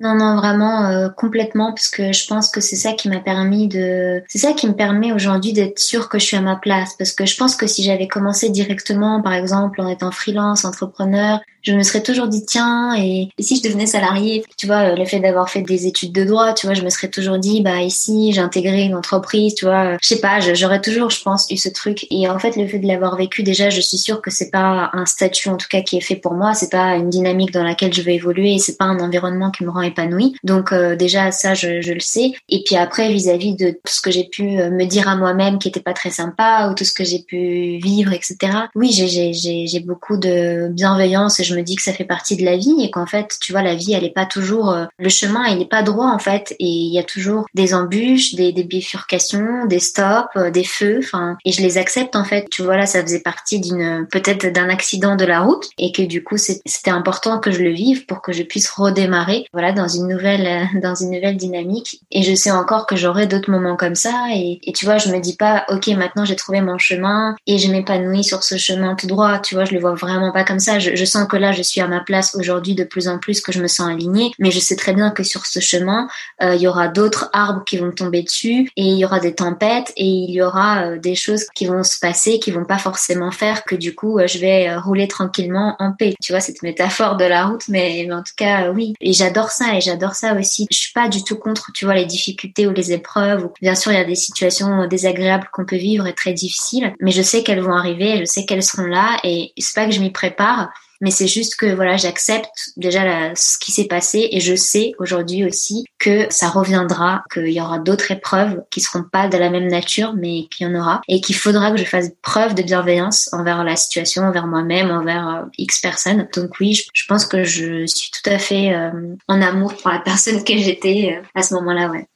Non, 0.00 0.14
non, 0.14 0.36
vraiment 0.36 0.86
euh, 0.86 1.08
complètement, 1.08 1.72
parce 1.72 1.88
que 1.88 2.12
je 2.12 2.26
pense 2.26 2.50
que 2.50 2.60
c'est 2.60 2.76
ça 2.76 2.92
qui 2.92 3.08
m'a 3.08 3.20
permis 3.20 3.66
de, 3.66 4.22
c'est 4.28 4.38
ça 4.38 4.52
qui 4.52 4.68
me 4.68 4.74
permet 4.74 5.12
aujourd'hui 5.12 5.52
d'être 5.52 5.78
sûre 5.78 6.08
que 6.08 6.18
je 6.18 6.24
suis 6.24 6.36
à 6.36 6.40
ma 6.40 6.56
place, 6.56 6.94
parce 6.94 7.12
que 7.12 7.26
je 7.26 7.36
pense 7.36 7.56
que 7.56 7.66
si 7.66 7.82
j'avais 7.82 8.06
commencé 8.06 8.50
directement, 8.50 9.20
par 9.22 9.32
exemple, 9.32 9.80
en 9.80 9.88
étant 9.88 10.12
freelance, 10.12 10.64
entrepreneur, 10.64 11.40
je 11.62 11.72
me 11.72 11.82
serais 11.82 12.02
toujours 12.02 12.28
dit 12.28 12.46
tiens 12.46 12.94
et, 12.96 13.30
si 13.40 13.56
je 13.56 13.62
devenais 13.62 13.86
salarié 13.86 14.44
tu 14.56 14.66
vois 14.66 14.94
le 14.94 15.04
fait 15.04 15.18
d'avoir 15.18 15.50
fait 15.50 15.60
des 15.60 15.86
études 15.86 16.12
de 16.12 16.24
droit 16.24 16.54
tu 16.54 16.66
vois 16.66 16.74
je 16.74 16.82
me 16.82 16.88
serais 16.88 17.08
toujours 17.08 17.36
dit 17.36 17.62
bah 17.62 17.82
ici 17.82 18.32
j'ai 18.32 18.40
intégré 18.40 18.84
une 18.84 18.94
entreprise 18.94 19.56
tu 19.56 19.64
vois 19.64 19.98
je 20.00 20.06
sais 20.06 20.20
pas 20.20 20.38
j'aurais 20.54 20.80
toujours 20.80 21.10
je 21.10 21.20
pense 21.20 21.50
eu 21.50 21.56
ce 21.56 21.68
truc. 21.68 22.06
Et 22.10 22.28
en 22.28 22.38
fait 22.38 22.56
le 22.56 22.66
fait 22.66 22.78
de 22.78 22.86
l'avoir 22.86 23.16
vécu 23.16 23.42
déjà 23.42 23.70
je 23.70 23.80
suis 23.80 23.98
sûre 23.98 24.20
que 24.20 24.30
c'est 24.30 24.50
pas 24.50 24.90
un 24.92 25.06
statut 25.06 25.48
en 25.48 25.56
tout 25.56 25.68
cas 25.68 25.82
qui 25.82 25.96
est 25.96 26.00
fait 26.00 26.16
pour 26.16 26.34
moi. 26.34 26.54
C'est 26.54 26.70
pas 26.70 26.94
une 26.96 27.10
dynamique 27.10 27.52
dans 27.52 27.64
laquelle 27.64 27.92
je 27.92 28.02
vais 28.02 28.14
évoluer. 28.14 28.54
Et 28.54 28.58
c'est 28.58 28.76
pas 28.76 28.84
un 28.84 28.98
environnement 29.00 29.50
qui 29.50 29.64
me 29.64 29.70
rend 29.70 29.82
épanouie. 29.88 30.34
Donc 30.44 30.72
euh, 30.72 30.96
déjà 30.96 31.30
ça 31.30 31.54
je, 31.54 31.80
je, 31.80 31.92
le 31.92 32.00
sais. 32.00 32.32
Et 32.48 32.62
puis 32.64 32.76
après 32.76 33.12
vis-à-vis 33.12 33.54
de 33.54 33.70
tout 33.70 33.92
ce 33.92 34.00
que 34.00 34.10
j'ai 34.10 34.24
pu 34.24 34.60
euh, 34.60 34.70
me 34.70 34.84
dire 34.84 35.08
à 35.08 35.16
moi-même 35.16 35.58
qui 35.58 35.68
était 35.68 35.80
pas 35.80 35.94
très 35.94 36.10
sympa 36.10 36.68
ou 36.70 36.74
tout 36.74 36.84
ce 36.84 36.92
que 36.92 37.04
j'ai 37.04 37.20
pu 37.20 37.78
vivre 37.82 38.12
etc 38.12 38.52
oui 38.74 38.90
j'ai 38.92 39.80
beaucoup 39.80 40.16
de 40.16 40.68
bienveillance 40.68 41.40
et 41.40 41.44
je 41.44 41.54
me 41.54 41.62
dis 41.62 41.76
que 41.76 41.82
ça 41.82 41.92
fait 41.92 42.04
partie 42.04 42.36
de 42.36 42.44
la 42.44 42.56
vie 42.56 42.76
et 42.80 42.90
qu'en 42.90 43.06
fait, 43.06 43.36
tu 43.40 43.52
vois, 43.52 43.62
la 43.62 43.74
vie, 43.74 43.92
elle 43.92 44.04
est 44.04 44.14
pas 44.14 44.26
toujours 44.26 44.70
euh, 44.70 44.84
le 44.98 45.08
chemin, 45.08 45.46
il 45.46 45.60
est 45.60 45.68
pas 45.68 45.82
droit 45.82 46.06
en 46.06 46.18
fait, 46.18 46.54
et 46.58 46.66
il 46.66 46.92
y 46.92 46.98
a 46.98 47.02
toujours 47.02 47.46
des 47.54 47.74
embûches, 47.74 48.34
des, 48.34 48.52
des 48.52 48.64
bifurcations, 48.64 49.66
des 49.66 49.78
stops, 49.78 50.28
euh, 50.36 50.50
des 50.50 50.64
feux, 50.64 50.98
enfin, 51.02 51.36
et 51.44 51.52
je 51.52 51.62
les 51.62 51.78
accepte 51.78 52.16
en 52.16 52.24
fait. 52.24 52.48
Tu 52.50 52.62
vois 52.62 52.76
là, 52.76 52.86
ça 52.86 53.02
faisait 53.02 53.20
partie 53.20 53.60
d'une 53.60 54.06
peut-être 54.10 54.52
d'un 54.52 54.68
accident 54.68 55.16
de 55.16 55.24
la 55.24 55.40
route 55.40 55.68
et 55.78 55.92
que 55.92 56.02
du 56.02 56.22
coup, 56.22 56.36
c'était 56.36 56.90
important 56.90 57.38
que 57.38 57.50
je 57.50 57.62
le 57.62 57.70
vive 57.70 58.06
pour 58.06 58.22
que 58.22 58.32
je 58.32 58.42
puisse 58.42 58.70
redémarrer, 58.70 59.46
voilà, 59.52 59.72
dans 59.78 59.88
une 59.88 60.08
nouvelle 60.08 60.46
euh, 60.46 60.80
dans 60.80 60.94
une 60.94 61.10
nouvelle 61.10 61.36
dynamique. 61.36 62.00
Et 62.10 62.22
je 62.22 62.34
sais 62.34 62.50
encore 62.50 62.86
que 62.86 62.96
j'aurai 62.96 63.26
d'autres 63.26 63.50
moments 63.50 63.76
comme 63.76 63.94
ça, 63.94 64.26
et, 64.34 64.60
tu 64.74 64.84
vois, 64.84 64.98
je 64.98 65.10
me 65.10 65.20
dis 65.20 65.36
pas, 65.36 65.64
ok, 65.68 65.86
maintenant 65.88 66.24
j'ai 66.24 66.36
trouvé 66.36 66.60
mon 66.60 66.78
chemin 66.78 67.36
et 67.46 67.58
je 67.58 67.70
m'épanouis 67.70 68.24
sur 68.24 68.42
ce 68.42 68.56
chemin 68.56 68.94
tout 68.94 69.06
droit. 69.06 69.38
Tu 69.38 69.54
vois, 69.54 69.64
je 69.64 69.72
le 69.72 69.80
vois 69.80 69.94
vraiment 69.94 70.32
pas 70.32 70.44
comme 70.44 70.58
ça. 70.58 70.78
Je, 70.78 71.04
sens 71.04 71.26
que 71.26 71.36
là 71.36 71.52
je 71.52 71.62
suis 71.62 71.80
à 71.80 71.88
ma 71.88 72.00
place 72.00 72.34
aujourd'hui 72.34 72.74
de 72.74 72.84
plus 72.84 73.08
en 73.08 73.18
plus, 73.18 73.40
que 73.40 73.52
je 73.52 73.62
me 73.62 73.68
sens 73.68 73.88
alignée. 73.88 74.32
Mais 74.38 74.50
je 74.50 74.58
sais 74.58 74.76
très 74.76 74.92
bien 74.92 75.10
que 75.10 75.22
sur 75.22 75.46
ce 75.46 75.60
chemin, 75.60 76.08
euh, 76.42 76.54
il 76.54 76.60
y 76.60 76.68
aura 76.68 76.88
d'autres 76.88 77.30
arbres 77.32 77.64
qui 77.64 77.78
vont 77.78 77.92
tomber 77.92 78.22
dessus 78.22 78.70
et 78.76 78.82
il 78.82 78.98
y 78.98 79.04
aura 79.04 79.20
des 79.20 79.34
tempêtes 79.34 79.92
et 79.96 80.06
il 80.06 80.30
y 80.30 80.42
aura 80.42 80.82
euh, 80.82 80.98
des 80.98 81.14
choses 81.14 81.46
qui 81.54 81.66
vont 81.66 81.82
se 81.82 81.98
passer 81.98 82.38
qui 82.38 82.50
vont 82.50 82.64
pas 82.64 82.78
forcément 82.78 83.30
faire 83.30 83.64
que 83.64 83.74
du 83.74 83.94
coup, 83.94 84.18
je 84.26 84.38
vais 84.38 84.76
rouler 84.76 85.08
tranquillement 85.08 85.76
en 85.78 85.92
paix. 85.92 86.14
Tu 86.22 86.32
vois, 86.32 86.40
cette 86.40 86.62
métaphore 86.62 87.16
de 87.16 87.24
la 87.24 87.46
route, 87.46 87.68
mais 87.68 88.10
en 88.12 88.22
tout 88.22 88.34
cas, 88.36 88.70
oui. 88.70 88.94
Et 89.00 89.12
j'adore 89.12 89.50
ça 89.50 89.67
et 89.74 89.80
j'adore 89.80 90.14
ça 90.14 90.34
aussi. 90.34 90.66
Je 90.70 90.76
suis 90.76 90.92
pas 90.92 91.08
du 91.08 91.22
tout 91.22 91.36
contre, 91.36 91.70
tu 91.74 91.84
vois, 91.84 91.94
les 91.94 92.06
difficultés 92.06 92.66
ou 92.66 92.72
les 92.72 92.92
épreuves. 92.92 93.48
Bien 93.60 93.74
sûr, 93.74 93.92
il 93.92 93.96
y 93.96 94.00
a 94.00 94.04
des 94.04 94.14
situations 94.14 94.86
désagréables 94.86 95.48
qu'on 95.52 95.64
peut 95.64 95.76
vivre 95.76 96.06
et 96.06 96.14
très 96.14 96.32
difficiles, 96.32 96.94
mais 97.00 97.10
je 97.10 97.22
sais 97.22 97.42
qu'elles 97.42 97.60
vont 97.60 97.74
arriver, 97.74 98.18
je 98.18 98.24
sais 98.24 98.44
qu'elles 98.44 98.62
seront 98.62 98.86
là 98.86 99.18
et 99.24 99.52
c'est 99.58 99.74
pas 99.74 99.86
que 99.86 99.92
je 99.92 100.00
m'y 100.00 100.10
prépare, 100.10 100.70
mais 101.00 101.10
c'est 101.10 101.28
juste 101.28 101.56
que 101.56 101.66
voilà, 101.74 101.96
j'accepte 101.96 102.70
déjà 102.76 103.34
ce 103.34 103.58
qui 103.58 103.72
s'est 103.72 103.86
passé 103.86 104.28
et 104.32 104.40
je 104.40 104.54
sais 104.54 104.92
aujourd'hui 104.98 105.44
aussi 105.44 105.84
que 105.98 106.26
ça 106.30 106.48
reviendra, 106.48 107.22
qu'il 107.32 107.52
y 107.52 107.60
aura 107.60 107.78
d'autres 107.78 108.10
épreuves 108.10 108.62
qui 108.70 108.80
seront 108.80 109.04
pas 109.04 109.28
de 109.28 109.36
la 109.36 109.50
même 109.50 109.68
nature, 109.68 110.14
mais 110.14 110.46
qu'il 110.50 110.66
y 110.66 110.70
en 110.70 110.78
aura 110.78 111.00
et 111.08 111.20
qu'il 111.20 111.36
faudra 111.36 111.70
que 111.70 111.76
je 111.76 111.84
fasse 111.84 112.10
preuve 112.22 112.54
de 112.54 112.62
bienveillance 112.62 113.28
envers 113.32 113.64
la 113.64 113.76
situation, 113.76 114.24
envers 114.24 114.46
moi-même, 114.46 114.90
envers 114.90 115.28
euh, 115.28 115.42
X 115.58 115.80
personnes. 115.80 116.28
Donc 116.34 116.50
oui, 116.60 116.80
je, 116.92 117.04
pense 117.06 117.26
que 117.26 117.44
je 117.44 117.86
suis 117.86 118.10
tout 118.10 118.28
à 118.30 118.38
fait 118.38 118.74
euh, 118.74 118.90
en 119.28 119.42
amour 119.42 119.74
pour 119.74 119.90
la 119.90 120.00
personne 120.00 120.42
que 120.44 120.56
j'étais 120.56 121.18
euh, 121.18 121.22
à 121.34 121.42
ce 121.42 121.54
moment-là, 121.54 121.88
ouais 121.88 122.06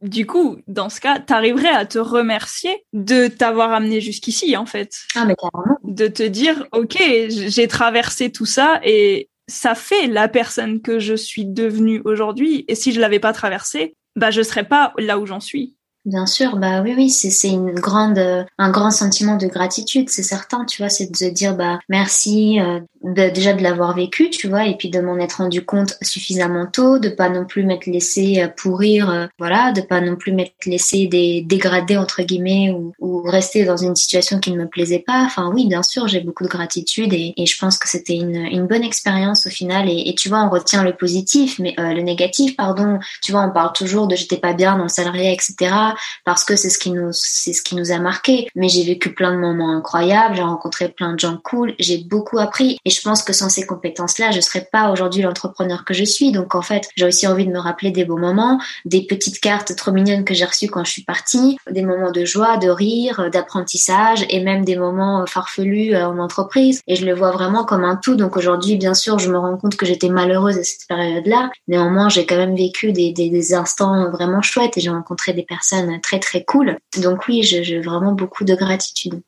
du 0.00 0.26
coup, 0.26 0.58
dans 0.66 0.88
ce 0.88 1.00
cas, 1.00 1.18
t'arriverais 1.18 1.68
à 1.68 1.84
te 1.84 1.98
remercier 1.98 2.84
de 2.92 3.28
t'avoir 3.28 3.72
amené 3.72 4.00
jusqu'ici, 4.00 4.56
en 4.56 4.66
fait. 4.66 4.96
Ah, 5.14 5.24
mais 5.24 5.34
carrément. 5.34 5.78
De 5.84 6.06
te 6.06 6.22
dire, 6.22 6.66
OK, 6.72 7.02
j'ai 7.28 7.68
traversé 7.68 8.32
tout 8.32 8.46
ça 8.46 8.80
et 8.82 9.28
ça 9.46 9.74
fait 9.74 10.06
la 10.06 10.28
personne 10.28 10.80
que 10.80 10.98
je 10.98 11.14
suis 11.14 11.44
devenue 11.44 12.00
aujourd'hui. 12.04 12.64
Et 12.68 12.74
si 12.74 12.92
je 12.92 13.00
l'avais 13.00 13.18
pas 13.18 13.32
traversé, 13.32 13.94
bah, 14.16 14.30
je 14.30 14.42
serais 14.42 14.64
pas 14.64 14.92
là 14.98 15.18
où 15.18 15.26
j'en 15.26 15.40
suis. 15.40 15.76
Bien 16.06 16.24
sûr, 16.24 16.56
bah 16.56 16.80
oui, 16.80 16.94
oui, 16.96 17.10
c'est 17.10 17.48
une 17.48 17.74
grande, 17.74 18.18
un 18.56 18.70
grand 18.70 18.90
sentiment 18.90 19.36
de 19.36 19.46
gratitude, 19.46 20.08
c'est 20.08 20.22
certain, 20.22 20.64
tu 20.64 20.80
vois, 20.80 20.88
c'est 20.88 21.12
de 21.12 21.16
se 21.16 21.26
dire 21.26 21.54
bah 21.54 21.78
merci 21.90 22.58
euh, 22.58 22.80
déjà 23.02 23.52
de 23.52 23.62
l'avoir 23.62 23.94
vécu, 23.94 24.30
tu 24.30 24.48
vois, 24.48 24.64
et 24.64 24.78
puis 24.78 24.88
de 24.88 24.98
m'en 24.98 25.18
être 25.18 25.34
rendu 25.34 25.62
compte 25.62 25.98
suffisamment 26.00 26.64
tôt, 26.64 26.98
de 26.98 27.10
pas 27.10 27.28
non 27.28 27.44
plus 27.44 27.64
m'être 27.64 27.84
laissé 27.84 28.42
euh, 28.42 28.48
pourrir, 28.48 29.10
euh, 29.10 29.26
voilà, 29.38 29.72
de 29.72 29.82
pas 29.82 30.00
non 30.00 30.16
plus 30.16 30.32
m'être 30.32 30.64
laissé 30.64 31.06
dégrader 31.44 31.98
entre 31.98 32.22
guillemets 32.22 32.70
ou, 32.70 32.94
ou, 32.98 33.20
rester 33.22 33.66
dans 33.66 33.76
une 33.76 33.94
situation 33.94 34.40
qui 34.40 34.52
ne 34.52 34.58
me 34.58 34.68
plaisait 34.68 35.04
pas. 35.06 35.22
Enfin 35.24 35.50
oui, 35.52 35.66
bien 35.66 35.82
sûr, 35.82 36.08
j'ai 36.08 36.20
beaucoup 36.20 36.44
de 36.44 36.48
gratitude 36.48 37.12
et, 37.12 37.34
et 37.36 37.44
je 37.44 37.58
pense 37.58 37.76
que 37.78 37.88
c'était 37.88 38.16
une, 38.16 38.36
une 38.36 38.66
bonne 38.66 38.84
expérience 38.84 39.46
au 39.46 39.50
final. 39.50 39.86
Et, 39.90 40.08
et, 40.08 40.14
tu 40.14 40.30
vois, 40.30 40.42
on 40.44 40.48
retient 40.48 40.82
le 40.82 40.96
positif, 40.96 41.58
mais 41.58 41.74
le 41.76 42.00
négatif, 42.00 42.56
pardon. 42.56 42.98
Tu 43.22 43.32
vois, 43.32 43.42
on 43.42 43.50
parle 43.50 43.72
toujours 43.74 44.08
de 44.08 44.16
j'étais 44.16 44.38
pas 44.38 44.54
bien 44.54 44.76
dans 44.78 44.84
le 44.84 44.88
salarié, 44.88 45.32
etc 45.32 45.89
parce 46.24 46.44
que 46.44 46.56
c'est 46.56 46.70
ce 46.70 46.78
qui 46.78 46.90
nous 46.90 47.10
c'est 47.12 47.52
ce 47.52 47.62
qui 47.62 47.74
nous 47.76 47.92
a 47.92 47.98
marqué. 47.98 48.48
Mais 48.54 48.68
j'ai 48.68 48.84
vécu 48.84 49.12
plein 49.14 49.32
de 49.32 49.38
moments 49.38 49.76
incroyables, 49.76 50.36
j'ai 50.36 50.42
rencontré 50.42 50.88
plein 50.88 51.12
de 51.14 51.18
gens 51.18 51.38
cool, 51.42 51.74
j'ai 51.78 51.98
beaucoup 51.98 52.38
appris 52.38 52.78
et 52.84 52.90
je 52.90 53.00
pense 53.02 53.22
que 53.22 53.32
sans 53.32 53.48
ces 53.48 53.66
compétences-là, 53.66 54.30
je 54.30 54.40
serais 54.40 54.68
pas 54.70 54.90
aujourd'hui 54.90 55.22
l'entrepreneur 55.22 55.84
que 55.84 55.94
je 55.94 56.04
suis. 56.04 56.32
Donc 56.32 56.54
en 56.54 56.62
fait, 56.62 56.88
j'ai 56.96 57.06
aussi 57.06 57.26
envie 57.26 57.46
de 57.46 57.52
me 57.52 57.58
rappeler 57.58 57.90
des 57.90 58.04
beaux 58.04 58.16
moments, 58.16 58.60
des 58.84 59.02
petites 59.02 59.40
cartes 59.40 59.74
trop 59.76 59.92
mignonnes 59.92 60.24
que 60.24 60.34
j'ai 60.34 60.44
reçues 60.44 60.68
quand 60.68 60.84
je 60.84 60.92
suis 60.92 61.04
partie, 61.04 61.56
des 61.70 61.82
moments 61.82 62.10
de 62.10 62.24
joie, 62.24 62.56
de 62.56 62.68
rire, 62.68 63.30
d'apprentissage 63.32 64.24
et 64.28 64.42
même 64.42 64.64
des 64.64 64.76
moments 64.76 65.24
farfelus 65.26 65.94
euh, 65.94 66.06
en 66.06 66.18
entreprise. 66.18 66.82
Et 66.86 66.96
je 66.96 67.06
le 67.06 67.14
vois 67.14 67.30
vraiment 67.30 67.64
comme 67.64 67.84
un 67.84 67.96
tout. 67.96 68.16
Donc 68.16 68.36
aujourd'hui, 68.36 68.76
bien 68.76 68.94
sûr, 68.94 69.18
je 69.18 69.30
me 69.30 69.38
rends 69.38 69.56
compte 69.56 69.76
que 69.76 69.86
j'étais 69.86 70.08
malheureuse 70.08 70.58
à 70.58 70.64
cette 70.64 70.86
période-là. 70.88 71.50
Néanmoins, 71.68 72.08
j'ai 72.08 72.26
quand 72.26 72.36
même 72.36 72.56
vécu 72.56 72.92
des, 72.92 73.12
des, 73.12 73.30
des 73.30 73.54
instants 73.54 74.10
vraiment 74.10 74.42
chouettes 74.42 74.76
et 74.76 74.80
j'ai 74.80 74.90
rencontré 74.90 75.32
des 75.32 75.42
personnes 75.42 75.79
très 76.02 76.18
très 76.18 76.44
cool. 76.44 76.78
Donc 76.98 77.26
oui, 77.28 77.42
j'ai 77.42 77.80
vraiment 77.80 78.12
beaucoup 78.12 78.44
de 78.44 78.54
gratitude. 78.54 79.22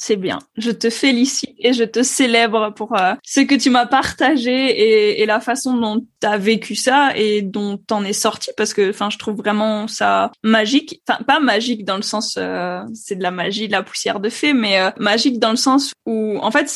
C'est 0.00 0.14
bien. 0.14 0.38
Je 0.56 0.70
te 0.70 0.90
félicite 0.90 1.56
et 1.58 1.72
je 1.72 1.82
te 1.82 2.04
célèbre 2.04 2.72
pour 2.72 2.96
euh, 2.96 3.14
ce 3.24 3.40
que 3.40 3.56
tu 3.56 3.68
m'as 3.68 3.86
partagé 3.86 5.20
et, 5.20 5.26
la 5.26 5.40
façon 5.40 5.76
dont 5.76 6.06
tu 6.20 6.26
as 6.26 6.38
vécu 6.38 6.76
ça 6.76 7.10
et 7.16 7.42
dont 7.42 7.78
t'en 7.78 8.04
es 8.04 8.12
sorti 8.12 8.50
parce 8.56 8.72
que 8.72 8.90
enfin 8.90 9.10
je 9.10 9.18
trouve 9.18 9.36
vraiment 9.36 9.88
ça 9.88 10.30
magique. 10.44 11.02
Enfin 11.08 11.24
pas 11.24 11.40
magique 11.40 11.84
dans 11.84 11.96
le 11.96 12.02
sens 12.02 12.36
euh, 12.38 12.80
c'est 12.94 13.16
de 13.16 13.24
la 13.24 13.32
magie, 13.32 13.66
de 13.66 13.72
la 13.72 13.82
poussière 13.82 14.20
de 14.20 14.28
fée, 14.28 14.52
mais 14.52 14.80
euh, 14.80 14.90
magique 14.98 15.40
dans 15.40 15.50
le 15.50 15.56
sens 15.56 15.92
où 16.06 16.38
en 16.40 16.52
fait 16.52 16.72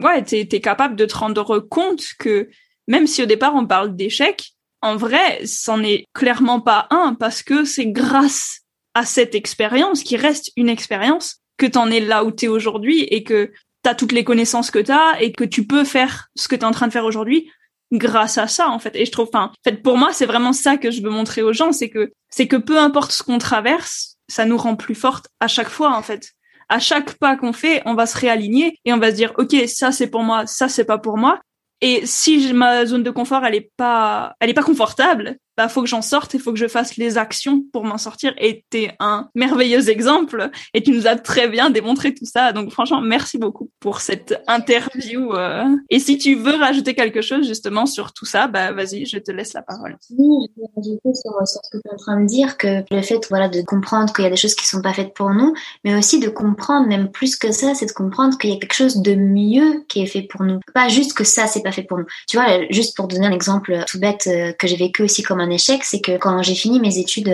ouais 0.00 0.22
t'es 0.24 0.48
es 0.50 0.60
capable 0.62 0.96
de 0.96 1.04
te 1.04 1.16
rendre 1.18 1.60
compte 1.60 2.02
que 2.18 2.48
même 2.88 3.06
si 3.06 3.22
au 3.22 3.26
départ 3.26 3.54
on 3.54 3.66
parle 3.66 3.94
d'échec, 3.94 4.53
en 4.84 4.96
vrai, 4.96 5.40
c'en 5.46 5.82
est 5.82 6.04
clairement 6.12 6.60
pas 6.60 6.86
un 6.90 7.14
parce 7.14 7.42
que 7.42 7.64
c'est 7.64 7.86
grâce 7.86 8.60
à 8.92 9.06
cette 9.06 9.34
expérience 9.34 10.02
qui 10.02 10.18
reste 10.18 10.52
une 10.56 10.68
expérience 10.68 11.38
que 11.56 11.64
t'en 11.64 11.90
es 11.90 12.00
là 12.00 12.22
où 12.22 12.30
t'es 12.30 12.48
aujourd'hui 12.48 13.02
et 13.04 13.24
que 13.24 13.50
t'as 13.82 13.94
toutes 13.94 14.12
les 14.12 14.24
connaissances 14.24 14.70
que 14.70 14.78
t'as 14.78 15.18
et 15.20 15.32
que 15.32 15.44
tu 15.44 15.66
peux 15.66 15.84
faire 15.84 16.28
ce 16.36 16.48
que 16.48 16.54
t'es 16.54 16.66
en 16.66 16.70
train 16.70 16.86
de 16.86 16.92
faire 16.92 17.06
aujourd'hui 17.06 17.50
grâce 17.92 18.36
à 18.36 18.46
ça 18.46 18.68
en 18.68 18.78
fait. 18.78 18.94
Et 18.94 19.06
je 19.06 19.10
trouve 19.10 19.28
enfin 19.32 19.46
en 19.46 19.62
fait 19.64 19.82
pour 19.82 19.96
moi 19.96 20.12
c'est 20.12 20.26
vraiment 20.26 20.52
ça 20.52 20.76
que 20.76 20.90
je 20.90 21.00
veux 21.00 21.10
montrer 21.10 21.40
aux 21.40 21.54
gens 21.54 21.72
c'est 21.72 21.88
que 21.88 22.12
c'est 22.28 22.46
que 22.46 22.56
peu 22.56 22.78
importe 22.78 23.12
ce 23.12 23.22
qu'on 23.22 23.38
traverse 23.38 24.16
ça 24.28 24.44
nous 24.44 24.58
rend 24.58 24.76
plus 24.76 24.94
fortes 24.94 25.28
à 25.40 25.48
chaque 25.48 25.70
fois 25.70 25.96
en 25.96 26.02
fait. 26.02 26.32
À 26.68 26.78
chaque 26.78 27.14
pas 27.14 27.36
qu'on 27.36 27.54
fait 27.54 27.80
on 27.86 27.94
va 27.94 28.04
se 28.04 28.18
réaligner 28.18 28.78
et 28.84 28.92
on 28.92 28.98
va 28.98 29.12
se 29.12 29.16
dire 29.16 29.32
ok 29.38 29.56
ça 29.66 29.92
c'est 29.92 30.08
pour 30.08 30.24
moi 30.24 30.46
ça 30.46 30.68
c'est 30.68 30.84
pas 30.84 30.98
pour 30.98 31.16
moi 31.16 31.40
et 31.84 32.06
si 32.06 32.50
ma 32.54 32.86
zone 32.86 33.02
de 33.02 33.10
confort 33.10 33.44
elle 33.44 33.54
est 33.56 33.70
pas 33.76 34.34
elle 34.40 34.48
est 34.48 34.54
pas 34.54 34.62
confortable, 34.62 35.36
bah 35.56 35.68
faut 35.68 35.82
que 35.82 35.88
j'en 35.88 36.02
sorte, 36.02 36.34
il 36.34 36.40
faut 36.40 36.52
que 36.52 36.58
je 36.58 36.68
fasse 36.68 36.96
les 36.96 37.18
actions 37.18 37.62
pour 37.72 37.84
m'en 37.84 37.98
sortir. 37.98 38.34
Et 38.38 38.64
t'es 38.70 38.92
un 39.00 39.28
merveilleux 39.34 39.88
exemple 39.88 40.50
et 40.72 40.82
tu 40.82 40.90
nous 40.90 41.06
as 41.06 41.16
très 41.16 41.48
bien 41.48 41.70
démontré 41.70 42.14
tout 42.14 42.24
ça. 42.24 42.52
Donc 42.52 42.70
franchement, 42.70 43.00
merci 43.00 43.38
beaucoup 43.38 43.70
pour 43.80 44.00
cette 44.00 44.40
interview. 44.46 45.32
Euh. 45.32 45.64
Et 45.90 45.98
si 45.98 46.18
tu 46.18 46.34
veux 46.34 46.56
rajouter 46.56 46.94
quelque 46.94 47.22
chose 47.22 47.46
justement 47.46 47.86
sur 47.86 48.12
tout 48.12 48.26
ça, 48.26 48.46
bah 48.46 48.72
vas-y, 48.72 49.06
je 49.06 49.18
te 49.18 49.30
laisse 49.30 49.52
la 49.52 49.62
parole. 49.62 49.96
Oui, 50.16 50.48
je 50.56 50.60
vais 50.60 50.68
rajouter 50.76 51.14
sur, 51.14 51.32
ce 51.46 51.58
que 51.70 51.78
tu 51.82 51.88
es 51.88 51.92
en 51.92 51.96
train 51.96 52.20
de 52.20 52.26
dire, 52.26 52.56
que 52.56 52.84
le 52.90 53.02
fait 53.02 53.20
voilà 53.28 53.48
de 53.48 53.62
comprendre 53.62 54.12
qu'il 54.12 54.24
y 54.24 54.26
a 54.26 54.30
des 54.30 54.36
choses 54.36 54.54
qui 54.54 54.66
sont 54.66 54.82
pas 54.82 54.92
faites 54.92 55.14
pour 55.14 55.30
nous, 55.30 55.54
mais 55.84 55.96
aussi 55.96 56.20
de 56.20 56.28
comprendre, 56.28 56.88
même 56.88 57.10
plus 57.10 57.36
que 57.36 57.52
ça, 57.52 57.74
c'est 57.74 57.86
de 57.86 57.92
comprendre 57.92 58.36
qu'il 58.38 58.50
y 58.50 58.52
a 58.54 58.58
quelque 58.58 58.74
chose 58.74 59.02
de 59.02 59.14
mieux 59.14 59.84
qui 59.88 60.02
est 60.02 60.06
fait 60.06 60.22
pour 60.22 60.42
nous. 60.42 60.60
Pas 60.74 60.88
juste 60.88 61.14
que 61.14 61.24
ça, 61.24 61.46
c'est 61.46 61.62
pas 61.62 61.72
fait 61.72 61.82
pour 61.82 61.98
nous. 61.98 62.06
Tu 62.28 62.36
vois, 62.36 62.46
juste 62.70 62.96
pour 62.96 63.08
donner 63.08 63.26
un 63.26 63.32
exemple 63.32 63.84
tout 63.86 63.98
bête 63.98 64.26
euh, 64.26 64.52
que 64.52 64.66
j'ai 64.66 64.76
vécu 64.76 65.02
aussi 65.02 65.22
comme 65.22 65.40
un 65.40 65.43
échec, 65.50 65.84
c'est 65.84 66.00
que 66.00 66.16
quand 66.16 66.42
j'ai 66.42 66.54
fini 66.54 66.80
mes 66.80 66.98
études 66.98 67.24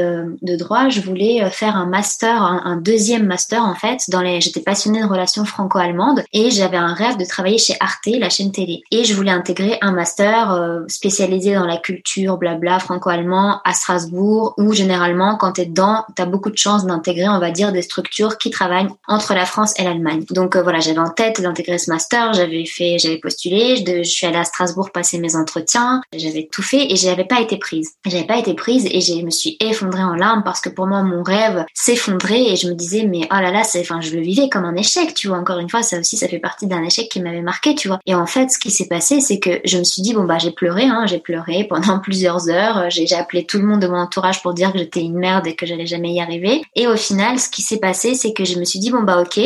de 0.42 0.56
droit, 0.56 0.88
je 0.88 1.00
voulais 1.00 1.48
faire 1.50 1.76
un 1.76 1.86
master, 1.86 2.42
un, 2.42 2.76
deuxième 2.76 3.26
master 3.26 3.62
en 3.62 3.74
fait. 3.74 4.02
Dans 4.08 4.20
les, 4.20 4.40
j'étais 4.40 4.60
passionnée 4.60 5.00
de 5.00 5.06
relations 5.06 5.44
franco-allemandes 5.44 6.22
et 6.32 6.50
j'avais 6.50 6.76
un 6.76 6.94
rêve 6.94 7.16
de 7.16 7.24
travailler 7.24 7.58
chez 7.58 7.74
Arte, 7.80 8.06
la 8.06 8.30
chaîne 8.30 8.52
télé. 8.52 8.82
Et 8.90 9.04
je 9.04 9.14
voulais 9.14 9.30
intégrer 9.30 9.78
un 9.80 9.92
master 9.92 10.84
spécialisé 10.88 11.54
dans 11.54 11.66
la 11.66 11.76
culture, 11.76 12.36
blabla, 12.36 12.78
franco-allemand 12.78 13.60
à 13.64 13.72
Strasbourg, 13.72 14.54
où 14.58 14.72
généralement 14.72 15.36
quand 15.36 15.52
t'es 15.52 15.66
dedans, 15.66 16.04
t'as 16.16 16.26
beaucoup 16.26 16.50
de 16.50 16.56
chances 16.56 16.86
d'intégrer, 16.86 17.28
on 17.28 17.40
va 17.40 17.50
dire, 17.50 17.72
des 17.72 17.82
structures 17.82 18.38
qui 18.38 18.50
travaillent 18.50 18.88
entre 19.06 19.34
la 19.34 19.46
France 19.46 19.74
et 19.78 19.84
l'Allemagne. 19.84 20.24
Donc 20.30 20.56
voilà, 20.56 20.80
j'avais 20.80 20.98
en 20.98 21.10
tête 21.10 21.40
d'intégrer 21.40 21.78
ce 21.78 21.90
master, 21.90 22.32
j'avais 22.34 22.64
fait, 22.64 22.98
j'avais 22.98 23.18
postulé, 23.18 23.76
je, 23.76 24.02
je 24.02 24.10
suis 24.10 24.26
allée 24.26 24.38
à 24.38 24.44
Strasbourg 24.44 24.90
passer 24.92 25.18
mes 25.18 25.36
entretiens, 25.36 26.02
j'avais 26.14 26.48
tout 26.50 26.62
fait 26.62 26.90
et 26.90 26.96
j'avais 26.96 27.24
pas 27.24 27.40
été 27.40 27.56
prise. 27.56 27.94
J'avais 28.06 28.26
pas 28.26 28.38
été 28.38 28.54
prise 28.54 28.86
et 28.90 29.00
je 29.00 29.22
me 29.22 29.30
suis 29.30 29.58
effondrée 29.60 30.02
en 30.02 30.14
larmes 30.14 30.42
parce 30.42 30.60
que 30.60 30.70
pour 30.70 30.86
moi 30.86 31.02
mon 31.02 31.22
rêve 31.22 31.66
s'effondrait 31.74 32.44
et 32.44 32.56
je 32.56 32.68
me 32.68 32.74
disais 32.74 33.04
mais 33.04 33.28
oh 33.30 33.34
là 33.34 33.50
là, 33.50 33.62
c'est, 33.62 33.80
enfin 33.80 34.00
je 34.00 34.16
le 34.16 34.22
vivais 34.22 34.48
comme 34.48 34.64
un 34.64 34.74
échec, 34.74 35.12
tu 35.12 35.28
vois. 35.28 35.36
Encore 35.36 35.58
une 35.58 35.68
fois, 35.68 35.82
ça 35.82 35.98
aussi 35.98 36.16
ça 36.16 36.26
fait 36.26 36.38
partie 36.38 36.66
d'un 36.66 36.82
échec 36.82 37.10
qui 37.10 37.20
m'avait 37.20 37.42
marqué, 37.42 37.74
tu 37.74 37.88
vois. 37.88 37.98
Et 38.06 38.14
en 38.14 38.26
fait, 38.26 38.50
ce 38.50 38.58
qui 38.58 38.70
s'est 38.70 38.88
passé, 38.88 39.20
c'est 39.20 39.38
que 39.38 39.60
je 39.64 39.78
me 39.78 39.84
suis 39.84 40.00
dit 40.00 40.14
bon 40.14 40.24
bah 40.24 40.38
j'ai 40.38 40.50
pleuré, 40.50 40.84
hein, 40.84 41.04
j'ai 41.06 41.18
pleuré 41.18 41.64
pendant 41.68 41.98
plusieurs 42.02 42.48
heures, 42.48 42.88
j'ai 42.88 43.12
appelé 43.14 43.44
tout 43.44 43.58
le 43.58 43.66
monde 43.66 43.80
de 43.80 43.86
mon 43.86 43.98
entourage 43.98 44.42
pour 44.42 44.54
dire 44.54 44.72
que 44.72 44.78
j'étais 44.78 45.00
une 45.00 45.18
merde 45.18 45.46
et 45.46 45.54
que 45.54 45.66
j'allais 45.66 45.86
jamais 45.86 46.12
y 46.12 46.20
arriver. 46.20 46.62
Et 46.74 46.86
au 46.86 46.96
final, 46.96 47.38
ce 47.38 47.50
qui 47.50 47.60
s'est 47.60 47.80
passé, 47.80 48.14
c'est 48.14 48.32
que 48.32 48.44
je 48.46 48.58
me 48.58 48.64
suis 48.64 48.78
dit 48.78 48.90
bon 48.90 49.02
bah 49.02 49.20
ok, 49.20 49.40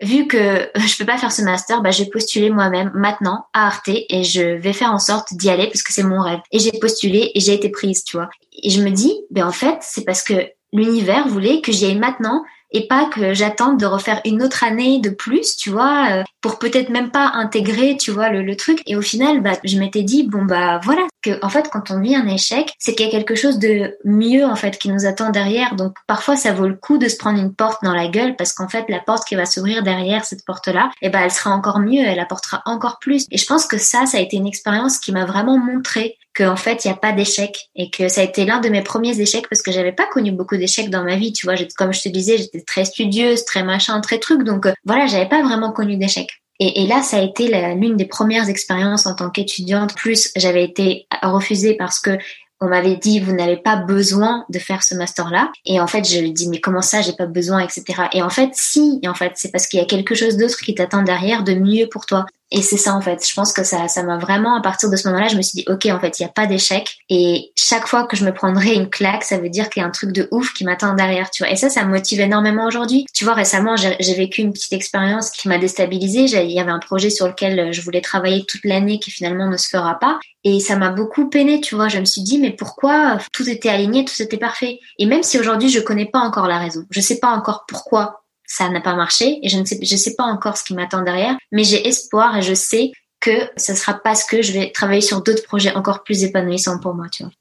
vu 0.00 0.26
que 0.26 0.70
je 0.76 0.96
peux 0.98 1.04
pas 1.04 1.18
faire 1.18 1.32
ce 1.32 1.42
master, 1.42 1.82
bah, 1.82 1.90
je 1.90 2.04
vais 2.04 2.10
postuler 2.10 2.50
moi-même 2.50 2.90
maintenant 2.94 3.46
à 3.52 3.66
Arte 3.66 3.88
et 3.88 4.22
je 4.24 4.42
vais 4.42 4.72
faire 4.72 4.92
en 4.92 4.98
sorte 4.98 5.34
d'y 5.34 5.50
aller 5.50 5.66
parce 5.66 5.82
que 5.82 5.92
c'est 5.92 6.02
mon 6.02 6.20
rêve. 6.20 6.40
Et 6.52 6.58
j'ai 6.58 6.72
postulé 6.72 7.30
et 7.34 7.40
j'ai 7.40 7.54
été 7.54 7.68
prise, 7.68 8.04
tu 8.04 8.16
vois. 8.16 8.30
Et 8.62 8.70
je 8.70 8.82
me 8.82 8.90
dis, 8.90 9.14
ben 9.30 9.46
en 9.46 9.52
fait, 9.52 9.78
c'est 9.82 10.04
parce 10.04 10.22
que 10.22 10.34
l'univers 10.72 11.28
voulait 11.28 11.60
que 11.60 11.72
j'y 11.72 11.86
aille 11.86 11.98
maintenant 11.98 12.42
et 12.72 12.86
pas 12.86 13.06
que 13.06 13.34
j'attende 13.34 13.80
de 13.80 13.86
refaire 13.86 14.20
une 14.24 14.42
autre 14.42 14.62
année 14.62 15.00
de 15.00 15.10
plus, 15.10 15.56
tu 15.56 15.70
vois, 15.70 16.06
euh, 16.12 16.22
pour 16.40 16.58
peut-être 16.58 16.88
même 16.88 17.10
pas 17.10 17.32
intégrer, 17.34 17.96
tu 17.96 18.12
vois, 18.12 18.30
le, 18.30 18.42
le 18.42 18.56
truc. 18.56 18.80
Et 18.86 18.96
au 18.96 19.02
final, 19.02 19.42
bah, 19.42 19.58
je 19.64 19.78
m'étais 19.78 20.02
dit, 20.02 20.22
bon, 20.22 20.44
bah 20.44 20.80
voilà, 20.84 21.06
que 21.22 21.44
en 21.44 21.48
fait, 21.48 21.68
quand 21.70 21.90
on 21.90 22.00
vit 22.00 22.14
un 22.14 22.26
échec, 22.26 22.72
c'est 22.78 22.94
qu'il 22.94 23.06
y 23.06 23.08
a 23.08 23.12
quelque 23.12 23.34
chose 23.34 23.58
de 23.58 23.96
mieux, 24.04 24.44
en 24.44 24.56
fait, 24.56 24.78
qui 24.78 24.90
nous 24.90 25.06
attend 25.06 25.30
derrière. 25.30 25.74
Donc, 25.76 25.94
parfois, 26.06 26.36
ça 26.36 26.52
vaut 26.52 26.68
le 26.68 26.74
coup 26.74 26.98
de 26.98 27.08
se 27.08 27.16
prendre 27.16 27.38
une 27.38 27.54
porte 27.54 27.82
dans 27.82 27.94
la 27.94 28.08
gueule 28.08 28.36
parce 28.36 28.52
qu'en 28.52 28.68
fait, 28.68 28.84
la 28.88 29.00
porte 29.00 29.26
qui 29.26 29.34
va 29.34 29.46
s'ouvrir 29.46 29.82
derrière 29.82 30.24
cette 30.24 30.44
porte-là, 30.44 30.90
et 31.02 31.06
eh 31.06 31.10
ben, 31.10 31.20
elle 31.20 31.30
sera 31.30 31.50
encore 31.50 31.80
mieux, 31.80 32.02
elle 32.04 32.20
apportera 32.20 32.62
encore 32.66 32.98
plus. 33.00 33.26
Et 33.30 33.38
je 33.38 33.46
pense 33.46 33.66
que 33.66 33.78
ça, 33.78 34.06
ça 34.06 34.18
a 34.18 34.20
été 34.20 34.36
une 34.36 34.46
expérience 34.46 34.98
qui 34.98 35.12
m'a 35.12 35.24
vraiment 35.24 35.58
montré 35.58 36.16
qu'en 36.34 36.56
fait 36.56 36.84
il 36.84 36.88
n'y 36.88 36.94
a 36.94 36.96
pas 36.96 37.12
d'échec 37.12 37.70
et 37.74 37.90
que 37.90 38.08
ça 38.08 38.20
a 38.20 38.24
été 38.24 38.44
l'un 38.44 38.60
de 38.60 38.68
mes 38.68 38.82
premiers 38.82 39.18
échecs 39.20 39.48
parce 39.48 39.62
que 39.62 39.72
j'avais 39.72 39.92
pas 39.92 40.06
connu 40.06 40.30
beaucoup 40.30 40.56
d'échecs 40.56 40.90
dans 40.90 41.02
ma 41.02 41.16
vie 41.16 41.32
tu 41.32 41.46
vois 41.46 41.56
comme 41.76 41.92
je 41.92 42.02
te 42.02 42.08
disais 42.08 42.38
j'étais 42.38 42.62
très 42.62 42.84
studieuse 42.84 43.44
très 43.44 43.64
machin 43.64 44.00
très 44.00 44.18
truc 44.18 44.44
donc 44.44 44.66
euh, 44.66 44.72
voilà 44.84 45.06
j'avais 45.06 45.28
pas 45.28 45.42
vraiment 45.42 45.72
connu 45.72 45.96
d'échecs 45.96 46.40
et, 46.62 46.86
là, 46.86 47.00
ça 47.00 47.16
a 47.16 47.22
été 47.22 47.48
l'une 47.74 47.96
des 47.96 48.04
premières 48.04 48.50
expériences 48.50 49.06
en 49.06 49.14
tant 49.14 49.30
qu'étudiante. 49.30 49.94
Plus, 49.94 50.30
j'avais 50.36 50.62
été 50.62 51.06
refusée 51.22 51.74
parce 51.74 51.98
que 51.98 52.18
on 52.60 52.68
m'avait 52.68 52.96
dit 52.96 53.20
vous 53.20 53.32
n'avez 53.32 53.56
pas 53.56 53.76
besoin 53.76 54.44
de 54.50 54.58
faire 54.58 54.82
ce 54.82 54.94
master 54.94 55.30
là 55.30 55.50
et 55.64 55.80
en 55.80 55.86
fait 55.86 56.06
je 56.06 56.20
lui 56.20 56.32
dis 56.32 56.46
mais 56.48 56.60
comment 56.60 56.82
ça 56.82 57.00
j'ai 57.00 57.14
pas 57.14 57.24
besoin 57.24 57.60
etc 57.60 58.02
et 58.12 58.22
en 58.22 58.28
fait 58.28 58.50
si 58.52 59.00
et 59.02 59.08
en 59.08 59.14
fait 59.14 59.32
c'est 59.36 59.50
parce 59.50 59.66
qu'il 59.66 59.80
y 59.80 59.82
a 59.82 59.86
quelque 59.86 60.14
chose 60.14 60.36
d'autre 60.36 60.58
qui 60.58 60.74
t'attend 60.74 61.02
derrière 61.02 61.42
de 61.42 61.54
mieux 61.54 61.88
pour 61.88 62.04
toi 62.04 62.26
et 62.50 62.62
c'est 62.62 62.76
ça 62.76 62.94
en 62.94 63.00
fait. 63.00 63.26
Je 63.26 63.34
pense 63.34 63.52
que 63.52 63.62
ça, 63.62 63.88
ça 63.88 64.02
m'a 64.02 64.18
vraiment 64.18 64.56
à 64.56 64.60
partir 64.60 64.90
de 64.90 64.96
ce 64.96 65.08
moment-là, 65.08 65.28
je 65.28 65.36
me 65.36 65.42
suis 65.42 65.56
dit 65.56 65.64
ok 65.68 65.86
en 65.86 66.00
fait 66.00 66.18
il 66.18 66.22
n'y 66.22 66.28
a 66.28 66.32
pas 66.32 66.46
d'échec 66.46 66.96
et 67.08 67.52
chaque 67.56 67.86
fois 67.86 68.04
que 68.04 68.16
je 68.16 68.24
me 68.24 68.32
prendrai 68.32 68.74
une 68.74 68.90
claque, 68.90 69.24
ça 69.24 69.38
veut 69.38 69.48
dire 69.48 69.70
qu'il 69.70 69.82
y 69.82 69.84
a 69.84 69.88
un 69.88 69.92
truc 69.92 70.12
de 70.12 70.28
ouf 70.30 70.52
qui 70.52 70.64
m'attend 70.64 70.94
derrière, 70.94 71.30
tu 71.30 71.42
vois. 71.42 71.52
Et 71.52 71.56
ça, 71.56 71.70
ça 71.70 71.84
me 71.84 71.90
motive 71.90 72.20
énormément 72.20 72.66
aujourd'hui. 72.66 73.06
Tu 73.14 73.24
vois, 73.24 73.34
récemment 73.34 73.76
j'ai 73.76 74.14
vécu 74.14 74.40
une 74.40 74.52
petite 74.52 74.72
expérience 74.72 75.30
qui 75.30 75.48
m'a 75.48 75.58
déstabilisée. 75.58 76.24
Il 76.44 76.50
y 76.50 76.60
avait 76.60 76.70
un 76.70 76.78
projet 76.78 77.10
sur 77.10 77.26
lequel 77.28 77.72
je 77.72 77.80
voulais 77.82 78.00
travailler 78.00 78.44
toute 78.46 78.64
l'année 78.64 78.98
qui 78.98 79.10
finalement 79.10 79.48
ne 79.48 79.56
se 79.56 79.68
fera 79.68 79.98
pas 79.98 80.18
et 80.42 80.58
ça 80.60 80.76
m'a 80.76 80.90
beaucoup 80.90 81.28
peiné, 81.28 81.60
tu 81.60 81.74
vois. 81.74 81.88
Je 81.88 81.98
me 81.98 82.04
suis 82.04 82.22
dit 82.22 82.38
mais 82.38 82.50
pourquoi 82.50 83.18
tout 83.32 83.48
était 83.48 83.68
aligné, 83.68 84.04
tout 84.04 84.20
était 84.20 84.38
parfait? 84.38 84.80
Et 84.98 85.06
même 85.06 85.22
si 85.22 85.38
aujourd'hui 85.38 85.68
je 85.68 85.80
connais 85.80 86.06
pas 86.06 86.20
encore 86.20 86.48
la 86.48 86.58
raison, 86.58 86.84
je 86.90 87.00
sais 87.00 87.18
pas 87.18 87.28
encore 87.28 87.64
pourquoi 87.68 88.22
ça 88.50 88.68
n'a 88.68 88.80
pas 88.80 88.96
marché 88.96 89.38
et 89.44 89.48
je 89.48 89.58
ne 89.58 89.64
sais, 89.64 90.14
pas 90.16 90.24
encore 90.24 90.56
ce 90.56 90.64
qui 90.64 90.74
m'attend 90.74 91.02
derrière, 91.02 91.38
mais 91.52 91.62
j'ai 91.62 91.86
espoir 91.86 92.36
et 92.36 92.42
je 92.42 92.52
sais 92.52 92.90
que 93.20 93.30
ce 93.56 93.76
sera 93.76 93.94
parce 93.94 94.24
que 94.24 94.42
je 94.42 94.50
vais 94.50 94.72
travailler 94.72 95.02
sur 95.02 95.22
d'autres 95.22 95.44
projets 95.44 95.72
encore 95.76 96.02
plus 96.02 96.24
épanouissants 96.24 96.80
pour 96.80 96.94
moi, 96.94 97.06
tu 97.08 97.22
vois. 97.22 97.32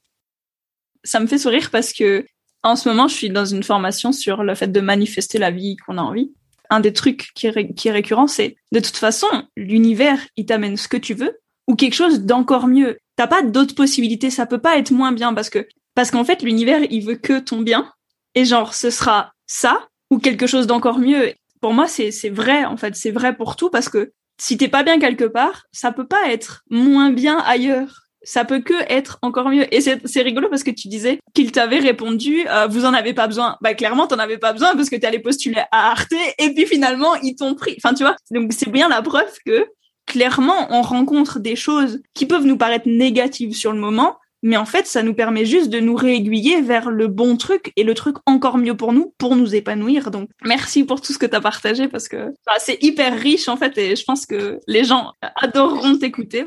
Ça 1.04 1.20
me 1.20 1.26
fait 1.26 1.40
sourire 1.40 1.72
parce 1.72 1.94
que 1.94 2.28
en 2.62 2.76
ce 2.76 2.88
moment, 2.88 3.08
je 3.08 3.16
suis 3.16 3.32
dans 3.32 3.46
une 3.46 3.64
formation 3.64 4.12
sur 4.12 4.44
le 4.44 4.54
fait 4.54 4.68
de 4.68 4.82
manifester 4.82 5.40
la 5.40 5.50
vie 5.50 5.78
qu'on 5.78 5.98
a 5.98 6.02
envie. 6.02 6.32
Un 6.70 6.80
des 6.80 6.94
trucs 6.94 7.32
qui 7.34 7.48
est, 7.48 7.74
qui 7.74 7.88
est 7.88 7.92
récurrent, 7.92 8.28
c'est 8.28 8.58
de 8.72 8.80
toute 8.80 8.98
façon, 8.98 9.28
l'univers, 9.58 10.20
il 10.36 10.46
t'amène 10.46 10.78
ce 10.78 10.88
que 10.88 10.98
tu 10.98 11.16
veux 11.16 11.40
ou 11.68 11.76
quelque 11.76 11.96
chose 11.96 12.22
d'encore 12.22 12.68
mieux. 12.68 13.00
T'as 13.16 13.28
pas 13.28 13.42
d'autres 13.42 13.74
possibilités, 13.74 14.30
ça 14.30 14.46
peut 14.46 14.60
pas 14.60 14.78
être 14.78 14.92
moins 14.92 15.12
bien 15.12 15.34
parce 15.34 15.50
que 15.50 15.68
parce 15.96 16.12
qu'en 16.12 16.24
fait, 16.24 16.44
l'univers, 16.44 16.82
il 16.92 17.04
veut 17.04 17.16
que 17.16 17.40
ton 17.40 17.62
bien 17.62 17.92
et 18.36 18.46
genre 18.46 18.76
ce 18.76 18.92
sera 18.92 19.34
ça 19.48 19.89
ou 20.10 20.20
quelque 20.20 20.48
chose 20.48 20.68
d'encore 20.68 21.00
mieux. 21.00 21.34
Pour 21.62 21.74
moi, 21.74 21.88
c'est 21.88 22.30
vrai 22.30 22.66
en 22.66 22.78
fait, 22.78 22.96
c'est 22.96 23.12
vrai 23.12 23.36
pour 23.36 23.56
tout 23.56 23.70
parce 23.70 23.90
que 23.90 24.12
si 24.40 24.58
t'es 24.58 24.70
pas 24.70 24.84
bien 24.84 25.00
quelque 25.00 25.26
part, 25.26 25.66
ça 25.72 25.92
peut 25.92 26.08
pas 26.08 26.32
être 26.32 26.64
moins 26.70 27.12
bien 27.12 27.38
ailleurs. 27.40 28.06
Ça 28.24 28.44
peut 28.44 28.60
que 28.60 28.74
être 28.90 29.18
encore 29.22 29.50
mieux. 29.50 29.74
Et 29.74 29.80
c'est 29.82 30.22
rigolo 30.22 30.50
parce 30.50 30.64
que 30.64 30.72
tu 30.72 30.90
disais 30.90 31.20
qu'il 31.34 31.54
t'avait 31.54 31.80
répondu, 31.80 32.46
euh, 32.50 32.68
vous 32.68 32.86
en 32.86 32.94
avez 32.94 33.14
pas 33.14 33.28
besoin. 33.28 33.58
Bah 33.62 33.74
clairement, 33.74 34.08
t'en 34.08 34.20
avais 34.20 34.38
pas 34.38 34.52
besoin 34.52 34.76
parce 34.76 34.90
que 34.90 34.98
t'es 34.98 35.08
allé 35.08 35.20
postuler 35.20 35.62
à 35.72 35.92
Arte 35.92 36.14
et 36.38 36.54
puis 36.54 36.66
finalement 36.66 37.16
ils 37.16 37.36
t'ont 37.36 37.56
pris. 37.56 37.76
Enfin 37.78 37.94
tu 37.94 38.04
vois, 38.04 38.16
donc 38.32 38.52
c'est 38.52 38.70
bien 38.70 38.90
la 38.90 39.02
preuve 39.02 39.32
que 39.46 39.68
clairement 40.06 40.68
on 40.70 40.82
rencontre 40.82 41.40
des 41.40 41.56
choses 41.56 42.02
qui 42.14 42.26
peuvent 42.26 42.46
nous 42.46 42.58
paraître 42.58 42.90
négatives 42.90 43.56
sur 43.56 43.72
le 43.72 43.80
moment, 43.80 44.18
mais 44.42 44.58
en 44.58 44.66
fait, 44.66 44.88
ça 44.88 45.04
nous 45.04 45.14
permet 45.14 45.46
juste 45.46 45.70
de 45.70 45.80
nous 45.80 45.96
réaiguiller 45.96 46.62
vers 46.62 46.92
le 46.92 47.08
bon 47.08 47.38
truc 47.38 47.72
et 47.76 47.84
le 47.84 47.94
truc 47.94 48.18
encore 48.26 48.58
mieux 48.58 48.76
pour 48.76 48.94
nous, 48.94 49.14
pour 49.18 49.36
nous 49.36 49.56
épanouir. 49.56 50.12
Donc, 50.12 50.30
merci 50.44 50.84
pour 50.84 51.02
tout 51.02 51.14
ce 51.14 51.18
que 51.18 51.26
tu 51.26 51.36
as 51.36 51.42
partagé 51.42 51.88
parce 51.88 52.08
que 52.08 52.34
c'est 52.60 52.82
hyper 52.82 53.18
riche 53.18 53.48
en 53.48 53.58
fait 53.58 53.78
et 53.78 53.96
je 53.96 54.04
pense 54.04 54.26
que 54.26 54.60
les 54.68 54.84
gens 54.84 55.14
adoreront 55.36 55.98
t'écouter. 55.98 56.46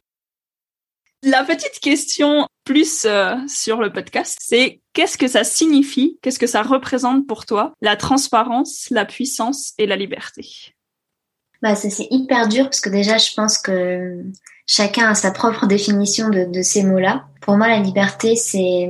La 1.24 1.44
petite 1.44 1.78
question 1.80 2.48
plus 2.64 3.04
euh, 3.04 3.36
sur 3.46 3.80
le 3.80 3.92
podcast, 3.92 4.38
c'est 4.40 4.80
qu'est-ce 4.92 5.16
que 5.16 5.28
ça 5.28 5.44
signifie, 5.44 6.18
qu'est-ce 6.20 6.38
que 6.38 6.48
ça 6.48 6.62
représente 6.62 7.28
pour 7.28 7.46
toi, 7.46 7.72
la 7.80 7.96
transparence, 7.96 8.88
la 8.90 9.04
puissance 9.04 9.74
et 9.78 9.86
la 9.86 9.96
liberté 9.96 10.74
bah, 11.60 11.76
c'est 11.76 12.08
hyper 12.10 12.48
dur 12.48 12.64
parce 12.64 12.80
que 12.80 12.90
déjà, 12.90 13.18
je 13.18 13.32
pense 13.36 13.56
que 13.56 14.24
chacun 14.66 15.10
a 15.10 15.14
sa 15.14 15.30
propre 15.30 15.66
définition 15.68 16.28
de 16.28 16.60
ces 16.60 16.82
mots-là. 16.82 17.28
Pour 17.42 17.56
moi, 17.56 17.68
la 17.68 17.78
liberté, 17.78 18.36
c'est 18.36 18.88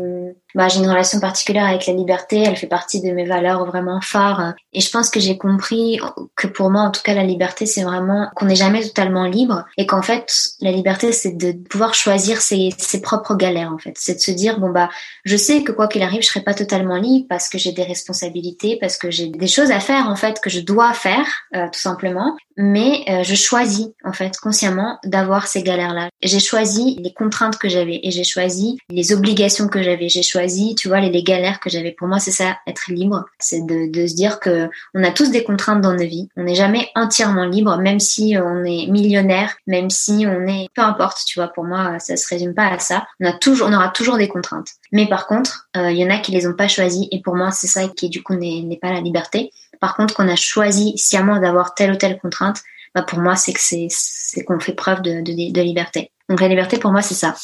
bah, 0.54 0.68
j'ai 0.68 0.80
une 0.80 0.88
relation 0.88 1.18
particulière 1.18 1.66
avec 1.66 1.86
la 1.86 1.94
liberté, 1.94 2.42
elle 2.42 2.56
fait 2.56 2.66
partie 2.66 3.00
de 3.00 3.10
mes 3.12 3.24
valeurs 3.24 3.64
vraiment 3.64 4.00
phares. 4.00 4.54
Et 4.72 4.80
je 4.80 4.90
pense 4.90 5.10
que 5.10 5.20
j'ai 5.20 5.38
compris 5.38 5.98
que 6.36 6.46
pour 6.46 6.70
moi, 6.70 6.82
en 6.82 6.90
tout 6.90 7.00
cas, 7.02 7.14
la 7.14 7.24
liberté, 7.24 7.66
c'est 7.66 7.82
vraiment 7.82 8.28
qu'on 8.36 8.46
n'est 8.46 8.56
jamais 8.56 8.82
totalement 8.82 9.24
libre 9.24 9.64
et 9.78 9.86
qu'en 9.86 10.02
fait, 10.02 10.30
la 10.60 10.70
liberté, 10.70 11.12
c'est 11.12 11.36
de 11.36 11.52
pouvoir 11.52 11.94
choisir 11.94 12.40
ses, 12.40 12.70
ses, 12.76 13.00
propres 13.00 13.34
galères, 13.34 13.72
en 13.72 13.78
fait. 13.78 13.94
C'est 13.96 14.14
de 14.14 14.20
se 14.20 14.30
dire, 14.30 14.60
bon, 14.60 14.70
bah, 14.70 14.90
je 15.24 15.36
sais 15.36 15.62
que 15.62 15.72
quoi 15.72 15.88
qu'il 15.88 16.02
arrive, 16.02 16.22
je 16.22 16.28
serai 16.28 16.42
pas 16.42 16.54
totalement 16.54 16.96
libre 16.96 17.26
parce 17.28 17.48
que 17.48 17.58
j'ai 17.58 17.72
des 17.72 17.84
responsabilités, 17.84 18.76
parce 18.80 18.98
que 18.98 19.10
j'ai 19.10 19.28
des 19.28 19.46
choses 19.46 19.70
à 19.70 19.80
faire, 19.80 20.08
en 20.08 20.16
fait, 20.16 20.40
que 20.40 20.50
je 20.50 20.60
dois 20.60 20.92
faire, 20.92 21.26
euh, 21.56 21.66
tout 21.72 21.80
simplement. 21.80 22.36
Mais 22.58 23.04
euh, 23.08 23.22
je 23.22 23.34
choisis, 23.34 23.88
en 24.04 24.12
fait, 24.12 24.36
consciemment, 24.36 24.98
d'avoir 25.04 25.46
ces 25.46 25.62
galères-là. 25.62 26.10
J'ai 26.22 26.40
choisi 26.40 26.98
les 27.02 27.12
contraintes 27.14 27.56
que 27.56 27.68
j'avais 27.68 28.00
et 28.02 28.10
j'ai 28.10 28.24
choisi 28.24 28.41
les 28.90 29.12
obligations 29.12 29.68
que 29.68 29.82
j'avais. 29.82 30.08
J'ai 30.08 30.22
choisi 30.22 30.74
tu 30.74 30.88
vois, 30.88 31.00
les, 31.00 31.22
galères 31.22 31.60
que 31.60 31.70
j'avais. 31.70 31.92
Pour 31.92 32.08
moi, 32.08 32.18
c'est 32.18 32.30
ça, 32.30 32.58
être 32.66 32.84
libre. 32.88 33.24
C'est 33.38 33.64
de, 33.64 34.06
se 34.06 34.14
dire 34.14 34.40
que 34.40 34.68
on 34.94 35.04
a 35.04 35.10
tous 35.10 35.30
des 35.30 35.44
contraintes 35.44 35.80
dans 35.80 35.92
nos 35.92 36.06
vies. 36.06 36.28
On 36.36 36.44
n'est 36.44 36.54
jamais 36.54 36.88
entièrement 36.94 37.44
libre, 37.44 37.76
même 37.78 38.00
si 38.00 38.36
on 38.38 38.64
est 38.64 38.86
millionnaire, 38.88 39.56
même 39.66 39.90
si 39.90 40.26
on 40.26 40.46
est, 40.46 40.68
peu 40.74 40.82
importe, 40.82 41.18
tu 41.26 41.38
vois, 41.38 41.48
pour 41.48 41.64
moi, 41.64 41.98
ça 41.98 42.16
se 42.16 42.26
résume 42.28 42.54
pas 42.54 42.68
à 42.68 42.78
ça. 42.78 43.06
On 43.20 43.26
a 43.26 43.32
toujours, 43.32 43.68
on 43.68 43.72
aura 43.72 43.88
toujours 43.88 44.16
des 44.16 44.28
contraintes. 44.28 44.68
Mais 44.90 45.06
par 45.08 45.26
contre, 45.26 45.68
euh, 45.76 45.90
il 45.90 45.98
y 45.98 46.04
en 46.04 46.10
a 46.10 46.18
qui 46.18 46.32
les 46.32 46.46
ont 46.46 46.54
pas 46.54 46.68
choisies 46.68 47.08
et 47.12 47.20
pour 47.20 47.36
moi, 47.36 47.50
c'est 47.50 47.66
ça 47.66 47.88
qui, 47.88 48.08
du 48.08 48.22
coup, 48.22 48.34
n'est 48.34 48.78
pas 48.80 48.92
la 48.92 49.00
liberté. 49.00 49.50
Par 49.80 49.96
contre, 49.96 50.14
qu'on 50.14 50.28
a 50.28 50.36
choisi 50.36 50.96
sciemment 50.96 51.40
d'avoir 51.40 51.74
telle 51.74 51.92
ou 51.92 51.96
telle 51.96 52.18
contrainte, 52.18 52.60
bah 52.94 53.02
pour 53.02 53.18
moi, 53.18 53.36
c'est 53.36 53.52
que 53.52 53.60
c'est, 53.60 53.88
qu'on 54.44 54.60
fait 54.60 54.74
preuve 54.74 55.02
de, 55.02 55.20
de 55.22 55.62
liberté. 55.62 56.10
Donc 56.28 56.40
la 56.40 56.48
liberté, 56.48 56.78
pour 56.78 56.92
moi, 56.92 57.02
c'est 57.02 57.14
ça. 57.14 57.34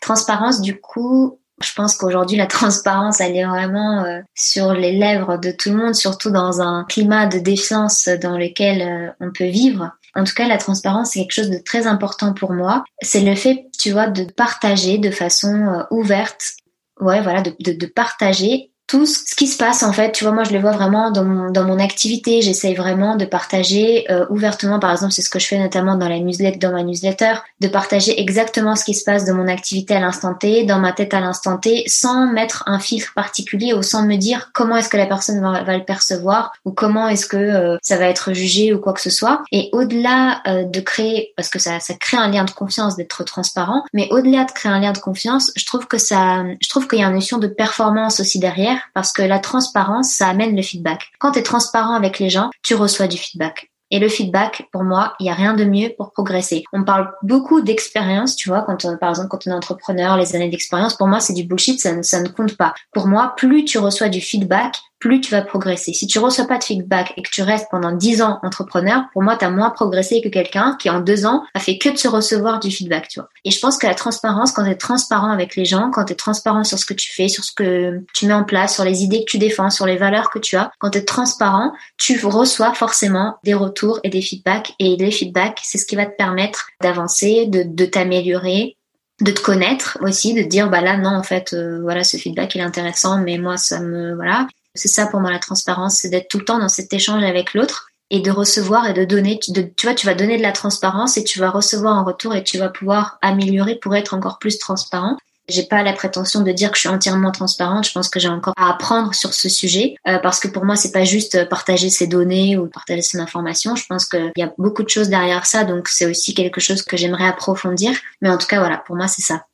Transparence, 0.00 0.60
du 0.60 0.80
coup, 0.80 1.38
je 1.62 1.72
pense 1.74 1.96
qu'aujourd'hui, 1.96 2.36
la 2.36 2.46
transparence, 2.58 3.20
elle 3.20 3.36
est 3.36 3.46
vraiment 3.46 4.04
euh, 4.04 4.20
sur 4.34 4.72
les 4.72 4.92
lèvres 4.92 5.38
de 5.38 5.50
tout 5.50 5.70
le 5.70 5.76
monde, 5.76 5.94
surtout 5.94 6.30
dans 6.30 6.60
un 6.60 6.84
climat 6.84 7.26
de 7.26 7.38
défiance 7.38 8.08
dans 8.08 8.38
lequel 8.38 8.82
euh, 8.82 9.10
on 9.20 9.32
peut 9.32 9.48
vivre. 9.48 9.90
En 10.14 10.24
tout 10.24 10.34
cas, 10.34 10.48
la 10.48 10.58
transparence, 10.58 11.10
c'est 11.12 11.20
quelque 11.20 11.32
chose 11.32 11.50
de 11.50 11.58
très 11.58 11.86
important 11.86 12.32
pour 12.32 12.52
moi. 12.52 12.84
C'est 13.02 13.20
le 13.20 13.34
fait, 13.34 13.66
tu 13.78 13.92
vois, 13.92 14.08
de 14.08 14.24
partager 14.24 14.98
de 14.98 15.10
façon 15.10 15.54
euh, 15.54 15.82
ouverte 15.90 16.54
ouais, 17.00 17.22
voilà, 17.22 17.42
de, 17.42 17.54
de, 17.60 17.72
de 17.72 17.86
partager 17.86 18.72
tout 18.88 19.04
ce 19.04 19.34
qui 19.36 19.46
se 19.46 19.58
passe 19.58 19.82
en 19.82 19.92
fait, 19.92 20.12
tu 20.12 20.24
vois, 20.24 20.32
moi 20.32 20.44
je 20.44 20.52
le 20.52 20.60
vois 20.60 20.72
vraiment 20.72 21.10
dans 21.10 21.24
mon, 21.24 21.50
dans 21.50 21.64
mon 21.64 21.78
activité, 21.78 22.40
j'essaye 22.40 22.74
vraiment 22.74 23.16
de 23.16 23.26
partager 23.26 24.10
euh, 24.10 24.24
ouvertement, 24.30 24.80
par 24.80 24.90
exemple 24.90 25.12
c'est 25.12 25.20
ce 25.20 25.28
que 25.28 25.38
je 25.38 25.46
fais 25.46 25.58
notamment 25.58 25.96
dans 25.96 26.08
la 26.08 26.18
newsletter, 26.18 26.58
dans 26.58 26.72
ma 26.72 26.82
newsletter, 26.82 27.34
de 27.60 27.68
partager 27.68 28.18
exactement 28.18 28.76
ce 28.76 28.84
qui 28.84 28.94
se 28.94 29.04
passe 29.04 29.26
dans 29.26 29.34
mon 29.34 29.46
activité 29.46 29.94
à 29.94 30.00
l'instant 30.00 30.32
T, 30.32 30.64
dans 30.64 30.78
ma 30.78 30.92
tête 30.92 31.12
à 31.12 31.20
l'instant 31.20 31.58
T, 31.58 31.84
sans 31.86 32.32
mettre 32.32 32.64
un 32.66 32.78
filtre 32.78 33.12
particulier 33.14 33.74
ou 33.74 33.82
sans 33.82 34.06
me 34.06 34.16
dire 34.16 34.50
comment 34.54 34.78
est-ce 34.78 34.88
que 34.88 34.96
la 34.96 35.06
personne 35.06 35.40
va, 35.42 35.62
va 35.62 35.76
le 35.76 35.84
percevoir 35.84 36.52
ou 36.64 36.72
comment 36.72 37.08
est-ce 37.08 37.26
que 37.26 37.36
euh, 37.36 37.76
ça 37.82 37.98
va 37.98 38.06
être 38.06 38.32
jugé 38.32 38.72
ou 38.72 38.78
quoi 38.78 38.94
que 38.94 39.02
ce 39.02 39.10
soit. 39.10 39.42
Et 39.52 39.68
au-delà 39.72 40.40
euh, 40.46 40.64
de 40.64 40.80
créer, 40.80 41.34
parce 41.36 41.50
que 41.50 41.58
ça, 41.58 41.78
ça 41.78 41.92
crée 41.92 42.16
un 42.16 42.30
lien 42.30 42.44
de 42.44 42.50
confiance 42.52 42.96
d'être 42.96 43.22
transparent, 43.24 43.84
mais 43.92 44.08
au-delà 44.12 44.44
de 44.44 44.52
créer 44.52 44.72
un 44.72 44.80
lien 44.80 44.92
de 44.92 44.98
confiance, 44.98 45.52
je 45.56 45.66
trouve 45.66 45.86
que 45.86 45.98
ça, 45.98 46.42
je 46.58 46.68
trouve 46.70 46.88
qu'il 46.88 47.00
y 47.00 47.04
a 47.04 47.06
une 47.06 47.14
notion 47.14 47.36
de 47.36 47.48
performance 47.48 48.20
aussi 48.20 48.38
derrière 48.38 48.77
parce 48.94 49.12
que 49.12 49.22
la 49.22 49.38
transparence, 49.38 50.10
ça 50.12 50.28
amène 50.28 50.56
le 50.56 50.62
feedback. 50.62 51.08
Quand 51.18 51.32
tu 51.32 51.38
es 51.38 51.42
transparent 51.42 51.94
avec 51.94 52.18
les 52.18 52.30
gens, 52.30 52.50
tu 52.62 52.74
reçois 52.74 53.06
du 53.06 53.16
feedback. 53.16 53.70
Et 53.90 53.98
le 53.98 54.08
feedback, 54.08 54.68
pour 54.70 54.84
moi, 54.84 55.14
il 55.18 55.24
n'y 55.24 55.30
a 55.30 55.34
rien 55.34 55.54
de 55.54 55.64
mieux 55.64 55.90
pour 55.96 56.12
progresser. 56.12 56.62
On 56.74 56.84
parle 56.84 57.10
beaucoup 57.22 57.62
d'expérience, 57.62 58.36
tu 58.36 58.50
vois, 58.50 58.62
quand 58.62 58.84
on, 58.84 58.98
par 58.98 59.10
exemple, 59.10 59.28
quand 59.28 59.46
on 59.46 59.50
est 59.50 59.54
entrepreneur, 59.54 60.16
les 60.18 60.36
années 60.36 60.50
d'expérience, 60.50 60.94
pour 60.94 61.06
moi, 61.06 61.20
c'est 61.20 61.32
du 61.32 61.44
bullshit, 61.44 61.80
ça, 61.80 62.02
ça 62.02 62.20
ne 62.20 62.28
compte 62.28 62.56
pas. 62.56 62.74
Pour 62.92 63.06
moi, 63.06 63.32
plus 63.36 63.64
tu 63.64 63.78
reçois 63.78 64.10
du 64.10 64.20
feedback, 64.20 64.76
plus 64.98 65.20
tu 65.20 65.30
vas 65.30 65.42
progresser. 65.42 65.92
Si 65.92 66.06
tu 66.06 66.18
reçois 66.18 66.46
pas 66.46 66.58
de 66.58 66.64
feedback 66.64 67.12
et 67.16 67.22
que 67.22 67.30
tu 67.30 67.42
restes 67.42 67.68
pendant 67.70 67.92
10 67.92 68.22
ans 68.22 68.38
entrepreneur, 68.42 69.04
pour 69.12 69.22
moi, 69.22 69.36
tu 69.36 69.44
as 69.44 69.50
moins 69.50 69.70
progressé 69.70 70.20
que 70.20 70.28
quelqu'un 70.28 70.76
qui, 70.78 70.90
en 70.90 71.00
deux 71.00 71.26
ans, 71.26 71.44
a 71.54 71.60
fait 71.60 71.78
que 71.78 71.88
de 71.88 71.96
se 71.96 72.08
recevoir 72.08 72.60
du 72.60 72.70
feedback, 72.70 73.08
tu 73.08 73.20
vois. 73.20 73.28
Et 73.44 73.50
je 73.50 73.60
pense 73.60 73.78
que 73.78 73.86
la 73.86 73.94
transparence, 73.94 74.52
quand 74.52 74.64
tu 74.64 74.70
es 74.70 74.76
transparent 74.76 75.30
avec 75.30 75.56
les 75.56 75.64
gens, 75.64 75.90
quand 75.90 76.04
tu 76.04 76.12
es 76.12 76.16
transparent 76.16 76.64
sur 76.64 76.78
ce 76.78 76.86
que 76.86 76.94
tu 76.94 77.12
fais, 77.12 77.28
sur 77.28 77.44
ce 77.44 77.52
que 77.52 78.04
tu 78.14 78.26
mets 78.26 78.34
en 78.34 78.44
place, 78.44 78.74
sur 78.74 78.84
les 78.84 79.02
idées 79.02 79.20
que 79.20 79.30
tu 79.30 79.38
défends, 79.38 79.70
sur 79.70 79.86
les 79.86 79.96
valeurs 79.96 80.30
que 80.30 80.38
tu 80.38 80.56
as, 80.56 80.70
quand 80.78 80.90
tu 80.90 80.98
es 80.98 81.04
transparent, 81.04 81.72
tu 81.96 82.18
reçois 82.26 82.74
forcément 82.74 83.36
des 83.44 83.54
retours 83.54 84.00
et 84.02 84.10
des 84.10 84.22
feedbacks. 84.22 84.74
Et 84.78 84.96
les 84.96 85.10
feedbacks, 85.10 85.60
c'est 85.62 85.78
ce 85.78 85.86
qui 85.86 85.96
va 85.96 86.06
te 86.06 86.16
permettre 86.16 86.68
d'avancer, 86.80 87.46
de, 87.46 87.62
de 87.64 87.84
t'améliorer, 87.84 88.76
de 89.20 89.32
te 89.32 89.40
connaître 89.40 89.98
aussi, 90.00 90.34
de 90.34 90.42
te 90.42 90.48
dire 90.48 90.70
bah 90.70 90.80
là 90.80 90.96
non 90.96 91.10
en 91.10 91.22
fait 91.22 91.52
euh, 91.52 91.80
voilà 91.82 92.04
ce 92.04 92.16
feedback 92.16 92.54
il 92.54 92.60
est 92.60 92.64
intéressant 92.64 93.18
mais 93.20 93.36
moi 93.38 93.56
ça 93.56 93.80
me 93.80 94.14
voilà 94.14 94.46
c'est 94.78 94.88
ça 94.88 95.06
pour 95.06 95.20
moi 95.20 95.30
la 95.30 95.38
transparence, 95.38 95.96
c'est 95.96 96.08
d'être 96.08 96.28
tout 96.28 96.38
le 96.38 96.44
temps 96.44 96.58
dans 96.58 96.68
cet 96.68 96.92
échange 96.92 97.22
avec 97.24 97.54
l'autre 97.54 97.88
et 98.10 98.20
de 98.20 98.30
recevoir 98.30 98.88
et 98.88 98.94
de 98.94 99.04
donner. 99.04 99.38
tu 99.38 99.86
vois, 99.86 99.94
tu 99.94 100.06
vas 100.06 100.14
donner 100.14 100.38
de 100.38 100.42
la 100.42 100.52
transparence 100.52 101.16
et 101.16 101.24
tu 101.24 101.38
vas 101.38 101.50
recevoir 101.50 101.96
en 101.96 102.04
retour 102.04 102.34
et 102.34 102.42
tu 102.42 102.58
vas 102.58 102.68
pouvoir 102.68 103.18
améliorer 103.20 103.76
pour 103.76 103.94
être 103.94 104.14
encore 104.14 104.38
plus 104.38 104.58
transparent. 104.58 105.18
J'ai 105.48 105.62
pas 105.62 105.82
la 105.82 105.94
prétention 105.94 106.42
de 106.42 106.52
dire 106.52 106.70
que 106.70 106.76
je 106.76 106.80
suis 106.80 106.88
entièrement 106.90 107.32
transparente. 107.32 107.86
Je 107.86 107.92
pense 107.92 108.10
que 108.10 108.20
j'ai 108.20 108.28
encore 108.28 108.52
à 108.58 108.70
apprendre 108.70 109.14
sur 109.14 109.32
ce 109.32 109.48
sujet 109.48 109.94
euh, 110.06 110.18
parce 110.18 110.40
que 110.40 110.48
pour 110.48 110.64
moi 110.64 110.76
c'est 110.76 110.92
pas 110.92 111.04
juste 111.04 111.48
partager 111.48 111.88
ses 111.88 112.06
données 112.06 112.58
ou 112.58 112.66
partager 112.66 113.02
son 113.02 113.18
information. 113.18 113.74
Je 113.74 113.86
pense 113.86 114.04
qu'il 114.04 114.32
y 114.36 114.42
a 114.42 114.52
beaucoup 114.58 114.82
de 114.82 114.90
choses 114.90 115.08
derrière 115.08 115.46
ça, 115.46 115.64
donc 115.64 115.88
c'est 115.88 116.06
aussi 116.06 116.34
quelque 116.34 116.60
chose 116.60 116.82
que 116.82 116.98
j'aimerais 116.98 117.26
approfondir. 117.26 117.92
Mais 118.20 118.28
en 118.28 118.36
tout 118.36 118.46
cas 118.46 118.58
voilà, 118.58 118.76
pour 118.76 118.96
moi 118.96 119.08
c'est 119.08 119.22
ça. 119.22 119.46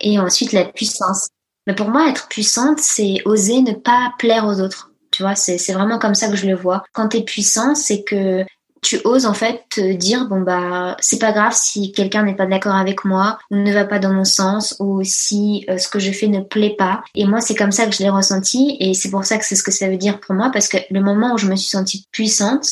Et 0.00 0.18
ensuite 0.18 0.52
la 0.52 0.64
puissance. 0.64 1.28
Mais 1.66 1.74
pour 1.74 1.88
moi, 1.88 2.08
être 2.08 2.28
puissante, 2.28 2.78
c'est 2.78 3.18
oser 3.24 3.62
ne 3.62 3.72
pas 3.72 4.12
plaire 4.18 4.46
aux 4.46 4.60
autres. 4.60 4.90
Tu 5.10 5.22
vois, 5.22 5.34
c'est 5.34 5.72
vraiment 5.72 5.98
comme 5.98 6.14
ça 6.14 6.28
que 6.28 6.36
je 6.36 6.46
le 6.46 6.56
vois. 6.56 6.82
Quand 6.92 7.08
tu 7.08 7.18
es 7.18 7.22
puissant, 7.22 7.74
c'est 7.74 8.02
que 8.02 8.44
tu 8.84 9.00
oses 9.04 9.26
en 9.26 9.34
fait 9.34 9.64
te 9.70 9.92
dire 9.94 10.28
bon 10.28 10.42
bah 10.42 10.96
c'est 11.00 11.18
pas 11.18 11.32
grave 11.32 11.54
si 11.54 11.90
quelqu'un 11.90 12.22
n'est 12.22 12.36
pas 12.36 12.46
d'accord 12.46 12.74
avec 12.74 13.04
moi 13.04 13.38
ou 13.50 13.56
ne 13.56 13.72
va 13.72 13.84
pas 13.86 13.98
dans 13.98 14.12
mon 14.12 14.24
sens 14.24 14.76
ou 14.78 15.02
si 15.02 15.64
euh, 15.70 15.78
ce 15.78 15.88
que 15.88 15.98
je 15.98 16.12
fais 16.12 16.28
ne 16.28 16.40
plaît 16.40 16.76
pas 16.76 17.02
et 17.14 17.24
moi 17.24 17.40
c'est 17.40 17.54
comme 17.54 17.72
ça 17.72 17.86
que 17.86 17.94
je 17.94 18.02
l'ai 18.02 18.10
ressenti 18.10 18.76
et 18.78 18.92
c'est 18.92 19.10
pour 19.10 19.24
ça 19.24 19.38
que 19.38 19.44
c'est 19.44 19.56
ce 19.56 19.62
que 19.62 19.70
ça 19.70 19.88
veut 19.88 19.96
dire 19.96 20.20
pour 20.20 20.34
moi 20.34 20.50
parce 20.52 20.68
que 20.68 20.76
le 20.90 21.00
moment 21.00 21.32
où 21.32 21.38
je 21.38 21.46
me 21.46 21.56
suis 21.56 21.70
sentie 21.70 22.04
puissante 22.12 22.68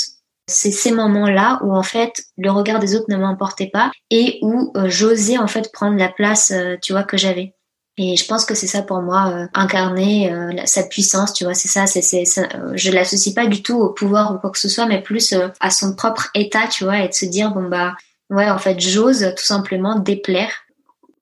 c'est 0.48 0.70
ces 0.70 0.92
moments-là 0.92 1.60
où 1.64 1.74
en 1.74 1.82
fait 1.82 2.24
le 2.36 2.50
regard 2.50 2.78
des 2.78 2.94
autres 2.94 3.06
ne 3.08 3.16
m'emportait 3.16 3.70
pas 3.72 3.90
et 4.10 4.38
où 4.42 4.70
euh, 4.76 4.88
j'osais 4.88 5.38
en 5.38 5.46
fait 5.46 5.72
prendre 5.72 5.96
la 5.96 6.10
place 6.10 6.50
euh, 6.50 6.76
tu 6.82 6.92
vois 6.92 7.04
que 7.04 7.16
j'avais 7.16 7.54
et 7.98 8.16
je 8.16 8.26
pense 8.26 8.46
que 8.46 8.54
c'est 8.54 8.66
ça 8.66 8.82
pour 8.82 9.02
moi, 9.02 9.30
euh, 9.30 9.46
incarner 9.52 10.32
euh, 10.32 10.52
sa 10.64 10.82
puissance, 10.84 11.34
tu 11.34 11.44
vois, 11.44 11.52
c'est 11.52 11.68
ça, 11.68 11.86
c'est, 11.86 12.00
c'est, 12.00 12.24
euh, 12.38 12.72
je 12.74 12.90
l'associe 12.90 13.34
pas 13.34 13.46
du 13.46 13.62
tout 13.62 13.78
au 13.78 13.90
pouvoir 13.90 14.34
ou 14.34 14.38
quoi 14.38 14.50
que 14.50 14.58
ce 14.58 14.68
soit, 14.68 14.86
mais 14.86 15.02
plus 15.02 15.34
à 15.60 15.70
son 15.70 15.94
propre 15.94 16.30
état, 16.34 16.66
tu 16.68 16.84
vois, 16.84 17.00
et 17.00 17.08
de 17.08 17.12
se 17.12 17.26
dire, 17.26 17.50
bon 17.52 17.68
bah, 17.68 17.94
ouais, 18.30 18.48
en 18.48 18.58
fait, 18.58 18.80
j'ose 18.80 19.34
tout 19.36 19.44
simplement 19.44 19.98
déplaire. 19.98 20.52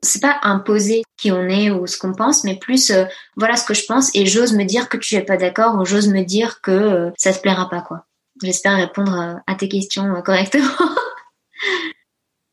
C'est 0.03 0.23
pas 0.23 0.39
imposer 0.43 1.03
qui 1.19 1.31
on 1.33 1.49
est 1.49 1.71
ou 1.71 1.87
ce 1.87 1.99
qu'on 1.99 2.15
pense, 2.15 2.45
mais 2.45 2.57
plus, 2.57 2.93
voilà 3.37 3.57
ce 3.57 3.65
que 3.65 3.75
je 3.75 3.85
pense, 3.85 4.15
et 4.15 4.25
j'ose 4.25 4.55
me 4.55 4.65
dire 4.65 4.89
que 4.89 4.97
tu 4.97 5.17
es 5.17 5.23
pas 5.23 5.37
d'accord, 5.37 5.75
ou 5.79 5.85
j'ose 5.85 6.09
me 6.09 6.23
dire 6.23 6.61
que 6.63 7.13
ça 7.19 7.33
te 7.33 7.41
plaira 7.41 7.69
pas, 7.69 7.83
quoi. 7.83 8.07
J'espère 8.43 8.77
répondre 8.77 9.41
à 9.47 9.55
tes 9.57 9.69
questions 9.69 10.23
correctement. 10.25 10.69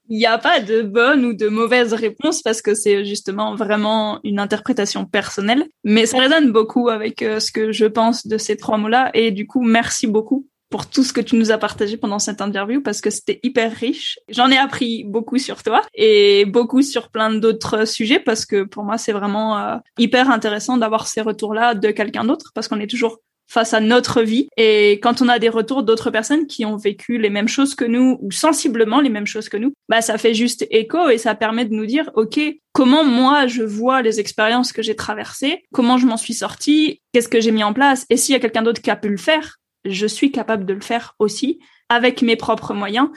Il 0.10 0.18
n'y 0.18 0.26
a 0.26 0.38
pas 0.38 0.60
de 0.60 0.82
bonne 0.82 1.26
ou 1.26 1.34
de 1.34 1.48
mauvaise 1.48 1.94
réponse 1.94 2.42
parce 2.42 2.62
que 2.62 2.74
c'est 2.74 3.06
justement 3.06 3.56
vraiment 3.56 4.20
une 4.24 4.40
interprétation 4.40 5.06
personnelle. 5.06 5.66
Mais 5.84 6.06
ça 6.06 6.20
résonne 6.20 6.52
beaucoup 6.52 6.90
avec 6.90 7.22
euh, 7.22 7.40
ce 7.40 7.52
que 7.52 7.72
je 7.72 7.86
pense 7.86 8.28
de 8.28 8.38
ces 8.38 8.58
trois 8.58 8.78
mots-là. 8.78 9.12
Et 9.14 9.32
du 9.32 9.48
coup, 9.48 9.62
merci 9.62 10.08
beaucoup 10.08 10.48
pour 10.70 10.90
tout 10.90 11.04
ce 11.04 11.14
que 11.14 11.22
tu 11.22 11.36
nous 11.38 11.52
as 11.52 11.58
partagé 11.58 11.98
pendant 11.98 12.20
cette 12.20 12.42
interview 12.42 12.82
parce 12.82 13.02
que 13.02 13.10
c'était 13.10 13.40
hyper 13.44 13.72
riche. 13.72 14.20
J'en 14.30 14.50
ai 14.50 14.58
appris 14.58 15.04
beaucoup 15.06 15.38
sur 15.38 15.64
toi 15.64 15.82
et 15.94 16.46
beaucoup 16.46 16.82
sur 16.82 17.10
plein 17.10 17.34
d'autres 17.34 17.86
sujets 17.86 18.20
parce 18.20 18.46
que 18.46 18.64
pour 18.64 18.84
moi, 18.84 18.98
c'est 18.98 19.14
vraiment 19.14 19.58
euh, 19.58 19.78
hyper 19.98 20.30
intéressant 20.30 20.78
d'avoir 20.78 21.08
ces 21.08 21.22
retours-là 21.22 21.74
de 21.74 21.92
quelqu'un 21.92 22.26
d'autre 22.26 22.52
parce 22.54 22.68
qu'on 22.68 22.80
est 22.80 22.90
toujours 22.90 23.20
face 23.48 23.74
à 23.74 23.80
notre 23.80 24.22
vie. 24.22 24.48
Et 24.58 25.00
quand 25.02 25.22
on 25.22 25.30
a 25.30 25.40
des 25.40 25.50
retours 25.50 25.84
d'autres 25.84 26.12
personnes 26.12 26.48
qui 26.48 26.66
ont 26.66 26.78
vécu 26.78 27.18
les 27.18 27.30
mêmes 27.30 27.48
choses 27.48 27.76
que 27.76 27.86
nous 27.86 28.18
ou 28.22 28.32
sensiblement 28.32 29.00
les 29.00 29.10
mêmes 29.10 29.28
choses 29.28 29.50
que 29.50 29.58
nous, 29.58 29.74
bah 29.90 30.02
ça 30.02 30.18
fait 30.18 30.34
juste 30.34 30.68
écho 30.70 31.10
et 31.10 31.18
ça 31.18 31.36
permet 31.36 31.66
de 31.66 31.74
nous 31.74 31.86
dire 31.86 32.12
OK, 32.16 32.40
comment 32.74 33.04
moi 33.04 33.48
je 33.48 33.64
vois 33.64 34.02
les 34.02 34.20
expériences 34.20 34.74
que 34.74 34.82
j'ai 34.82 34.96
traversées, 34.96 35.64
comment 35.74 35.98
je 35.98 36.06
m'en 36.06 36.18
suis 36.18 36.34
sortie, 36.34 37.02
qu'est-ce 37.14 37.30
que 37.30 37.42
j'ai 37.42 37.52
mis 37.52 37.64
en 37.64 37.74
place 37.74 38.06
et 38.10 38.18
s'il 38.18 38.34
y 38.34 38.36
a 38.36 38.40
quelqu'un 38.40 38.64
d'autre 38.64 38.82
qui 38.82 38.92
a 38.92 38.96
pu 38.96 39.10
le 39.10 39.18
faire, 39.18 39.58
je 39.86 40.08
suis 40.08 40.32
capable 40.32 40.66
de 40.66 40.74
le 40.74 40.82
faire 40.82 41.16
aussi 41.20 41.60
avec 41.90 42.22
mes 42.22 42.36
propres 42.36 42.74
moyens. 42.74 43.10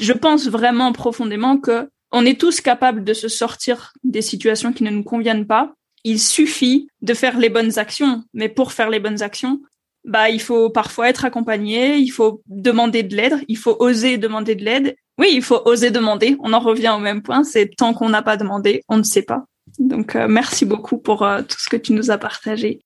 Je 0.00 0.12
pense 0.12 0.48
vraiment 0.48 0.92
profondément 0.92 1.58
que 1.58 1.88
on 2.12 2.26
est 2.26 2.40
tous 2.40 2.60
capables 2.60 3.04
de 3.04 3.14
se 3.14 3.28
sortir 3.28 3.92
des 4.02 4.22
situations 4.22 4.72
qui 4.72 4.82
ne 4.82 4.90
nous 4.90 5.04
conviennent 5.04 5.46
pas 5.46 5.74
il 6.04 6.20
suffit 6.20 6.88
de 7.02 7.14
faire 7.14 7.38
les 7.38 7.48
bonnes 7.48 7.78
actions. 7.78 8.24
Mais 8.34 8.48
pour 8.48 8.72
faire 8.72 8.90
les 8.90 9.00
bonnes 9.00 9.22
actions, 9.22 9.60
bah, 10.04 10.30
il 10.30 10.40
faut 10.40 10.70
parfois 10.70 11.08
être 11.08 11.24
accompagné, 11.24 11.96
il 11.96 12.10
faut 12.10 12.42
demander 12.46 13.02
de 13.02 13.14
l'aide, 13.14 13.44
il 13.48 13.58
faut 13.58 13.76
oser 13.80 14.18
demander 14.18 14.54
de 14.54 14.64
l'aide. 14.64 14.96
Oui, 15.18 15.28
il 15.32 15.42
faut 15.42 15.60
oser 15.66 15.90
demander. 15.90 16.36
On 16.40 16.52
en 16.52 16.60
revient 16.60 16.94
au 16.96 17.00
même 17.00 17.22
point. 17.22 17.44
C'est 17.44 17.68
tant 17.76 17.92
qu'on 17.92 18.08
n'a 18.08 18.22
pas 18.22 18.36
demandé, 18.36 18.82
on 18.88 18.96
ne 18.96 19.02
sait 19.02 19.22
pas. 19.22 19.44
Donc, 19.78 20.16
euh, 20.16 20.26
merci 20.28 20.64
beaucoup 20.64 20.98
pour 20.98 21.22
euh, 21.22 21.42
tout 21.42 21.58
ce 21.58 21.68
que 21.68 21.76
tu 21.76 21.92
nous 21.92 22.10
as 22.10 22.18
partagé. 22.18 22.80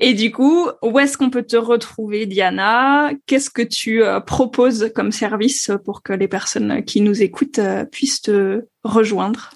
Et 0.00 0.14
du 0.14 0.30
coup, 0.30 0.68
où 0.82 0.98
est-ce 1.00 1.18
qu'on 1.18 1.30
peut 1.30 1.42
te 1.42 1.56
retrouver, 1.56 2.26
Diana? 2.26 3.10
Qu'est-ce 3.26 3.50
que 3.50 3.62
tu 3.62 4.04
euh, 4.04 4.20
proposes 4.20 4.92
comme 4.94 5.10
service 5.10 5.72
pour 5.84 6.02
que 6.02 6.12
les 6.12 6.28
personnes 6.28 6.84
qui 6.84 7.00
nous 7.00 7.20
écoutent 7.20 7.60
puissent 7.90 8.22
te 8.22 8.64
rejoindre? 8.84 9.50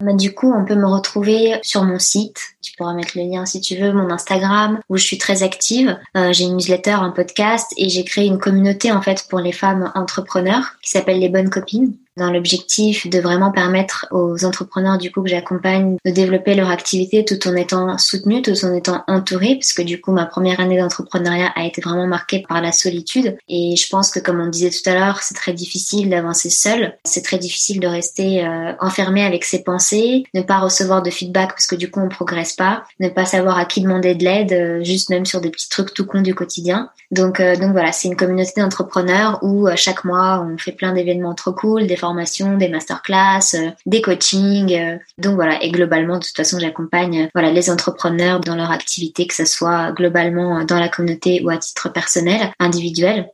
Bah, 0.00 0.14
du 0.14 0.34
coup, 0.34 0.52
on 0.52 0.64
peut 0.64 0.74
me 0.74 0.86
retrouver 0.86 1.58
sur 1.62 1.84
mon 1.84 1.98
site. 1.98 2.40
Tu 2.62 2.72
pourras 2.76 2.94
mettre 2.94 3.16
le 3.16 3.24
lien 3.24 3.44
si 3.46 3.60
tu 3.60 3.76
veux, 3.76 3.92
mon 3.92 4.10
Instagram, 4.10 4.80
où 4.88 4.96
je 4.96 5.04
suis 5.04 5.18
très 5.18 5.42
active. 5.42 5.98
Euh, 6.16 6.32
j'ai 6.32 6.44
une 6.44 6.56
newsletter, 6.56 6.92
un 6.92 7.10
podcast 7.10 7.72
et 7.76 7.88
j'ai 7.88 8.04
créé 8.04 8.26
une 8.26 8.38
communauté 8.38 8.92
en 8.92 9.02
fait 9.02 9.26
pour 9.28 9.40
les 9.40 9.52
femmes 9.52 9.92
entrepreneurs 9.94 10.76
qui 10.82 10.90
s'appelle 10.90 11.18
les 11.18 11.28
bonnes 11.28 11.50
copines 11.50 11.94
dans 12.16 12.30
l'objectif 12.30 13.08
de 13.08 13.20
vraiment 13.20 13.52
permettre 13.52 14.06
aux 14.10 14.44
entrepreneurs 14.44 14.98
du 14.98 15.10
coup 15.10 15.22
que 15.22 15.28
j'accompagne 15.28 15.96
de 16.04 16.10
développer 16.10 16.54
leur 16.54 16.70
activité 16.70 17.24
tout 17.24 17.48
en 17.48 17.56
étant 17.56 17.96
soutenus, 17.98 18.42
tout 18.42 18.64
en 18.64 18.74
étant 18.74 19.04
entourés, 19.06 19.54
parce 19.54 19.72
que 19.72 19.82
du 19.82 20.00
coup 20.00 20.12
ma 20.12 20.26
première 20.26 20.60
année 20.60 20.78
d'entrepreneuriat 20.78 21.52
a 21.54 21.64
été 21.64 21.80
vraiment 21.80 22.06
marquée 22.06 22.44
par 22.46 22.60
la 22.60 22.72
solitude 22.72 23.36
et 23.48 23.76
je 23.76 23.88
pense 23.88 24.10
que 24.10 24.18
comme 24.18 24.40
on 24.40 24.48
disait 24.48 24.70
tout 24.70 24.88
à 24.88 24.94
l'heure, 24.94 25.22
c'est 25.22 25.34
très 25.34 25.52
difficile 25.52 26.10
d'avancer 26.10 26.50
seul, 26.50 26.94
c'est 27.04 27.24
très 27.24 27.38
difficile 27.38 27.80
de 27.80 27.86
rester 27.86 28.44
euh, 28.44 28.72
enfermé 28.80 29.24
avec 29.24 29.44
ses 29.44 29.62
pensées, 29.62 30.24
ne 30.34 30.42
pas 30.42 30.58
recevoir 30.58 31.02
de 31.02 31.10
feedback 31.10 31.50
parce 31.50 31.66
que 31.66 31.76
du 31.76 31.90
coup 31.90 32.00
on 32.00 32.08
progresse 32.08 32.54
pas, 32.54 32.84
ne 32.98 33.08
pas 33.08 33.24
savoir 33.24 33.58
à 33.58 33.64
qui 33.64 33.80
demander 33.80 34.14
de 34.14 34.24
l'aide, 34.24 34.52
euh, 34.52 34.84
juste 34.84 35.10
même 35.10 35.26
sur 35.26 35.40
des 35.40 35.50
petits 35.50 35.68
trucs 35.68 35.94
tout 35.94 36.06
cons 36.06 36.22
du 36.22 36.34
quotidien. 36.34 36.90
Donc 37.10 37.40
euh, 37.40 37.56
donc 37.56 37.72
voilà, 37.72 37.92
c'est 37.92 38.08
une 38.08 38.16
communauté 38.16 38.60
d'entrepreneurs 38.60 39.38
où 39.42 39.68
chaque 39.76 40.04
mois 40.04 40.46
on 40.46 40.58
fait 40.58 40.72
plein 40.72 40.92
d'événements 40.92 41.34
trop 41.34 41.52
cool, 41.52 41.86
formations, 42.00 42.56
des 42.56 42.68
masterclass, 42.68 43.54
euh, 43.54 43.70
des 43.86 44.02
coachings. 44.02 44.74
Euh. 44.74 44.98
donc 45.18 45.36
voilà, 45.36 45.62
et 45.62 45.70
globalement, 45.70 46.18
de 46.18 46.24
toute 46.24 46.36
façon, 46.36 46.58
j'accompagne 46.58 47.30
voilà 47.34 47.52
les 47.52 47.70
entrepreneurs 47.70 48.40
dans 48.40 48.56
leur 48.56 48.70
activité, 48.72 49.26
que 49.26 49.34
ce 49.34 49.44
soit 49.44 49.92
globalement 49.92 50.64
dans 50.64 50.80
la 50.80 50.88
communauté 50.88 51.42
ou 51.44 51.50
à 51.50 51.58
titre 51.58 51.88
personnel, 51.90 52.52
individuel. 52.58 53.28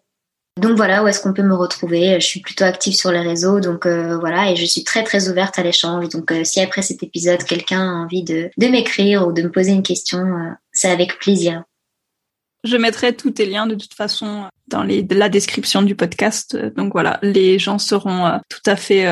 Donc 0.61 0.77
voilà, 0.77 1.05
où 1.05 1.09
est-ce 1.09 1.21
qu'on 1.21 1.35
peut 1.35 1.43
me 1.43 1.55
retrouver? 1.55 2.19
Je 2.21 2.27
suis 2.27 2.41
plutôt 2.41 2.65
active 2.65 2.95
sur 2.95 3.13
les 3.13 3.21
réseaux, 3.21 3.61
donc 3.61 3.87
voilà, 3.87 4.51
et 4.51 4.57
je 4.57 4.65
suis 4.65 4.85
très 4.85 5.05
très 5.05 5.29
ouverte 5.29 5.59
à 5.59 5.63
l'échange. 5.63 6.09
Donc 6.09 6.33
si 6.45 6.63
après 6.63 6.81
cet 6.81 7.03
épisode, 7.03 7.45
quelqu'un 7.45 7.83
a 7.83 7.93
envie 7.93 8.23
de, 8.23 8.49
de 8.57 8.67
m'écrire 8.69 9.29
ou 9.29 9.33
de 9.33 9.43
me 9.43 9.51
poser 9.51 9.73
une 9.73 9.83
question, 9.83 10.25
c'est 10.73 10.91
avec 10.91 11.19
plaisir. 11.19 11.63
Je 12.67 12.77
mettrai 12.77 13.15
tous 13.17 13.31
tes 13.31 13.47
liens 13.47 13.67
de 13.67 13.75
toute 13.75 13.95
façon 13.95 14.45
dans 14.69 14.83
la 14.83 15.29
description 15.29 15.83
du 15.83 15.95
podcast. 15.95 16.57
Donc 16.77 16.93
voilà, 16.93 17.19
les 17.23 17.59
gens 17.59 17.79
seront 17.79 18.41
tout 18.49 18.63
à 18.67 18.77
fait 18.77 19.07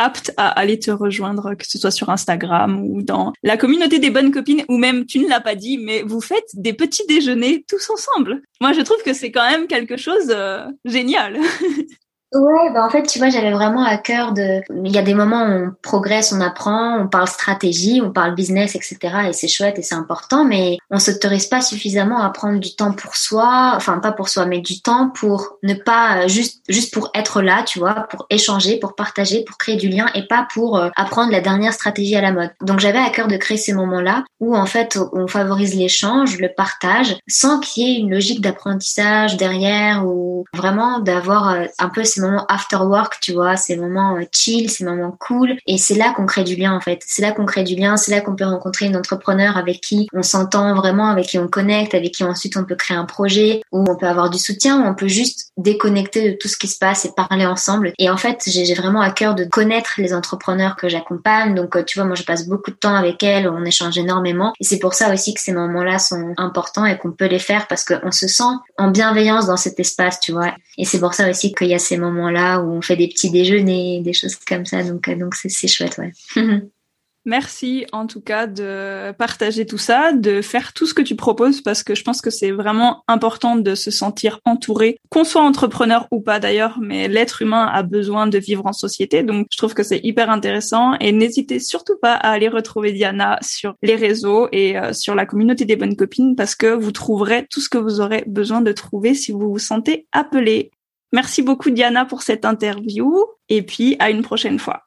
apte 0.00 0.32
à 0.36 0.48
aller 0.48 0.78
te 0.78 0.90
rejoindre, 0.90 1.54
que 1.54 1.66
ce 1.66 1.78
soit 1.78 1.90
sur 1.90 2.08
Instagram 2.08 2.82
ou 2.82 3.02
dans 3.02 3.32
la 3.42 3.56
communauté 3.56 3.98
des 3.98 4.10
bonnes 4.10 4.30
copines, 4.30 4.64
ou 4.68 4.78
même, 4.78 5.04
tu 5.04 5.18
ne 5.18 5.28
l'as 5.28 5.40
pas 5.40 5.54
dit, 5.54 5.78
mais 5.78 6.02
vous 6.02 6.20
faites 6.20 6.48
des 6.54 6.72
petits 6.72 7.06
déjeuners 7.06 7.64
tous 7.68 7.90
ensemble. 7.90 8.42
Moi, 8.60 8.72
je 8.72 8.80
trouve 8.80 9.02
que 9.04 9.12
c'est 9.12 9.30
quand 9.30 9.48
même 9.48 9.66
quelque 9.66 9.96
chose 9.96 10.30
euh, 10.30 10.64
génial. 10.84 11.38
Ouais, 12.32 12.70
bah 12.72 12.84
en 12.84 12.90
fait, 12.90 13.02
tu 13.02 13.18
vois, 13.18 13.28
j'avais 13.28 13.50
vraiment 13.50 13.82
à 13.84 13.96
cœur 13.96 14.32
de. 14.32 14.62
Il 14.84 14.92
y 14.92 14.98
a 14.98 15.02
des 15.02 15.14
moments 15.14 15.42
où 15.42 15.50
on 15.50 15.72
progresse, 15.82 16.32
on 16.32 16.40
apprend, 16.40 16.96
on 17.00 17.08
parle 17.08 17.26
stratégie, 17.26 18.00
on 18.04 18.12
parle 18.12 18.36
business, 18.36 18.76
etc. 18.76 18.98
Et 19.28 19.32
c'est 19.32 19.48
chouette 19.48 19.80
et 19.80 19.82
c'est 19.82 19.96
important, 19.96 20.44
mais 20.44 20.78
on 20.90 21.00
s'autorise 21.00 21.46
pas 21.46 21.60
suffisamment 21.60 22.22
à 22.22 22.30
prendre 22.30 22.60
du 22.60 22.76
temps 22.76 22.92
pour 22.92 23.16
soi, 23.16 23.72
enfin 23.74 23.98
pas 23.98 24.12
pour 24.12 24.28
soi, 24.28 24.46
mais 24.46 24.60
du 24.60 24.80
temps 24.80 25.10
pour 25.10 25.58
ne 25.64 25.74
pas 25.74 26.28
juste 26.28 26.62
juste 26.68 26.94
pour 26.94 27.10
être 27.14 27.42
là, 27.42 27.64
tu 27.64 27.80
vois, 27.80 28.06
pour 28.08 28.26
échanger, 28.30 28.78
pour 28.78 28.94
partager, 28.94 29.42
pour 29.44 29.58
créer 29.58 29.76
du 29.76 29.88
lien 29.88 30.06
et 30.14 30.24
pas 30.28 30.46
pour 30.54 30.78
euh, 30.78 30.88
apprendre 30.94 31.32
la 31.32 31.40
dernière 31.40 31.72
stratégie 31.72 32.14
à 32.14 32.20
la 32.20 32.30
mode. 32.30 32.50
Donc 32.60 32.78
j'avais 32.78 32.98
à 33.00 33.10
cœur 33.10 33.26
de 33.26 33.36
créer 33.38 33.56
ces 33.56 33.72
moments-là 33.72 34.24
où 34.38 34.56
en 34.56 34.66
fait 34.66 35.00
on 35.12 35.26
favorise 35.26 35.74
l'échange, 35.74 36.38
le 36.38 36.48
partage, 36.48 37.16
sans 37.28 37.58
qu'il 37.58 37.88
y 37.88 37.90
ait 37.90 37.98
une 37.98 38.10
logique 38.12 38.40
d'apprentissage 38.40 39.36
derrière 39.36 40.06
ou 40.06 40.44
vraiment 40.54 41.00
d'avoir 41.00 41.50
euh, 41.50 41.64
un 41.80 41.88
peu 41.88 42.04
moments 42.20 42.46
after 42.48 42.76
work, 42.76 43.18
tu 43.20 43.32
vois, 43.32 43.56
ces 43.56 43.76
moments 43.76 44.16
euh, 44.16 44.24
chill, 44.32 44.70
ces 44.70 44.84
moments 44.84 45.16
cool. 45.18 45.56
Et 45.66 45.78
c'est 45.78 45.94
là 45.94 46.12
qu'on 46.14 46.26
crée 46.26 46.44
du 46.44 46.56
lien, 46.56 46.74
en 46.74 46.80
fait. 46.80 47.02
C'est 47.06 47.22
là 47.22 47.32
qu'on 47.32 47.46
crée 47.46 47.64
du 47.64 47.74
lien, 47.74 47.96
c'est 47.96 48.10
là 48.10 48.20
qu'on 48.20 48.36
peut 48.36 48.44
rencontrer 48.44 48.86
une 48.86 48.96
entrepreneur 48.96 49.56
avec 49.56 49.80
qui 49.80 50.08
on 50.12 50.22
s'entend 50.22 50.74
vraiment, 50.74 51.08
avec 51.08 51.26
qui 51.26 51.38
on 51.38 51.48
connecte, 51.48 51.94
avec 51.94 52.12
qui 52.12 52.24
ensuite 52.24 52.56
on 52.56 52.64
peut 52.64 52.76
créer 52.76 52.96
un 52.96 53.04
projet, 53.04 53.62
où 53.72 53.84
on 53.88 53.96
peut 53.96 54.06
avoir 54.06 54.30
du 54.30 54.38
soutien, 54.38 54.80
où 54.80 54.86
on 54.86 54.94
peut 54.94 55.08
juste 55.08 55.52
déconnecter 55.56 56.30
de 56.30 56.36
tout 56.36 56.48
ce 56.48 56.56
qui 56.56 56.68
se 56.68 56.78
passe 56.78 57.04
et 57.04 57.12
parler 57.16 57.46
ensemble. 57.46 57.92
Et 57.98 58.10
en 58.10 58.16
fait, 58.16 58.42
j'ai 58.46 58.74
vraiment 58.74 59.00
à 59.00 59.10
cœur 59.10 59.34
de 59.34 59.44
connaître 59.44 59.94
les 59.98 60.14
entrepreneurs 60.14 60.76
que 60.76 60.88
j'accompagne. 60.88 61.54
Donc, 61.54 61.76
euh, 61.76 61.82
tu 61.82 61.98
vois, 61.98 62.06
moi, 62.06 62.16
je 62.16 62.22
passe 62.22 62.46
beaucoup 62.46 62.70
de 62.70 62.76
temps 62.76 62.94
avec 62.94 63.22
elles, 63.22 63.48
on 63.48 63.64
échange 63.64 63.98
énormément. 63.98 64.52
Et 64.60 64.64
c'est 64.64 64.78
pour 64.78 64.94
ça 64.94 65.12
aussi 65.12 65.34
que 65.34 65.40
ces 65.40 65.52
moments-là 65.52 65.98
sont 65.98 66.34
importants 66.36 66.86
et 66.86 66.96
qu'on 66.98 67.12
peut 67.12 67.26
les 67.26 67.38
faire 67.38 67.66
parce 67.66 67.84
qu'on 67.84 68.10
se 68.10 68.28
sent 68.28 68.42
en 68.78 68.90
bienveillance 68.90 69.46
dans 69.46 69.56
cet 69.56 69.78
espace, 69.80 70.20
tu 70.20 70.32
vois. 70.32 70.54
Et 70.78 70.84
c'est 70.84 71.00
pour 71.00 71.14
ça 71.14 71.28
aussi 71.28 71.52
qu'il 71.52 71.68
y 71.68 71.74
a 71.74 71.78
ces 71.78 71.96
moments 71.96 72.09
là 72.30 72.60
où 72.60 72.70
on 72.70 72.82
fait 72.82 72.96
des 72.96 73.08
petits 73.08 73.30
déjeuners, 73.30 74.00
des 74.02 74.12
choses 74.12 74.36
comme 74.36 74.66
ça. 74.66 74.82
Donc, 74.82 75.08
euh, 75.08 75.28
c'est 75.32 75.68
chouette. 75.68 76.00
Merci 77.26 77.84
en 77.92 78.06
tout 78.06 78.22
cas 78.22 78.46
de 78.46 79.12
partager 79.12 79.66
tout 79.66 79.76
ça, 79.76 80.12
de 80.12 80.40
faire 80.40 80.72
tout 80.72 80.86
ce 80.86 80.94
que 80.94 81.02
tu 81.02 81.16
proposes 81.16 81.60
parce 81.60 81.82
que 81.82 81.94
je 81.94 82.02
pense 82.02 82.22
que 82.22 82.30
c'est 82.30 82.50
vraiment 82.50 83.04
important 83.08 83.56
de 83.56 83.74
se 83.74 83.90
sentir 83.90 84.40
entouré, 84.46 84.96
qu'on 85.10 85.24
soit 85.24 85.42
entrepreneur 85.42 86.08
ou 86.10 86.20
pas 86.22 86.40
d'ailleurs, 86.40 86.78
mais 86.80 87.08
l'être 87.08 87.42
humain 87.42 87.66
a 87.66 87.82
besoin 87.82 88.26
de 88.26 88.38
vivre 88.38 88.64
en 88.64 88.72
société. 88.72 89.22
Donc 89.22 89.48
je 89.50 89.58
trouve 89.58 89.74
que 89.74 89.82
c'est 89.82 90.00
hyper 90.02 90.30
intéressant 90.30 90.94
et 90.94 91.12
n'hésitez 91.12 91.58
surtout 91.58 91.98
pas 92.00 92.14
à 92.14 92.30
aller 92.30 92.48
retrouver 92.48 92.92
Diana 92.92 93.38
sur 93.42 93.74
les 93.82 93.96
réseaux 93.96 94.48
et 94.50 94.78
euh, 94.78 94.94
sur 94.94 95.14
la 95.14 95.26
communauté 95.26 95.66
des 95.66 95.76
bonnes 95.76 95.96
copines 95.96 96.34
parce 96.36 96.54
que 96.54 96.68
vous 96.68 96.92
trouverez 96.92 97.46
tout 97.50 97.60
ce 97.60 97.68
que 97.68 97.78
vous 97.78 98.00
aurez 98.00 98.24
besoin 98.28 98.62
de 98.62 98.72
trouver 98.72 99.12
si 99.12 99.30
vous 99.30 99.50
vous 99.50 99.58
sentez 99.58 100.06
appelé. 100.12 100.70
Merci 101.12 101.42
beaucoup 101.42 101.70
Diana 101.70 102.04
pour 102.04 102.22
cette 102.22 102.44
interview 102.44 103.24
et 103.48 103.62
puis 103.62 103.96
à 103.98 104.10
une 104.10 104.22
prochaine 104.22 104.58
fois. 104.58 104.82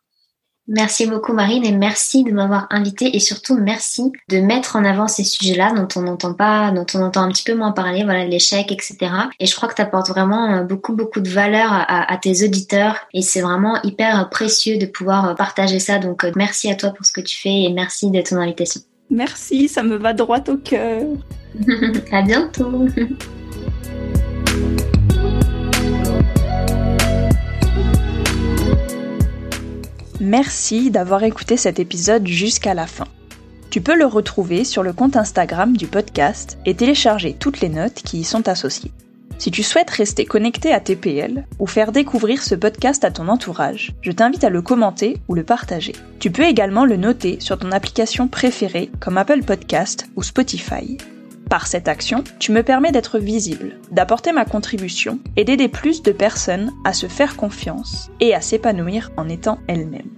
Merci 0.66 1.08
beaucoup 1.08 1.34
Marine 1.34 1.66
et 1.66 1.74
merci 1.74 2.24
de 2.24 2.32
m'avoir 2.32 2.68
invitée 2.70 3.18
et 3.18 3.20
surtout 3.20 3.58
merci 3.58 4.14
de 4.30 4.40
mettre 4.40 4.78
en 4.78 4.86
avant 4.86 5.10
ces 5.10 5.26
sujets-là 5.26 5.74
dont 5.74 5.90
on 5.98 6.04
n'entend 6.04 6.34
pas, 6.34 6.72
dont 6.72 6.86
on 6.94 7.02
entend 7.02 7.24
un 7.24 7.30
petit 7.34 7.44
peu 7.44 7.54
moins 7.54 7.74
parler, 7.74 8.06
voilà 8.06 8.24
l'échec, 8.26 8.72
etc. 8.72 8.96
Et 9.42 9.46
je 9.46 9.54
crois 9.54 9.68
que 9.68 9.76
tu 9.76 9.82
apportes 9.82 10.08
vraiment 10.08 10.54
euh, 10.54 10.64
beaucoup 10.64 10.96
beaucoup 10.96 11.20
de 11.20 11.28
valeur 11.28 11.68
à, 11.70 12.10
à 12.10 12.18
tes 12.18 12.46
auditeurs 12.46 12.96
et 13.14 13.22
c'est 13.22 13.42
vraiment 13.42 13.82
hyper 13.84 14.30
précieux 14.30 14.78
de 14.78 14.86
pouvoir 14.86 15.36
partager 15.36 15.80
ça. 15.80 16.00
Donc 16.00 16.24
euh, 16.24 16.32
merci 16.38 16.72
à 16.72 16.76
toi 16.76 16.92
pour 16.92 17.06
ce 17.06 17.12
que 17.12 17.22
tu 17.22 17.38
fais 17.38 17.64
et 17.64 17.74
merci 17.74 18.10
de 18.10 18.22
ton 18.22 18.38
invitation. 18.38 18.80
Merci, 19.10 19.68
ça 19.68 19.84
me 19.84 19.98
va 19.98 20.14
droit 20.14 20.40
au 20.48 20.56
cœur. 20.56 21.04
à 22.14 22.22
bientôt. 22.22 22.88
Merci 30.20 30.92
d'avoir 30.92 31.24
écouté 31.24 31.58
cet 31.58 31.80
épisode 31.80 32.28
jusqu'à 32.28 32.74
la 32.74 32.88
fin. 32.88 33.08
Tu 33.72 33.82
peux 33.82 33.96
le 33.96 34.06
retrouver 34.06 34.64
sur 34.64 34.84
le 34.84 34.94
compte 34.94 35.18
Instagram 35.18 35.76
du 35.76 35.88
podcast 35.88 36.60
et 36.66 36.76
télécharger 36.76 37.34
toutes 37.34 37.62
les 37.62 37.70
notes 37.70 38.04
qui 38.04 38.20
y 38.20 38.24
sont 38.24 38.48
associées. 38.48 38.92
Si 39.40 39.50
tu 39.50 39.64
souhaites 39.64 39.90
rester 39.90 40.26
connecté 40.26 40.72
à 40.72 40.80
TPL 40.80 41.46
ou 41.58 41.66
faire 41.66 41.92
découvrir 41.92 42.44
ce 42.44 42.54
podcast 42.54 43.04
à 43.04 43.12
ton 43.12 43.28
entourage, 43.28 43.94
je 44.02 44.12
t'invite 44.12 44.44
à 44.44 44.50
le 44.50 44.62
commenter 44.62 45.18
ou 45.28 45.34
le 45.34 45.44
partager. 45.44 45.94
Tu 46.20 46.30
peux 46.32 46.44
également 46.44 46.86
le 46.86 46.98
noter 46.98 47.40
sur 47.40 47.58
ton 47.58 47.72
application 47.72 48.28
préférée 48.28 48.92
comme 49.00 49.18
Apple 49.18 49.44
Podcast 49.44 50.08
ou 50.16 50.22
Spotify. 50.22 50.98
Par 51.54 51.68
cette 51.68 51.88
action, 51.88 52.24
tu 52.40 52.52
me 52.52 52.64
permets 52.64 52.92
d'être 52.92 53.20
visible, 53.20 53.76
d'apporter 53.92 54.32
ma 54.32 54.44
contribution 54.44 55.20
et 55.36 55.44
d'aider 55.44 55.68
plus 55.68 56.02
de 56.02 56.12
personnes 56.12 56.72
à 56.84 56.94
se 56.94 57.06
faire 57.06 57.36
confiance 57.36 58.10
et 58.20 58.34
à 58.34 58.42
s'épanouir 58.42 59.12
en 59.18 59.30
étant 59.30 59.60
elles-mêmes. 59.68 60.10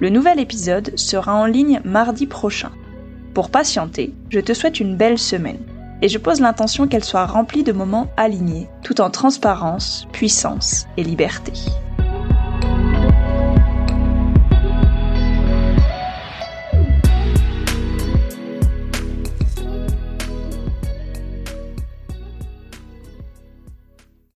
Le 0.00 0.08
nouvel 0.08 0.40
épisode 0.40 0.98
sera 0.98 1.32
en 1.36 1.46
ligne 1.46 1.80
mardi 1.84 2.26
prochain. 2.26 2.72
Pour 3.34 3.50
patienter, 3.50 4.14
je 4.30 4.40
te 4.40 4.52
souhaite 4.52 4.80
une 4.80 4.96
belle 4.96 5.18
semaine 5.18 5.62
et 6.02 6.08
je 6.08 6.18
pose 6.18 6.40
l'intention 6.40 6.88
qu'elle 6.88 7.04
soit 7.04 7.26
remplie 7.26 7.62
de 7.62 7.70
moments 7.70 8.10
alignés, 8.16 8.66
tout 8.82 9.00
en 9.00 9.10
transparence, 9.10 10.08
puissance 10.10 10.88
et 10.96 11.04
liberté. 11.04 11.52